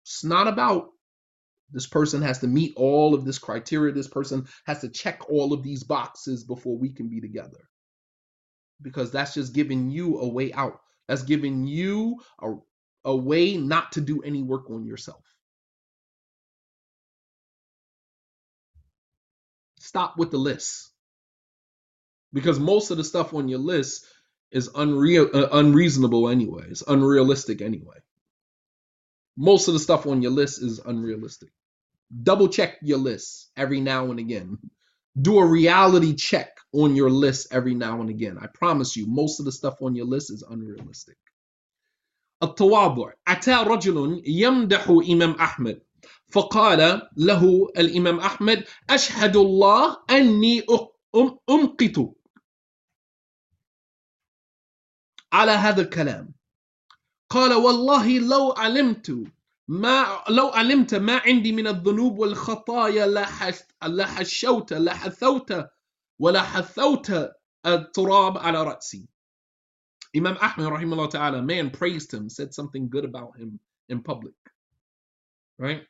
It's 0.05 0.24
not 0.24 0.47
about 0.47 0.89
this 1.72 1.88
person 1.88 2.22
has 2.22 2.39
to 2.39 2.47
meet 2.47 2.74
all 2.78 3.13
of 3.13 3.26
this 3.26 3.39
criteria. 3.39 3.93
This 3.93 4.07
person 4.07 4.47
has 4.66 4.82
to 4.82 4.89
check 4.89 5.30
all 5.30 5.53
of 5.53 5.63
these 5.63 5.84
boxes 5.84 6.43
before 6.43 6.78
we 6.78 6.89
can 6.91 7.09
be 7.09 7.22
together. 7.22 7.70
Because 8.82 9.11
that's 9.11 9.34
just 9.34 9.53
giving 9.53 9.91
you 9.91 10.20
a 10.20 10.28
way 10.28 10.53
out. 10.53 10.80
That's 11.07 11.24
giving 11.24 11.68
you 11.68 12.22
a, 12.41 12.55
a 13.05 13.16
way 13.16 13.57
not 13.57 13.93
to 13.93 14.01
do 14.01 14.22
any 14.24 14.43
work 14.43 14.70
on 14.70 14.86
yourself. 14.86 15.24
Stop 19.80 20.18
with 20.18 20.32
the 20.32 20.38
list. 20.38 20.91
Because 22.34 22.59
most 22.59 22.91
of 22.91 22.97
the 22.97 23.03
stuff 23.03 23.34
on 23.34 23.47
your 23.49 23.59
list 23.59 24.05
is 24.51 24.70
unreal, 24.76 25.30
uh, 25.34 25.49
unreasonable 25.53 26.30
anyway. 26.30 26.66
It's 26.70 26.84
unrealistic 26.88 27.61
anyway 27.61 27.97
Most 29.36 29.68
of 29.68 29.74
the 29.74 29.80
stuff 29.80 30.07
on 30.07 30.22
your 30.22 30.32
list 30.32 30.62
is 30.62 30.78
unrealistic. 30.80 31.51
Double 32.22 32.49
check 32.49 32.78
your 32.82 32.99
list 32.99 33.51
every 33.57 33.80
now 33.80 34.11
and 34.11 34.18
again. 34.18 34.59
Do 35.20 35.38
a 35.38 35.47
reality 35.47 36.14
check 36.14 36.49
on 36.72 36.95
your 36.97 37.11
list 37.11 37.49
every 37.53 37.74
now 37.74 38.01
and 38.01 38.11
again. 38.11 38.38
I 38.41 38.47
promise 38.49 38.97
you, 38.97 39.07
most 39.07 39.41
of 39.41 39.47
the 39.47 39.53
stuff 39.53 39.76
on 39.82 39.95
your 39.95 40.07
list 40.07 40.30
is 40.30 40.43
unrealistic. 40.43 41.16
التواضع 42.43 43.12
أتى 43.28 43.53
رجل 43.53 44.22
يمدح 44.26 44.88
إمام 45.11 45.30
أحمد 45.32 45.82
فقال 46.32 47.03
له 47.16 47.68
الإمام 47.78 48.20
أحمد 48.20 48.64
أشهد 48.91 49.36
الله 49.36 49.97
أني 50.11 50.62
أم- 50.62 51.38
أمقت 51.51 52.14
على 55.32 55.51
هذا 55.53 55.82
الكلام 55.82 56.34
قال 57.30 57.53
والله 57.55 58.18
لو 58.18 58.53
علمت 58.53 59.11
ما 59.68 60.24
لو 60.28 60.49
علمت 60.49 60.95
ما 60.95 61.16
عندي 61.18 61.53
من 61.53 61.66
الذنوب 61.66 62.18
والخطايا 62.18 63.07
لحش 63.07 63.61
لحشوت 63.84 64.72
لحثوت 64.72 65.53
ولا 66.18 66.43
حثوت 66.43 67.12
التراب 67.66 68.38
على 68.38 68.62
رأسي 68.64 69.09
Imam 70.16 70.36
Ahmed 70.41 70.66
rahimahullah 70.66 71.11
ta'ala, 71.11 71.43
man 71.43 71.70
praised 71.70 72.12
him, 72.12 72.28
said 72.28 72.53
something 72.53 72.88
good 72.88 73.05
about 73.05 73.36
him 73.38 73.61
in 73.88 74.03
public. 74.03 74.34
Right? 75.59 75.82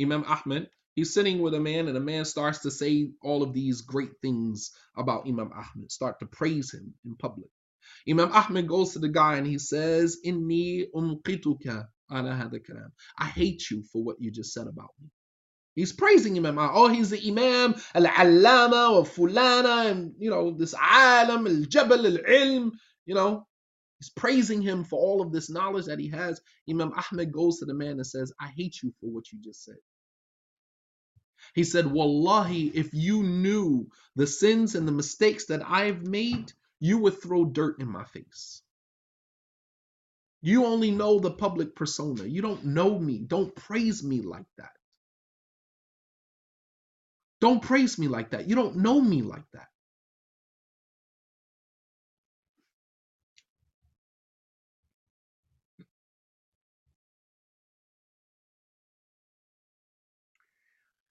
Imam 0.00 0.24
Ahmed, 0.24 0.70
he's 0.94 1.12
sitting 1.12 1.40
with 1.40 1.54
a 1.54 1.60
man, 1.60 1.88
and 1.88 1.96
a 1.96 2.00
man 2.00 2.24
starts 2.24 2.60
to 2.60 2.70
say 2.70 3.10
all 3.22 3.42
of 3.42 3.52
these 3.52 3.80
great 3.80 4.12
things 4.22 4.70
about 4.96 5.26
Imam 5.26 5.50
Ahmed, 5.52 5.90
start 5.90 6.20
to 6.20 6.26
praise 6.26 6.72
him 6.72 6.94
in 7.04 7.16
public. 7.16 7.50
Imam 8.09 8.31
Ahmed 8.33 8.67
goes 8.67 8.93
to 8.93 8.99
the 8.99 9.09
guy 9.09 9.37
and 9.37 9.47
he 9.47 9.59
says, 9.59 10.17
Inni 10.25 10.85
umqituka 10.95 11.87
ala 12.11 12.31
hada 12.31 12.59
kalam. 12.59 12.91
I 13.19 13.25
hate 13.27 13.69
you 13.71 13.83
for 13.91 14.03
what 14.03 14.17
you 14.19 14.31
just 14.31 14.53
said 14.53 14.67
about 14.67 14.89
me. 15.01 15.09
He's 15.75 15.93
praising 15.93 16.37
Imam 16.37 16.59
Ahmed. 16.59 16.71
Oh, 16.75 16.87
he's 16.89 17.11
the 17.11 17.21
Imam, 17.27 17.75
al-Allama, 17.95 18.91
or 18.91 19.05
Fulana, 19.05 19.89
and 19.91 20.13
you 20.19 20.29
know, 20.29 20.51
this 20.51 20.73
alam, 20.75 21.47
al-Jabal, 21.47 22.05
al-Ilm, 22.07 22.71
you 23.05 23.15
know. 23.15 23.47
He's 23.99 24.09
praising 24.11 24.61
him 24.61 24.83
for 24.83 24.99
all 24.99 25.21
of 25.21 25.31
this 25.31 25.49
knowledge 25.49 25.85
that 25.87 25.99
he 25.99 26.09
has. 26.09 26.41
Imam 26.69 26.93
Ahmed 26.93 27.31
goes 27.33 27.59
to 27.59 27.65
the 27.65 27.73
man 27.73 27.93
and 27.93 28.07
says, 28.07 28.33
I 28.41 28.47
hate 28.47 28.77
you 28.83 28.93
for 29.01 29.07
what 29.11 29.31
you 29.31 29.39
just 29.43 29.63
said. 29.65 29.77
He 31.55 31.63
said, 31.65 31.87
Wallahi, 31.87 32.67
if 32.75 32.93
you 32.93 33.23
knew 33.23 33.87
the 34.15 34.27
sins 34.27 34.75
and 34.75 34.87
the 34.87 34.93
mistakes 34.93 35.47
that 35.47 35.61
I've 35.67 36.03
made, 36.07 36.53
you 36.80 36.98
would 36.98 37.22
throw 37.22 37.44
dirt 37.46 37.80
in 37.80 37.88
my 37.88 38.04
face. 38.04 38.62
You 40.42 40.66
only 40.66 40.90
know 40.92 41.18
the 41.18 41.32
public 41.32 41.74
persona. 41.76 42.24
You 42.24 42.42
don't 42.42 42.64
know 42.66 42.98
me. 42.98 43.18
Don't 43.26 43.54
praise 43.56 44.04
me 44.04 44.22
like 44.22 44.46
that. 44.58 44.72
Don't 47.40 47.62
praise 47.62 47.98
me 47.98 48.08
like 48.08 48.30
that. 48.30 48.48
You 48.48 48.56
don't 48.56 48.76
know 48.78 49.00
me 49.00 49.22
like 49.22 49.44
that. 49.54 49.68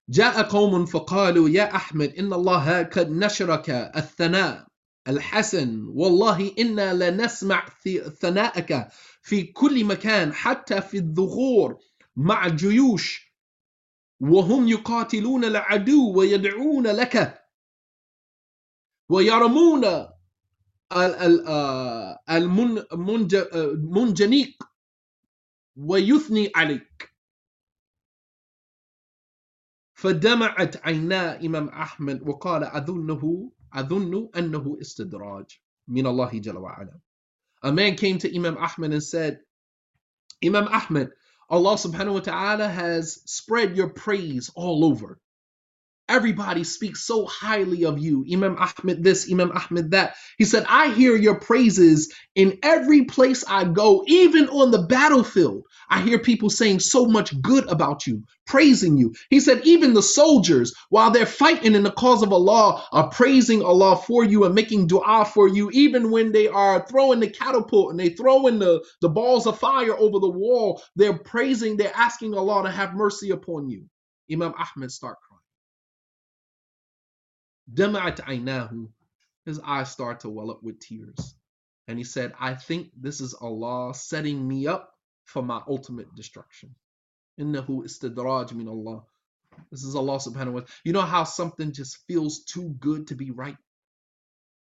جاء 0.09 0.43
قوم 0.43 0.85
فقالوا 0.85 1.49
يا 1.49 1.75
أحمد 1.75 2.15
إن 2.15 2.33
الله 2.33 2.83
قد 2.83 3.09
نشرك 3.11 3.69
الثناء 3.69 4.67
الحسن 5.08 5.84
والله 5.88 6.54
إنا 6.58 7.10
لنسمع 7.10 7.68
ثناءك 8.20 8.88
في 9.22 9.42
كل 9.42 9.84
مكان 9.84 10.32
حتى 10.32 10.82
في 10.82 10.96
الظهور 10.96 11.78
مع 12.16 12.46
الجيوش 12.46 13.30
وهم 14.20 14.68
يقاتلون 14.68 15.44
العدو 15.44 16.12
ويدعون 16.18 16.86
لك. 16.86 17.44
ويرمون 19.08 19.84
ال- 19.84 20.10
ال- 20.92 21.48
المن- 22.30 22.84
منج- 22.92 23.48
المنجنيق 23.54 24.62
ويثني 25.76 26.52
عليك. 26.56 27.14
فدمعت 29.94 30.86
عينا 30.86 31.40
إمام 31.40 31.68
أحمد 31.68 32.28
وقال 32.28 32.64
أظنه 32.64 33.52
أظن 33.73 34.29
أنه 34.35 34.77
استدراج 34.81 35.59
من 35.87 36.07
الله 36.07 36.39
جل 36.41 36.57
وعلا. 36.57 36.99
A 37.63 37.71
man 37.71 37.95
came 37.95 38.17
to 38.19 38.35
Imam 38.35 38.57
Ahmad 38.57 38.91
and 38.91 39.03
said, 39.03 39.39
Imam 40.43 40.67
Ahmad, 40.67 41.09
Allah 41.49 41.75
subhanahu 41.75 42.13
wa 42.13 42.19
ta'ala 42.19 42.67
has 42.67 43.21
spread 43.25 43.75
your 43.77 43.89
praise 43.89 44.51
all 44.55 44.85
over. 44.85 45.19
Everybody 46.10 46.64
speaks 46.64 47.04
so 47.06 47.26
highly 47.26 47.86
of 47.86 48.00
you. 48.00 48.26
Imam 48.32 48.58
Ahmed 48.58 49.04
this, 49.04 49.30
Imam 49.32 49.52
Ahmed 49.52 49.92
that. 49.92 50.16
He 50.38 50.44
said, 50.46 50.66
I 50.68 50.90
hear 50.94 51.16
your 51.16 51.36
praises 51.40 52.14
in 52.36 52.58
every 52.64 53.06
place 53.06 53.44
I 53.48 53.64
go, 53.66 54.04
even 54.08 54.48
on 54.50 54.72
the 54.72 54.82
battlefield. 54.84 55.64
I 55.90 56.02
hear 56.02 56.18
people 56.20 56.50
saying 56.50 56.80
so 56.80 57.06
much 57.06 57.40
good 57.42 57.68
about 57.70 58.06
you, 58.06 58.24
praising 58.46 58.98
you. 58.98 59.14
He 59.30 59.40
said, 59.40 59.62
even 59.64 59.94
the 59.94 60.02
soldiers, 60.02 60.74
while 60.90 61.12
they're 61.12 61.26
fighting 61.26 61.76
in 61.76 61.84
the 61.84 61.92
cause 61.92 62.22
of 62.24 62.32
Allah, 62.32 62.84
are 62.92 63.10
praising 63.10 63.62
Allah 63.62 63.96
for 63.96 64.24
you 64.24 64.44
and 64.46 64.54
making 64.56 64.88
dua 64.88 65.26
for 65.26 65.48
you, 65.48 65.70
even 65.72 66.10
when 66.12 66.32
they 66.32 66.48
are 66.48 66.86
throwing 66.88 67.20
the 67.20 67.30
catapult 67.30 67.92
and 67.92 68.00
they 68.00 68.10
throwing 68.10 68.58
the, 68.60 68.84
the 69.02 69.10
balls 69.10 69.46
of 69.46 69.58
fire 69.60 69.96
over 69.98 70.20
the 70.20 70.30
wall. 70.30 70.82
They're 70.96 71.18
praising, 71.18 71.78
they're 71.78 71.96
asking 71.96 72.34
Allah 72.34 72.64
to 72.64 72.72
have 72.72 72.94
mercy 72.94 73.30
upon 73.30 73.70
you. 73.70 73.84
Imam 74.32 74.54
Ahmed 74.58 74.92
start 74.92 75.18
crying. 75.28 75.29
Dama'at 77.72 78.20
aynahu. 78.20 78.88
His 79.46 79.60
eyes 79.64 79.90
start 79.90 80.20
to 80.20 80.30
well 80.30 80.50
up 80.50 80.62
with 80.62 80.80
tears. 80.80 81.34
And 81.88 81.98
he 81.98 82.04
said, 82.04 82.34
I 82.38 82.54
think 82.54 82.90
this 82.98 83.20
is 83.20 83.34
Allah 83.34 83.94
setting 83.94 84.46
me 84.46 84.66
up 84.66 84.90
for 85.24 85.42
my 85.42 85.60
ultimate 85.66 86.14
destruction. 86.14 86.74
Innahu 87.40 87.84
istidraj 87.84 88.52
min 88.52 88.68
Allah. 88.68 89.02
This 89.70 89.82
is 89.84 89.96
Allah 89.96 90.18
subhanahu 90.18 90.52
wa 90.52 90.60
ta'ala. 90.60 90.66
You 90.84 90.92
know 90.92 91.00
how 91.02 91.24
something 91.24 91.72
just 91.72 91.98
feels 92.06 92.44
too 92.44 92.74
good 92.78 93.08
to 93.08 93.14
be 93.14 93.30
right? 93.30 93.56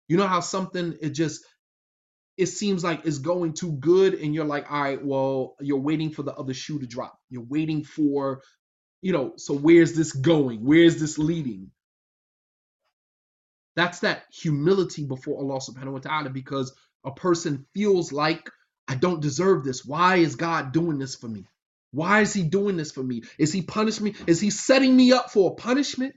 You 0.07 0.17
know 0.17 0.27
how 0.27 0.39
something 0.39 0.97
it 1.01 1.11
just 1.11 1.43
it 2.37 2.47
seems 2.47 2.83
like 2.83 3.05
it's 3.05 3.17
going 3.19 3.53
too 3.53 3.73
good 3.73 4.13
and 4.13 4.33
you're 4.33 4.45
like, 4.45 4.71
all 4.71 4.81
right, 4.81 5.03
well, 5.03 5.55
you're 5.59 5.77
waiting 5.77 6.09
for 6.09 6.23
the 6.23 6.33
other 6.33 6.53
shoe 6.53 6.79
to 6.79 6.87
drop. 6.87 7.19
You're 7.29 7.43
waiting 7.43 7.83
for, 7.83 8.41
you 9.01 9.11
know, 9.11 9.33
so 9.35 9.53
where's 9.53 9.93
this 9.93 10.13
going? 10.13 10.63
Where's 10.63 11.01
this 11.01 11.17
leading? 11.17 11.71
That's 13.79 14.01
that 14.01 14.25
humility 14.29 15.05
before 15.05 15.37
Allah 15.37 15.61
subhanahu 15.61 15.93
wa 15.93 15.99
ta'ala 15.99 16.29
because 16.31 16.73
a 17.05 17.11
person 17.11 17.65
feels 17.73 18.11
like 18.11 18.49
I 18.89 18.95
don't 18.95 19.21
deserve 19.21 19.63
this. 19.63 19.85
Why 19.85 20.17
is 20.17 20.35
God 20.35 20.73
doing 20.73 20.99
this 20.99 21.15
for 21.15 21.29
me? 21.29 21.45
Why 21.91 22.19
is 22.19 22.33
he 22.33 22.43
doing 22.43 22.75
this 22.75 22.91
for 22.91 23.01
me? 23.01 23.23
Is 23.37 23.53
he 23.53 23.61
punishing 23.61 24.03
me? 24.03 24.15
Is 24.27 24.41
he 24.41 24.49
setting 24.49 24.93
me 24.93 25.13
up 25.13 25.31
for 25.31 25.51
a 25.51 25.55
punishment? 25.55 26.13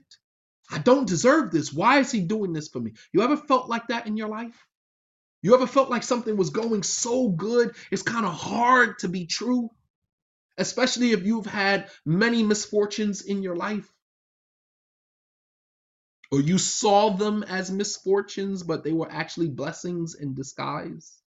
I 0.69 0.79
don't 0.79 1.07
deserve 1.07 1.51
this. 1.51 1.71
Why 1.71 1.99
is 1.99 2.11
he 2.11 2.19
doing 2.19 2.51
this 2.51 2.67
for 2.67 2.81
me? 2.81 2.95
You 3.13 3.21
ever 3.21 3.37
felt 3.37 3.69
like 3.69 3.87
that 3.87 4.07
in 4.07 4.17
your 4.17 4.27
life? 4.27 4.67
You 5.41 5.55
ever 5.55 5.65
felt 5.65 5.89
like 5.89 6.03
something 6.03 6.35
was 6.35 6.49
going 6.49 6.83
so 6.83 7.29
good, 7.29 7.75
it's 7.91 8.01
kind 8.01 8.25
of 8.25 8.33
hard 8.33 8.99
to 8.99 9.07
be 9.07 9.25
true? 9.25 9.69
Especially 10.57 11.13
if 11.13 11.23
you've 11.23 11.45
had 11.45 11.89
many 12.05 12.43
misfortunes 12.43 13.21
in 13.21 13.41
your 13.41 13.55
life. 13.55 13.89
Or 16.33 16.41
you 16.41 16.57
saw 16.57 17.15
them 17.15 17.43
as 17.43 17.71
misfortunes, 17.71 18.63
but 18.63 18.83
they 18.83 18.93
were 18.93 19.11
actually 19.11 19.49
blessings 19.49 20.15
in 20.15 20.33
disguise. 20.33 21.19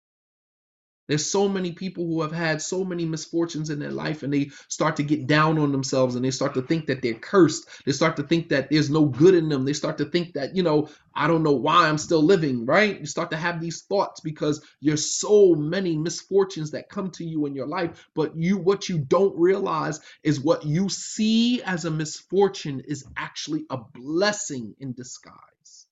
There's 1.08 1.26
so 1.26 1.48
many 1.48 1.72
people 1.72 2.06
who 2.06 2.22
have 2.22 2.32
had 2.32 2.62
so 2.62 2.84
many 2.84 3.06
misfortunes 3.06 3.70
in 3.70 3.80
their 3.80 3.92
life 3.92 4.24
and 4.24 4.34
they 4.34 4.50
start 4.70 4.96
to 4.98 5.04
get 5.04 5.28
down 5.28 5.60
on 5.60 5.72
themselves 5.72 6.16
and 6.16 6.26
they 6.26 6.32
start 6.32 6.54
to 6.56 6.64
think 6.64 6.88
that 6.88 7.02
they're 7.02 7.14
cursed. 7.14 7.68
They 7.86 7.92
start 7.92 8.16
to 8.18 8.24
think 8.24 8.50
that 8.50 8.70
there's 8.70 8.90
no 8.90 9.06
good 9.06 9.36
in 9.36 9.50
them. 9.50 9.66
They 9.66 9.74
start 9.74 10.00
to 10.00 10.06
think 10.06 10.34
that, 10.34 10.56
you 10.56 10.64
know, 10.64 10.90
I 11.14 11.28
don't 11.28 11.44
know 11.44 11.54
why 11.54 11.88
I'm 11.88 11.98
still 11.98 12.24
living, 12.24 12.66
right? 12.66 13.00
You 13.00 13.06
start 13.06 13.32
to 13.32 13.38
have 13.38 13.62
these 13.62 13.84
thoughts 13.84 14.20
because 14.22 14.66
there's 14.82 15.16
so 15.16 15.56
many 15.56 15.98
misfortunes 15.98 16.72
that 16.72 16.90
come 16.90 17.12
to 17.12 17.24
you 17.24 17.46
in 17.46 17.56
your 17.56 17.68
life, 17.68 18.08
but 18.16 18.36
you 18.36 18.58
what 18.58 18.90
you 18.90 18.98
don't 18.98 19.38
realize 19.40 20.00
is 20.24 20.40
what 20.40 20.66
you 20.66 20.90
see 20.90 21.62
as 21.64 21.86
a 21.86 21.92
misfortune 21.92 22.82
is 22.88 23.06
actually 23.16 23.66
a 23.70 23.78
blessing 23.78 24.76
in 24.80 24.94
disguise. 24.94 25.86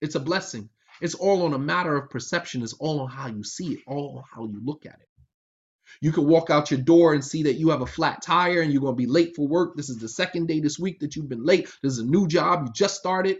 It's 0.00 0.14
a 0.14 0.20
blessing. 0.20 0.68
It's 1.00 1.14
all 1.14 1.44
on 1.44 1.54
a 1.54 1.58
matter 1.58 1.96
of 1.96 2.10
perception. 2.10 2.62
It's 2.62 2.74
all 2.74 3.00
on 3.00 3.10
how 3.10 3.28
you 3.28 3.44
see 3.44 3.74
it, 3.74 3.80
all 3.86 4.18
on 4.18 4.24
how 4.34 4.46
you 4.46 4.60
look 4.64 4.86
at 4.86 4.94
it. 5.00 5.08
You 6.00 6.12
can 6.12 6.26
walk 6.26 6.50
out 6.50 6.70
your 6.70 6.80
door 6.80 7.14
and 7.14 7.24
see 7.24 7.44
that 7.44 7.54
you 7.56 7.70
have 7.70 7.82
a 7.82 7.86
flat 7.86 8.22
tire 8.22 8.60
and 8.62 8.72
you're 8.72 8.82
going 8.82 8.94
to 8.94 9.02
be 9.02 9.06
late 9.06 9.36
for 9.36 9.48
work. 9.48 9.76
This 9.76 9.90
is 9.90 9.98
the 9.98 10.08
second 10.08 10.48
day 10.48 10.60
this 10.60 10.78
week 10.78 11.00
that 11.00 11.16
you've 11.16 11.28
been 11.28 11.44
late. 11.44 11.66
This 11.82 11.94
is 11.94 12.00
a 12.00 12.06
new 12.06 12.28
job. 12.28 12.64
You 12.66 12.72
just 12.72 12.96
started. 12.96 13.38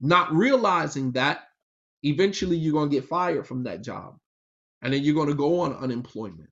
Not 0.00 0.34
realizing 0.34 1.12
that 1.12 1.40
eventually 2.02 2.56
you're 2.58 2.72
going 2.74 2.90
to 2.90 2.96
get 2.96 3.08
fired 3.08 3.46
from 3.46 3.64
that 3.64 3.82
job. 3.84 4.16
And 4.82 4.92
then 4.94 5.02
you're 5.02 5.14
going 5.14 5.28
to 5.28 5.34
go 5.34 5.60
on 5.60 5.74
unemployment. 5.74 6.50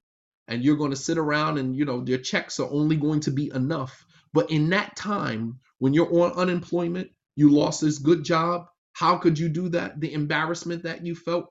and 0.48 0.62
you're 0.64 0.76
going 0.76 0.90
to 0.90 0.96
sit 0.96 1.18
around 1.18 1.58
and 1.58 1.76
you 1.76 1.84
know 1.84 2.04
your 2.06 2.18
checks 2.18 2.60
are 2.60 2.68
only 2.70 2.96
going 2.96 3.20
to 3.20 3.30
be 3.30 3.50
enough 3.54 4.04
but 4.32 4.50
in 4.50 4.70
that 4.70 4.96
time 4.96 5.58
when 5.78 5.94
you're 5.94 6.22
on 6.22 6.32
unemployment 6.32 7.10
you 7.36 7.50
lost 7.50 7.80
this 7.80 7.98
good 7.98 8.24
job 8.24 8.66
how 8.94 9.18
could 9.18 9.38
you 9.38 9.50
do 9.50 9.70
that 9.70 10.00
the 10.00 10.14
embarrassment 10.14 10.84
that 10.84 11.06
you 11.06 11.16
felt 11.16 11.46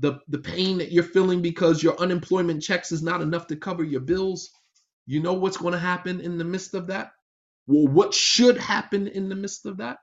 the 0.00 0.20
the 0.28 0.38
pain 0.40 0.78
that 0.78 0.92
you're 0.92 1.04
feeling 1.04 1.42
because 1.42 1.82
your 1.82 1.98
unemployment 2.00 2.62
checks 2.62 2.92
is 2.92 3.02
not 3.02 3.22
enough 3.22 3.48
to 3.48 3.56
cover 3.56 3.84
your 3.84 4.02
bills 4.02 4.50
you 5.06 5.22
know 5.22 5.34
what's 5.34 5.58
going 5.58 5.74
to 5.74 5.80
happen 5.80 6.20
in 6.20 6.38
the 6.38 6.44
midst 6.44 6.74
of 6.74 6.88
that 6.88 7.12
well 7.66 7.88
what 7.92 8.14
should 8.14 8.58
happen 8.58 9.08
in 9.08 9.28
the 9.30 9.36
midst 9.36 9.66
of 9.66 9.78
that 9.78 9.98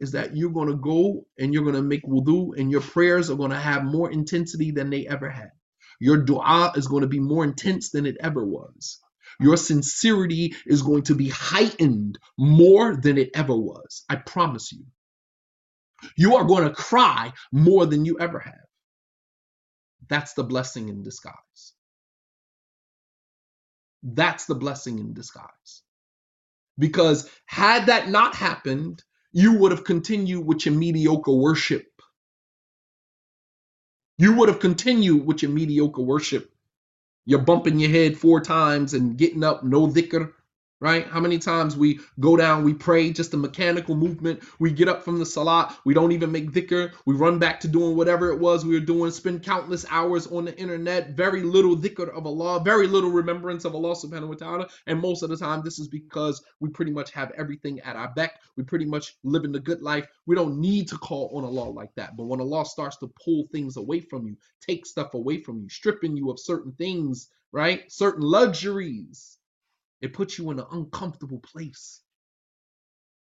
is 0.00 0.12
that 0.12 0.36
you're 0.36 0.50
going 0.52 0.68
to 0.68 0.76
go 0.76 1.26
and 1.38 1.54
you're 1.54 1.64
going 1.64 1.76
to 1.76 1.82
make 1.82 2.04
wudu 2.04 2.58
and 2.58 2.70
your 2.72 2.82
prayers 2.82 3.30
are 3.30 3.36
going 3.36 3.52
to 3.52 3.58
have 3.58 3.84
more 3.84 4.10
intensity 4.12 4.72
than 4.72 4.90
they 4.90 5.06
ever 5.08 5.30
had 5.30 5.50
your 6.00 6.18
dua 6.18 6.72
is 6.76 6.86
going 6.86 7.02
to 7.02 7.08
be 7.08 7.20
more 7.20 7.44
intense 7.44 7.90
than 7.90 8.06
it 8.06 8.16
ever 8.20 8.44
was. 8.44 9.00
Your 9.40 9.56
sincerity 9.56 10.54
is 10.66 10.82
going 10.82 11.02
to 11.04 11.14
be 11.14 11.28
heightened 11.28 12.18
more 12.38 12.96
than 12.96 13.18
it 13.18 13.30
ever 13.34 13.56
was. 13.56 14.04
I 14.08 14.16
promise 14.16 14.72
you. 14.72 14.84
You 16.16 16.36
are 16.36 16.44
going 16.44 16.64
to 16.64 16.74
cry 16.74 17.32
more 17.52 17.86
than 17.86 18.04
you 18.04 18.18
ever 18.20 18.38
have. 18.38 18.54
That's 20.08 20.34
the 20.34 20.44
blessing 20.44 20.88
in 20.88 21.02
disguise. 21.02 21.34
That's 24.02 24.46
the 24.46 24.54
blessing 24.54 24.98
in 24.98 25.14
disguise. 25.14 25.82
Because 26.78 27.30
had 27.46 27.86
that 27.86 28.08
not 28.10 28.34
happened, 28.34 29.02
you 29.32 29.54
would 29.58 29.72
have 29.72 29.84
continued 29.84 30.46
with 30.46 30.66
your 30.66 30.74
mediocre 30.74 31.32
worship 31.32 31.86
you 34.18 34.34
would 34.34 34.48
have 34.48 34.60
continued 34.60 35.26
with 35.26 35.42
your 35.42 35.50
mediocre 35.50 36.02
worship. 36.02 36.52
You're 37.26 37.40
bumping 37.40 37.78
your 37.78 37.90
head 37.90 38.16
four 38.16 38.40
times 38.40 38.94
and 38.94 39.16
getting 39.16 39.42
up, 39.42 39.64
no 39.64 39.86
dhikr, 39.88 40.32
right? 40.84 41.06
How 41.06 41.18
many 41.18 41.38
times 41.38 41.78
we 41.78 41.98
go 42.20 42.36
down, 42.36 42.62
we 42.62 42.74
pray, 42.74 43.10
just 43.10 43.32
a 43.32 43.38
mechanical 43.38 43.94
movement. 43.94 44.42
We 44.58 44.70
get 44.70 44.86
up 44.86 45.02
from 45.02 45.18
the 45.18 45.24
salat, 45.24 45.74
we 45.86 45.94
don't 45.94 46.12
even 46.12 46.30
make 46.30 46.52
dhikr. 46.52 46.92
We 47.06 47.14
run 47.14 47.38
back 47.38 47.58
to 47.60 47.68
doing 47.68 47.96
whatever 47.96 48.30
it 48.30 48.38
was 48.38 48.66
we 48.66 48.74
were 48.74 48.84
doing, 48.84 49.10
spend 49.10 49.42
countless 49.42 49.86
hours 49.88 50.26
on 50.26 50.44
the 50.44 50.54
internet, 50.58 51.16
very 51.16 51.42
little 51.42 51.74
dhikr 51.74 52.14
of 52.14 52.26
Allah, 52.26 52.60
very 52.62 52.86
little 52.86 53.10
remembrance 53.10 53.64
of 53.64 53.74
Allah 53.74 53.94
subhanahu 53.96 54.28
wa 54.28 54.34
ta'ala. 54.34 54.68
And 54.86 55.00
most 55.00 55.22
of 55.22 55.30
the 55.30 55.38
time, 55.38 55.62
this 55.64 55.78
is 55.78 55.88
because 55.88 56.42
we 56.60 56.68
pretty 56.68 56.92
much 56.92 57.10
have 57.12 57.32
everything 57.38 57.80
at 57.80 57.96
our 57.96 58.12
back. 58.12 58.40
We 58.58 58.64
pretty 58.64 58.84
much 58.84 59.16
live 59.24 59.44
in 59.44 59.52
the 59.52 59.60
good 59.60 59.80
life. 59.80 60.06
We 60.26 60.34
don't 60.36 60.60
need 60.60 60.88
to 60.88 60.98
call 60.98 61.30
on 61.34 61.44
Allah 61.44 61.70
like 61.70 61.94
that. 61.94 62.14
But 62.14 62.24
when 62.26 62.42
Allah 62.42 62.66
starts 62.66 62.98
to 62.98 63.10
pull 63.24 63.48
things 63.50 63.78
away 63.78 64.00
from 64.00 64.26
you, 64.26 64.36
take 64.60 64.84
stuff 64.84 65.14
away 65.14 65.38
from 65.38 65.62
you, 65.62 65.70
stripping 65.70 66.14
you 66.14 66.30
of 66.30 66.38
certain 66.38 66.72
things, 66.72 67.30
right? 67.52 67.90
Certain 67.90 68.22
luxuries 68.22 69.38
it 70.00 70.12
puts 70.12 70.38
you 70.38 70.50
in 70.50 70.58
an 70.58 70.66
uncomfortable 70.70 71.40
place. 71.40 72.00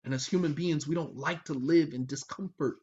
And 0.04 0.14
as 0.14 0.26
human 0.26 0.54
beings, 0.54 0.88
we 0.88 0.96
don't 0.96 1.16
like 1.18 1.46
to 1.46 1.54
live 1.54 1.94
in 1.94 2.06
discomfort, 2.06 2.78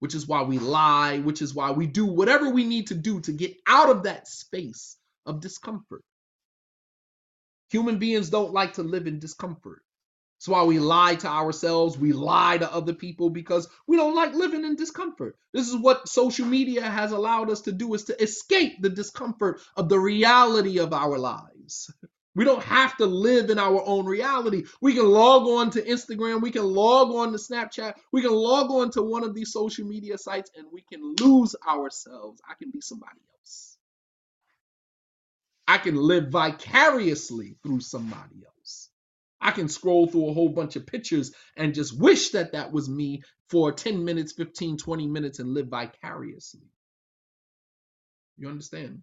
which 0.00 0.14
is 0.14 0.28
why 0.28 0.42
we 0.42 0.58
lie, 0.58 1.18
which 1.18 1.40
is 1.40 1.54
why 1.54 1.70
we 1.70 1.86
do 1.86 2.06
whatever 2.06 2.50
we 2.50 2.64
need 2.64 2.88
to 2.88 2.94
do 2.94 3.20
to 3.22 3.32
get 3.32 3.56
out 3.66 3.90
of 3.90 4.02
that 4.02 4.28
space 4.28 4.96
of 5.24 5.40
discomfort. 5.40 6.02
Human 7.70 7.98
beings 7.98 8.30
don't 8.30 8.52
like 8.52 8.74
to 8.74 8.82
live 8.82 9.06
in 9.06 9.18
discomfort. 9.18 9.82
That's 10.38 10.48
why 10.48 10.62
we 10.64 10.78
lie 10.78 11.16
to 11.16 11.26
ourselves, 11.26 11.98
we 11.98 12.12
lie 12.12 12.58
to 12.58 12.72
other 12.72 12.94
people 12.94 13.28
because 13.28 13.68
we 13.88 13.96
don't 13.96 14.14
like 14.14 14.34
living 14.34 14.64
in 14.64 14.76
discomfort. 14.76 15.36
This 15.52 15.68
is 15.68 15.76
what 15.76 16.08
social 16.08 16.46
media 16.46 16.82
has 16.82 17.10
allowed 17.10 17.50
us 17.50 17.62
to 17.62 17.72
do 17.72 17.92
is 17.94 18.04
to 18.04 18.22
escape 18.22 18.80
the 18.80 18.88
discomfort 18.88 19.60
of 19.76 19.88
the 19.88 19.98
reality 19.98 20.78
of 20.78 20.92
our 20.92 21.18
lives. 21.18 21.92
We 22.38 22.44
don't 22.44 22.62
have 22.62 22.96
to 22.98 23.06
live 23.06 23.50
in 23.50 23.58
our 23.58 23.82
own 23.84 24.06
reality. 24.06 24.62
We 24.80 24.94
can 24.94 25.06
log 25.06 25.48
on 25.48 25.70
to 25.70 25.82
Instagram, 25.82 26.40
we 26.40 26.52
can 26.52 26.62
log 26.62 27.10
on 27.10 27.32
to 27.32 27.36
Snapchat, 27.36 27.94
we 28.12 28.22
can 28.22 28.30
log 28.30 28.70
on 28.70 28.92
to 28.92 29.02
one 29.02 29.24
of 29.24 29.34
these 29.34 29.52
social 29.52 29.84
media 29.84 30.16
sites 30.18 30.48
and 30.56 30.68
we 30.72 30.82
can 30.82 31.16
lose 31.20 31.56
ourselves. 31.68 32.40
I 32.48 32.54
can 32.54 32.70
be 32.70 32.80
somebody 32.80 33.18
else. 33.40 33.76
I 35.66 35.78
can 35.78 35.96
live 35.96 36.28
vicariously 36.28 37.56
through 37.64 37.80
somebody 37.80 38.44
else. 38.46 38.88
I 39.40 39.50
can 39.50 39.68
scroll 39.68 40.06
through 40.06 40.28
a 40.28 40.32
whole 40.32 40.50
bunch 40.50 40.76
of 40.76 40.86
pictures 40.86 41.32
and 41.56 41.74
just 41.74 41.98
wish 41.98 42.30
that 42.30 42.52
that 42.52 42.70
was 42.70 42.88
me 42.88 43.24
for 43.50 43.72
10 43.72 44.04
minutes, 44.04 44.30
15, 44.30 44.76
20 44.76 45.08
minutes 45.08 45.40
and 45.40 45.54
live 45.54 45.66
vicariously. 45.66 46.70
You 48.36 48.48
understand? 48.48 49.02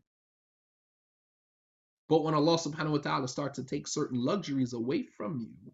But 2.07 2.23
when 2.23 2.33
Allah 2.35 2.57
subhanahu 2.57 2.91
wa 2.91 2.97
ta'ala 2.99 3.27
starts 3.27 3.57
to 3.57 3.63
take 3.63 3.87
certain 3.87 4.23
luxuries 4.23 4.73
away 4.73 5.03
from 5.17 5.39
you, 5.39 5.71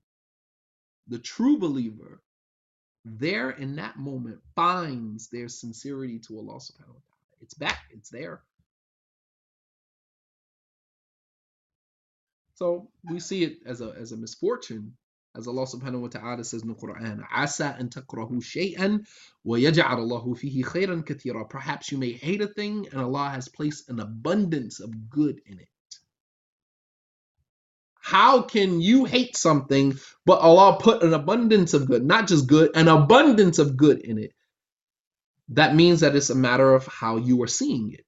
the 1.08 1.20
true 1.20 1.58
believer 1.58 2.22
there 3.04 3.50
in 3.52 3.76
that 3.76 3.98
moment 3.98 4.40
finds 4.56 5.28
their 5.30 5.50
sincerity 5.50 6.20
to 6.20 6.38
Allah 6.38 6.58
subhanahu 6.58 6.96
wa 6.96 7.04
ta'ala. 7.04 7.42
It's 7.42 7.54
back, 7.54 7.80
it's 7.92 8.10
there. 8.10 8.42
So 12.56 12.90
we 13.10 13.20
see 13.20 13.44
it 13.44 13.58
as 13.66 13.82
a 13.82 13.96
as 14.00 14.12
a 14.12 14.18
misfortune, 14.18 14.96
as 15.36 15.48
Allah 15.48 15.64
subhanahu 15.64 16.02
wa 16.02 16.08
ta'ala 16.10 16.44
says 16.44 16.62
in 16.62 16.68
the 16.68 16.76
Quran, 16.76 17.26
Asa 17.32 17.76
an 17.80 17.90
takrahu 17.90 18.38
shay'an 18.38 19.08
wa 19.44 19.56
Allahu 19.58 20.36
fihi 20.36 20.64
khayran 20.64 21.04
kathira. 21.04 21.50
Perhaps 21.50 21.92
you 21.92 21.98
may 21.98 22.12
hate 22.12 22.42
a 22.42 22.48
thing 22.48 22.88
and 22.92 23.02
Allah 23.02 23.30
has 23.30 23.50
placed 23.50 23.90
an 23.90 24.00
abundance 24.00 24.80
of 24.80 25.10
good 25.10 25.42
in 25.48 25.58
it. 25.58 25.71
How 28.12 28.42
can 28.42 28.82
you 28.82 29.06
hate 29.06 29.38
something, 29.38 29.98
but 30.26 30.42
Allah 30.42 30.78
put 30.82 31.02
an 31.02 31.14
abundance 31.14 31.74
of 31.74 31.88
good, 31.88 32.04
not 32.04 32.28
just 32.28 32.46
good, 32.46 32.72
an 32.76 32.90
abundance 32.90 33.58
of 33.58 33.78
good 33.78 34.00
in 34.00 34.18
it? 34.18 34.34
That 35.48 35.76
means 35.76 36.02
that 36.02 36.14
it's 36.14 36.30
a 36.30 36.36
matter 36.36 36.74
of 36.76 36.86
how 36.88 37.16
you 37.16 37.42
are 37.42 37.48
seeing 37.48 37.94
it. 37.94 38.06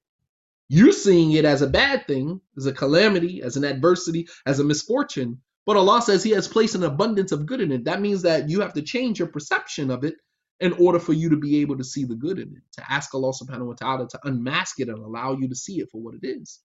You're 0.68 0.92
seeing 0.92 1.32
it 1.32 1.46
as 1.46 1.62
a 1.62 1.68
bad 1.68 2.06
thing, 2.06 2.42
as 2.54 2.66
a 2.66 2.72
calamity, 2.74 3.40
as 3.40 3.56
an 3.56 3.64
adversity, 3.64 4.28
as 4.44 4.60
a 4.60 4.64
misfortune. 4.64 5.40
But 5.64 5.78
Allah 5.78 6.02
says 6.02 6.22
He 6.22 6.32
has 6.32 6.48
placed 6.48 6.74
an 6.74 6.84
abundance 6.84 7.32
of 7.32 7.46
good 7.46 7.62
in 7.62 7.72
it. 7.72 7.84
That 7.84 8.02
means 8.02 8.20
that 8.22 8.50
you 8.50 8.60
have 8.60 8.74
to 8.74 8.82
change 8.82 9.18
your 9.18 9.28
perception 9.28 9.90
of 9.90 10.04
it 10.04 10.16
in 10.60 10.74
order 10.74 10.98
for 10.98 11.14
you 11.14 11.30
to 11.30 11.38
be 11.38 11.62
able 11.62 11.78
to 11.78 11.84
see 11.84 12.04
the 12.04 12.14
good 12.14 12.38
in 12.38 12.48
it, 12.48 12.62
to 12.72 12.92
ask 12.92 13.14
Allah 13.14 13.32
subhanahu 13.32 13.68
wa 13.68 13.74
ta'ala 13.74 14.08
to 14.10 14.20
unmask 14.24 14.80
it 14.80 14.90
and 14.90 14.98
allow 14.98 15.34
you 15.34 15.48
to 15.48 15.56
see 15.56 15.80
it 15.80 15.88
for 15.90 16.02
what 16.02 16.14
it 16.14 16.26
is. 16.26 16.60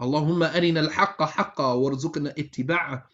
اللهم 0.00 0.42
أرنا 0.42 0.80
الحق 0.80 1.22
حقا 1.22 1.72
وارزقنا 1.72 2.30
اتباعه 2.38 3.08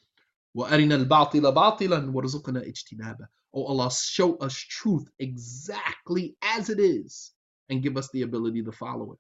وأرنا 0.55 0.95
الباطل 0.95 1.53
باطلا 1.53 2.11
وارزقنا 2.15 2.63
اجتنابه 2.67 3.29
Oh 3.57 3.65
Allah, 3.65 3.91
show 3.91 4.37
us 4.37 4.55
truth 4.55 5.09
exactly 5.19 6.37
as 6.43 6.69
it 6.69 6.79
is 6.79 7.33
and 7.71 7.83
give 7.83 7.97
us 7.97 8.11
the 8.13 8.21
ability 8.23 8.63
to 8.63 8.71
follow 8.71 9.13
it. 9.13 9.19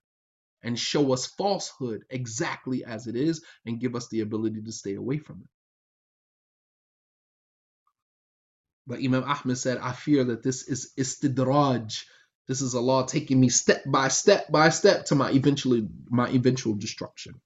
And 0.62 0.78
show 0.78 1.12
us 1.14 1.26
falsehood 1.26 2.05
exactly 2.11 2.84
as 2.84 3.07
it 3.07 3.16
is 3.16 3.43
and 3.64 3.80
give 3.80 3.95
us 3.97 4.09
the 4.09 4.20
ability 4.20 4.61
to 4.62 4.72
stay 4.72 4.95
away 4.95 5.18
from 5.18 5.41
it. 5.41 5.49
But 8.87 9.01
Imam 9.03 9.24
Ahmed 9.24 9.59
said, 9.59 9.78
I 9.78 9.93
fear 9.93 10.22
that 10.24 10.43
this 10.43 10.68
is 10.68 10.93
istidraj. 10.99 12.05
This 12.47 12.61
is 12.61 12.74
Allah 12.74 13.07
taking 13.09 13.41
me 13.41 13.49
step 13.49 13.82
by 13.87 14.09
step 14.09 14.53
by 14.53 14.68
step 14.68 15.07
to 15.07 15.14
my 15.14 15.30
eventually 15.30 15.89
my 16.09 16.28
eventual 16.28 16.74
destruction. 16.74 17.41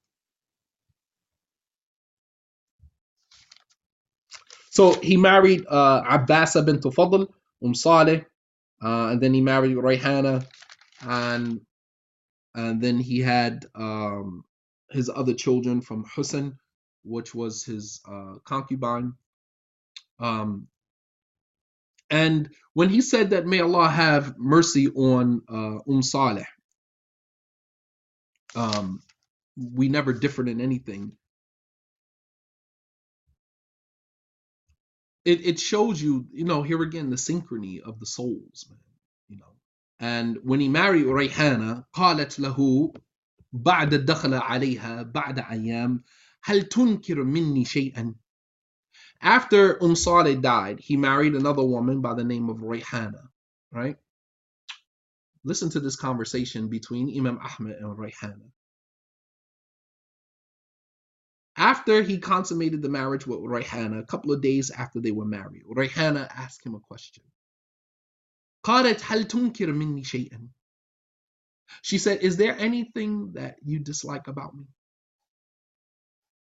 So 4.76 4.94
he 5.02 5.16
married 5.16 5.66
uh, 5.70 6.04
Abbasa 6.04 6.66
bint 6.66 6.84
Fadl, 6.84 7.28
Um 7.64 7.74
Saleh, 7.74 8.26
uh, 8.84 9.08
and 9.12 9.22
then 9.22 9.34
he 9.34 9.40
married 9.40 9.78
Rayhana, 9.78 10.46
and 11.02 11.62
and 12.56 12.82
then 12.82 13.00
he 13.00 13.20
had 13.22 13.66
um, 13.76 14.44
his 14.92 15.10
other 15.10 15.34
children 15.34 15.80
from 15.80 16.04
Hussein, 16.14 16.58
which 17.06 17.34
was 17.34 17.64
his 17.64 18.02
uh, 18.06 18.36
concubine. 18.44 19.14
Um, 20.20 20.68
and 22.10 22.50
when 22.74 22.90
he 22.90 23.00
said 23.00 23.30
that, 23.30 23.46
may 23.46 23.62
Allah 23.62 23.88
have 23.88 24.38
mercy 24.38 24.90
on 24.90 25.42
uh, 25.50 25.80
Umm 25.90 26.04
Saleh, 26.04 26.48
um, 28.56 29.02
we 29.58 29.88
never 29.88 30.12
differed 30.12 30.50
in 30.50 30.60
anything. 30.60 31.14
it, 35.25 35.47
it 35.47 35.61
shows 35.61 36.01
you, 36.03 36.27
you 36.33 36.45
know, 36.45 36.63
here 36.63 36.83
again 36.83 37.11
the 37.11 37.17
synchrony 37.17 37.81
of 37.81 38.01
the 38.01 38.07
souls, 38.07 38.67
man. 38.69 38.79
You 39.29 39.39
know. 39.39 39.55
And 40.01 40.39
when 40.45 40.61
he 40.61 40.69
married 40.69 41.07
Rayhana, 41.07 41.85
قالت 41.95 42.41
له 42.41 42.93
بعد 43.55 43.95
الدخل 43.95 44.35
عليها 44.35 45.03
بعد 45.03 45.39
أيام 45.39 46.03
هل 46.43 46.63
تنكر 46.65 47.25
مني 47.25 47.65
شيئا 47.65 48.15
After 49.23 49.83
Umm 49.83 49.97
Saleh 49.97 50.41
died, 50.41 50.81
he 50.81 50.97
married 50.97 51.35
another 51.35 51.65
woman 51.65 52.01
by 52.01 52.15
the 52.15 52.25
name 52.25 52.49
of 52.49 52.59
Rayhana, 52.59 53.29
right? 53.73 53.97
Listen 55.45 55.71
to 55.71 55.81
this 55.81 55.97
conversation 55.97 56.69
between 56.69 57.17
Imam 57.19 57.39
Ahmed 57.39 57.77
and 57.77 57.99
Rayhana. 57.99 58.51
After 61.57 62.03
he 62.03 62.19
consummated 62.19 62.83
the 62.83 62.89
marriage 62.89 63.27
with 63.27 63.41
Rayhana, 63.41 64.01
a 64.01 64.07
couple 64.07 64.33
of 64.33 64.41
days 64.41 64.71
after 64.71 65.01
they 65.01 65.13
were 65.13 65.27
married, 65.27 65.65
Rayhana 65.67 66.29
asked 66.31 66.65
him 66.65 66.75
a 66.75 66.81
question. 66.81 67.25
قالت 68.65 69.01
هل 69.03 69.25
تنكر 69.27 69.73
مني 69.73 70.05
شيئا? 70.05 70.49
She 71.83 71.99
said, 71.99 72.23
Is 72.23 72.37
there 72.37 72.59
anything 72.59 73.33
that 73.33 73.57
you 73.63 73.79
dislike 73.79 74.29
about 74.29 74.55
me? 74.55 74.67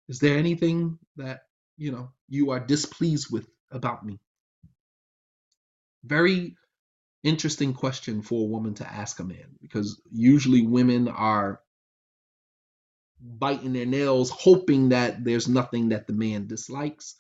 Is 0.08 0.20
there 0.20 0.38
anything 0.38 0.98
that 1.18 1.42
you 1.78 1.92
know 1.92 2.12
you 2.28 2.52
are 2.52 2.60
displeased 2.60 3.32
with 3.32 3.48
about 3.72 4.06
me? 4.06 4.20
Very 6.04 6.56
interesting 7.24 7.74
question 7.74 8.22
for 8.22 8.42
a 8.42 8.50
woman 8.50 8.74
to 8.76 8.92
ask 8.92 9.20
a 9.20 9.24
man 9.24 9.58
because 9.62 10.02
usually 10.12 10.66
women 10.66 11.08
are 11.08 11.62
biting 13.25 13.73
their 13.73 13.87
nails, 13.87 14.31
hoping 14.31 14.91
that 14.91 15.25
there's 15.25 15.49
nothing 15.49 15.89
that 15.89 16.07
the 16.07 16.13
man 16.13 16.47
dislikes. 16.47 17.17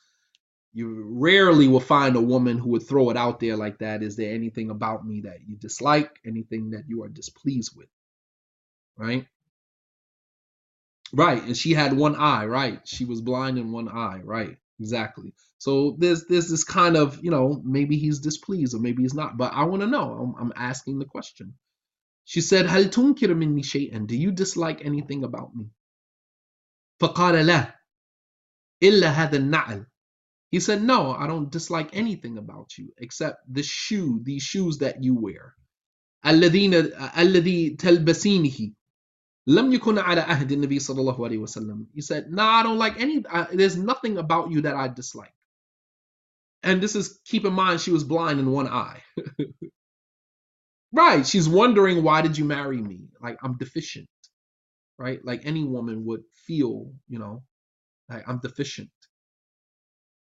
You 0.74 1.04
rarely 1.08 1.68
will 1.68 1.80
find 1.80 2.16
a 2.16 2.20
woman 2.20 2.58
who 2.58 2.70
would 2.70 2.86
throw 2.86 3.10
it 3.10 3.16
out 3.16 3.40
there 3.40 3.56
like 3.56 3.78
that. 3.78 4.02
Is 4.02 4.16
there 4.16 4.34
anything 4.34 4.70
about 4.70 5.06
me 5.06 5.22
that 5.22 5.38
you 5.46 5.56
dislike? 5.56 6.18
Anything 6.26 6.70
that 6.70 6.84
you 6.88 7.04
are 7.04 7.08
displeased 7.08 7.76
with? 7.76 7.88
Right? 8.96 9.26
Right. 11.12 11.42
And 11.42 11.56
she 11.56 11.72
had 11.72 11.92
one 11.92 12.16
eye, 12.16 12.44
right? 12.46 12.80
She 12.86 13.04
was 13.04 13.20
blind 13.20 13.58
in 13.58 13.72
one 13.72 13.88
eye, 13.88 14.20
right? 14.24 14.56
Exactly. 14.80 15.32
So 15.58 15.96
there's 15.98 16.26
there's 16.26 16.50
this 16.50 16.64
kind 16.64 16.96
of, 16.96 17.24
you 17.24 17.30
know, 17.30 17.62
maybe 17.64 17.96
he's 17.96 18.18
displeased 18.18 18.74
or 18.74 18.80
maybe 18.80 19.02
he's 19.02 19.14
not. 19.14 19.36
But 19.36 19.52
I 19.54 19.64
want 19.64 19.82
to 19.82 19.88
know. 19.88 20.12
I'm, 20.12 20.34
I'm 20.38 20.52
asking 20.56 20.98
the 20.98 21.04
question. 21.04 21.54
She 22.24 22.40
said, 22.40 22.66
Hal 22.66 22.84
tunkir 22.84 23.36
minni 23.36 23.62
shay'an? 23.62 24.06
Do 24.06 24.16
you 24.16 24.32
dislike 24.32 24.84
anything 24.84 25.24
about 25.24 25.54
me? 25.54 25.70
فقال 27.01 27.45
لا 27.45 27.79
إلا 28.83 29.09
هذا 29.09 29.37
النعل 29.37 29.85
he 30.55 30.59
said 30.59 30.81
no 30.83 31.11
i 31.13 31.27
don't 31.27 31.51
dislike 31.51 31.89
anything 31.95 32.37
about 32.37 32.77
you 32.77 32.93
except 32.97 33.37
this 33.47 33.67
shoe 33.67 34.19
these 34.23 34.43
shoes 34.43 34.77
that 34.79 35.03
you 35.03 35.15
wear 35.15 35.55
الذين 36.25 36.73
الذي 37.17 37.69
تلبسينه 37.77 38.73
لم 39.47 39.73
يكن 39.73 39.99
على 39.99 40.21
عهد 40.21 40.51
النبي 40.51 40.79
صلى 40.79 41.01
الله 41.01 41.25
عليه 41.25 41.37
وسلم 41.37 41.87
he 41.95 42.01
said 42.01 42.31
no 42.31 42.43
i 42.43 42.63
don't 42.63 42.77
like 42.79 42.99
any 42.99 43.23
I, 43.29 43.47
there's 43.53 43.77
nothing 43.77 44.17
about 44.17 44.51
you 44.51 44.61
that 44.61 44.75
i 44.75 44.87
dislike 44.87 45.33
and 46.63 46.81
this 46.81 46.95
is 46.95 47.19
keep 47.25 47.45
in 47.45 47.53
mind 47.53 47.81
she 47.81 47.91
was 47.91 48.03
blind 48.03 48.39
in 48.39 48.51
one 48.51 48.67
eye 48.67 49.01
right 50.93 51.25
she's 51.27 51.49
wondering 51.49 52.03
why 52.03 52.21
did 52.21 52.37
you 52.37 52.45
marry 52.45 52.81
me 52.81 52.99
like 53.21 53.37
i'm 53.43 53.57
deficient 53.57 54.09
right? 54.98 55.20
Like 55.24 55.42
any 55.44 55.64
woman 55.64 56.04
would 56.06 56.22
feel 56.46 56.92
you 57.08 57.18
know 57.18 57.42
like 58.10 58.28
i'm 58.28 58.40
deficient. 58.40 58.90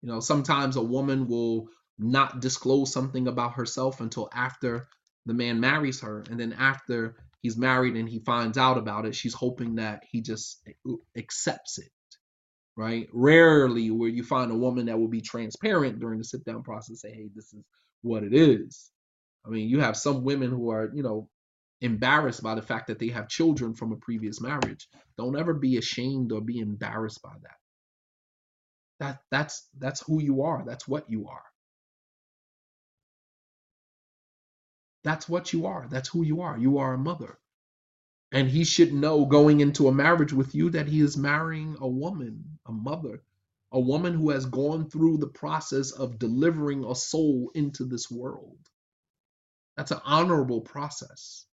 You 0.02 0.10
know 0.10 0.20
sometimes 0.20 0.76
a 0.76 0.82
woman 0.82 1.28
will 1.28 1.68
not 1.98 2.40
disclose 2.40 2.92
something 2.92 3.28
about 3.28 3.54
herself 3.54 4.00
until 4.00 4.28
after 4.34 4.88
the 5.26 5.34
man 5.34 5.60
marries 5.60 6.00
her 6.02 6.24
and 6.30 6.40
then 6.40 6.54
after 6.54 7.16
he's 7.42 7.56
married 7.56 7.96
and 7.96 8.08
he 8.08 8.20
finds 8.20 8.58
out 8.58 8.78
about 8.78 9.06
it 9.06 9.14
she's 9.16 9.34
hoping 9.34 9.76
that 9.76 10.02
he 10.10 10.22
just 10.22 10.66
accepts 11.16 11.78
it 11.78 11.90
right? 12.76 13.08
Rarely 13.12 13.90
where 13.90 14.08
you 14.08 14.24
find 14.24 14.50
a 14.50 14.56
woman 14.56 14.86
that 14.86 14.98
will 14.98 15.08
be 15.08 15.20
transparent 15.20 16.00
during 16.00 16.18
the 16.18 16.24
sit 16.24 16.44
down 16.44 16.62
process 16.62 17.00
say 17.02 17.12
hey 17.12 17.28
this 17.34 17.52
is 17.52 17.62
what 18.02 18.24
it 18.24 18.34
is. 18.34 18.90
I 19.46 19.50
mean 19.50 19.68
you 19.68 19.80
have 19.80 19.96
some 19.96 20.24
women 20.24 20.50
who 20.50 20.70
are 20.70 20.90
you 20.94 21.02
know 21.02 21.28
embarrassed 21.82 22.42
by 22.42 22.54
the 22.54 22.62
fact 22.62 22.86
that 22.86 22.98
they 22.98 23.08
have 23.08 23.28
children 23.28 23.74
from 23.74 23.92
a 23.92 23.96
previous 23.96 24.40
marriage. 24.40 24.88
Don't 25.18 25.38
ever 25.38 25.52
be 25.52 25.76
ashamed 25.76 26.32
or 26.32 26.40
be 26.40 26.60
embarrassed 26.60 27.22
by 27.22 27.34
that. 27.42 27.56
That 29.00 29.18
that's 29.30 29.68
that's 29.78 30.00
who 30.02 30.22
you 30.22 30.42
are. 30.42 30.64
That's 30.64 30.88
what 30.88 31.10
you 31.10 31.28
are. 31.28 31.42
That's 35.04 35.28
what 35.28 35.52
you 35.52 35.66
are. 35.66 35.88
That's 35.90 36.08
who 36.08 36.22
you 36.24 36.42
are. 36.42 36.56
You 36.56 36.78
are 36.78 36.94
a 36.94 36.98
mother. 36.98 37.38
And 38.32 38.48
he 38.48 38.64
should 38.64 38.94
know 38.94 39.26
going 39.26 39.60
into 39.60 39.88
a 39.88 39.92
marriage 39.92 40.32
with 40.32 40.54
you 40.54 40.70
that 40.70 40.86
he 40.86 41.00
is 41.00 41.16
marrying 41.16 41.76
a 41.80 41.88
woman 41.88 42.58
a 42.66 42.72
mother 42.72 43.22
a 43.72 43.80
woman 43.80 44.12
who 44.14 44.30
has 44.30 44.44
gone 44.44 44.88
through 44.88 45.16
the 45.16 45.26
process 45.26 45.92
of 45.92 46.18
delivering 46.18 46.84
a 46.84 46.94
soul 46.94 47.50
into 47.54 47.84
this 47.84 48.10
world. 48.10 48.58
That's 49.76 49.90
an 49.90 50.00
honorable 50.04 50.60
process 50.60 51.46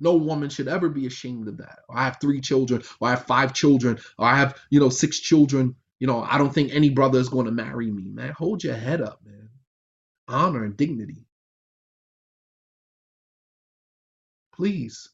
no 0.00 0.16
woman 0.16 0.50
should 0.50 0.68
ever 0.68 0.88
be 0.90 1.06
ashamed 1.06 1.48
of 1.48 1.58
that. 1.58 1.80
I 1.94 2.04
have 2.04 2.18
three 2.20 2.40
children 2.40 2.82
or 3.00 3.08
i 3.08 3.12
have 3.12 3.26
five 3.26 3.54
children 3.54 3.98
or 4.18 4.26
i 4.26 4.36
have 4.36 4.58
you 4.70 4.80
know 4.80 4.90
six 4.90 5.20
children. 5.20 5.76
You 6.00 6.08
know 6.08 6.22
i 6.22 6.38
don't 6.38 6.54
think 6.54 6.72
any 6.74 6.90
brother 6.90 7.20
is 7.20 7.28
going 7.30 7.46
to 7.46 7.52
marry 7.52 7.90
me 7.90 8.04
man. 8.10 8.34
Hold 8.38 8.64
your 8.64 8.76
head 8.76 9.02
up 9.02 9.20
man. 9.24 9.50
Honor 10.28 10.64
and 10.64 10.76
dignity. 10.76 11.26
Please. 14.54 15.10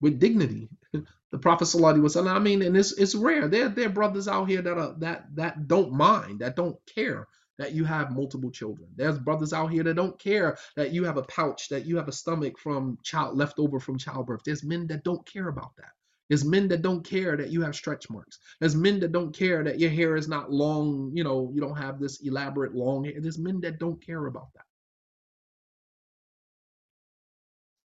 With 0.00 0.20
dignity. 0.20 0.70
The 1.32 1.38
prophet 1.38 1.64
sallallahu 1.66 1.96
alaihi 1.98 2.02
wasallam 2.02 2.36
i 2.36 2.38
mean 2.40 2.62
and 2.62 2.76
it's 2.76 2.92
it's 2.92 3.14
rare. 3.14 3.48
There 3.48 3.68
there 3.68 3.86
are 3.86 3.90
brothers 3.90 4.28
out 4.28 4.46
here 4.48 4.62
that 4.62 4.78
are 4.78 4.94
that 4.98 5.26
that 5.36 5.68
don't 5.68 5.92
mind 5.92 6.40
that 6.40 6.56
don't 6.56 6.76
care 6.86 7.28
that 7.60 7.74
you 7.74 7.84
have 7.84 8.10
multiple 8.10 8.50
children. 8.50 8.88
There's 8.96 9.18
brothers 9.18 9.52
out 9.52 9.70
here 9.70 9.82
that 9.82 9.92
don't 9.92 10.18
care 10.18 10.56
that 10.76 10.92
you 10.92 11.04
have 11.04 11.18
a 11.18 11.22
pouch 11.24 11.68
that 11.68 11.84
you 11.84 11.98
have 11.98 12.08
a 12.08 12.12
stomach 12.12 12.58
from 12.58 12.96
child 13.02 13.36
left 13.36 13.58
over 13.58 13.78
from 13.78 13.98
childbirth. 13.98 14.40
There's 14.46 14.64
men 14.64 14.86
that 14.86 15.04
don't 15.04 15.26
care 15.26 15.48
about 15.48 15.76
that. 15.76 15.90
There's 16.30 16.42
men 16.42 16.68
that 16.68 16.80
don't 16.80 17.04
care 17.04 17.36
that 17.36 17.50
you 17.50 17.60
have 17.60 17.76
stretch 17.76 18.08
marks. 18.08 18.38
There's 18.60 18.74
men 18.74 18.98
that 19.00 19.12
don't 19.12 19.36
care 19.36 19.62
that 19.62 19.78
your 19.78 19.90
hair 19.90 20.16
is 20.16 20.26
not 20.26 20.50
long 20.50 21.12
you 21.12 21.22
know 21.22 21.50
you 21.52 21.60
don't 21.60 21.76
have 21.76 22.00
this 22.00 22.22
elaborate 22.22 22.74
long 22.74 23.04
hair. 23.04 23.20
There's 23.20 23.38
men 23.38 23.60
that 23.60 23.78
don't 23.78 24.02
care 24.02 24.24
about 24.24 24.48
that. 24.54 24.64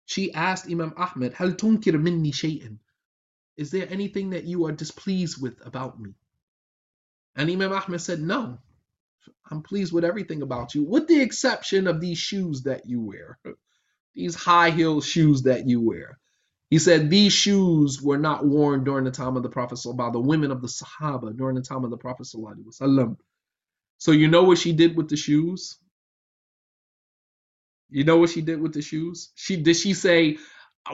She 0.07 0.33
asked 0.33 0.71
imam 0.71 0.95
ahmed 0.97 1.35
hal 1.35 1.51
tunkir 1.51 2.01
minni 2.01 2.31
shay'an 2.31 2.79
is 3.57 3.73
there 3.73 3.89
anything 3.91 4.31
that 4.31 4.45
you 4.45 4.67
are 4.67 4.73
displeased 4.73 5.43
with 5.43 5.67
about 5.67 6.01
me? 6.01 6.15
And 7.35 7.51
imam 7.51 7.73
ahmed 7.73 8.01
said 8.01 8.21
no 8.21 8.59
I'm 9.51 9.63
pleased 9.63 9.93
with 9.93 10.05
everything 10.05 10.43
about 10.43 10.75
you, 10.75 10.85
with 10.85 11.07
the 11.09 11.21
exception 11.21 11.87
of 11.87 12.01
these 12.01 12.19
shoes 12.19 12.63
that 12.63 12.87
you 12.87 13.01
wear, 13.01 13.39
these 14.15 14.35
high 14.35 14.71
heel 14.71 15.01
shoes 15.01 15.43
that 15.43 15.67
you 15.67 15.81
wear. 15.81 16.19
He 16.71 16.79
said 16.79 17.09
these 17.11 17.33
shoes 17.33 18.03
were 18.03 18.19
not 18.19 18.47
worn 18.47 18.85
during 18.85 19.05
the 19.05 19.11
time 19.11 19.37
of 19.37 19.43
the 19.43 19.49
Prophet 19.49 19.79
by 19.97 20.11
the 20.11 20.21
women 20.21 20.51
of 20.51 20.61
the 20.61 20.69
Sahaba 20.69 21.37
during 21.37 21.55
the 21.55 21.63
time 21.63 21.85
of 21.85 21.91
the 21.91 21.97
Prophet. 21.97 22.27
So 22.27 24.11
you 24.13 24.29
know 24.29 24.43
what 24.43 24.59
she 24.59 24.73
did 24.73 24.97
with 24.97 25.09
the 25.09 25.17
shoes? 25.17 25.79
You 27.91 28.05
know 28.05 28.17
what 28.17 28.31
she 28.31 28.41
did 28.43 28.61
with 28.61 28.75
the 28.75 28.83
shoes? 28.83 29.31
She 29.37 29.57
did 29.57 29.77
she 29.77 29.95
say, 29.95 30.39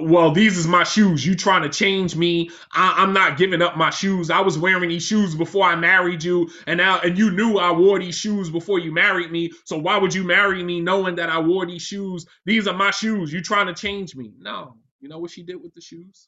well, 0.01 0.31
these 0.31 0.57
is 0.57 0.67
my 0.67 0.83
shoes. 0.83 1.25
You 1.25 1.35
trying 1.35 1.63
to 1.63 1.69
change 1.69 2.15
me? 2.15 2.49
I, 2.71 3.01
am 3.03 3.13
not 3.13 3.37
giving 3.37 3.61
up 3.61 3.77
my 3.77 3.89
shoes. 3.89 4.29
I 4.29 4.41
was 4.41 4.57
wearing 4.57 4.89
these 4.89 5.05
shoes 5.05 5.35
before 5.35 5.65
I 5.65 5.75
married 5.75 6.23
you, 6.23 6.49
and 6.67 6.77
now 6.77 6.99
and 6.99 7.17
you 7.17 7.31
knew 7.31 7.57
I 7.57 7.71
wore 7.71 7.99
these 7.99 8.17
shoes 8.17 8.49
before 8.49 8.79
you 8.79 8.91
married 8.91 9.31
me. 9.31 9.51
So 9.63 9.77
why 9.77 9.97
would 9.97 10.13
you 10.13 10.23
marry 10.23 10.63
me 10.63 10.81
knowing 10.81 11.15
that 11.15 11.29
I 11.29 11.39
wore 11.39 11.65
these 11.65 11.81
shoes? 11.81 12.25
These 12.45 12.67
are 12.67 12.75
my 12.75 12.91
shoes. 12.91 13.31
You 13.31 13.41
trying 13.41 13.67
to 13.67 13.73
change 13.73 14.15
me? 14.15 14.33
No. 14.37 14.77
You 14.99 15.07
know 15.07 15.19
what 15.19 15.31
she 15.31 15.43
did 15.43 15.61
with 15.61 15.73
the 15.73 15.81
shoes? 15.81 16.27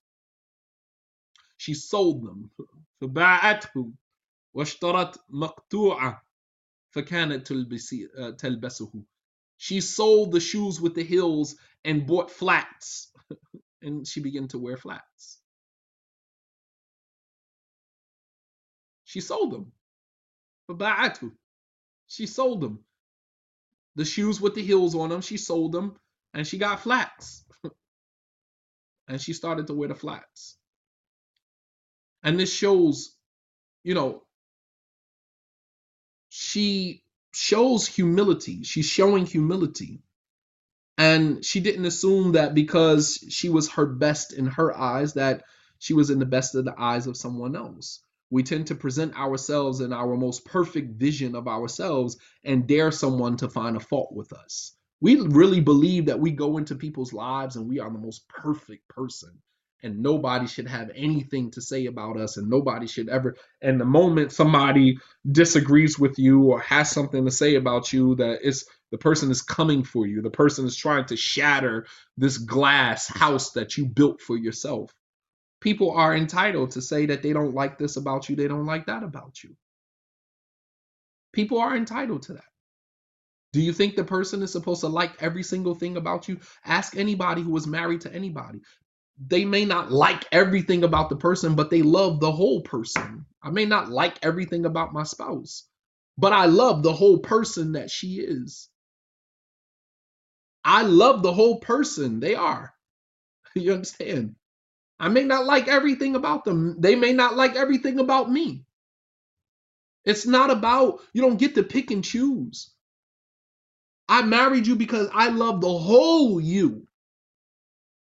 She 1.57 1.73
sold 1.73 2.23
them. 2.23 2.49
فباعته 3.01 3.93
واشترت 4.55 5.17
مقطوعة 5.29 6.21
فكانت 6.95 7.47
تلبسه. 8.39 9.05
She 9.57 9.81
sold 9.81 10.31
the 10.31 10.39
shoes 10.39 10.79
with 10.79 10.95
the 10.95 11.03
heels 11.03 11.55
and 11.83 12.05
bought 12.05 12.31
flats 12.31 13.10
and 13.82 14.06
she 14.06 14.20
began 14.20 14.48
to 14.48 14.58
wear 14.58 14.76
flats. 14.76 15.38
She 19.04 19.20
sold 19.20 19.52
them. 19.52 19.72
Baba'atu. 20.70 21.32
She 22.06 22.26
sold 22.26 22.60
them. 22.60 22.84
The 23.96 24.04
shoes 24.04 24.40
with 24.40 24.54
the 24.54 24.62
heels 24.62 24.94
on 24.94 25.10
them, 25.10 25.20
she 25.20 25.36
sold 25.36 25.72
them 25.72 25.96
and 26.32 26.46
she 26.46 26.56
got 26.56 26.80
flats. 26.80 27.44
and 29.08 29.20
she 29.20 29.34
started 29.34 29.66
to 29.66 29.74
wear 29.74 29.88
the 29.88 29.94
flats. 29.94 30.56
And 32.22 32.38
this 32.38 32.52
shows, 32.52 33.16
you 33.84 33.94
know, 33.94 34.22
she 36.30 37.04
shows 37.34 37.86
humility. 37.86 38.62
She's 38.62 38.86
showing 38.86 39.26
humility 39.26 40.00
and 41.02 41.44
she 41.44 41.58
didn't 41.58 41.84
assume 41.84 42.30
that 42.32 42.54
because 42.54 43.18
she 43.28 43.48
was 43.48 43.68
her 43.72 43.86
best 43.86 44.32
in 44.32 44.46
her 44.46 44.72
eyes 44.76 45.14
that 45.14 45.42
she 45.80 45.94
was 45.94 46.10
in 46.10 46.20
the 46.20 46.24
best 46.26 46.54
of 46.54 46.64
the 46.64 46.80
eyes 46.80 47.08
of 47.08 47.16
someone 47.16 47.56
else. 47.56 48.04
We 48.30 48.44
tend 48.44 48.68
to 48.68 48.76
present 48.76 49.18
ourselves 49.18 49.80
in 49.80 49.92
our 49.92 50.16
most 50.16 50.44
perfect 50.44 51.00
vision 51.00 51.34
of 51.34 51.48
ourselves 51.48 52.18
and 52.44 52.68
dare 52.68 52.92
someone 52.92 53.36
to 53.38 53.48
find 53.48 53.76
a 53.76 53.80
fault 53.80 54.12
with 54.14 54.32
us. 54.32 54.76
We 55.00 55.16
really 55.16 55.60
believe 55.60 56.06
that 56.06 56.20
we 56.20 56.30
go 56.30 56.56
into 56.56 56.76
people's 56.76 57.12
lives 57.12 57.56
and 57.56 57.68
we 57.68 57.80
are 57.80 57.90
the 57.90 57.98
most 57.98 58.28
perfect 58.28 58.86
person 58.86 59.42
and 59.82 60.00
nobody 60.00 60.46
should 60.46 60.68
have 60.68 60.90
anything 60.94 61.50
to 61.50 61.60
say 61.60 61.86
about 61.86 62.16
us 62.16 62.36
and 62.36 62.48
nobody 62.48 62.86
should 62.86 63.08
ever 63.08 63.36
and 63.60 63.80
the 63.80 63.84
moment 63.84 64.32
somebody 64.32 64.96
disagrees 65.30 65.98
with 65.98 66.18
you 66.18 66.42
or 66.44 66.60
has 66.60 66.90
something 66.90 67.24
to 67.24 67.30
say 67.30 67.56
about 67.56 67.92
you 67.92 68.14
that 68.14 68.38
it's 68.42 68.64
the 68.92 68.98
person 68.98 69.30
is 69.30 69.40
coming 69.40 69.82
for 69.82 70.06
you. 70.06 70.20
The 70.20 70.30
person 70.30 70.66
is 70.66 70.76
trying 70.76 71.06
to 71.06 71.16
shatter 71.16 71.86
this 72.18 72.36
glass 72.36 73.08
house 73.08 73.52
that 73.52 73.76
you 73.78 73.86
built 73.86 74.20
for 74.20 74.36
yourself. 74.36 74.92
People 75.60 75.92
are 75.92 76.14
entitled 76.14 76.72
to 76.72 76.82
say 76.82 77.06
that 77.06 77.22
they 77.22 77.32
don't 77.32 77.54
like 77.54 77.78
this 77.78 77.96
about 77.96 78.28
you 78.28 78.36
they 78.36 78.48
don't 78.48 78.66
like 78.66 78.86
that 78.86 79.02
about 79.02 79.42
you. 79.42 79.56
People 81.32 81.58
are 81.58 81.74
entitled 81.74 82.22
to 82.24 82.34
that. 82.34 82.44
Do 83.54 83.60
you 83.60 83.72
think 83.72 83.96
the 83.96 84.04
person 84.04 84.42
is 84.42 84.52
supposed 84.52 84.80
to 84.80 84.88
like 84.88 85.22
every 85.22 85.42
single 85.42 85.74
thing 85.74 85.96
about 85.96 86.28
you? 86.28 86.40
Ask 86.64 86.96
anybody 86.96 87.42
who 87.42 87.56
is 87.56 87.66
married 87.66 88.02
to 88.02 88.14
anybody 88.14 88.60
they 89.28 89.44
may 89.44 89.64
not 89.64 89.92
like 89.92 90.24
everything 90.32 90.84
about 90.84 91.08
the 91.10 91.16
person, 91.16 91.54
but 91.54 91.70
they 91.70 91.82
love 91.82 92.20
the 92.20 92.32
whole 92.32 92.62
person. 92.62 93.26
I 93.42 93.50
may 93.50 93.66
not 93.66 93.90
like 93.90 94.18
everything 94.24 94.66
about 94.66 94.92
my 94.92 95.04
spouse, 95.04 95.64
but 96.18 96.32
I 96.32 96.46
love 96.46 96.82
the 96.82 96.92
whole 96.92 97.18
person 97.18 97.72
that 97.72 97.90
she 97.90 98.20
is. 98.20 98.68
I 100.64 100.82
love 100.82 101.22
the 101.22 101.32
whole 101.32 101.60
person 101.60 102.20
they 102.20 102.34
are. 102.34 102.74
You 103.54 103.74
understand? 103.74 104.36
I 105.00 105.08
may 105.08 105.24
not 105.24 105.46
like 105.46 105.68
everything 105.68 106.16
about 106.16 106.44
them. 106.44 106.76
They 106.80 106.96
may 106.96 107.12
not 107.12 107.36
like 107.36 107.56
everything 107.56 108.00
about 108.00 108.30
me. 108.30 108.64
It's 110.04 110.26
not 110.26 110.50
about, 110.50 111.00
you 111.12 111.22
don't 111.22 111.38
get 111.38 111.54
to 111.56 111.62
pick 111.62 111.90
and 111.90 112.04
choose. 112.04 112.70
I 114.08 114.22
married 114.22 114.66
you 114.66 114.76
because 114.76 115.08
I 115.12 115.28
love 115.28 115.60
the 115.60 115.78
whole 115.78 116.40
you. 116.40 116.86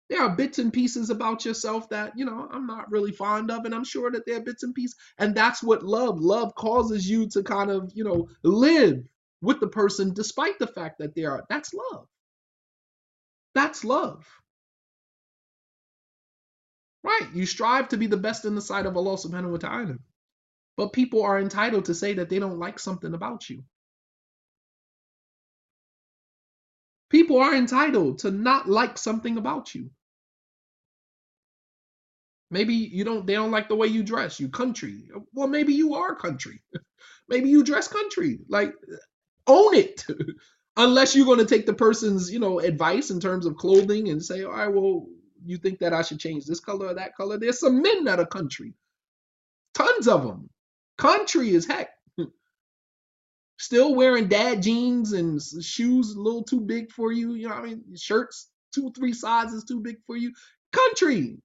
There 0.10 0.22
are 0.22 0.36
bits 0.36 0.60
and 0.60 0.72
pieces 0.72 1.10
about 1.10 1.46
yourself 1.46 1.90
that, 1.90 2.14
you 2.16 2.26
know, 2.26 2.48
I'm 2.52 2.68
not 2.68 2.92
really 2.92 3.12
fond 3.12 3.50
of, 3.50 3.66
and 3.66 3.74
I'm 3.74 3.84
sure 3.84 4.12
that 4.12 4.26
there 4.26 4.38
are 4.38 4.44
bits 4.44 4.64
and 4.64 4.76
pieces. 4.76 4.96
And 5.18 5.34
that's 5.34 5.64
what 5.64 5.84
love, 5.84 6.20
love 6.20 6.54
causes 6.54 7.10
you 7.10 7.28
to 7.30 7.42
kind 7.42 7.72
of, 7.72 7.92
you 7.96 8.04
know, 8.04 8.28
live 8.44 9.04
with 9.42 9.60
the 9.60 9.68
person 9.68 10.14
despite 10.14 10.60
the 10.60 10.68
fact 10.68 11.00
that 11.00 11.16
they 11.16 11.24
are, 11.26 11.44
that's 11.50 11.74
love. 11.74 12.08
That's 13.56 13.84
love. 13.84 14.28
Right. 17.04 17.28
You 17.34 17.46
strive 17.46 17.90
to 17.90 17.98
be 17.98 18.08
the 18.08 18.18
best 18.18 18.46
in 18.46 18.56
the 18.56 18.62
sight 18.62 18.86
of 18.86 18.98
Allah 18.98 19.16
subhanahu 19.16 19.52
wa 19.52 19.58
ta'ala. 19.58 19.96
But 20.78 20.94
people 20.94 21.24
are 21.24 21.40
entitled 21.40 21.86
to 21.86 21.96
say 21.96 22.16
that 22.16 22.30
they 22.30 22.40
don't 22.40 22.60
like 22.60 22.80
something 22.80 23.14
about 23.14 23.50
you. 23.50 23.64
People 27.10 27.40
are 27.40 27.56
entitled 27.56 28.20
to 28.20 28.32
not 28.32 28.68
like 28.68 28.98
something 28.98 29.38
about 29.38 29.76
you. 29.76 29.90
Maybe 32.52 32.76
you 32.76 33.04
don't 33.04 33.26
they 33.26 33.34
don't 33.34 33.52
like 33.52 33.70
the 33.70 33.76
way 33.76 33.88
you 33.88 34.04
dress. 34.04 34.40
You 34.40 34.50
country. 34.50 35.10
Well, 35.34 35.48
maybe 35.48 35.74
you 35.74 35.96
are 35.96 36.16
country. 36.16 36.62
maybe 37.30 37.50
you 37.50 37.64
dress 37.64 37.88
country. 37.88 38.40
Like 38.50 38.74
own 39.48 39.76
it. 39.76 40.06
Unless 40.78 41.16
you're 41.16 41.26
going 41.26 41.40
to 41.40 41.46
take 41.46 41.66
the 41.66 41.74
person's, 41.74 42.32
you 42.32 42.40
know, 42.40 42.60
advice 42.60 43.10
in 43.10 43.20
terms 43.20 43.46
of 43.46 43.56
clothing 43.56 44.10
and 44.10 44.24
say, 44.24 44.44
"All 44.44 44.52
right, 44.52 44.68
well, 44.68 45.08
you 45.46 45.58
think 45.58 45.80
that 45.80 45.94
I 45.94 46.02
should 46.02 46.20
change 46.20 46.46
this 46.46 46.60
color 46.60 46.88
or 46.88 46.96
that 46.96 47.16
color?" 47.16 47.38
There's 47.38 47.60
some 47.60 47.82
men 47.82 48.06
that 48.06 48.20
are 48.20 48.26
country. 48.26 48.74
Tons 49.74 50.08
of 50.08 50.24
them. 50.24 50.50
Country 50.98 51.56
as 51.56 51.66
heck. 51.66 51.90
Still 53.58 53.96
wearing 53.96 54.28
dad 54.28 54.62
jeans 54.62 55.14
and 55.14 55.42
shoes 55.42 56.14
a 56.14 56.20
little 56.22 56.44
too 56.44 56.62
big 56.62 56.92
for 56.92 57.12
you. 57.12 57.34
You 57.34 57.48
know 57.50 57.56
what 57.56 57.64
I 57.64 57.68
mean? 57.68 57.84
Shirts 57.96 58.50
two, 58.74 58.92
three 58.92 59.14
sizes 59.14 59.64
too 59.64 59.80
big 59.80 59.98
for 60.06 60.18
you. 60.18 60.34
Country. 60.74 61.38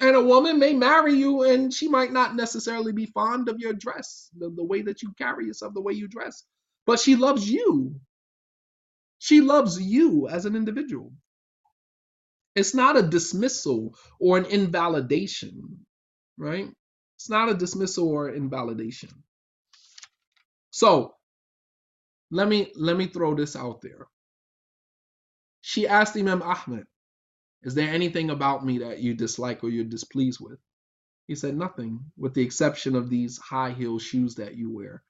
And 0.00 0.16
a 0.16 0.22
woman 0.22 0.58
may 0.58 0.74
marry 0.74 1.14
you 1.14 1.42
and 1.42 1.72
she 1.72 1.88
might 1.88 2.12
not 2.12 2.36
necessarily 2.36 2.92
be 2.92 3.06
fond 3.06 3.48
of 3.48 3.58
your 3.58 3.72
dress, 3.72 4.30
the, 4.36 4.50
the 4.50 4.64
way 4.64 4.82
that 4.82 5.02
you 5.02 5.12
carry 5.16 5.46
yourself, 5.46 5.74
the 5.74 5.80
way 5.80 5.94
you 5.94 6.06
dress, 6.08 6.44
but 6.86 7.00
she 7.00 7.16
loves 7.16 7.50
you. 7.50 7.98
She 9.18 9.40
loves 9.40 9.80
you 9.80 10.28
as 10.28 10.44
an 10.44 10.54
individual. 10.54 11.12
It's 12.54 12.74
not 12.74 12.98
a 12.98 13.02
dismissal 13.02 13.96
or 14.20 14.38
an 14.38 14.46
invalidation, 14.46 15.86
right? 16.36 16.68
It's 17.16 17.30
not 17.30 17.48
a 17.48 17.54
dismissal 17.54 18.08
or 18.08 18.30
invalidation. 18.30 19.10
So 20.70 21.15
let 22.30 22.48
me 22.48 22.72
let 22.76 22.96
me 22.96 23.06
throw 23.06 23.34
this 23.34 23.56
out 23.56 23.80
there. 23.82 24.06
She 25.60 25.88
asked 25.88 26.16
Imam 26.16 26.42
Ahmed, 26.42 26.86
is 27.62 27.74
there 27.74 27.92
anything 27.92 28.30
about 28.30 28.64
me 28.64 28.78
that 28.78 29.00
you 29.00 29.14
dislike 29.14 29.64
or 29.64 29.68
you're 29.70 29.84
displeased 29.84 30.40
with? 30.40 30.58
He 31.26 31.34
said, 31.34 31.56
Nothing, 31.56 32.12
with 32.16 32.34
the 32.34 32.42
exception 32.42 32.94
of 32.94 33.10
these 33.10 33.38
high 33.38 33.72
heel 33.72 33.98
shoes 33.98 34.36
that 34.36 34.56
you 34.56 34.70
wear. 34.72 35.02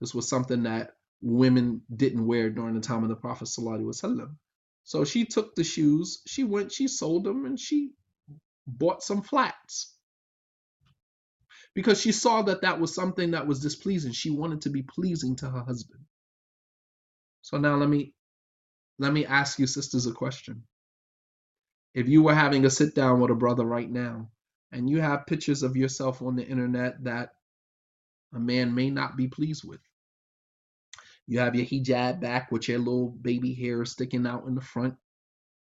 This 0.00 0.14
was 0.14 0.28
something 0.28 0.64
that 0.64 0.90
women 1.22 1.82
didn't 1.94 2.26
wear 2.26 2.50
during 2.50 2.74
the 2.74 2.80
time 2.80 3.02
of 3.02 3.08
the 3.08 3.16
Prophet. 3.16 3.46
ﷺ. 3.48 4.36
So 4.84 5.04
she 5.04 5.24
took 5.24 5.54
the 5.54 5.64
shoes, 5.64 6.22
she 6.26 6.44
went, 6.44 6.72
she 6.72 6.88
sold 6.88 7.24
them, 7.24 7.46
and 7.46 7.58
she 7.58 7.92
bought 8.66 9.02
some 9.02 9.22
flats 9.22 9.94
because 11.74 12.00
she 12.00 12.12
saw 12.12 12.42
that 12.42 12.62
that 12.62 12.80
was 12.80 12.94
something 12.94 13.30
that 13.30 13.46
was 13.46 13.60
displeasing. 13.60 14.12
She 14.12 14.30
wanted 14.30 14.62
to 14.62 14.70
be 14.70 14.82
pleasing 14.82 15.36
to 15.36 15.48
her 15.48 15.62
husband. 15.62 16.04
So 17.42 17.58
now 17.58 17.76
let 17.76 17.88
me 17.90 18.14
let 18.98 19.12
me 19.12 19.26
ask 19.26 19.58
you 19.58 19.66
sisters 19.66 20.06
a 20.06 20.12
question 20.12 20.64
if 21.94 22.08
you 22.08 22.22
were 22.22 22.34
having 22.34 22.64
a 22.64 22.70
sit 22.70 22.94
down 22.94 23.20
with 23.20 23.30
a 23.30 23.34
brother 23.34 23.64
right 23.64 23.90
now 23.90 24.30
and 24.72 24.88
you 24.88 25.00
have 25.00 25.26
pictures 25.26 25.62
of 25.62 25.76
yourself 25.76 26.22
on 26.22 26.36
the 26.36 26.46
internet 26.46 27.02
that 27.04 27.30
a 28.34 28.38
man 28.40 28.74
may 28.74 28.90
not 28.90 29.16
be 29.16 29.28
pleased 29.28 29.64
with, 29.64 29.80
you 31.26 31.40
have 31.40 31.54
your 31.54 31.66
hijab 31.66 32.20
back 32.20 32.50
with 32.50 32.68
your 32.68 32.78
little 32.78 33.10
baby 33.10 33.52
hair 33.54 33.84
sticking 33.84 34.26
out 34.26 34.46
in 34.46 34.54
the 34.54 34.60
front. 34.62 34.94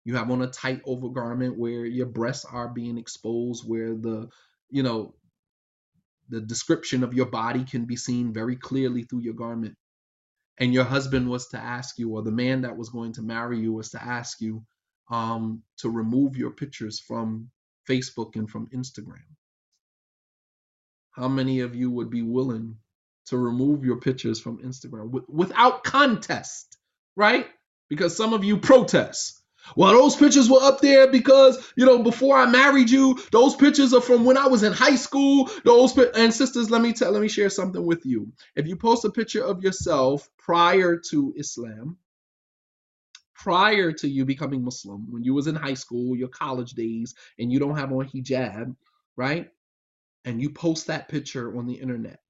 You 0.04 0.16
have 0.16 0.30
on 0.30 0.42
a 0.42 0.46
tight 0.46 0.82
overgarment 0.86 1.56
where 1.58 1.84
your 1.84 2.06
breasts 2.06 2.44
are 2.44 2.68
being 2.68 2.96
exposed, 2.96 3.68
where 3.68 3.94
the, 3.94 4.28
you 4.70 4.82
know, 4.82 5.14
the 6.28 6.40
description 6.40 7.02
of 7.04 7.12
your 7.12 7.26
body 7.26 7.64
can 7.64 7.84
be 7.86 7.96
seen 7.96 8.32
very 8.32 8.56
clearly 8.56 9.02
through 9.02 9.20
your 9.20 9.34
garment. 9.34 9.76
And 10.60 10.74
your 10.74 10.84
husband 10.84 11.28
was 11.28 11.48
to 11.48 11.58
ask 11.58 11.98
you, 11.98 12.10
or 12.10 12.22
the 12.22 12.30
man 12.30 12.60
that 12.62 12.76
was 12.76 12.90
going 12.90 13.14
to 13.14 13.22
marry 13.22 13.58
you 13.58 13.72
was 13.72 13.90
to 13.90 14.02
ask 14.02 14.40
you, 14.42 14.62
um, 15.10 15.62
to 15.78 15.88
remove 15.90 16.36
your 16.36 16.50
pictures 16.50 17.00
from 17.00 17.50
Facebook 17.88 18.36
and 18.36 18.48
from 18.48 18.68
Instagram? 18.68 19.24
How 21.12 21.28
many 21.28 21.60
of 21.60 21.74
you 21.74 21.90
would 21.90 22.10
be 22.10 22.22
willing 22.22 22.76
to 23.26 23.38
remove 23.38 23.84
your 23.84 23.96
pictures 23.96 24.40
from 24.40 24.58
Instagram 24.58 25.10
with, 25.10 25.28
without 25.28 25.82
contest, 25.82 26.76
right? 27.16 27.46
Because 27.88 28.16
some 28.16 28.34
of 28.34 28.44
you 28.44 28.58
protest. 28.58 29.39
Well, 29.76 29.92
those 29.92 30.16
pictures 30.16 30.50
were 30.50 30.62
up 30.62 30.80
there 30.80 31.10
because, 31.10 31.72
you 31.76 31.86
know, 31.86 32.02
before 32.02 32.36
I 32.36 32.46
married 32.46 32.90
you, 32.90 33.18
those 33.32 33.56
pictures 33.56 33.92
are 33.94 34.00
from 34.00 34.24
when 34.24 34.36
I 34.36 34.46
was 34.46 34.62
in 34.62 34.72
high 34.72 34.96
school. 34.96 35.50
Those 35.64 35.96
and 35.98 36.32
sisters, 36.32 36.70
let 36.70 36.82
me 36.82 36.92
tell, 36.92 37.12
let 37.12 37.22
me 37.22 37.28
share 37.28 37.50
something 37.50 37.84
with 37.84 38.04
you. 38.04 38.32
If 38.56 38.66
you 38.66 38.76
post 38.76 39.04
a 39.04 39.10
picture 39.10 39.44
of 39.44 39.62
yourself 39.62 40.28
prior 40.38 40.96
to 41.10 41.34
Islam, 41.36 41.98
prior 43.34 43.92
to 43.92 44.08
you 44.08 44.24
becoming 44.24 44.62
Muslim, 44.64 45.10
when 45.10 45.24
you 45.24 45.34
was 45.34 45.46
in 45.46 45.54
high 45.54 45.74
school, 45.74 46.16
your 46.16 46.28
college 46.28 46.72
days, 46.72 47.14
and 47.38 47.52
you 47.52 47.58
don't 47.58 47.76
have 47.78 47.92
on 47.92 48.06
hijab, 48.08 48.76
right? 49.16 49.48
And 50.24 50.42
you 50.42 50.50
post 50.50 50.88
that 50.88 51.08
picture 51.08 51.56
on 51.56 51.66
the 51.66 51.74
internet, 51.74 52.20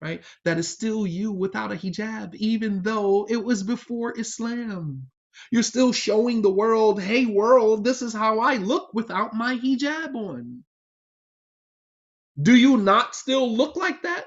right? 0.00 0.24
That 0.44 0.58
is 0.58 0.68
still 0.68 1.06
you 1.06 1.32
without 1.32 1.72
a 1.72 1.76
hijab, 1.76 2.34
even 2.36 2.82
though 2.82 3.26
it 3.28 3.42
was 3.42 3.62
before 3.62 4.18
Islam. 4.18 5.08
You're 5.50 5.62
still 5.62 5.92
showing 5.92 6.42
the 6.42 6.50
world, 6.50 7.00
hey, 7.00 7.26
world, 7.26 7.84
this 7.84 8.02
is 8.02 8.12
how 8.12 8.40
I 8.40 8.56
look 8.56 8.92
without 8.94 9.34
my 9.34 9.56
hijab 9.56 10.14
on. 10.14 10.64
Do 12.40 12.54
you 12.54 12.76
not 12.76 13.14
still 13.14 13.56
look 13.56 13.76
like 13.76 14.02
that? 14.02 14.26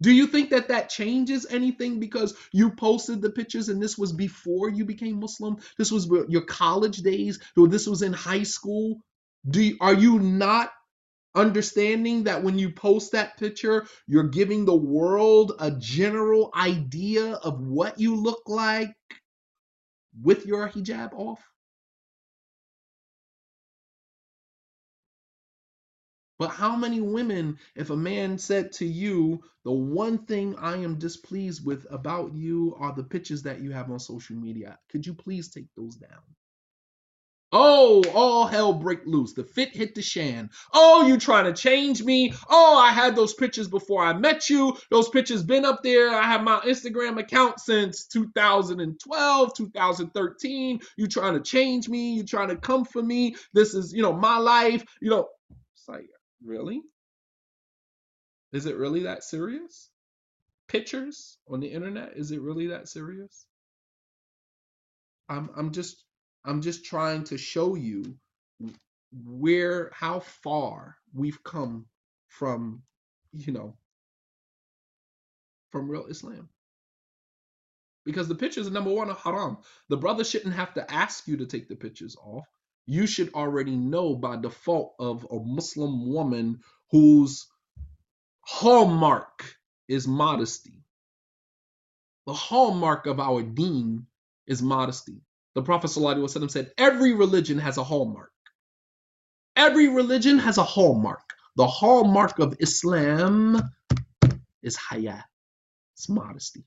Do 0.00 0.12
you 0.12 0.28
think 0.28 0.50
that 0.50 0.68
that 0.68 0.90
changes 0.90 1.46
anything 1.50 1.98
because 1.98 2.34
you 2.52 2.70
posted 2.70 3.20
the 3.20 3.30
pictures 3.30 3.68
and 3.68 3.82
this 3.82 3.98
was 3.98 4.12
before 4.12 4.68
you 4.68 4.84
became 4.84 5.18
Muslim? 5.18 5.56
This 5.76 5.90
was 5.90 6.06
your 6.28 6.42
college 6.42 6.98
days, 6.98 7.40
or 7.56 7.66
this 7.66 7.86
was 7.86 8.02
in 8.02 8.12
high 8.12 8.44
school? 8.44 9.02
Do 9.48 9.60
you, 9.60 9.76
are 9.80 9.94
you 9.94 10.20
not 10.20 10.70
understanding 11.38 12.24
that 12.24 12.42
when 12.42 12.58
you 12.58 12.70
post 12.70 13.12
that 13.12 13.38
picture, 13.38 13.86
you're 14.06 14.28
giving 14.28 14.64
the 14.64 14.76
world 14.76 15.52
a 15.60 15.70
general 15.70 16.50
idea 16.54 17.34
of 17.34 17.60
what 17.60 17.98
you 18.00 18.16
look 18.16 18.42
like 18.48 18.94
with 20.22 20.46
your 20.46 20.68
hijab 20.68 21.12
off? 21.14 21.40
But 26.38 26.50
how 26.50 26.76
many 26.76 27.00
women, 27.00 27.58
if 27.76 27.90
a 27.90 27.96
man 27.96 28.38
said 28.38 28.72
to 28.74 28.86
you, 28.86 29.42
the 29.64 29.72
one 29.72 30.26
thing 30.26 30.56
I 30.56 30.76
am 30.76 30.98
displeased 30.98 31.64
with 31.64 31.86
about 31.90 32.34
you 32.34 32.76
are 32.78 32.94
the 32.94 33.04
pictures 33.04 33.42
that 33.42 33.60
you 33.60 33.72
have 33.72 33.90
on 33.90 33.98
social 34.00 34.36
media, 34.36 34.78
could 34.88 35.06
you 35.06 35.14
please 35.14 35.48
take 35.48 35.66
those 35.76 35.96
down? 35.96 36.22
Oh, 37.50 38.04
all 38.14 38.46
hell 38.46 38.74
break 38.74 39.06
loose. 39.06 39.32
The 39.32 39.44
fit 39.44 39.74
hit 39.74 39.94
the 39.94 40.02
shan. 40.02 40.50
Oh, 40.74 41.06
you 41.06 41.16
trying 41.16 41.46
to 41.46 41.54
change 41.54 42.02
me? 42.02 42.34
Oh, 42.48 42.76
I 42.76 42.92
had 42.92 43.16
those 43.16 43.32
pictures 43.32 43.68
before 43.68 44.04
I 44.04 44.12
met 44.12 44.50
you. 44.50 44.76
Those 44.90 45.08
pictures 45.08 45.42
been 45.42 45.64
up 45.64 45.82
there. 45.82 46.10
I 46.10 46.24
have 46.24 46.42
my 46.42 46.60
Instagram 46.60 47.18
account 47.18 47.58
since 47.58 48.06
2012, 48.06 49.54
2013. 49.54 50.80
You 50.98 51.06
trying 51.06 51.34
to 51.34 51.40
change 51.40 51.88
me? 51.88 52.14
You 52.14 52.24
trying 52.24 52.48
to 52.48 52.56
come 52.56 52.84
for 52.84 53.02
me? 53.02 53.36
This 53.54 53.72
is, 53.74 53.94
you 53.94 54.02
know, 54.02 54.12
my 54.12 54.36
life. 54.36 54.84
You 55.00 55.10
know, 55.10 55.28
it's 55.74 55.88
like, 55.88 56.06
really? 56.44 56.82
Is 58.52 58.66
it 58.66 58.76
really 58.76 59.04
that 59.04 59.24
serious? 59.24 59.88
Pictures 60.68 61.38
on 61.48 61.60
the 61.60 61.68
internet? 61.68 62.12
Is 62.16 62.30
it 62.30 62.42
really 62.42 62.68
that 62.68 62.88
serious? 62.88 63.46
I'm 65.30 65.50
I'm 65.56 65.72
just 65.72 66.02
I'm 66.48 66.62
just 66.62 66.86
trying 66.86 67.24
to 67.24 67.36
show 67.36 67.74
you 67.74 68.16
where 69.12 69.90
how 69.92 70.20
far 70.20 70.96
we've 71.12 71.42
come 71.44 71.86
from 72.28 72.82
you 73.32 73.52
know 73.52 73.76
from 75.70 75.90
real 75.90 76.06
Islam 76.06 76.48
because 78.06 78.28
the 78.28 78.34
pictures 78.34 78.66
are 78.66 78.70
number 78.70 78.90
one 78.90 79.10
are 79.10 79.16
haram. 79.16 79.58
The 79.90 79.98
brother 79.98 80.24
shouldn't 80.24 80.54
have 80.54 80.72
to 80.74 80.90
ask 80.90 81.28
you 81.28 81.36
to 81.36 81.46
take 81.46 81.68
the 81.68 81.76
pictures 81.76 82.16
off. 82.16 82.46
You 82.86 83.06
should 83.06 83.34
already 83.34 83.76
know 83.76 84.14
by 84.14 84.36
default 84.36 84.94
of 84.98 85.26
a 85.30 85.38
Muslim 85.38 86.10
woman 86.10 86.60
whose 86.90 87.46
hallmark 88.40 89.54
is 89.88 90.08
modesty. 90.08 90.82
The 92.26 92.32
hallmark 92.32 93.04
of 93.04 93.20
our 93.20 93.42
deen 93.42 94.06
is 94.46 94.62
modesty. 94.62 95.20
The 95.58 95.64
Prophet 95.64 95.88
ﷺ 95.88 96.52
said, 96.52 96.70
Every 96.78 97.14
religion 97.14 97.58
has 97.58 97.78
a 97.78 97.82
hallmark. 97.82 98.30
Every 99.56 99.88
religion 99.88 100.38
has 100.38 100.56
a 100.56 100.62
hallmark. 100.62 101.32
The 101.56 101.66
hallmark 101.66 102.38
of 102.38 102.54
Islam 102.60 103.60
is 104.62 104.76
haya, 104.76 105.24
it's 105.96 106.08
modesty. 106.08 106.62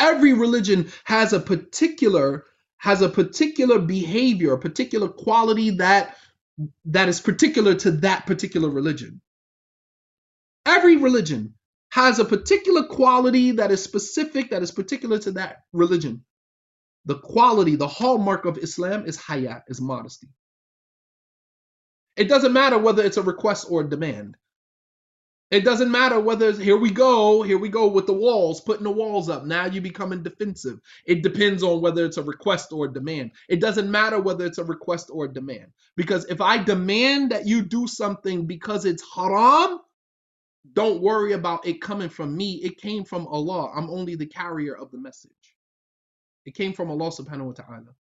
Every 0.00 0.32
religion 0.32 0.90
has 1.04 1.34
a 1.34 1.40
particular 1.40 2.46
has 2.78 3.02
a 3.02 3.10
particular 3.10 3.78
behavior, 3.78 4.54
a 4.54 4.58
particular 4.58 5.08
quality 5.08 5.68
that 5.84 6.16
that 6.86 7.10
is 7.10 7.20
particular 7.20 7.74
to 7.74 7.90
that 7.90 8.24
particular 8.24 8.70
religion. 8.70 9.20
Every 10.64 10.96
religion 10.96 11.52
has 11.90 12.18
a 12.18 12.24
particular 12.24 12.84
quality 12.84 13.50
that 13.52 13.70
is 13.70 13.82
specific, 13.84 14.52
that 14.52 14.62
is 14.62 14.70
particular 14.70 15.18
to 15.18 15.32
that 15.32 15.64
religion. 15.74 16.24
The 17.08 17.18
quality, 17.20 17.74
the 17.74 17.88
hallmark 17.88 18.44
of 18.44 18.58
Islam 18.58 19.06
is 19.06 19.16
haya, 19.16 19.62
is 19.66 19.80
modesty. 19.80 20.28
It 22.18 22.28
doesn't 22.28 22.52
matter 22.52 22.76
whether 22.76 23.02
it's 23.02 23.16
a 23.16 23.22
request 23.22 23.66
or 23.70 23.80
a 23.80 23.88
demand. 23.88 24.36
It 25.50 25.64
doesn't 25.64 25.90
matter 25.90 26.20
whether 26.20 26.52
here 26.52 26.76
we 26.76 26.90
go, 26.90 27.40
here 27.40 27.56
we 27.56 27.70
go 27.70 27.88
with 27.88 28.04
the 28.04 28.12
walls, 28.12 28.60
putting 28.60 28.84
the 28.84 28.90
walls 28.90 29.30
up. 29.30 29.46
Now 29.46 29.64
you're 29.64 29.82
becoming 29.82 30.22
defensive. 30.22 30.80
It 31.06 31.22
depends 31.22 31.62
on 31.62 31.80
whether 31.80 32.04
it's 32.04 32.18
a 32.18 32.22
request 32.22 32.72
or 32.72 32.84
a 32.84 32.92
demand. 32.92 33.30
It 33.48 33.62
doesn't 33.62 33.90
matter 33.90 34.20
whether 34.20 34.44
it's 34.44 34.58
a 34.58 34.64
request 34.64 35.08
or 35.10 35.24
a 35.24 35.32
demand. 35.32 35.68
Because 35.96 36.26
if 36.26 36.42
I 36.42 36.62
demand 36.62 37.32
that 37.32 37.46
you 37.46 37.62
do 37.62 37.86
something 37.86 38.46
because 38.46 38.84
it's 38.84 39.02
haram, 39.14 39.80
don't 40.74 41.00
worry 41.00 41.32
about 41.32 41.66
it 41.66 41.80
coming 41.80 42.10
from 42.10 42.36
me. 42.36 42.56
It 42.56 42.76
came 42.76 43.02
from 43.02 43.26
Allah. 43.28 43.72
I'm 43.74 43.88
only 43.88 44.14
the 44.14 44.26
carrier 44.26 44.76
of 44.76 44.90
the 44.90 44.98
message. 44.98 45.32
It 46.48 46.54
came 46.54 46.72
from 46.72 46.90
Allah 46.90 47.10
subhanahu 47.10 47.44
wa 47.44 47.52
ta'ala. 47.52 47.94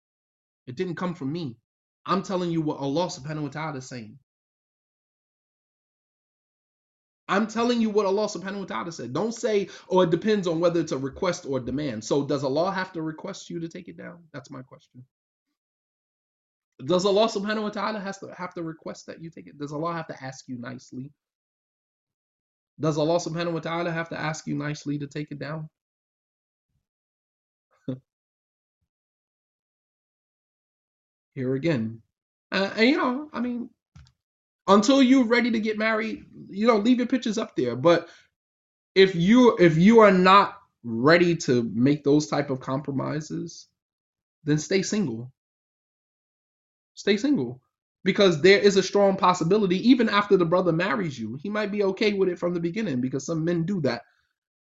It 0.68 0.76
didn't 0.76 0.94
come 0.94 1.16
from 1.16 1.32
me. 1.32 1.56
I'm 2.06 2.22
telling 2.22 2.52
you 2.52 2.62
what 2.62 2.78
Allah 2.78 3.06
subhanahu 3.08 3.42
wa 3.42 3.48
ta'ala 3.48 3.78
is 3.78 3.88
saying. 3.88 4.20
I'm 7.28 7.48
telling 7.48 7.80
you 7.80 7.90
what 7.90 8.06
Allah 8.06 8.26
subhanahu 8.26 8.60
wa 8.60 8.66
ta'ala 8.66 8.92
said. 8.92 9.12
Don't 9.12 9.34
say, 9.34 9.68
oh, 9.90 10.02
it 10.02 10.10
depends 10.10 10.46
on 10.46 10.60
whether 10.60 10.78
it's 10.78 10.92
a 10.92 10.96
request 10.96 11.44
or 11.44 11.58
a 11.58 11.60
demand. 11.60 12.04
So 12.04 12.24
does 12.24 12.44
Allah 12.44 12.70
have 12.70 12.92
to 12.92 13.02
request 13.02 13.50
you 13.50 13.58
to 13.58 13.66
take 13.66 13.88
it 13.88 13.96
down? 13.96 14.22
That's 14.32 14.48
my 14.48 14.62
question. 14.62 15.04
Does 16.84 17.04
Allah 17.04 17.26
subhanahu 17.26 17.64
wa 17.64 17.70
ta'ala 17.70 17.98
has 17.98 18.18
to 18.18 18.32
have 18.32 18.54
to 18.54 18.62
request 18.62 19.06
that 19.08 19.20
you 19.20 19.28
take 19.28 19.48
it? 19.48 19.58
Does 19.58 19.72
Allah 19.72 19.92
have 19.92 20.06
to 20.06 20.24
ask 20.24 20.46
you 20.46 20.56
nicely? 20.56 21.10
Does 22.78 22.96
Allah 22.96 23.18
subhanahu 23.18 23.54
wa 23.54 23.58
ta'ala 23.58 23.90
have 23.90 24.10
to 24.10 24.20
ask 24.20 24.46
you 24.46 24.54
nicely 24.54 25.00
to 25.00 25.08
take 25.08 25.32
it 25.32 25.40
down? 25.40 25.68
Here 31.36 31.54
again. 31.54 32.00
Uh, 32.50 32.70
and 32.76 32.88
you 32.88 32.96
know, 32.96 33.28
I 33.30 33.40
mean, 33.40 33.68
until 34.66 35.02
you're 35.02 35.26
ready 35.26 35.50
to 35.50 35.60
get 35.60 35.76
married, 35.76 36.24
you 36.48 36.66
know, 36.66 36.78
leave 36.78 36.96
your 36.96 37.06
pictures 37.06 37.36
up 37.36 37.54
there. 37.54 37.76
But 37.76 38.08
if 38.94 39.14
you 39.14 39.54
if 39.58 39.76
you 39.76 40.00
are 40.00 40.10
not 40.10 40.56
ready 40.82 41.36
to 41.36 41.70
make 41.74 42.02
those 42.02 42.26
type 42.26 42.48
of 42.48 42.60
compromises, 42.60 43.68
then 44.44 44.56
stay 44.56 44.80
single. 44.80 45.30
Stay 46.94 47.18
single. 47.18 47.60
Because 48.02 48.40
there 48.40 48.60
is 48.60 48.78
a 48.78 48.82
strong 48.82 49.16
possibility, 49.16 49.90
even 49.90 50.08
after 50.08 50.38
the 50.38 50.46
brother 50.46 50.72
marries 50.72 51.18
you, 51.18 51.38
he 51.42 51.50
might 51.50 51.70
be 51.70 51.82
okay 51.82 52.14
with 52.14 52.30
it 52.30 52.38
from 52.38 52.54
the 52.54 52.60
beginning 52.60 53.02
because 53.02 53.26
some 53.26 53.44
men 53.44 53.64
do 53.64 53.82
that, 53.82 54.02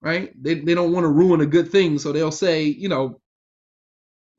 right? 0.03 0.33
They, 0.43 0.55
they 0.55 0.75
don't 0.75 0.93
want 0.93 1.05
to 1.05 1.09
ruin 1.09 1.43
a 1.43 1.47
good 1.47 1.71
thing. 1.71 2.01
So 2.01 2.11
they'll 2.11 2.33
say, 2.33 2.65
you 2.65 2.89
know, 2.89 3.21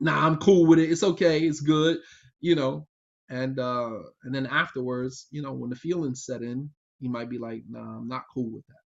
nah, 0.00 0.26
I'm 0.26 0.36
cool 0.38 0.66
with 0.66 0.80
it. 0.80 0.90
It's 0.90 1.04
okay. 1.04 1.40
It's 1.40 1.60
good, 1.60 1.98
you 2.40 2.54
know. 2.54 2.86
And 3.30 3.58
uh 3.58 3.98
and 4.24 4.34
then 4.34 4.46
afterwards, 4.46 5.26
you 5.32 5.42
know, 5.42 5.52
when 5.52 5.70
the 5.70 5.76
feelings 5.76 6.24
set 6.24 6.42
in, 6.42 6.70
he 7.00 7.08
might 7.08 7.28
be 7.30 7.38
like, 7.38 7.62
nah, 7.68 7.98
I'm 7.98 8.08
not 8.08 8.24
cool 8.34 8.50
with 8.52 8.64
that. 8.68 8.86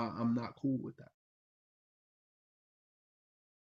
I, 0.00 0.04
I'm 0.20 0.34
not 0.34 0.54
cool 0.60 0.78
with 0.82 0.96
that. 0.98 1.08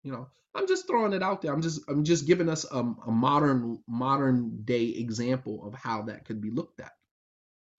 You 0.04 0.12
know, 0.12 0.28
I'm 0.54 0.66
just 0.68 0.86
throwing 0.86 1.12
it 1.14 1.22
out 1.22 1.42
there. 1.42 1.52
I'm 1.52 1.62
just 1.62 1.80
I'm 1.88 2.04
just 2.04 2.26
giving 2.26 2.48
us 2.48 2.64
a, 2.70 2.78
a 3.06 3.10
modern 3.12 3.78
modern 3.88 4.62
day 4.64 4.84
example 4.86 5.66
of 5.66 5.74
how 5.74 6.02
that 6.04 6.24
could 6.26 6.40
be 6.40 6.50
looked 6.50 6.80
at. 6.80 6.92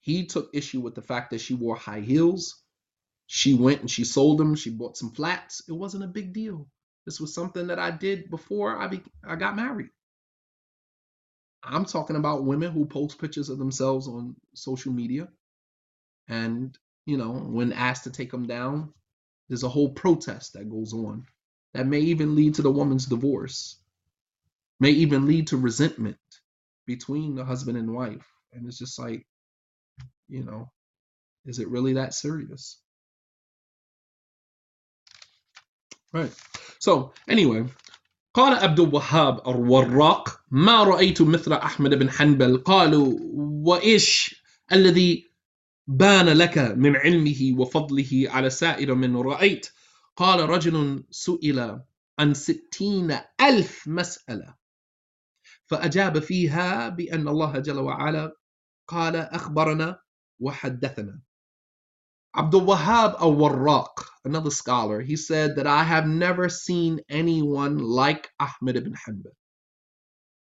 He 0.01 0.25
took 0.27 0.49
issue 0.53 0.81
with 0.81 0.93
the 0.95 1.01
fact 1.01 1.31
that 1.31 1.41
she 1.41 1.53
wore 1.55 1.75
high 1.75 2.01
heels. 2.01 2.61
She 3.27 3.55
went 3.55 3.81
and 3.81 3.91
she 3.91 4.05
sold 4.05 4.39
them. 4.39 4.55
She 4.55 4.71
bought 4.71 4.97
some 4.97 5.11
flats. 5.11 5.63
It 5.69 5.73
wasn't 5.73 6.05
a 6.05 6.09
big 6.09 6.33
deal. 6.33 6.69
This 7.05 7.19
was 7.19 7.33
something 7.33 7.67
that 7.67 7.79
I 7.79 7.91
did 7.91 8.29
before 8.29 8.77
I 8.77 8.87
be, 8.87 9.01
I 9.27 9.35
got 9.35 9.55
married. 9.55 9.89
I'm 11.63 11.85
talking 11.85 12.15
about 12.15 12.45
women 12.45 12.71
who 12.71 12.85
post 12.85 13.19
pictures 13.19 13.49
of 13.49 13.59
themselves 13.59 14.07
on 14.07 14.35
social 14.55 14.91
media, 14.91 15.27
and 16.27 16.77
you 17.05 17.17
know, 17.17 17.31
when 17.31 17.73
asked 17.73 18.05
to 18.05 18.11
take 18.11 18.31
them 18.31 18.47
down, 18.47 18.93
there's 19.49 19.63
a 19.63 19.69
whole 19.69 19.89
protest 19.89 20.53
that 20.53 20.69
goes 20.69 20.93
on 20.93 21.25
that 21.73 21.87
may 21.87 21.99
even 21.99 22.35
lead 22.35 22.55
to 22.55 22.61
the 22.61 22.71
woman's 22.71 23.05
divorce, 23.05 23.77
may 24.79 24.91
even 24.91 25.27
lead 25.27 25.47
to 25.47 25.57
resentment 25.57 26.17
between 26.85 27.35
the 27.35 27.45
husband 27.45 27.77
and 27.77 27.93
wife. 27.93 28.25
And 28.53 28.67
it's 28.67 28.79
just 28.79 28.99
like, 28.99 29.25
you 30.27 30.43
know, 30.43 30.71
is 31.45 31.59
it 31.59 31.69
really 31.69 31.93
that 31.93 32.13
serious? 32.13 32.81
Right. 36.13 36.33
So, 36.79 37.13
anyway, 37.29 37.65
قال 38.33 38.53
عبد 38.53 38.79
الوهاب 38.79 39.47
الوراق 39.47 40.41
ما 40.51 40.83
رأيت 40.83 41.21
مثل 41.21 41.53
أحمد 41.53 41.93
بن 41.93 42.09
حنبل؟ 42.09 42.57
قالوا 42.57 43.17
وإيش 43.65 44.43
الذي 44.71 45.31
بان 45.87 46.29
لك 46.29 46.57
من 46.57 46.95
علمه 46.95 47.59
وفضله 47.59 48.25
على 48.27 48.49
سائر 48.49 48.95
من 48.95 49.17
رأيت؟ 49.17 49.67
قال 50.15 50.49
رجل 50.49 51.03
سئل 51.11 51.79
عن 52.19 52.33
ستين 52.33 53.17
ألف 53.41 53.87
مسألة 53.87 54.55
فأجاب 55.65 56.19
فيها 56.19 56.89
بأن 56.89 57.27
الله 57.27 57.59
جل 57.59 57.79
وعلا 57.79 58.35
قال 58.87 59.15
أخبرنا 59.15 59.99
وحدثنا. 60.39 61.21
Abdul 62.35 62.61
Wahab 62.61 63.19
al 63.19 63.35
Warraq, 63.35 64.05
another 64.23 64.51
scholar, 64.51 65.01
he 65.01 65.17
said 65.17 65.57
that 65.57 65.67
I 65.67 65.83
have 65.83 66.07
never 66.07 66.47
seen 66.47 67.01
anyone 67.09 67.79
like 67.79 68.29
Ahmed 68.39 68.77
ibn 68.77 68.93
Hanbal. 68.93 69.33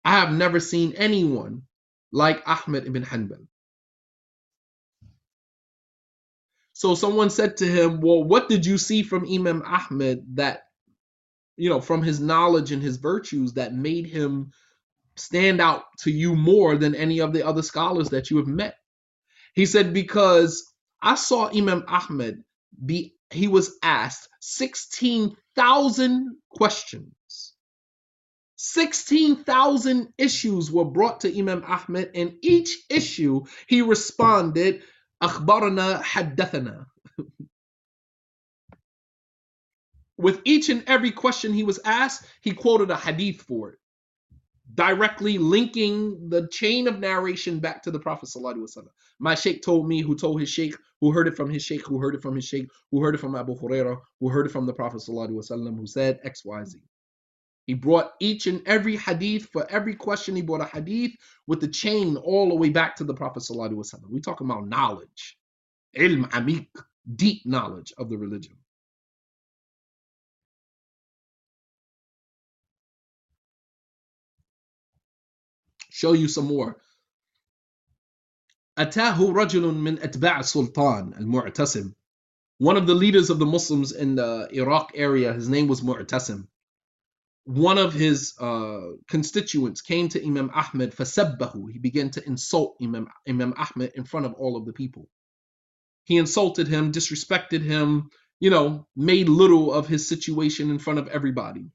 I 0.05 0.19
have 0.19 0.31
never 0.33 0.59
seen 0.59 0.93
anyone 0.93 1.63
like 2.11 2.41
Ahmed 2.47 2.87
ibn 2.87 3.03
Hanbal. 3.03 3.47
So 6.73 6.95
someone 6.95 7.29
said 7.29 7.57
to 7.57 7.65
him, 7.65 8.01
Well, 8.01 8.23
what 8.23 8.49
did 8.49 8.65
you 8.65 8.77
see 8.77 9.03
from 9.03 9.27
Imam 9.29 9.61
Ahmed 9.65 10.35
that, 10.35 10.63
you 11.57 11.69
know, 11.69 11.81
from 11.81 12.01
his 12.01 12.19
knowledge 12.19 12.71
and 12.71 12.81
his 12.81 12.97
virtues 12.97 13.53
that 13.53 13.73
made 13.73 14.07
him 14.07 14.51
stand 15.15 15.61
out 15.61 15.83
to 15.99 16.11
you 16.11 16.35
more 16.35 16.75
than 16.77 16.95
any 16.95 17.19
of 17.19 17.33
the 17.33 17.45
other 17.45 17.61
scholars 17.61 18.09
that 18.09 18.29
you 18.29 18.37
have 18.37 18.47
met? 18.47 18.75
He 19.53 19.65
said, 19.65 19.93
Because 19.93 20.72
I 21.03 21.15
saw 21.15 21.49
Imam 21.49 21.83
Ahmed 21.87 22.43
be 22.85 23.15
he 23.29 23.47
was 23.49 23.77
asked 23.83 24.29
16,000 24.39 26.37
questions. 26.49 27.53
16,000 28.55 30.13
issues 30.17 30.71
were 30.71 30.85
brought 30.85 31.21
to 31.21 31.37
Imam 31.37 31.63
Ahmed, 31.67 32.11
and 32.15 32.37
each 32.41 32.85
issue 32.89 33.43
he 33.67 33.81
responded, 33.81 34.83
Akhbarana 35.21 36.01
haddathana. 36.01 36.85
With 40.17 40.41
each 40.45 40.69
and 40.69 40.83
every 40.87 41.11
question 41.11 41.51
he 41.53 41.63
was 41.63 41.79
asked, 41.83 42.25
he 42.41 42.53
quoted 42.53 42.91
a 42.91 42.95
hadith 42.97 43.41
for 43.41 43.71
it 43.71 43.79
directly 44.75 45.37
linking 45.37 46.29
the 46.29 46.47
chain 46.49 46.87
of 46.87 46.99
narration 46.99 47.59
back 47.59 47.83
to 47.83 47.91
the 47.91 47.99
Prophet. 47.99 48.29
My 49.19 49.35
sheikh 49.35 49.61
told 49.63 49.87
me, 49.87 50.01
who 50.01 50.15
told 50.15 50.39
his 50.39 50.49
sheikh, 50.49 50.75
who 51.01 51.11
heard 51.11 51.27
it 51.27 51.35
from 51.35 51.49
his 51.49 51.63
sheikh, 51.63 51.85
who 51.87 51.99
heard 51.99 52.15
it 52.15 52.21
from 52.21 52.35
his 52.35 52.45
sheikh, 52.45 52.69
who 52.91 53.01
heard 53.01 53.15
it 53.15 53.19
from 53.19 53.35
Abu 53.35 53.55
Hurairah, 53.57 53.99
who 54.19 54.29
heard 54.29 54.45
it 54.47 54.51
from 54.51 54.65
the 54.65 54.73
Prophet, 54.73 55.03
who 55.07 55.87
said 55.87 56.19
XYZ. 56.23 56.75
He 57.67 57.73
brought 57.75 58.13
each 58.19 58.47
and 58.47 58.61
every 58.67 58.97
hadith 58.97 59.49
for 59.53 59.65
every 59.71 59.95
question. 59.95 60.35
He 60.35 60.41
brought 60.41 60.61
a 60.61 60.65
hadith 60.65 61.13
with 61.47 61.61
the 61.61 61.67
chain 61.69 62.17
all 62.17 62.49
the 62.49 62.55
way 62.55 62.69
back 62.69 62.95
to 62.97 63.05
the 63.05 63.13
Prophet. 63.13 63.45
We're 63.49 64.19
talking 64.19 64.47
about 64.49 64.67
knowledge, 64.67 65.37
ilm 65.97 66.29
amik, 66.31 66.67
deep 67.15 67.45
knowledge 67.45 67.93
of 67.97 68.09
the 68.09 68.17
religion. 68.17 68.55
Show 76.02 76.12
you 76.12 76.28
some 76.28 76.46
more. 76.46 76.80
أتاه 78.78 79.32
رجل 79.32 79.74
من 79.74 79.98
أتباع 79.98 80.40
السلطان 80.40 81.14
المعتصم. 81.18 81.94
One 82.58 82.76
of 82.76 82.86
the 82.86 82.94
leaders 82.94 83.30
of 83.30 83.38
the 83.38 83.46
Muslims 83.46 83.92
in 83.92 84.16
the 84.16 84.48
Iraq 84.52 84.92
area, 84.94 85.32
his 85.32 85.48
name 85.48 85.68
was 85.68 85.80
Mu'tasim. 85.80 86.48
One 87.44 87.78
of 87.78 87.92
his 87.92 88.34
uh, 88.38 88.92
constituents 89.08 89.80
came 89.80 90.08
to 90.10 90.24
Imam 90.24 90.50
Ahmed 90.52 90.94
فسبه. 90.94 91.72
He 91.72 91.78
began 91.78 92.10
to 92.10 92.26
insult 92.26 92.76
Imam, 92.82 93.08
Imam 93.28 93.54
Ahmed 93.56 93.92
in 93.94 94.04
front 94.04 94.26
of 94.26 94.34
all 94.34 94.56
of 94.56 94.66
the 94.66 94.72
people. 94.72 95.08
He 96.04 96.16
insulted 96.16 96.68
him, 96.68 96.92
disrespected 96.92 97.62
him, 97.62 98.10
you 98.40 98.50
know, 98.50 98.86
made 98.96 99.28
little 99.28 99.72
of 99.72 99.88
his 99.88 100.08
situation 100.08 100.70
in 100.70 100.78
front 100.78 100.98
of 100.98 101.08
everybody. 101.08 101.70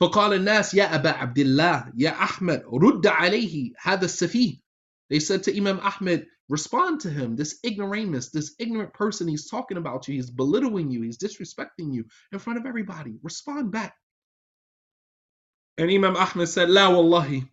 فقال 0.00 0.34
الناس 0.34 0.74
يا 0.74 0.94
أبا 0.94 1.10
عبد 1.10 1.38
الله 1.38 1.92
يا 1.96 2.10
أحمد 2.10 2.64
رد 2.66 3.06
عليه 3.06 3.72
هذا 3.78 4.04
السفيه 4.04 4.64
They 5.10 5.20
said 5.20 5.42
to 5.44 5.56
Imam 5.56 5.80
Ahmed, 5.80 6.26
respond 6.48 7.00
to 7.00 7.10
him, 7.10 7.36
this 7.36 7.58
ignoramus, 7.64 8.30
this 8.30 8.54
ignorant 8.58 8.94
person, 8.94 9.28
he's 9.28 9.50
talking 9.50 9.76
about 9.76 10.08
you, 10.08 10.14
he's 10.14 10.30
belittling 10.30 10.90
you, 10.90 11.02
he's 11.02 11.18
disrespecting 11.18 11.92
you 11.92 12.06
in 12.32 12.38
front 12.38 12.58
of 12.58 12.66
everybody. 12.66 13.18
Respond 13.22 13.70
back. 13.70 13.94
And 15.76 15.90
Imam 15.90 16.16
Ahmed 16.16 16.48
said, 16.48 16.68
لا 16.68 16.88
والله 16.88 17.46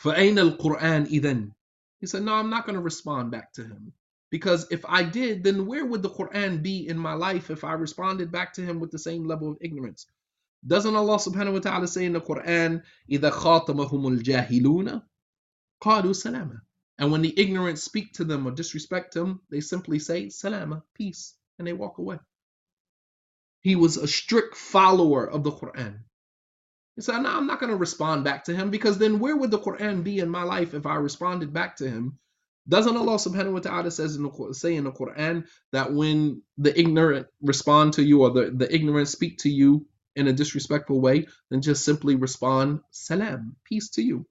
فأين 0.00 0.38
القرآن 0.38 1.06
إذن? 1.06 1.52
He 2.00 2.06
said, 2.06 2.22
no, 2.22 2.34
I'm 2.34 2.50
not 2.50 2.64
going 2.64 2.76
to 2.76 2.82
respond 2.82 3.30
back 3.30 3.52
to 3.54 3.62
him. 3.62 3.92
Because 4.30 4.66
if 4.70 4.84
I 4.86 5.02
did, 5.02 5.42
then 5.42 5.66
where 5.66 5.84
would 5.84 6.02
the 6.02 6.10
Quran 6.10 6.62
be 6.62 6.88
in 6.88 6.98
my 6.98 7.14
life 7.14 7.50
if 7.50 7.64
I 7.64 7.72
responded 7.72 8.30
back 8.30 8.52
to 8.54 8.62
him 8.62 8.78
with 8.78 8.90
the 8.90 8.98
same 8.98 9.26
level 9.26 9.50
of 9.50 9.58
ignorance? 9.60 10.06
Doesn't 10.66 10.94
Allah 10.94 11.16
subhanahu 11.16 11.54
wa 11.54 11.58
ta'ala 11.60 11.86
say 11.86 12.04
in 12.04 12.12
the 12.12 12.20
Quran, 12.20 12.82
إِذَا 13.10 13.30
خَاطَمَهُمُ 13.30 14.20
الْجَاهِلُونَ 14.20 15.02
قَالُوا 15.82 16.14
سَلَامًا 16.14 16.60
And 16.98 17.12
when 17.12 17.22
the 17.22 17.38
ignorant 17.38 17.78
speak 17.78 18.12
to 18.14 18.24
them 18.24 18.46
or 18.46 18.50
disrespect 18.50 19.14
them, 19.14 19.40
they 19.50 19.60
simply 19.60 19.98
say, 19.98 20.28
Salama, 20.28 20.82
peace, 20.94 21.34
and 21.58 21.66
they 21.66 21.72
walk 21.72 21.98
away. 21.98 22.18
He 23.60 23.76
was 23.76 23.96
a 23.96 24.08
strict 24.08 24.56
follower 24.56 25.28
of 25.28 25.44
the 25.44 25.52
Quran. 25.52 26.00
He 26.96 27.02
said, 27.02 27.18
No, 27.20 27.30
I'm 27.30 27.46
not 27.46 27.60
going 27.60 27.70
to 27.70 27.76
respond 27.76 28.24
back 28.24 28.44
to 28.44 28.56
him 28.56 28.70
because 28.70 28.98
then 28.98 29.20
where 29.20 29.36
would 29.36 29.52
the 29.52 29.58
Quran 29.58 30.02
be 30.02 30.18
in 30.18 30.28
my 30.28 30.42
life 30.42 30.74
if 30.74 30.86
I 30.86 30.96
responded 30.96 31.52
back 31.52 31.76
to 31.76 31.88
him? 31.88 32.18
Doesn't 32.68 32.96
Allah 32.96 33.14
subhanahu 33.14 33.52
wa 33.52 33.60
ta'ala 33.60 33.90
says 33.90 34.16
in 34.16 34.24
the, 34.24 34.52
say 34.52 34.74
in 34.74 34.84
the 34.84 34.92
Quran 34.92 35.46
that 35.72 35.92
when 35.92 36.42
the 36.58 36.78
ignorant 36.78 37.28
respond 37.40 37.94
to 37.94 38.02
you 38.02 38.22
or 38.22 38.30
the, 38.30 38.50
the 38.50 38.72
ignorant 38.74 39.08
speak 39.08 39.38
to 39.38 39.48
you 39.48 39.86
in 40.16 40.28
a 40.28 40.32
disrespectful 40.32 41.00
way, 41.00 41.26
then 41.50 41.62
just 41.62 41.84
simply 41.84 42.16
respond, 42.16 42.80
Salam, 42.90 43.56
peace 43.64 43.90
to 43.90 44.02
you. 44.02 44.26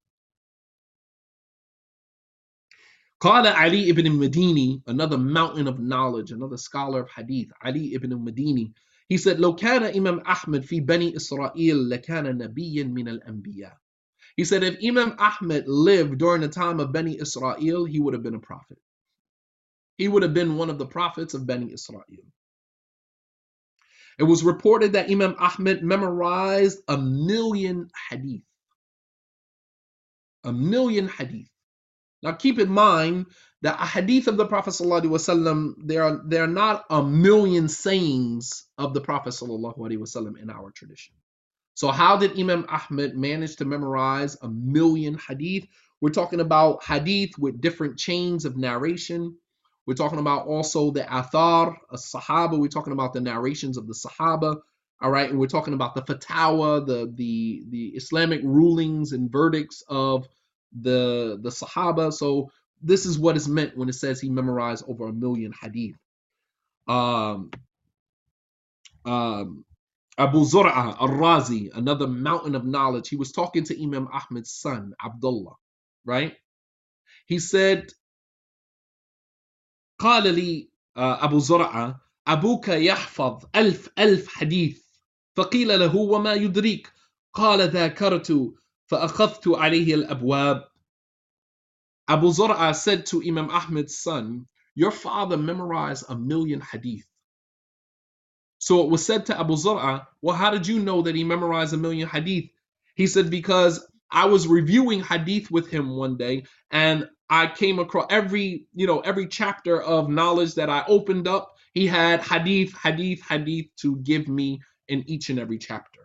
قال 3.22 3.46
Ali 3.56 3.90
ibn 3.90 4.06
Medini, 4.20 4.82
another 4.88 5.18
mountain 5.18 5.68
of 5.68 5.80
knowledge, 5.80 6.32
another 6.32 6.58
scholar 6.58 7.02
of 7.02 7.10
hadith, 7.10 7.52
Ali 7.64 7.94
ibn 7.96 8.12
Medini, 8.12 8.74
he 9.10 9.18
said, 9.18 9.38
لو 9.40 9.56
كان 9.56 9.84
إمام 9.84 10.20
أحمد 10.20 10.64
في 10.66 10.82
بني 10.86 11.16
إسرائيل 11.16 11.90
لكان 11.90 12.38
نبيا 12.38 12.84
من 12.84 13.08
الأنبياء. 13.08 13.78
He 14.36 14.44
said, 14.44 14.64
if 14.64 14.78
Imam 14.84 15.16
Ahmed 15.18 15.68
lived 15.68 16.20
during 16.20 16.42
the 16.42 16.48
time 16.48 16.80
of 16.80 16.92
Bani 16.92 17.20
Israel, 17.20 17.86
he 17.86 18.00
would 18.00 18.14
have 18.14 18.24
been 18.24 18.36
a 18.36 18.40
prophet. 18.40 18.78
He 19.98 20.08
would 20.08 20.22
have 20.24 20.34
been 20.34 20.58
one 20.58 20.70
of 20.70 20.78
the 20.78 20.86
prophets 20.86 21.34
of 21.34 21.48
Bani 21.48 21.72
Israel. 21.74 22.04
It 24.19 24.25
was 24.25 24.45
reported 24.45 24.93
that 24.93 25.11
Imam 25.11 25.35
Ahmed 25.39 25.83
memorized 25.83 26.81
a 26.89 26.99
million 26.99 27.89
hadith. 28.11 28.43
A 30.45 30.53
million 30.53 31.09
hadith. 31.09 31.49
Now 32.23 32.33
keep 32.33 32.59
in 32.59 32.69
mind 32.69 33.27
that 33.63 33.81
a 33.81 33.87
hadith 33.87 34.29
of 34.29 34.37
the 34.37 34.47
Prophet 34.47 34.71
ﷺ, 34.71 35.75
there 35.85 36.03
are 36.03 36.23
there 36.27 36.45
are 36.45 36.49
not 36.49 36.85
a 36.91 37.03
million 37.03 37.69
sayings 37.69 38.67
of 38.79 38.95
the 38.95 39.01
Prophet 39.01 39.31
ﷺ 39.31 40.41
in 40.41 40.51
our 40.51 40.71
tradition. 40.71 41.15
So 41.75 41.89
how 41.89 42.17
did 42.17 42.39
Imam 42.39 42.67
Ahmed 42.69 43.17
manage 43.17 43.57
to 43.57 43.65
memorize 43.65 44.37
a 44.43 44.49
million 44.49 45.19
hadith? 45.27 45.67
We're 46.01 46.11
talking 46.11 46.41
about 46.41 46.85
hadith 46.85 47.39
with 47.39 47.61
different 47.61 47.99
chains 47.99 48.45
of 48.45 48.57
narration. 48.57 49.37
We're 49.87 49.95
talking 49.95 50.19
about 50.21 50.47
also 50.47 50.91
the 50.91 51.03
athar, 51.03 51.77
a 51.91 51.97
sahaba. 51.97 52.59
We're 52.59 52.69
talking 52.69 52.93
about 52.93 53.13
the 53.13 53.21
narrations 53.21 53.77
of 53.77 53.87
the 53.87 53.95
sahaba. 53.95 54.61
All 55.01 55.11
right, 55.11 55.29
and 55.29 55.39
we're 55.39 55.49
talking 55.49 55.75
about 55.75 55.95
the 55.95 56.03
fatawa, 56.03 56.87
the 56.87 57.13
the 57.13 57.65
the 57.69 57.87
Islamic 57.97 58.41
rulings 58.45 59.13
and 59.13 59.31
verdicts 59.31 59.83
of 59.89 60.29
the 60.81 61.39
the 61.43 61.51
sahaba. 61.51 62.13
So 62.13 62.51
this 62.83 63.07
is 63.07 63.19
what 63.19 63.37
is 63.37 63.49
meant 63.49 63.77
when 63.77 63.89
it 63.89 63.95
says 63.95 64.21
he 64.21 64.29
memorized 64.29 64.85
over 64.89 65.09
a 65.09 65.13
million 65.13 65.53
hadith. 65.61 65.97
Um, 66.87 67.51
um, 69.05 69.65
Abu 70.19 70.45
Zur'a 70.45 71.01
al-Razi, 71.01 71.71
another 71.75 72.07
mountain 72.07 72.55
of 72.55 72.65
knowledge, 72.65 73.09
he 73.09 73.17
was 73.17 73.33
talking 73.33 73.65
to 73.65 73.83
Imam 73.83 74.09
Ahmed's 74.13 74.53
son, 74.53 74.95
Abdullah, 75.05 75.55
right? 76.05 76.35
He 77.27 77.39
said, 77.39 77.89
قال 80.02 80.36
لي 80.36 80.70
أبو 80.98 81.40
زرعة 81.40 82.02
أبوك 82.28 82.68
يحفظ 82.68 83.46
ألف 83.56 83.90
ألف 84.00 84.28
حديث 84.28 84.82
فقيل 85.36 85.80
له 85.80 85.96
وما 85.96 86.34
يدريك 86.34 86.92
قال 87.34 87.70
ذاكرت 87.70 88.54
فأخذت 88.88 89.48
عليه 89.48 89.96
الأبواب 89.96 90.64
Abu 92.10 92.28
Zur'a 92.32 92.74
said 92.74 93.06
to 93.08 93.22
Imam 93.28 93.50
Ahmed's 93.50 93.98
son, 93.98 94.48
Your 94.76 94.92
father 94.92 95.38
memorized 95.38 96.06
a 96.10 96.16
million 96.18 96.62
hadith. 96.62 97.06
So 98.60 98.82
it 98.84 98.90
was 98.90 99.06
said 99.06 99.26
to 99.28 99.40
Abu 99.40 99.56
Zur'a, 99.56 100.08
Well, 100.22 100.36
how 100.36 100.52
did 100.52 100.68
you 100.68 100.80
know 100.80 101.02
that 101.02 101.16
he 101.16 101.24
memorized 101.26 101.74
a 101.74 101.78
million 101.78 102.08
hadith? 102.08 102.50
He 102.96 103.08
said, 103.08 103.30
Because 103.30 103.86
I 104.10 104.26
was 104.28 104.48
reviewing 104.48 105.04
hadith 105.04 105.52
with 105.52 105.70
him 105.70 105.96
one 105.98 106.18
day 106.18 106.46
and 106.72 107.10
I 107.33 107.49
came 107.49 107.81
across 107.81 108.09
every, 108.11 108.67
you 108.75 108.87
know, 108.87 109.01
every 109.01 109.27
chapter 109.27 109.83
of 109.83 110.11
knowledge 110.11 110.55
that 110.57 110.71
I 110.71 110.85
opened 110.87 111.27
up. 111.27 111.55
He 111.75 111.89
had 111.89 112.23
hadith, 112.23 112.75
hadith, 112.83 113.23
hadith 113.27 113.69
to 113.79 113.97
give 113.99 114.29
me 114.29 114.61
in 114.89 115.03
each 115.09 115.31
and 115.31 115.41
every 115.41 115.59
chapter, 115.59 116.03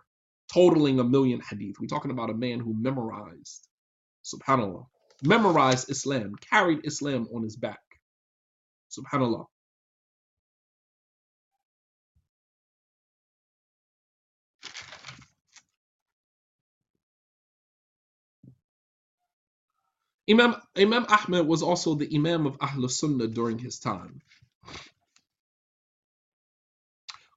totaling 0.53 1.01
a 1.01 1.05
million 1.05 1.41
hadith. 1.41 1.75
We're 1.81 1.87
talking 1.87 2.11
about 2.11 2.31
a 2.31 2.35
man 2.35 2.61
who 2.61 2.73
memorized, 2.81 3.67
subhanAllah, 4.25 4.85
memorized 5.23 5.91
Islam, 5.91 6.35
carried 6.49 6.85
Islam 6.85 7.27
on 7.35 7.43
his 7.43 7.57
back. 7.57 7.81
Subhanallah. 8.91 9.45
Imam, 20.30 20.54
Imam 20.76 21.04
Ahmed 21.08 21.46
was 21.46 21.62
also 21.62 21.94
the 21.94 22.08
Imam 22.14 22.46
of 22.46 22.56
Ahl 22.60 22.88
Sunnah 22.88 23.26
during 23.28 23.58
his 23.58 23.78
time. 23.78 24.20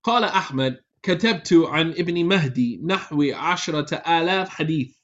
قال 0.04 0.24
أحمد 0.24 0.78
كتبت 1.04 1.54
عن 1.54 1.92
ابن 1.92 2.26
مهدي 2.26 2.82
نحو 2.86 3.24
عشرة 3.34 3.96
آلاف 3.96 4.50
حديث 4.50 4.96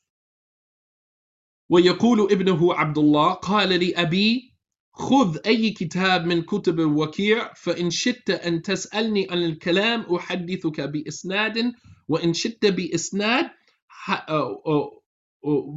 ويقول 1.69 2.31
ابنه 2.31 2.73
عبد 2.73 2.97
الله 2.97 3.33
قال 3.33 3.69
لي 3.79 3.93
أبي 3.95 4.51
خذ 4.93 5.37
أي 5.45 5.71
كتاب 5.71 6.25
من 6.25 6.41
كتب 6.41 6.79
الوكيع 6.79 7.53
فإن 7.53 7.89
شئت 7.89 8.29
أن 8.29 8.61
تسألني 8.61 9.27
عن 9.31 9.37
الكلام 9.43 10.01
أحدثك 10.15 10.81
بإسناد 10.81 11.73
وإن 12.07 12.33
شئت 12.33 12.65
بإسناد 12.65 13.49
ح- 13.87 14.29
آه، 14.29 14.33
آه، 14.33 14.61
آه، 14.67 15.01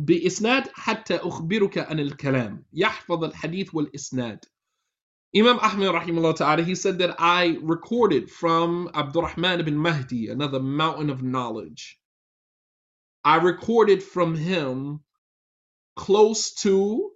بإسناد 0.06 0.68
حتى 0.74 1.16
أخبرك 1.16 1.78
عن 1.78 2.00
الكلام 2.00 2.64
يحفظ 2.72 3.24
الحديث 3.24 3.74
والإسناد 3.74 4.44
Imam 5.36 5.58
Ahmed 5.58 5.88
rahimahullah 5.88 6.36
ta'ala, 6.36 6.62
he 6.62 6.76
said 6.76 6.98
that 6.98 7.16
I 7.18 7.58
recorded 7.60 8.30
from 8.30 8.88
Abdurrahman 8.94 9.58
ibn 9.58 9.76
Mahdi, 9.76 10.28
another 10.28 10.60
mountain 10.60 11.10
of 11.10 11.24
knowledge. 11.24 11.98
I 13.24 13.38
recorded 13.38 14.00
from 14.04 14.36
him 14.36 15.00
close 15.96 16.54
to 16.62 17.10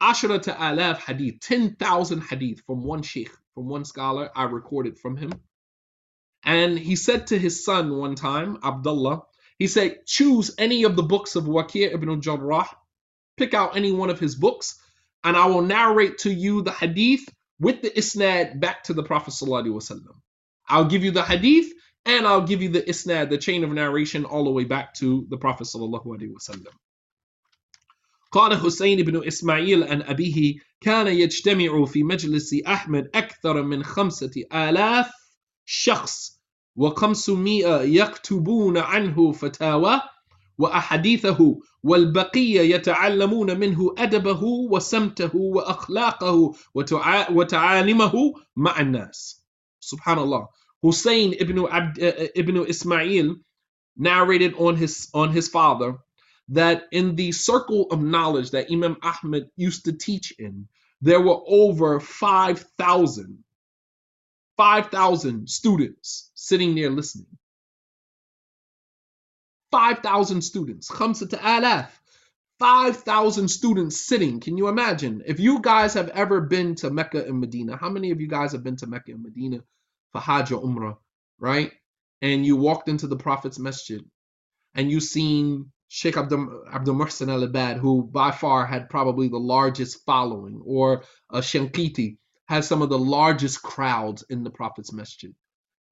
Ashrata 0.00 0.52
alaf 0.52 0.98
hadith, 0.98 1.40
10,000 1.40 2.20
hadith 2.20 2.60
from 2.66 2.84
one 2.84 3.02
sheikh, 3.02 3.32
from 3.54 3.66
one 3.68 3.84
scholar. 3.84 4.30
I 4.36 4.44
recorded 4.44 4.96
from 4.96 5.16
him. 5.16 5.32
And 6.44 6.78
he 6.78 6.94
said 6.94 7.28
to 7.28 7.38
his 7.38 7.64
son 7.64 7.96
one 7.96 8.14
time, 8.14 8.58
Abdullah, 8.62 9.22
he 9.61 9.67
said, 9.67 10.07
Choose 10.07 10.55
any 10.57 10.85
of 10.85 10.95
the 10.95 11.03
books 11.03 11.35
of 11.35 11.43
Waqi' 11.43 11.93
ibn 11.93 12.19
Jarrah, 12.19 12.67
pick 13.37 13.53
out 13.53 13.77
any 13.77 13.91
one 13.91 14.09
of 14.09 14.19
his 14.19 14.33
books, 14.33 14.81
and 15.23 15.37
I 15.37 15.45
will 15.45 15.61
narrate 15.61 16.17
to 16.23 16.33
you 16.33 16.63
the 16.63 16.71
hadith 16.71 17.29
with 17.59 17.83
the 17.83 17.91
isnad 17.91 18.59
back 18.59 18.81
to 18.85 18.93
the 18.95 19.03
Prophet. 19.03 19.35
I'll 20.67 20.85
give 20.85 21.03
you 21.03 21.11
the 21.11 21.21
hadith 21.21 21.71
and 22.07 22.25
I'll 22.25 22.41
give 22.41 22.63
you 22.63 22.69
the 22.69 22.81
isnad, 22.81 23.29
the 23.29 23.37
chain 23.37 23.63
of 23.63 23.71
narration, 23.71 24.25
all 24.25 24.45
the 24.45 24.49
way 24.49 24.63
back 24.63 24.95
to 24.95 25.27
the 25.29 25.37
Prophet. 25.37 25.67
قال 28.31 28.57
حسين 28.57 29.05
بن 29.05 29.27
إسماعيل 29.27 29.83
عن 29.83 30.01
أبيه 30.01 30.55
كان 30.81 31.07
يجتمع 31.07 31.85
في 31.85 32.03
مجلس 32.03 32.55
أحمد 32.67 33.09
أكثر 33.15 33.61
من 33.61 33.83
خمسة 33.83 34.43
آلاف 34.53 35.11
شخص 35.65 36.40
وخمسمائة 36.76 37.82
يكتبون 37.82 38.78
عنه 38.78 39.32
فتاوى 39.32 40.00
وأحاديثه 40.58 41.60
والبقية 41.82 42.60
يتعلمون 42.74 43.58
منه 43.60 43.94
أدبه 43.98 44.42
وسمته 44.44 45.36
وأخلاقه 45.36 46.52
وتع- 46.74 47.30
وتعاليمه 47.30 48.34
مع 48.56 48.80
الناس 48.80 49.44
سبحان 49.80 50.18
الله 50.18 50.48
Hussein 50.82 51.32
ibn, 51.32 51.58
Abd, 51.66 52.02
uh, 52.02 52.28
ibn 52.36 52.56
Ismail 52.58 53.36
narrated 53.96 54.54
on 54.58 54.76
his 54.76 55.08
on 55.14 55.30
his 55.32 55.48
father 55.48 55.98
that 56.48 56.84
in 56.92 57.16
the 57.16 57.32
circle 57.32 57.86
of 57.90 58.00
knowledge 58.02 58.50
that 58.50 58.70
Imam 58.70 58.96
Ahmed 59.02 59.48
used 59.56 59.84
to 59.86 59.92
teach 59.92 60.32
in, 60.38 60.68
there 61.00 61.20
were 61.20 61.40
over 61.46 61.98
5,000 61.98 63.42
5,000 64.57 65.49
students 65.49 66.31
sitting 66.35 66.75
there 66.75 66.89
listening. 66.89 67.27
5,000 69.71 70.41
students. 70.41 70.89
Khamsat 70.89 71.29
alaf. 71.39 71.89
5,000 72.59 73.47
students 73.47 74.05
sitting. 74.05 74.39
Can 74.39 74.57
you 74.57 74.67
imagine? 74.67 75.23
If 75.25 75.39
you 75.39 75.61
guys 75.61 75.95
have 75.95 76.09
ever 76.09 76.41
been 76.41 76.75
to 76.75 76.91
Mecca 76.91 77.25
and 77.25 77.39
Medina, 77.39 77.75
how 77.75 77.89
many 77.89 78.11
of 78.11 78.21
you 78.21 78.27
guys 78.27 78.51
have 78.51 78.63
been 78.63 78.75
to 78.77 78.87
Mecca 78.87 79.13
and 79.13 79.23
Medina 79.23 79.63
for 80.11 80.21
Hajj 80.21 80.51
or 80.51 80.61
Umrah, 80.61 80.97
right? 81.39 81.71
And 82.21 82.45
you 82.45 82.57
walked 82.57 82.87
into 82.87 83.07
the 83.07 83.17
Prophet's 83.17 83.57
Masjid 83.57 84.03
and 84.75 84.91
you 84.91 84.99
seen 84.99 85.71
Sheikh 85.87 86.17
Abdul, 86.17 86.65
Abdul 86.71 86.95
Muhsin 86.95 87.29
al 87.29 87.43
Abad, 87.43 87.77
who 87.77 88.03
by 88.03 88.31
far 88.31 88.65
had 88.65 88.89
probably 88.89 89.27
the 89.27 89.39
largest 89.39 90.05
following, 90.05 90.61
or 90.63 91.03
uh, 91.29 91.41
Shankiti 91.41 92.17
has 92.51 92.67
some 92.67 92.81
of 92.81 92.89
the 92.89 92.99
largest 92.99 93.63
crowds 93.63 94.25
in 94.29 94.43
the 94.43 94.49
Prophet's 94.49 94.91
Masjid. 94.91 95.33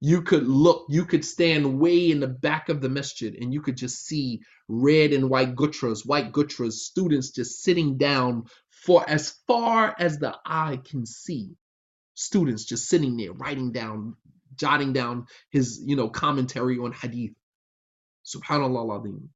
You 0.01 0.21
could 0.21 0.45
look, 0.45 0.87
you 0.89 1.05
could 1.05 1.23
stand 1.23 1.79
way 1.79 2.11
in 2.11 2.19
the 2.19 2.27
back 2.27 2.67
of 2.67 2.81
the 2.81 2.89
masjid 2.89 3.33
and 3.33 3.53
you 3.53 3.61
could 3.61 3.77
just 3.77 4.05
see 4.05 4.41
red 4.67 5.13
and 5.13 5.29
white 5.29 5.55
gutras, 5.55 6.05
white 6.05 6.33
gutras, 6.33 6.85
students 6.85 7.31
just 7.31 7.63
sitting 7.63 7.97
down 7.97 8.43
for 8.71 9.09
as 9.09 9.35
far 9.47 9.95
as 9.97 10.19
the 10.19 10.35
eye 10.45 10.79
can 10.83 11.05
see. 11.05 11.55
Students 12.15 12.65
just 12.65 12.89
sitting 12.89 13.15
there, 13.15 13.31
writing 13.31 13.71
down, 13.71 14.17
jotting 14.55 14.91
down 14.91 15.27
his, 15.51 15.81
you 15.85 15.95
know, 15.95 16.09
commentary 16.09 16.77
on 16.77 16.91
hadith. 16.91 17.35
Subhanallah 18.25 18.91
al 18.95 19.29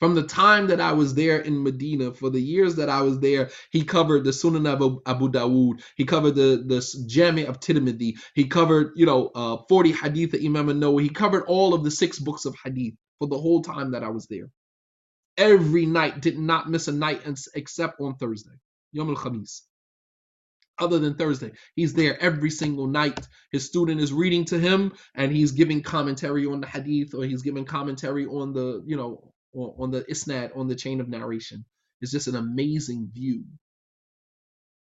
From 0.00 0.14
the 0.14 0.24
time 0.24 0.68
that 0.68 0.80
I 0.80 0.92
was 0.92 1.14
there 1.14 1.40
in 1.40 1.62
Medina, 1.62 2.14
for 2.14 2.30
the 2.30 2.40
years 2.40 2.76
that 2.76 2.88
I 2.88 3.02
was 3.02 3.20
there, 3.20 3.50
he 3.70 3.84
covered 3.84 4.24
the 4.24 4.30
Sunan 4.30 4.66
of 4.66 5.00
Abu, 5.06 5.30
Dawood. 5.30 5.82
He 5.96 6.06
covered 6.06 6.36
the 6.36 6.64
the 6.66 6.80
Jami 7.06 7.46
of 7.46 7.60
Tirmidhi. 7.60 8.14
He 8.34 8.46
covered, 8.46 8.92
you 8.96 9.06
know, 9.06 9.30
uh, 9.34 9.58
40 9.68 9.92
hadith 9.92 10.34
of 10.34 10.42
Imam 10.44 10.68
Nawawi. 10.68 11.02
He 11.02 11.10
covered 11.10 11.44
all 11.48 11.74
of 11.74 11.84
the 11.84 11.90
six 11.90 12.18
books 12.18 12.46
of 12.46 12.56
hadith 12.64 12.94
for 13.18 13.28
the 13.28 13.38
whole 13.38 13.62
time 13.62 13.92
that 13.92 14.04
I 14.04 14.10
was 14.10 14.26
there. 14.28 14.50
Every 15.38 15.86
night, 15.86 16.22
did 16.22 16.38
not 16.38 16.70
miss 16.70 16.88
a 16.88 16.92
night 16.92 17.22
ex- 17.26 17.48
except 17.54 18.00
on 18.00 18.16
Thursday, 18.16 18.56
Yom 18.92 19.10
al 19.10 19.16
Khamis. 19.16 19.62
Other 20.78 20.98
than 20.98 21.14
Thursday, 21.14 21.52
he's 21.76 21.94
there 21.94 22.20
every 22.22 22.50
single 22.50 22.86
night. 22.88 23.28
His 23.52 23.66
student 23.66 24.00
is 24.00 24.12
reading 24.12 24.44
to 24.46 24.58
him, 24.58 24.92
and 25.14 25.32
he's 25.32 25.52
giving 25.52 25.82
commentary 25.82 26.46
on 26.46 26.60
the 26.60 26.66
hadith, 26.66 27.14
or 27.14 27.24
he's 27.24 27.42
giving 27.42 27.64
commentary 27.66 28.26
on 28.26 28.52
the, 28.54 28.82
you 28.86 28.96
know, 28.96 29.29
on, 29.54 29.74
on 29.78 29.90
the 29.90 30.02
isnad, 30.02 30.56
on 30.56 30.68
the 30.68 30.76
chain 30.76 31.00
of 31.00 31.08
narration. 31.08 31.64
It's 32.00 32.12
just 32.12 32.28
an 32.28 32.36
amazing 32.36 33.10
view. 33.12 33.44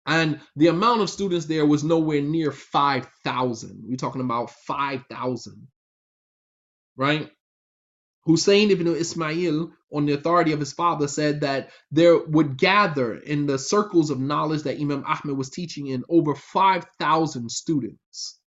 And 0.05 0.41
the 0.55 0.67
amount 0.67 1.01
of 1.01 1.09
students 1.09 1.45
there 1.45 1.65
was 1.65 1.83
nowhere 1.83 2.21
near 2.21 2.51
5,000. 2.51 3.83
We're 3.87 3.95
talking 3.95 4.21
about 4.21 4.51
5,000, 4.51 5.67
right? 6.97 7.29
Hussein 8.25 8.71
ibn 8.71 8.87
Ismail, 8.87 9.71
on 9.93 10.05
the 10.05 10.13
authority 10.13 10.53
of 10.53 10.59
his 10.59 10.73
father, 10.73 11.07
said 11.07 11.41
that 11.41 11.71
there 11.91 12.17
would 12.25 12.57
gather 12.57 13.15
in 13.15 13.45
the 13.45 13.59
circles 13.59 14.09
of 14.09 14.19
knowledge 14.19 14.63
that 14.63 14.79
Imam 14.79 15.03
Ahmed 15.05 15.37
was 15.37 15.49
teaching 15.49 15.87
in 15.87 16.03
over 16.09 16.35
5,000 16.35 17.51
students. 17.51 18.39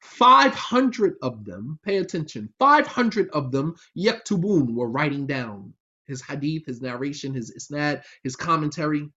500 0.00 1.16
of 1.22 1.44
them, 1.44 1.78
pay 1.84 1.98
attention, 1.98 2.52
500 2.58 3.30
of 3.30 3.52
them, 3.52 3.74
yaktubun, 3.96 4.74
were 4.74 4.90
writing 4.90 5.26
down 5.26 5.74
his 6.06 6.22
hadith, 6.22 6.66
his 6.66 6.80
narration, 6.82 7.34
his 7.34 7.54
isnad, 7.56 8.02
his 8.22 8.36
commentary. 8.36 9.10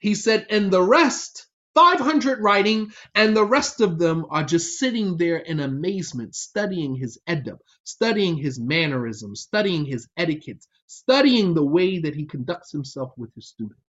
He 0.00 0.14
said, 0.14 0.46
and 0.50 0.70
the 0.70 0.82
rest, 0.82 1.46
500 1.74 2.40
writing, 2.40 2.92
and 3.14 3.36
the 3.36 3.44
rest 3.44 3.80
of 3.80 3.98
them 3.98 4.26
are 4.30 4.44
just 4.44 4.78
sitting 4.78 5.16
there 5.16 5.38
in 5.38 5.60
amazement, 5.60 6.34
studying 6.34 6.94
his 6.96 7.18
edab, 7.28 7.58
studying 7.84 8.36
his 8.36 8.60
mannerisms, 8.60 9.40
studying 9.40 9.84
his 9.84 10.08
etiquette, 10.16 10.64
studying 10.86 11.54
the 11.54 11.64
way 11.64 11.98
that 12.00 12.14
he 12.14 12.26
conducts 12.26 12.72
himself 12.72 13.12
with 13.16 13.34
his 13.34 13.48
students. 13.48 13.80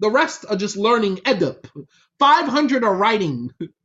The 0.00 0.10
rest 0.10 0.44
are 0.48 0.56
just 0.56 0.76
learning 0.76 1.18
edab. 1.18 1.68
500 2.18 2.84
are 2.84 2.96
writing. 2.96 3.50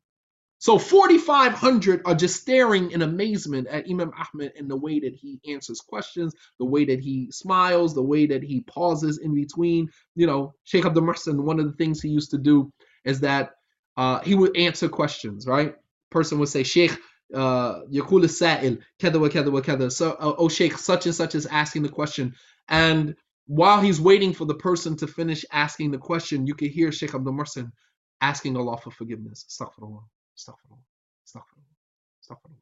So 0.66 0.80
4,500 0.80 2.02
are 2.06 2.16
just 2.16 2.42
staring 2.42 2.90
in 2.90 3.04
amazement 3.04 3.68
at 3.68 3.88
Imam 3.88 4.12
Ahmed 4.18 4.52
and 4.58 4.68
the 4.68 4.76
way 4.76 5.00
that 5.00 5.14
he 5.14 5.40
answers 5.48 5.80
questions, 5.80 6.34
the 6.58 6.66
way 6.66 6.86
that 6.86 7.00
he 7.00 7.30
smiles, 7.30 7.94
the 7.94 8.02
way 8.02 8.26
that 8.26 8.42
he 8.42 8.62
pauses 8.62 9.20
in 9.20 9.36
between. 9.36 9.92
You 10.16 10.26
know, 10.26 10.56
Sheikh 10.64 10.88
Abdul 10.88 11.04
Muhsin, 11.04 11.40
one 11.44 11.60
of 11.60 11.68
the 11.68 11.74
things 11.74 12.02
he 12.02 12.10
used 12.10 12.32
to 12.32 12.40
do 12.40 12.74
is 13.04 13.20
that 13.20 13.52
uh, 13.96 14.22
he 14.22 14.34
would 14.34 14.58
answer 14.58 14.90
questions, 14.90 15.46
right? 15.46 15.76
Person 16.10 16.40
would 16.40 16.50
say, 16.50 16.64
Sheikh, 16.64 16.98
uh, 17.32 17.82
يقول 17.94 18.24
wa 18.24 18.80
كذا 18.98 19.22
wa 19.22 19.62
وكذا. 19.62 19.92
So, 19.92 20.14
uh, 20.14 20.34
oh, 20.36 20.50
Sheikh, 20.50 20.80
such 20.80 21.06
and 21.06 21.14
such 21.14 21.36
is 21.36 21.46
asking 21.46 21.84
the 21.84 21.90
question. 21.90 22.34
And 22.70 23.16
while 23.46 23.82
he's 23.82 24.02
waiting 24.02 24.34
for 24.34 24.46
the 24.46 24.56
person 24.56 24.98
to 24.98 25.06
finish 25.06 25.46
asking 25.52 25.92
the 25.92 26.00
question, 26.00 26.48
you 26.48 26.56
can 26.56 26.70
hear 26.70 26.92
Sheikh 26.92 27.14
Abdul 27.14 27.34
Muhsin 27.34 27.72
asking 28.20 28.58
Allah 28.58 28.78
for 28.78 28.90
forgiveness. 28.90 29.46
Astaghfirullah. 29.48 30.02
استغفر 30.39 30.69
الله 30.69 30.85
استغفر 31.27 31.57
الله 31.57 31.75
استغفر 32.23 32.49
الله 32.49 32.61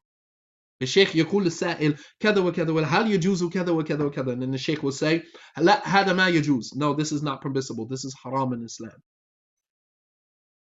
الشيخ 0.81 1.15
يقول 1.15 1.43
للسائل 1.43 1.97
كذا 2.19 2.41
وكذا 2.41 2.71
ولا 2.71 2.87
هل 2.87 3.11
يجوز 3.11 3.43
كذا 3.43 3.71
وكذا 3.71 4.03
وكذا 4.05 4.33
and 4.33 4.41
then 4.41 4.51
the 4.51 4.57
sheikh 4.57 4.83
will 4.83 4.91
say 4.91 5.23
لا 5.57 5.87
هذا 5.87 6.13
ما 6.13 6.27
يجوز 6.27 6.73
no 6.77 6.93
this 6.93 7.11
is 7.11 7.21
not 7.21 7.41
permissible 7.41 7.85
this 7.85 8.05
is 8.05 8.15
haram 8.23 8.53
in 8.53 8.63
Islam 8.63 9.01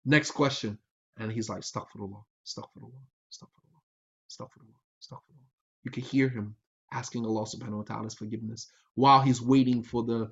next 0.06 0.32
question 0.32 0.78
and 1.18 1.32
he's 1.32 1.50
like 1.50 1.62
astaghfirullah 1.62 2.24
astaghfirullah 2.48 3.04
astaghfirullah 3.32 3.82
astaghfirullah 4.32 4.82
astaghfirullah 5.02 5.48
you 5.84 5.92
can 5.92 6.04
hear 6.04 6.30
him 6.30 6.56
asking 6.92 7.26
Allah 7.26 7.46
subhanahu 7.46 7.78
wa 7.78 7.84
ta'ala's 7.84 8.16
forgiveness 8.16 8.68
while 8.96 9.22
he's 9.22 9.42
waiting 9.42 9.84
for 9.84 10.04
the 10.04 10.32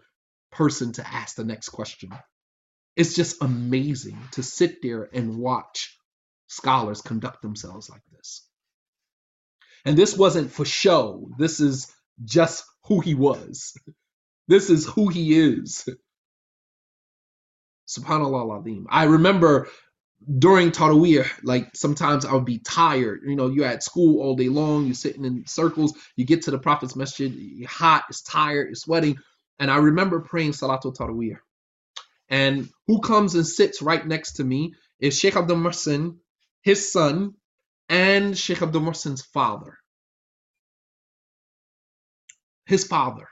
person 0.52 0.92
to 0.94 1.08
ask 1.08 1.36
the 1.36 1.44
next 1.44 1.70
question 1.70 2.10
it's 2.96 3.14
just 3.16 3.42
amazing 3.44 4.18
to 4.32 4.42
sit 4.44 4.82
there 4.82 5.08
and 5.14 5.38
watch 5.38 5.98
scholars 6.47 7.01
conduct 7.03 7.43
themselves 7.43 7.91
like 7.91 8.03
this. 8.13 8.47
And 9.85 9.97
this 9.97 10.17
wasn't 10.17 10.51
for 10.51 10.65
show. 10.65 11.29
This 11.39 11.61
is 11.61 11.93
just 12.25 12.65
who 12.85 13.01
he 13.01 13.15
was. 13.15 13.77
This 14.49 14.71
is 14.71 14.87
who 14.87 15.09
he 15.09 15.39
is. 15.39 15.89
Subhanallah. 17.89 18.87
I 18.89 19.05
remember 19.05 19.69
during 20.39 20.71
Taraweeh, 20.71 21.29
like 21.43 21.75
sometimes 21.75 22.25
I 22.25 22.33
would 22.33 22.45
be 22.45 22.59
tired. 22.59 23.21
You 23.27 23.37
know, 23.37 23.49
you're 23.49 23.67
at 23.67 23.83
school 23.83 24.23
all 24.23 24.37
day 24.37 24.49
long, 24.49 24.87
you're 24.87 24.95
sitting 24.95 25.25
in 25.25 25.47
circles, 25.47 25.95
you 26.17 26.25
get 26.25 26.43
to 26.43 26.51
the 26.51 26.59
Prophet's 26.59 26.97
masjid, 26.97 27.33
you're 27.33 27.69
hot, 27.69 28.05
it's 28.09 28.23
tired, 28.23 28.69
you're 28.69 28.75
sweating. 28.75 29.19
And 29.59 29.71
I 29.71 29.77
remember 29.77 30.21
praying 30.21 30.53
Salatul 30.53 30.97
Taraweeh. 30.97 31.37
And 32.29 32.71
who 32.87 33.01
comes 33.01 33.35
and 33.35 33.47
sits 33.47 33.83
right 33.83 34.05
next 34.07 34.35
to 34.35 34.45
me 34.45 34.75
is 34.99 35.19
Sheikh 35.19 35.37
Abdul 35.37 35.59
Muhsin, 35.59 36.17
his 36.65 36.91
son, 36.91 37.35
and 37.91 38.37
Sheikh 38.37 38.63
Abdul 38.63 38.83
Muhsin's 38.83 39.23
father. 39.23 39.79
His 42.67 42.85
father. 42.85 43.29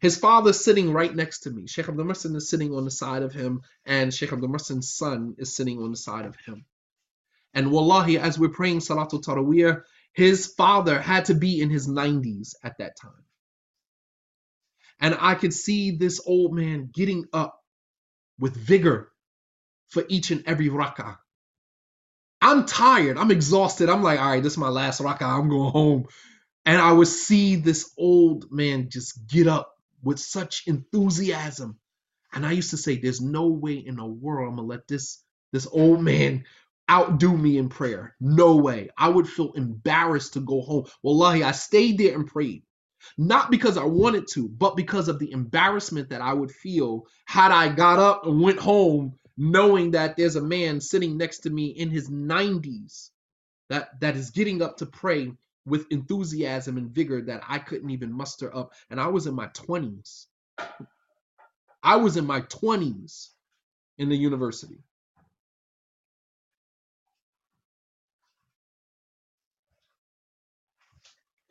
His 0.00 0.18
father 0.18 0.52
sitting 0.52 0.92
right 0.92 1.14
next 1.14 1.40
to 1.40 1.50
me. 1.50 1.68
Sheikh 1.68 1.88
Abdul 1.88 2.04
Muhsin 2.04 2.34
is 2.34 2.50
sitting 2.50 2.74
on 2.74 2.84
the 2.84 2.90
side 2.90 3.22
of 3.22 3.32
him, 3.32 3.62
and 3.86 4.12
Sheikh 4.12 4.32
Abdul 4.32 4.48
Muhsin's 4.50 4.92
son 4.92 5.36
is 5.38 5.54
sitting 5.54 5.78
on 5.78 5.92
the 5.92 5.96
side 5.96 6.26
of 6.26 6.34
him. 6.44 6.66
And 7.54 7.70
wallahi, 7.70 8.18
as 8.18 8.38
we're 8.38 8.48
praying 8.48 8.80
Salatul 8.80 9.22
Taraweeh, 9.22 9.80
his 10.12 10.48
father 10.48 11.00
had 11.00 11.26
to 11.26 11.34
be 11.34 11.60
in 11.60 11.70
his 11.70 11.86
90s 11.88 12.54
at 12.64 12.76
that 12.78 12.96
time. 13.00 13.24
And 15.00 15.16
I 15.20 15.36
could 15.36 15.54
see 15.54 15.92
this 15.92 16.20
old 16.26 16.52
man 16.54 16.90
getting 16.92 17.26
up 17.32 17.56
with 18.40 18.56
vigor 18.56 19.12
for 19.90 20.04
each 20.08 20.32
and 20.32 20.42
every 20.46 20.68
rak'ah. 20.68 21.16
I'm 22.42 22.66
tired. 22.66 23.18
I'm 23.18 23.32
exhausted. 23.32 23.90
I'm 23.90 24.02
like, 24.04 24.20
all 24.20 24.30
right, 24.30 24.42
this 24.42 24.54
is 24.54 24.58
my 24.58 24.70
last 24.70 25.00
rak'ah. 25.00 25.22
I'm 25.40 25.48
going 25.50 25.72
home. 25.72 26.06
And 26.66 26.80
I 26.80 26.92
would 26.92 27.08
see 27.08 27.56
this 27.56 27.92
old 27.98 28.46
man 28.52 28.90
just 28.90 29.26
get 29.28 29.48
up 29.48 29.74
with 30.02 30.20
such 30.20 30.64
enthusiasm. 30.66 31.78
And 32.34 32.46
I 32.46 32.52
used 32.52 32.70
to 32.70 32.78
say, 32.78 32.96
there's 32.96 33.20
no 33.20 33.48
way 33.48 33.74
in 33.74 33.96
the 33.96 34.06
world 34.06 34.50
I'm 34.50 34.56
gonna 34.56 34.68
let 34.68 34.88
this 34.88 35.24
this 35.52 35.68
old 35.70 36.02
man 36.02 36.44
outdo 36.90 37.36
me 37.36 37.58
in 37.58 37.68
prayer. 37.68 38.16
No 38.20 38.56
way. 38.56 38.90
I 38.98 39.08
would 39.08 39.28
feel 39.28 39.52
embarrassed 39.52 40.34
to 40.34 40.40
go 40.40 40.62
home. 40.62 40.86
Wallahi, 41.02 41.44
I 41.44 41.52
stayed 41.52 41.98
there 41.98 42.14
and 42.14 42.26
prayed. 42.26 42.64
Not 43.18 43.50
because 43.50 43.76
I 43.78 43.84
wanted 43.84 44.28
to, 44.34 44.48
but 44.48 44.76
because 44.76 45.08
of 45.08 45.18
the 45.18 45.32
embarrassment 45.32 46.10
that 46.10 46.22
I 46.22 46.32
would 46.32 46.52
feel 46.52 47.06
had 47.26 47.52
I 47.52 47.68
got 47.68 47.98
up 47.98 48.26
and 48.26 48.40
went 48.40 48.60
home 48.60 49.18
knowing 49.42 49.90
that 49.90 50.16
there's 50.16 50.36
a 50.36 50.42
man 50.42 50.80
sitting 50.80 51.16
next 51.16 51.40
to 51.40 51.50
me 51.50 51.66
in 51.66 51.90
his 51.90 52.08
90s 52.08 53.10
that 53.68 53.98
that 54.00 54.16
is 54.16 54.30
getting 54.30 54.62
up 54.62 54.76
to 54.76 54.86
pray 54.86 55.32
with 55.66 55.90
enthusiasm 55.90 56.76
and 56.76 56.90
vigor 56.90 57.22
that 57.22 57.42
I 57.48 57.58
couldn't 57.58 57.90
even 57.90 58.12
muster 58.12 58.54
up. 58.54 58.72
And 58.88 59.00
I 59.00 59.08
was 59.08 59.26
in 59.26 59.34
my 59.34 59.48
20s. 59.48 60.26
I 61.82 61.96
was 61.96 62.16
in 62.16 62.24
my 62.24 62.42
20s 62.42 63.30
in 63.98 64.08
the 64.08 64.16
university. 64.16 64.78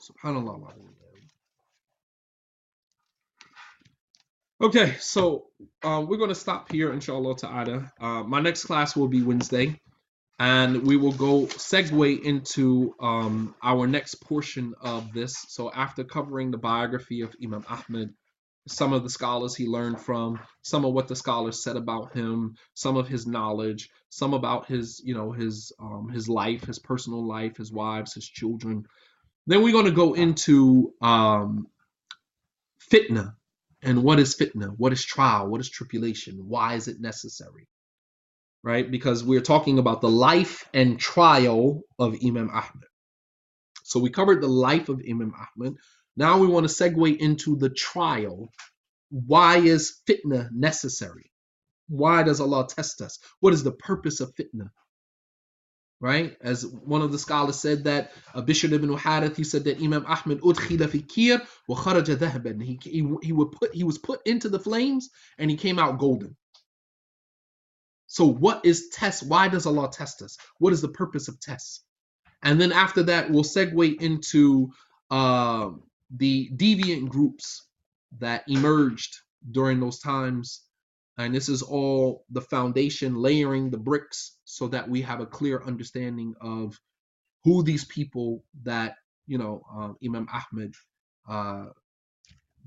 Subhanallah. 0.01 0.73
Okay, 4.61 4.95
so 4.99 5.47
uh, 5.83 6.03
we're 6.07 6.17
going 6.17 6.29
to 6.29 6.35
stop 6.35 6.71
here, 6.71 6.91
inshallah 6.93 7.35
ta'ala. 7.37 7.91
Uh, 7.99 8.23
my 8.23 8.39
next 8.39 8.65
class 8.65 8.95
will 8.95 9.07
be 9.07 9.21
Wednesday, 9.21 9.79
and 10.39 10.85
we 10.85 10.97
will 10.97 11.11
go 11.11 11.45
segue 11.45 12.21
into 12.23 12.95
um, 12.99 13.55
our 13.63 13.87
next 13.87 14.15
portion 14.15 14.73
of 14.81 15.13
this. 15.13 15.35
So, 15.49 15.71
after 15.71 16.03
covering 16.03 16.51
the 16.51 16.57
biography 16.57 17.21
of 17.21 17.35
Imam 17.43 17.65
Ahmed, 17.69 18.13
some 18.67 18.93
of 18.93 19.03
the 19.03 19.09
scholars 19.09 19.55
he 19.55 19.67
learned 19.67 19.99
from, 19.99 20.39
some 20.61 20.85
of 20.85 20.93
what 20.93 21.07
the 21.07 21.15
scholars 21.15 21.63
said 21.63 21.75
about 21.75 22.13
him, 22.13 22.55
some 22.73 22.97
of 22.97 23.07
his 23.07 23.25
knowledge, 23.25 23.89
some 24.09 24.33
about 24.33 24.67
his, 24.67 25.01
you 25.03 25.15
know, 25.15 25.31
his 25.31 25.71
um, 25.79 26.09
his 26.13 26.29
life, 26.29 26.65
his 26.65 26.79
personal 26.79 27.27
life, 27.27 27.57
his 27.57 27.71
wives, 27.71 28.13
his 28.13 28.27
children. 28.27 28.85
Then 29.47 29.63
we're 29.63 29.73
going 29.73 29.85
to 29.85 29.91
go 29.91 30.13
into 30.13 30.93
um, 31.01 31.67
fitna 32.91 33.33
and 33.81 34.03
what 34.03 34.19
is 34.19 34.35
fitna? 34.35 34.73
What 34.77 34.93
is 34.93 35.03
trial? 35.03 35.47
What 35.47 35.61
is 35.61 35.69
tribulation? 35.69 36.47
Why 36.47 36.75
is 36.75 36.87
it 36.87 37.01
necessary? 37.01 37.67
Right? 38.63 38.89
Because 38.89 39.23
we're 39.23 39.41
talking 39.41 39.79
about 39.79 40.01
the 40.01 40.09
life 40.09 40.69
and 40.73 40.99
trial 40.99 41.81
of 41.97 42.15
Imam 42.23 42.49
Ahmed. 42.49 42.87
So 43.83 43.99
we 43.99 44.11
covered 44.11 44.41
the 44.41 44.47
life 44.47 44.89
of 44.89 45.01
Imam 45.09 45.33
Ahmed. 45.33 45.75
Now 46.15 46.37
we 46.37 46.47
want 46.47 46.67
to 46.69 46.73
segue 46.73 47.17
into 47.17 47.55
the 47.57 47.69
trial. 47.69 48.51
Why 49.09 49.57
is 49.57 49.99
fitna 50.07 50.49
necessary? 50.51 51.31
Why 51.87 52.23
does 52.23 52.39
Allah 52.39 52.67
test 52.67 53.01
us? 53.01 53.19
What 53.39 53.53
is 53.53 53.63
the 53.63 53.71
purpose 53.71 54.19
of 54.19 54.33
fitna? 54.35 54.69
Right? 56.01 56.35
As 56.41 56.65
one 56.65 57.03
of 57.03 57.11
the 57.11 57.19
scholars 57.19 57.59
said 57.59 57.83
that 57.83 58.11
uh, 58.33 58.41
Bishr 58.41 58.71
ibn 58.71 58.91
Harith, 58.97 59.37
he 59.37 59.43
said 59.43 59.65
that 59.65 59.79
Imam 59.79 60.03
Ahmed 60.07 60.41
udkhila 60.41 60.89
fi 60.89 61.01
kir 61.01 61.41
wa 61.67 61.75
kharaja. 61.77 62.61
He, 62.61 62.79
he, 62.81 63.07
he, 63.21 63.33
he 63.71 63.83
was 63.83 63.99
put 63.99 64.25
into 64.25 64.49
the 64.49 64.59
flames 64.59 65.11
and 65.37 65.51
he 65.51 65.57
came 65.57 65.77
out 65.77 65.99
golden. 65.99 66.35
So 68.07 68.25
what 68.25 68.65
is 68.65 68.89
test? 68.89 69.27
Why 69.27 69.47
does 69.47 69.67
Allah 69.67 69.91
test 69.93 70.23
us? 70.23 70.37
What 70.57 70.73
is 70.73 70.81
the 70.81 70.89
purpose 70.89 71.27
of 71.27 71.39
tests? 71.39 71.83
And 72.43 72.59
then 72.59 72.71
after 72.71 73.03
that, 73.03 73.29
we'll 73.29 73.43
segue 73.43 74.01
into 74.01 74.71
uh, 75.11 75.69
the 76.17 76.49
deviant 76.55 77.09
groups 77.09 77.67
that 78.19 78.43
emerged 78.47 79.17
during 79.49 79.79
those 79.79 79.99
times 79.99 80.61
and 81.17 81.35
this 81.35 81.49
is 81.49 81.61
all 81.61 82.25
the 82.29 82.41
foundation, 82.41 83.15
layering 83.15 83.69
the 83.69 83.77
bricks 83.77 84.37
so 84.45 84.67
that 84.69 84.89
we 84.89 85.01
have 85.01 85.19
a 85.19 85.25
clear 85.25 85.61
understanding 85.63 86.33
of 86.41 86.79
who 87.43 87.63
these 87.63 87.85
people 87.85 88.43
that, 88.63 88.95
you 89.27 89.37
know, 89.37 89.61
uh, 89.75 89.93
Imam 90.05 90.27
Ahmed 90.31 90.73
uh, 91.29 91.65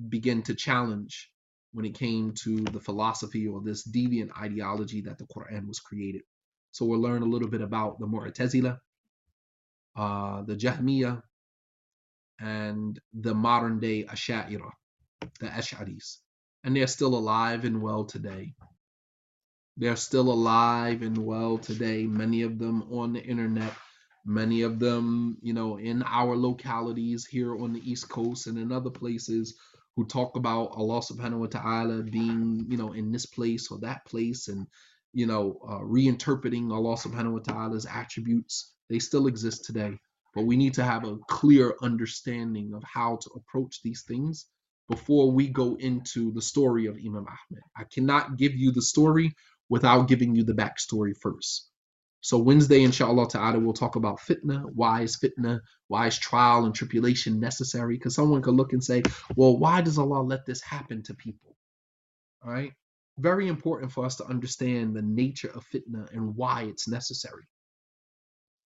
begin 0.08 0.42
to 0.42 0.54
challenge 0.54 1.30
when 1.72 1.84
it 1.84 1.94
came 1.94 2.32
to 2.42 2.60
the 2.64 2.80
philosophy 2.80 3.46
or 3.48 3.60
this 3.62 3.86
deviant 3.88 4.30
ideology 4.40 5.00
that 5.02 5.18
the 5.18 5.26
Quran 5.26 5.66
was 5.66 5.80
created. 5.80 6.22
So 6.72 6.84
we'll 6.84 7.00
learn 7.00 7.22
a 7.22 7.26
little 7.26 7.48
bit 7.48 7.60
about 7.60 7.98
the 7.98 8.06
Mu'tazila, 8.06 8.78
uh, 9.96 10.42
the 10.42 10.56
Jahmiyyah, 10.56 11.22
and 12.40 13.00
the 13.12 13.34
modern 13.34 13.78
day 13.78 14.04
Ash'ira, 14.04 14.70
the 15.40 15.46
Ash'aris 15.46 16.18
and 16.64 16.74
they're 16.74 16.86
still 16.86 17.14
alive 17.14 17.64
and 17.64 17.80
well 17.80 18.04
today. 18.04 18.54
They're 19.76 19.96
still 19.96 20.32
alive 20.32 21.02
and 21.02 21.18
well 21.18 21.58
today, 21.58 22.06
many 22.06 22.42
of 22.42 22.58
them 22.58 22.84
on 22.90 23.12
the 23.12 23.22
internet, 23.22 23.74
many 24.24 24.62
of 24.62 24.78
them, 24.78 25.36
you 25.42 25.52
know, 25.52 25.78
in 25.78 26.02
our 26.04 26.36
localities 26.36 27.26
here 27.26 27.54
on 27.54 27.74
the 27.74 27.90
East 27.90 28.08
Coast 28.08 28.46
and 28.46 28.56
in 28.56 28.72
other 28.72 28.90
places 28.90 29.54
who 29.96 30.06
talk 30.06 30.36
about 30.36 30.70
Allah 30.72 31.00
subhanahu 31.00 31.38
wa 31.38 31.46
ta'ala 31.46 32.02
being, 32.02 32.66
you 32.68 32.78
know, 32.78 32.92
in 32.92 33.12
this 33.12 33.26
place 33.26 33.70
or 33.70 33.78
that 33.80 34.04
place 34.06 34.48
and, 34.48 34.66
you 35.12 35.26
know, 35.26 35.60
uh, 35.68 35.80
reinterpreting 35.80 36.72
Allah 36.72 36.96
subhanahu 36.96 37.32
wa 37.32 37.38
ta'ala's 37.40 37.86
attributes. 37.86 38.72
They 38.88 38.98
still 38.98 39.26
exist 39.26 39.64
today. 39.64 39.98
But 40.34 40.46
we 40.46 40.56
need 40.56 40.74
to 40.74 40.84
have 40.84 41.04
a 41.04 41.18
clear 41.28 41.74
understanding 41.82 42.74
of 42.74 42.82
how 42.82 43.18
to 43.22 43.30
approach 43.36 43.82
these 43.82 44.02
things 44.02 44.46
before 44.88 45.30
we 45.30 45.48
go 45.48 45.76
into 45.76 46.32
the 46.32 46.42
story 46.42 46.86
of 46.86 46.96
Imam 46.96 47.26
Ahmed. 47.26 47.62
I 47.76 47.84
cannot 47.84 48.36
give 48.36 48.54
you 48.54 48.72
the 48.72 48.82
story 48.82 49.32
without 49.68 50.08
giving 50.08 50.34
you 50.34 50.44
the 50.44 50.52
backstory 50.52 51.14
first. 51.20 51.68
So 52.20 52.38
Wednesday, 52.38 52.82
inshallah 52.82 53.28
ta'ala, 53.28 53.58
we'll 53.58 53.74
talk 53.74 53.96
about 53.96 54.18
fitna. 54.18 54.64
Why 54.74 55.02
is 55.02 55.16
fitna? 55.16 55.60
Why 55.88 56.06
is 56.06 56.18
trial 56.18 56.64
and 56.64 56.74
tribulation 56.74 57.38
necessary? 57.38 57.96
Because 57.96 58.14
someone 58.14 58.40
could 58.40 58.54
look 58.54 58.72
and 58.72 58.82
say, 58.82 59.02
well, 59.36 59.58
why 59.58 59.82
does 59.82 59.98
Allah 59.98 60.22
let 60.22 60.46
this 60.46 60.62
happen 60.62 61.02
to 61.02 61.14
people? 61.14 61.54
All 62.42 62.50
right. 62.50 62.72
Very 63.18 63.48
important 63.48 63.92
for 63.92 64.06
us 64.06 64.16
to 64.16 64.24
understand 64.24 64.96
the 64.96 65.02
nature 65.02 65.50
of 65.54 65.66
fitna 65.66 66.10
and 66.12 66.34
why 66.34 66.62
it's 66.62 66.88
necessary. 66.88 67.44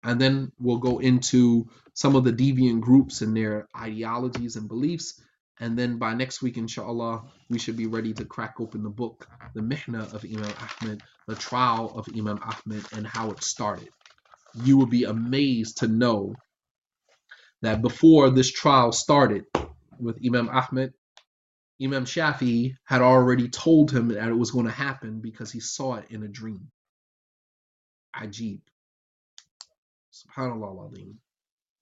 And 0.03 0.21
then 0.21 0.51
we'll 0.59 0.77
go 0.77 0.99
into 0.99 1.67
some 1.95 2.15
of 2.15 2.23
the 2.23 2.33
deviant 2.33 2.81
groups 2.81 3.21
and 3.21 3.35
their 3.35 3.67
ideologies 3.75 4.55
and 4.55 4.67
beliefs 4.67 5.19
and 5.59 5.77
then 5.77 5.97
by 5.97 6.13
next 6.13 6.41
week, 6.41 6.57
inshallah, 6.57 7.23
we 7.49 7.57
should 7.57 7.77
be 7.77 7.87
ready 7.87 8.13
to 8.13 8.25
crack 8.25 8.55
open 8.59 8.83
the 8.83 8.89
book, 8.89 9.27
the 9.55 9.61
Mihna 9.61 10.13
of 10.13 10.23
Imam 10.23 10.53
Ahmed, 10.81 11.01
the 11.27 11.35
trial 11.35 11.93
of 11.97 12.07
Imam 12.15 12.39
Ahmed, 12.43 12.85
and 12.93 13.07
how 13.07 13.31
it 13.31 13.43
started. 13.43 13.89
You 14.53 14.77
will 14.77 14.87
be 14.87 15.05
amazed 15.05 15.77
to 15.77 15.87
know 15.87 16.35
that 17.61 17.81
before 17.81 18.29
this 18.29 18.51
trial 18.51 18.91
started 18.91 19.45
with 19.99 20.19
Imam 20.23 20.49
Ahmed, 20.49 20.93
Imam 21.81 22.05
Shafi 22.05 22.75
had 22.85 23.01
already 23.01 23.49
told 23.49 23.91
him 23.91 24.09
that 24.09 24.29
it 24.29 24.33
was 24.37 24.51
going 24.51 24.65
to 24.65 24.71
happen 24.71 25.21
because 25.21 25.51
he 25.51 25.59
saw 25.59 25.95
it 25.95 26.05
in 26.09 26.23
a 26.23 26.27
dream. 26.27 26.69
Ajib. 28.15 28.61
Subhanallah. 30.13 31.15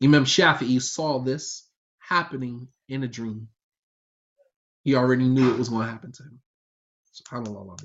Imam 0.03 0.25
Shafi 0.25 0.81
saw 0.81 1.19
this 1.19 1.69
happening 1.99 2.67
in 2.89 3.03
a 3.03 3.07
dream. 3.07 3.49
He 4.84 4.94
already 4.94 5.28
knew 5.28 5.52
it 5.52 5.58
was 5.58 5.68
going 5.68 5.86
to 5.86 5.92
happen 5.92 6.12
to 6.12 6.22
him. 6.22 6.40
SubhanAllah. 7.14 7.76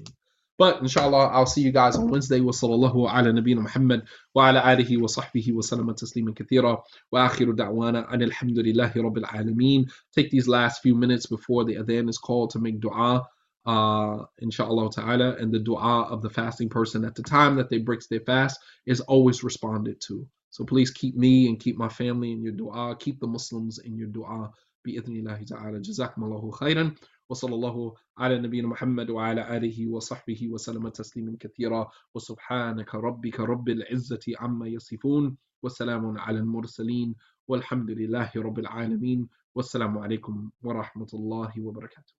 But 0.58 0.82
inshallah, 0.82 1.28
I'll 1.34 1.46
see 1.46 1.62
you 1.62 1.72
guys 1.72 1.98
on 1.98 2.10
Wednesday. 2.10 2.40
وصلى 2.40 2.76
الله 2.76 3.10
على 3.10 3.32
نبينا 3.34 3.62
محمد 3.62 4.04
وعلى 4.36 4.74
آله 4.74 5.02
وصحبه 5.02 5.52
وسلم 5.54 5.92
تسليما 5.92 6.34
كثيرا 6.34 6.84
وآخر 7.12 7.52
دعوانا 7.52 8.14
أن 8.14 8.22
الحمد 8.22 8.60
لله 8.60 8.94
رب 8.96 9.18
العالمين. 9.18 9.88
Take 10.16 10.30
these 10.32 10.48
last 10.48 10.82
few 10.82 10.96
minutes 10.96 11.26
before 11.26 11.66
the 11.66 11.76
adhan 11.76 12.08
is 12.10 12.18
called 12.18 12.52
to 12.52 12.60
make 12.60 12.80
dua 12.80 13.28
uh, 13.66 14.26
inshallah 14.40 14.92
ta'ala, 14.92 15.36
and 15.38 15.52
the 15.52 15.60
dua 15.60 16.04
of 16.04 16.22
the 16.22 16.30
fasting 16.30 16.70
person 16.70 17.04
at 17.04 17.16
the 17.16 17.24
time 17.24 17.56
that 17.56 17.70
they 17.70 17.80
breaks 17.80 18.08
their 18.08 18.20
fast 18.20 18.60
is 18.86 19.02
always 19.02 19.44
responded 19.44 20.00
to. 20.08 20.28
So 20.52 20.64
please 20.64 20.92
keep 20.92 21.18
me 21.18 21.50
and 21.50 21.60
keep 21.60 21.78
my 21.78 21.90
family 21.90 22.32
in 22.32 22.42
your 22.42 22.54
dua, 22.54 22.96
keep 22.98 23.20
the 23.20 23.28
Muslims 23.28 23.80
in 23.80 23.98
your 23.98 24.08
dua. 24.08 24.52
بإذن 24.85 25.17
الله 25.17 25.43
تعالى. 25.43 25.81
جزاكم 25.81 26.25
الله 26.25 26.51
خيرا 26.51 26.95
وصلى 27.29 27.55
الله 27.55 27.95
على 28.19 28.39
نبينا 28.39 28.69
محمد 28.69 29.11
وعلى 29.11 29.57
آله 29.57 29.91
وصحبه 29.91 30.49
وسلم 30.49 30.89
تسليما 30.89 31.37
كثيرا. 31.41 31.91
وسبحانك 32.15 32.95
ربك 32.95 33.41
رب 33.41 33.69
العزة 33.69 34.25
عما 34.39 34.69
يصفون 34.69 35.37
وسلام 35.63 36.19
على 36.19 36.39
المرسلين 36.39 37.15
والحمد 37.49 37.91
لله 37.91 38.31
رب 38.37 38.59
العالمين. 38.59 39.29
والسلام 39.55 39.99
عليكم 39.99 40.51
ورحمة 40.63 41.11
الله 41.15 41.53
وبركاته. 41.61 42.20